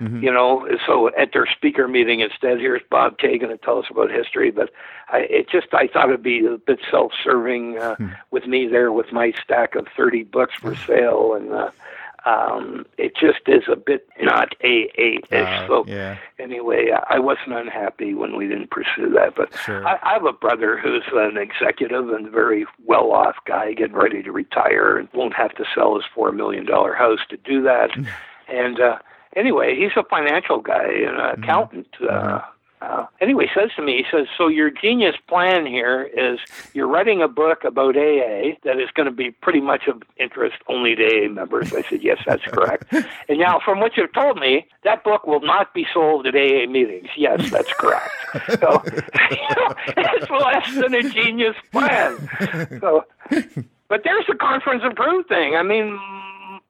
Mhm. 0.02 0.22
You 0.24 0.32
know, 0.32 0.68
so 0.86 1.10
at 1.18 1.32
their 1.34 1.46
speaker 1.46 1.88
meeting 1.88 2.20
instead, 2.20 2.60
here's 2.60 2.82
Bob 2.90 3.18
Kagan 3.18 3.50
to 3.50 3.58
tell 3.58 3.80
us 3.80 3.86
about 3.90 4.12
history. 4.12 4.52
But 4.52 4.70
I, 5.10 5.20
it 5.30 5.50
just, 5.50 5.68
I 5.74 5.88
thought 5.88 6.10
it'd 6.10 6.22
be 6.24 6.46
a 6.46 6.58
bit 6.58 6.80
self-serving 6.92 7.78
uh, 7.78 7.96
Hmm. 7.96 8.08
with 8.32 8.46
me 8.48 8.68
there 8.68 8.92
with 8.92 9.12
my 9.12 9.34
stack 9.44 9.76
of 9.76 9.88
30 9.96 10.24
books 10.24 10.56
for 10.56 10.76
sale, 10.76 11.34
and 11.36 11.52
uh, 11.54 11.70
um, 12.26 12.86
it 12.98 13.16
just 13.16 13.42
is 13.48 13.64
a 13.72 13.76
bit 13.76 14.08
not 14.20 14.56
AA-ish. 14.64 15.32
Uh, 15.32 15.68
so 15.68 15.86
yeah. 15.88 16.18
anyway, 16.40 16.90
I 17.10 17.20
wasn't 17.20 17.54
unhappy 17.54 18.16
when 18.16 18.36
we 18.36 18.48
didn't 18.48 18.72
pursue 18.72 19.10
that. 19.12 19.36
But 19.36 19.56
Sure. 19.60 19.86
I, 19.88 20.00
I 20.02 20.14
have 20.14 20.26
a 20.26 20.34
brother 20.34 20.76
who's 20.78 21.04
an 21.14 21.38
executive 21.38 22.10
and 22.10 22.30
very 22.30 22.66
well 22.86 23.12
off 23.12 23.36
guy, 23.46 23.74
getting 23.74 23.96
ready 23.96 24.24
to 24.24 24.32
retire, 24.32 24.98
and 24.98 25.08
won't 25.14 25.36
have 25.36 25.54
to 25.56 25.66
sell 25.76 25.96
his 25.96 26.06
four 26.16 26.32
million 26.32 26.66
dollar 26.66 26.96
house 26.96 27.20
to 27.30 27.38
do 27.38 27.62
that. 27.62 27.92
and 28.48 28.80
uh, 28.80 28.98
anyway, 29.36 29.76
he's 29.76 29.92
a 29.96 30.04
financial 30.04 30.60
guy 30.60 30.86
and 30.86 31.20
an 31.20 31.44
accountant. 31.44 31.88
Uh, 32.02 32.42
uh, 32.82 33.06
anyway, 33.22 33.48
he 33.48 33.60
says 33.60 33.72
to 33.76 33.82
me, 33.82 33.98
he 33.98 34.06
says, 34.12 34.28
"So 34.38 34.48
your 34.48 34.70
genius 34.70 35.16
plan 35.28 35.66
here 35.66 36.04
is 36.04 36.40
you're 36.74 36.88
writing 36.88 37.22
a 37.22 37.28
book 37.28 37.64
about 37.64 37.96
AA 37.96 38.58
that 38.64 38.80
is 38.80 38.92
going 38.94 39.06
to 39.06 39.16
be 39.16 39.32
pretty 39.32 39.62
much 39.62 39.88
of 39.88 40.04
interest 40.18 40.58
only 40.68 40.96
to 40.96 41.04
AA 41.04 41.30
members." 41.30 41.74
I 41.74 41.82
said, 41.84 42.04
"Yes, 42.04 42.22
that's 42.26 42.44
correct." 42.44 42.94
and 43.30 43.40
now, 43.40 43.60
from 43.64 43.80
what 43.80 43.96
you've 43.98 44.14
told 44.14 44.40
me, 44.40 44.68
that 44.84 45.04
book 45.04 45.26
will 45.26 45.40
not 45.40 45.74
be 45.74 45.88
sold 45.94 46.28
at 46.28 46.36
AA 46.36 46.68
meetings. 46.68 47.08
Yes, 47.16 47.50
that's 47.50 47.72
correct. 47.74 48.12
so 48.60 48.84
you 49.32 49.56
know, 49.56 49.74
it's 49.98 50.30
less 50.30 50.76
than 50.76 50.94
a 50.94 51.10
genius 51.10 51.56
plan. 51.72 52.30
So, 52.82 53.06
but 53.88 54.04
there's 54.04 54.28
the 54.28 54.36
conference 54.40 54.84
approved 54.86 55.30
thing. 55.30 55.56
I 55.56 55.64
mean. 55.64 56.00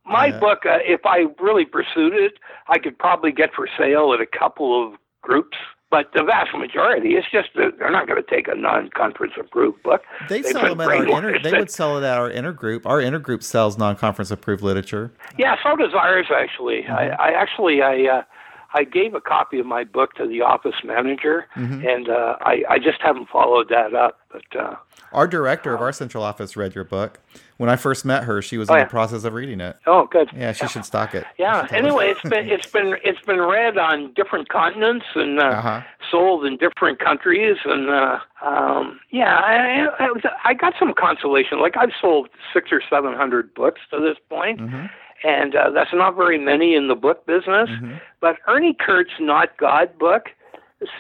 My 0.06 0.28
Yeah. 0.28 0.40
book, 0.40 0.66
uh, 0.66 0.80
if 0.84 1.06
I 1.06 1.26
really 1.40 1.66
pursued 1.66 2.14
it, 2.14 2.34
I 2.68 2.78
could 2.78 2.98
probably 2.98 3.32
get 3.32 3.54
for 3.54 3.68
sale 3.78 4.14
at 4.14 4.22
a 4.22 4.26
couple 4.26 4.88
of 4.88 4.94
groups. 5.22 5.58
But 5.92 6.12
the 6.14 6.24
vast 6.24 6.54
majority, 6.58 7.16
it's 7.16 7.30
just 7.32 7.50
they're 7.56 7.92
not 7.92 8.08
going 8.08 8.22
to 8.22 8.30
take 8.30 8.48
a 8.48 8.56
non-conference 8.56 9.34
approved 9.40 9.82
book. 9.84 10.02
They 10.28 10.42
They've 10.42 10.52
sell 10.52 10.76
them 10.76 10.82
at 10.82 10.90
our 10.90 11.06
inter. 11.06 11.40
They 11.40 11.52
would 11.52 11.72
sell 11.72 11.98
it 11.98 12.04
at 12.04 12.18
our 12.18 12.30
intergroup. 12.30 12.86
Our 12.86 13.00
intergroup 13.00 13.44
sells 13.44 13.78
non-conference 13.78 14.30
approved 14.32 14.62
literature. 14.62 15.12
Yeah, 15.38 15.56
so 15.64 15.76
does 15.76 15.94
ours 15.94 16.26
actually. 16.36 16.88
I, 16.88 17.10
I 17.10 17.30
actually 17.32 17.82
I 17.82 18.08
uh, 18.08 18.24
I 18.76 18.84
gave 18.84 19.14
a 19.16 19.22
copy 19.22 19.58
of 19.60 19.66
my 19.66 19.84
book 19.84 20.14
to 20.16 20.28
the 20.28 20.42
office 20.42 20.76
manager, 20.84 21.48
and 21.56 22.10
uh, 22.10 22.36
I 22.42 22.64
I 22.70 22.78
just 22.80 23.02
haven't 23.02 23.30
followed 23.30 23.70
that 23.70 23.94
up. 23.96 24.20
But 24.32 24.60
uh, 24.60 24.76
Our 25.14 25.28
director 25.28 25.74
of 25.74 25.82
our 25.82 25.94
central 25.94 26.24
office 26.24 26.58
read 26.58 26.76
your 26.76 26.84
book. 26.84 27.20
When 27.58 27.70
I 27.70 27.78
first 27.78 28.04
met 28.04 28.26
her, 28.26 28.42
she 28.42 28.58
was 28.58 28.70
Oh, 28.70 28.74
in 28.74 28.80
yeah. 28.80 28.84
the 28.84 28.90
process 28.90 29.24
of 29.24 29.34
reading 29.34 29.62
it. 29.62 29.78
oh, 29.88 30.08
good. 30.12 30.30
Yeah, 30.36 30.52
she 30.52 30.68
should 30.68 30.84
stock 30.84 31.16
it. 31.16 31.26
Yeah. 31.40 31.66
Anyway, 31.72 32.10
it's 32.10 32.22
been 32.22 32.50
it's 32.50 32.68
been 32.68 32.98
it's 33.04 33.22
been 33.26 33.40
read 33.40 33.78
on 33.78 34.12
different 34.14 34.50
continents 34.50 35.06
and 35.16 35.40
uh, 35.40 35.44
Uh-huh. 35.46 35.82
sold 36.12 36.46
in 36.46 36.58
different 36.58 37.00
countries, 37.00 37.56
and 37.64 37.90
uh, 37.90 38.20
um, 38.44 39.00
yeah, 39.10 39.38
I, 39.38 39.88
I, 40.00 40.10
I 40.44 40.54
got 40.54 40.74
some 40.78 40.94
consolation. 40.94 41.62
Like 41.62 41.78
I've 41.78 41.94
sold 42.02 42.28
six 42.54 42.74
or 42.74 42.82
seven 42.90 43.14
hundred 43.14 43.54
books 43.54 43.80
to 43.92 44.00
this 44.02 44.18
point, 44.30 44.60
Mm-hmm. 44.60 44.88
And 45.26 45.56
uh, 45.56 45.72
that's 45.72 45.90
not 45.94 46.16
very 46.16 46.38
many 46.38 46.76
in 46.76 46.88
the 46.88 46.96
book 46.96 47.26
business. 47.26 47.70
But 48.22 48.38
Ernie 48.48 48.76
Kurtz's 48.76 49.16
"Not 49.20 49.58
God" 49.58 49.98
book 49.98 50.26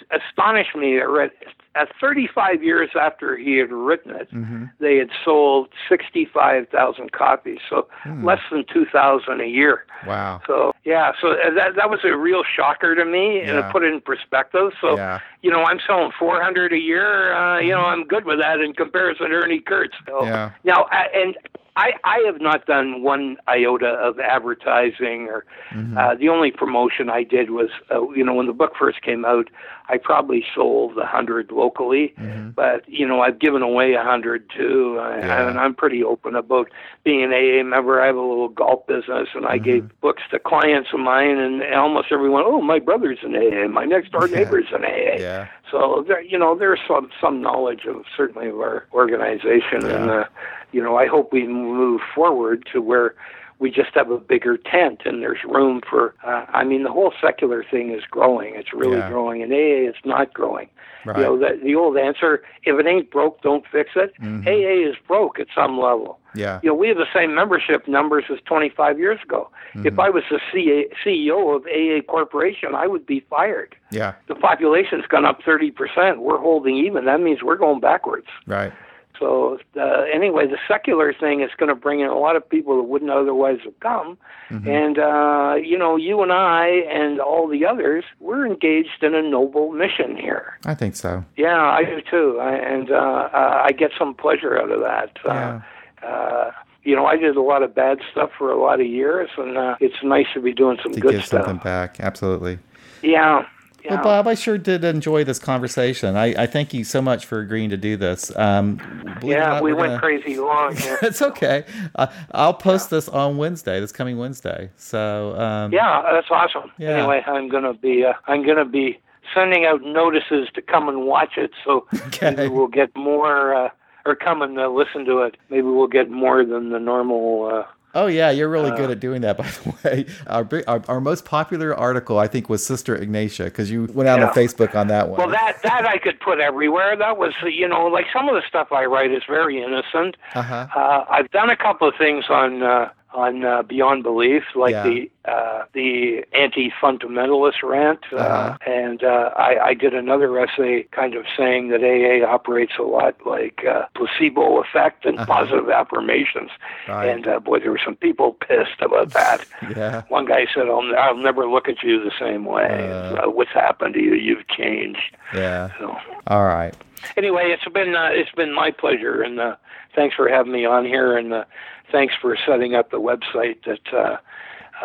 astonished 0.09 0.75
me. 0.75 0.99
I 0.99 1.03
read 1.03 1.31
at 1.75 1.89
35 1.99 2.63
years 2.63 2.89
after 2.99 3.35
he 3.37 3.57
had 3.57 3.71
written 3.71 4.15
it, 4.15 4.31
Mm-hmm. 4.33 4.65
they 4.79 4.95
had 4.97 5.09
sold 5.25 5.67
65,000 5.89 7.11
copies, 7.11 7.59
so 7.69 7.87
Hmm. 8.03 8.25
less 8.25 8.39
than 8.49 8.63
2,000 8.71 9.41
a 9.41 9.45
year. 9.45 9.85
Wow. 10.07 10.41
So 10.47 10.73
yeah, 10.85 11.11
so 11.21 11.31
uh, 11.33 11.53
that 11.55 11.75
that 11.75 11.89
was 11.89 11.99
a 12.05 12.15
real 12.15 12.43
shocker 12.43 12.95
to 12.95 13.05
me, 13.05 13.39
and 13.41 13.49
Yeah. 13.49 13.67
it 13.67 13.71
put 13.71 13.83
it 13.83 13.93
in 13.93 13.99
perspective. 14.01 14.71
So 14.81 14.95
Yeah. 14.97 15.19
you 15.41 15.51
know, 15.51 15.63
I'm 15.63 15.79
selling 15.85 16.11
400 16.17 16.71
a 16.73 16.79
year. 16.79 17.33
Uh, 17.35 17.59
you 17.59 17.71
know, 17.73 17.85
I'm 17.85 18.05
good 18.05 18.25
with 18.25 18.39
that 18.39 18.61
in 18.61 18.73
comparison 18.73 19.29
to 19.29 19.35
Ernie 19.35 19.59
Kurtz. 19.59 19.95
So, 20.07 20.23
Yeah. 20.25 20.51
Now, 20.63 20.87
and 21.13 21.37
I 21.77 21.91
I 22.03 22.19
have 22.25 22.39
not 22.41 22.65
done 22.65 23.03
one 23.03 23.37
iota 23.47 23.87
of 23.87 24.19
advertising, 24.19 25.27
or 25.29 25.45
Mm-hmm. 25.73 25.97
uh, 25.97 26.15
the 26.15 26.29
only 26.29 26.51
promotion 26.51 27.09
I 27.09 27.23
did 27.23 27.49
was, 27.49 27.69
uh, 27.93 28.07
you 28.11 28.23
know, 28.23 28.33
when 28.33 28.45
the 28.47 28.53
book 28.53 28.73
first 28.79 29.01
came 29.01 29.25
out, 29.25 29.49
I 29.89 29.97
probably 29.97 30.45
sold 30.55 30.97
a 30.97 31.05
hundred 31.05 31.51
locally, 31.51 32.13
Mm-hmm. 32.19 32.51
but 32.51 32.87
you 32.87 33.05
know, 33.05 33.19
I've 33.21 33.39
given 33.39 33.61
away 33.61 33.93
a 33.93 34.03
hundred 34.03 34.49
too, 34.55 34.95
Yeah. 34.97 35.49
and 35.49 35.59
I'm 35.59 35.73
pretty 35.75 36.01
open 36.03 36.35
about 36.35 36.69
being 37.03 37.23
an 37.23 37.33
AA 37.33 37.63
member. 37.63 38.01
I 38.01 38.05
have 38.05 38.15
a 38.15 38.21
little 38.21 38.47
golf 38.47 38.87
business, 38.87 39.27
and 39.33 39.45
I 39.45 39.57
gave 39.57 39.89
books 39.99 40.23
to 40.31 40.39
clients 40.39 40.89
of 40.93 40.99
mine, 41.01 41.37
and 41.39 41.61
almost 41.73 42.07
everyone, 42.11 42.43
oh, 42.45 42.61
my 42.61 42.79
brother's 42.79 43.19
an 43.23 43.35
AA, 43.35 43.67
my 43.67 43.83
next 43.85 44.11
door 44.11 44.27
Yeah. 44.29 44.37
neighbor's 44.37 44.67
an 44.71 44.85
AA. 44.85 45.17
Yeah. 45.19 45.47
So 45.75 46.05
there, 46.07 46.21
you 46.21 46.39
know, 46.39 46.57
there's 46.57 46.79
some 46.87 47.09
some 47.19 47.41
knowledge 47.41 47.81
of 47.85 48.05
certainly 48.15 48.47
of 48.47 48.55
our 48.61 48.85
organization, 48.93 49.85
and 49.85 50.09
uh, 50.09 50.23
you 50.71 50.81
know, 50.81 50.95
I 50.95 51.05
hope 51.05 51.33
we 51.33 51.45
move 51.45 51.99
forward 52.15 52.65
to 52.71 52.81
where 52.81 53.13
we 53.59 53.71
just 53.71 53.91
have 53.93 54.11
a 54.11 54.17
bigger 54.17 54.57
tent 54.57 55.01
and 55.05 55.21
there's 55.21 55.43
room 55.45 55.81
for. 55.89 56.13
Uh, 56.25 56.45
I 56.49 56.63
mean, 56.63 56.83
the 56.83 56.91
whole 56.91 57.13
secular 57.21 57.63
thing 57.63 57.91
is 57.91 58.03
growing. 58.09 58.55
It's 58.55 58.73
really 58.73 58.97
Yeah. 58.97 59.09
growing, 59.09 59.41
and 59.41 59.51
AA 59.53 59.89
is 59.89 59.95
not 60.03 60.33
growing. 60.33 60.69
Right. 61.05 61.17
You 61.17 61.23
know, 61.23 61.37
the, 61.37 61.59
the 61.63 61.75
old 61.75 61.97
answer: 61.97 62.43
if 62.63 62.79
it 62.79 62.87
ain't 62.87 63.11
broke, 63.11 63.41
don't 63.41 63.63
fix 63.71 63.91
it. 63.95 64.13
Mhm. 64.21 64.45
AA 64.47 64.89
is 64.89 64.95
broke 65.07 65.39
at 65.39 65.47
some 65.55 65.79
level. 65.79 66.19
Yeah. 66.33 66.59
You 66.63 66.69
know, 66.71 66.75
we 66.75 66.89
have 66.89 66.97
the 66.97 67.05
same 67.13 67.33
membership 67.33 67.87
numbers 67.87 68.25
as 68.29 68.39
25 68.45 68.99
years 68.99 69.19
ago. 69.23 69.49
Mm-hmm. 69.73 69.87
If 69.87 69.99
I 69.99 70.09
was 70.09 70.23
the 70.29 70.39
CA, 70.51 70.87
CEO 71.05 71.55
of 71.55 71.65
AA 71.67 72.01
Corporation, 72.11 72.75
I 72.75 72.87
would 72.87 73.05
be 73.05 73.21
fired 73.29 73.73
Yeah. 73.91 74.13
the 74.27 74.35
population's 74.35 75.05
gone 75.05 75.23
up 75.25 75.41
30%. 75.43 76.17
We're 76.17 76.37
holding 76.39 76.75
even. 76.75 77.05
That 77.05 77.21
means 77.21 77.41
we're 77.41 77.55
going 77.55 77.79
backwards. 77.79 78.27
Right. 78.47 78.73
So, 79.19 79.59
uh, 79.77 80.03
anyway, 80.13 80.47
the 80.47 80.57
secular 80.67 81.13
thing 81.13 81.41
is 81.41 81.49
going 81.57 81.69
to 81.69 81.75
bring 81.75 81.99
in 81.99 82.07
a 82.07 82.17
lot 82.17 82.35
of 82.35 82.47
people 82.47 82.77
that 82.77 82.83
wouldn't 82.83 83.11
otherwise 83.11 83.59
have 83.63 83.79
come. 83.79 84.17
Mm-hmm. 84.49 84.69
And, 84.69 84.99
uh, 84.99 85.55
you 85.55 85.77
know, 85.77 85.95
you 85.95 86.21
and 86.21 86.31
I 86.31 86.67
and 86.89 87.19
all 87.19 87.47
the 87.47 87.65
others, 87.65 88.03
we're 88.19 88.45
engaged 88.45 89.01
in 89.01 89.15
a 89.15 89.21
noble 89.21 89.71
mission 89.71 90.15
here. 90.15 90.57
I 90.65 90.75
think 90.75 90.95
so. 90.95 91.23
Yeah, 91.37 91.61
I 91.61 91.83
do 91.83 92.01
too. 92.09 92.39
I, 92.39 92.55
and 92.55 92.91
uh, 92.91 93.29
uh, 93.33 93.63
I 93.65 93.71
get 93.71 93.91
some 93.97 94.13
pleasure 94.13 94.59
out 94.59 94.71
of 94.71 94.81
that. 94.81 95.17
Uh, 95.25 95.59
uh, 96.05 96.51
you 96.83 96.95
know, 96.95 97.05
I 97.05 97.17
did 97.17 97.35
a 97.35 97.41
lot 97.41 97.63
of 97.63 97.73
bad 97.73 97.99
stuff 98.11 98.29
for 98.37 98.51
a 98.51 98.61
lot 98.61 98.79
of 98.79 98.85
years, 98.85 99.29
and 99.37 99.57
uh, 99.57 99.75
it's 99.79 100.03
nice 100.03 100.27
to 100.35 100.41
be 100.41 100.53
doing 100.53 100.77
some 100.83 100.93
to 100.93 100.99
good 100.99 101.11
give 101.13 101.25
stuff. 101.25 101.45
something 101.45 101.63
back. 101.63 101.99
Absolutely. 101.99 102.59
Yeah. 103.01 103.45
Yeah. 103.85 103.95
Well, 103.95 104.03
Bob, 104.03 104.27
I 104.27 104.33
sure 104.33 104.57
did 104.57 104.83
enjoy 104.83 105.23
this 105.23 105.37
conversation. 105.39 106.15
I, 106.15 106.43
I 106.43 106.47
thank 106.47 106.73
you 106.73 106.83
so 106.83 107.01
much 107.01 107.25
for 107.25 107.39
agreeing 107.39 107.69
to 107.69 107.77
do 107.77 107.95
this. 107.97 108.35
Um, 108.35 108.75
believe 108.75 109.05
it 109.17 109.23
or 109.23 109.27
yeah, 109.29 109.45
not, 109.49 109.63
we 109.63 109.73
went 109.73 109.89
gonna- 109.91 109.99
crazy 109.99 110.37
long 110.37 110.75
here. 110.75 110.97
it's 111.03 111.21
okay. 111.21 111.65
Uh, 111.95 112.07
I'll 112.31 112.53
post 112.53 112.89
this 112.89 113.07
on 113.07 113.37
Wednesday, 113.37 113.79
this 113.79 113.91
coming 113.91 114.17
Wednesday. 114.17 114.71
So 114.77 115.35
um, 115.39 115.71
Yeah, 115.71 116.01
that's 116.11 116.27
awesome. 116.31 116.71
Yeah. 116.77 116.97
Anyway, 116.97 117.23
I'm 117.27 117.47
gonna 117.47 117.73
be 117.73 118.03
uh, 118.03 118.13
I'm 118.27 118.45
gonna 118.45 118.65
be 118.65 118.99
sending 119.33 119.65
out 119.65 119.81
notices 119.83 120.47
to 120.55 120.61
come 120.61 120.87
and 120.89 121.05
watch 121.05 121.37
it, 121.37 121.51
so 121.63 121.87
Okay. 122.07 122.31
maybe 122.31 122.49
we'll 122.49 122.67
get 122.67 122.95
more, 122.95 123.53
uh, 123.55 123.69
or 124.05 124.15
come 124.15 124.41
and 124.41 124.59
uh, 124.59 124.67
listen 124.69 125.03
to 125.05 125.19
it. 125.19 125.35
Maybe 125.49 125.63
we'll 125.67 125.87
get 125.87 126.09
more 126.09 126.45
than 126.45 126.69
the 126.69 126.79
normal. 126.79 127.45
Uh, 127.51 127.63
Oh 127.95 128.07
yeah, 128.07 128.29
you're 128.29 128.49
really 128.49 128.71
Uh, 128.71 128.75
good 128.75 128.91
at 128.91 128.99
doing 128.99 129.21
that. 129.21 129.37
By 129.41 129.47
the 129.47 129.73
way, 129.83 130.05
our, 130.27 130.47
our 130.67 130.81
our 130.87 131.01
most 131.01 131.23
popular 131.25 131.73
article 131.75 132.19
I 132.19 132.27
think 132.27 132.49
was 132.49 132.63
Sister 132.65 132.95
Ignatia 132.95 133.45
because 133.45 133.71
you 133.71 133.85
went 133.93 134.09
out 134.09 134.19
Yeah. 134.19 134.27
on 134.27 134.33
Facebook 134.33 134.75
on 134.75 134.87
that 134.89 135.07
one. 135.09 135.17
well, 135.17 135.29
that 135.29 135.57
that 135.63 135.87
I 135.87 135.97
could 135.97 136.19
put 136.19 136.39
everywhere. 136.39 136.95
That 136.97 137.17
was, 137.17 137.33
you 137.43 137.67
know, 137.67 137.85
like 137.87 138.05
some 138.11 138.27
of 138.27 138.35
the 138.35 138.41
stuff 138.47 138.71
I 138.71 138.85
write 138.85 139.11
is 139.11 139.23
very 139.27 139.63
innocent. 139.63 140.17
uh-huh. 140.35 140.67
Uh, 140.75 141.05
I've 141.09 141.31
done 141.31 141.49
a 141.49 141.55
couple 141.55 141.87
of 141.87 141.95
things 141.97 142.25
on 142.29 142.61
uh, 142.63 142.89
on 143.15 143.45
uh, 143.45 143.63
Beyond 143.63 144.03
Belief, 144.03 144.43
like 144.55 144.73
Yeah. 144.73 144.83
the 144.83 145.11
uh, 145.25 145.63
the 145.73 146.23
anti-fundamentalist 146.33 147.63
rant, 147.63 147.99
uh, 148.13 148.17
Uh-huh. 148.17 148.57
and 148.67 149.03
uh, 149.03 149.31
I, 149.35 149.69
I 149.69 149.73
did 149.73 149.95
another 149.95 150.37
essay, 150.39 150.83
kind 150.91 151.15
of 151.15 151.25
saying 151.35 151.69
that 151.69 151.81
AA 151.83 152.23
operates 152.31 152.73
a 152.77 152.83
lot 152.83 153.15
like 153.25 153.65
uh, 153.65 153.85
placebo 153.95 154.61
effect 154.61 155.05
and 155.05 155.17
Uh-huh. 155.17 155.25
positive 155.33 155.69
affirmations. 155.69 156.51
Right. 156.87 157.09
And 157.09 157.27
uh, 157.27 157.39
boy, 157.39 157.59
there 157.59 157.71
were 157.71 157.79
some 157.83 157.95
people 157.95 158.33
pissed 158.33 158.81
about 158.81 159.11
that. 159.13 159.45
yeah. 159.75 160.03
One 160.09 160.25
guy 160.25 160.45
said, 160.53 160.67
"I'll, 160.67 160.83
I'll 160.97 161.17
never 161.17 161.47
look 161.47 161.67
at 161.67 161.81
you 161.81 162.03
the 162.03 162.11
same 162.19 162.45
way. 162.45 162.91
Uh. 162.91 163.25
Uh, 163.25 163.29
what's 163.31 163.51
happened 163.51 163.93
to 163.95 164.01
you? 164.01 164.13
You've 164.13 164.47
changed." 164.47 165.15
Yeah. 165.33 165.69
So 165.79 165.97
All 166.27 166.45
right. 166.45 166.75
anyway, 167.17 167.45
it's 167.51 167.67
been 167.73 167.95
uh, 167.95 168.09
it's 168.11 168.31
been 168.31 168.53
my 168.53 168.69
pleasure, 168.71 169.21
and 169.23 169.39
uh, 169.39 169.55
thanks 169.95 170.15
for 170.15 170.27
having 170.29 170.51
me 170.51 170.65
on 170.65 170.85
here, 170.85 171.17
and 171.17 171.33
uh, 171.33 171.45
thanks 171.91 172.13
for 172.21 172.37
setting 172.45 172.75
up 172.75 172.91
the 172.91 172.99
website 172.99 173.63
that 173.65 173.93
uh, 173.93 174.17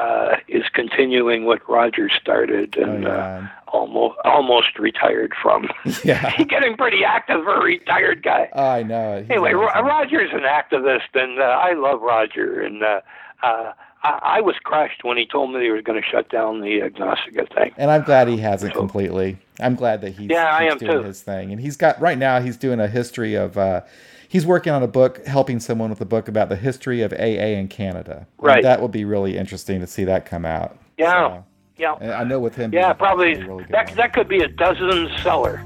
uh, 0.01 0.37
is 0.49 0.65
continuing 0.73 1.45
what 1.45 1.69
Roger 1.69 2.09
started 2.09 2.77
and 2.77 3.07
Oh, 3.07 3.11
uh, 3.11 3.47
almost 3.69 4.17
almost 4.25 4.79
retired 4.79 5.33
from. 5.41 5.69
Yeah. 6.05 6.31
He's 6.31 6.47
getting 6.47 6.77
pretty 6.77 7.05
active 7.05 7.43
for 7.45 7.55
a 7.57 7.63
retired 7.65 8.23
guy. 8.23 8.49
I 8.55 8.83
know. 8.83 9.21
He's 9.23 9.31
Anyway, 9.31 9.53
Ro-. 9.53 9.67
Roger's 9.83 10.31
an 10.33 10.41
activist, 10.41 11.15
and 11.15 11.39
uh, 11.41 11.43
I 11.43 11.73
love 11.75 12.01
Roger, 12.03 12.61
and. 12.63 12.83
Uh, 12.83 13.01
uh, 13.43 13.73
I, 14.03 14.19
I 14.23 14.41
was 14.41 14.55
crushed 14.65 15.05
when 15.05 15.19
he 15.19 15.27
told 15.27 15.53
me 15.53 15.61
he 15.61 15.71
was 15.71 15.83
going 15.83 16.01
to 16.01 16.07
shut 16.09 16.31
down 16.31 16.61
the 16.63 16.81
Agnostica 16.81 17.53
thing. 17.55 17.73
And 17.77 17.91
I'm 17.91 18.03
glad 18.03 18.29
he 18.29 18.39
hasn't 18.39 18.73
completely. 18.75 19.37
I'm 19.61 19.75
glad 19.75 20.01
that 20.01 20.13
he's, 20.15 20.31
Yeah, 20.31 20.45
I 20.47 20.65
am 20.65 20.79
doing 20.79 20.93
too. 20.93 21.03
his 21.03 21.21
thing. 21.21 21.53
And 21.53 21.61
he's 21.61 21.77
got 21.77 22.01
right 22.01 22.17
now 22.17 22.41
he's 22.41 22.57
doing 22.57 22.81
a 22.81 22.89
history 22.89 23.35
of 23.35 23.59
uh 23.59 23.83
he's 24.31 24.47
working 24.47 24.73
on 24.73 24.81
a 24.83 24.87
book 24.87 25.27
helping 25.27 25.59
someone 25.59 25.91
with 25.91 26.01
a 26.01 26.05
book 26.05 26.29
about 26.29 26.49
the 26.49 26.55
history 26.57 27.03
of 27.03 27.13
AA 27.13 27.59
in 27.59 27.67
Canada. 27.67 28.27
And 28.39 28.47
Right. 28.47 28.63
that 28.63 28.81
would 28.81 28.93
be 28.93 29.05
really 29.05 29.37
interesting 29.37 29.81
to 29.81 29.89
see 29.89 30.05
that 30.05 30.25
come 30.25 30.45
out. 30.47 30.77
Yeah. 30.97 31.11
So, 31.39 31.45
Yeah. 31.77 31.95
and 32.01 32.13
I 32.13 32.23
know 32.23 32.39
with 32.39 32.55
him 32.55 32.73
Yeah, 32.73 32.93
probably. 32.93 33.35
really 33.35 33.65
good 33.65 33.73
That 33.73 33.89
one. 33.89 33.97
that 33.97 34.13
could 34.13 34.29
be 34.29 34.41
a 34.43 34.49
dozen 34.49 35.09
seller. 35.25 35.61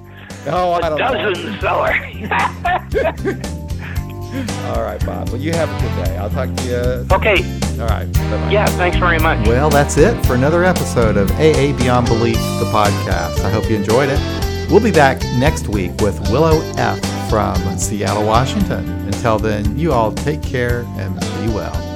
Oh, 0.47 0.73
I 0.73 0.81
don't 0.89 0.99
know. 0.99 1.13
Dozen 1.35 1.61
seller. 1.61 1.93
All 4.75 4.83
right, 4.83 5.05
Bob. 5.07 5.29
Well, 5.29 5.41
you 5.41 5.53
have 5.53 5.69
a 5.69 5.81
good 5.81 6.05
day. 6.07 6.17
I'll 6.17 6.31
talk 6.31 6.53
to 6.57 6.63
you. 6.65 7.07
okay. 7.15 7.37
All 7.81 7.87
right. 7.87 8.11
Bye-bye. 8.13 8.51
Yeah. 8.51 8.65
Thanks 8.67 8.97
very 8.97 9.19
much. 9.19 9.47
Well, 9.47 9.69
that's 9.71 9.97
it 9.99 10.15
for 10.27 10.35
another 10.35 10.65
episode 10.65 11.17
of 11.19 11.31
AA 11.33 11.73
Beyond 11.79 12.07
Belief, 12.07 12.37
the 12.37 12.69
podcast. 12.73 13.45
I 13.45 13.51
hope 13.51 13.69
you 13.71 13.77
enjoyed 13.77 14.09
it. 14.09 14.19
We'll 14.71 14.83
be 14.83 14.91
back 14.91 15.23
next 15.39 15.69
week 15.69 15.93
with 16.01 16.19
Willow 16.31 16.61
F. 16.77 16.99
from 17.31 17.79
Seattle, 17.79 18.27
Washington. 18.27 18.89
Until 19.07 19.39
then, 19.39 19.79
you 19.79 19.93
all 19.93 20.13
take 20.13 20.43
care 20.43 20.85
and 20.97 21.19
be 21.21 21.53
well. 21.53 21.94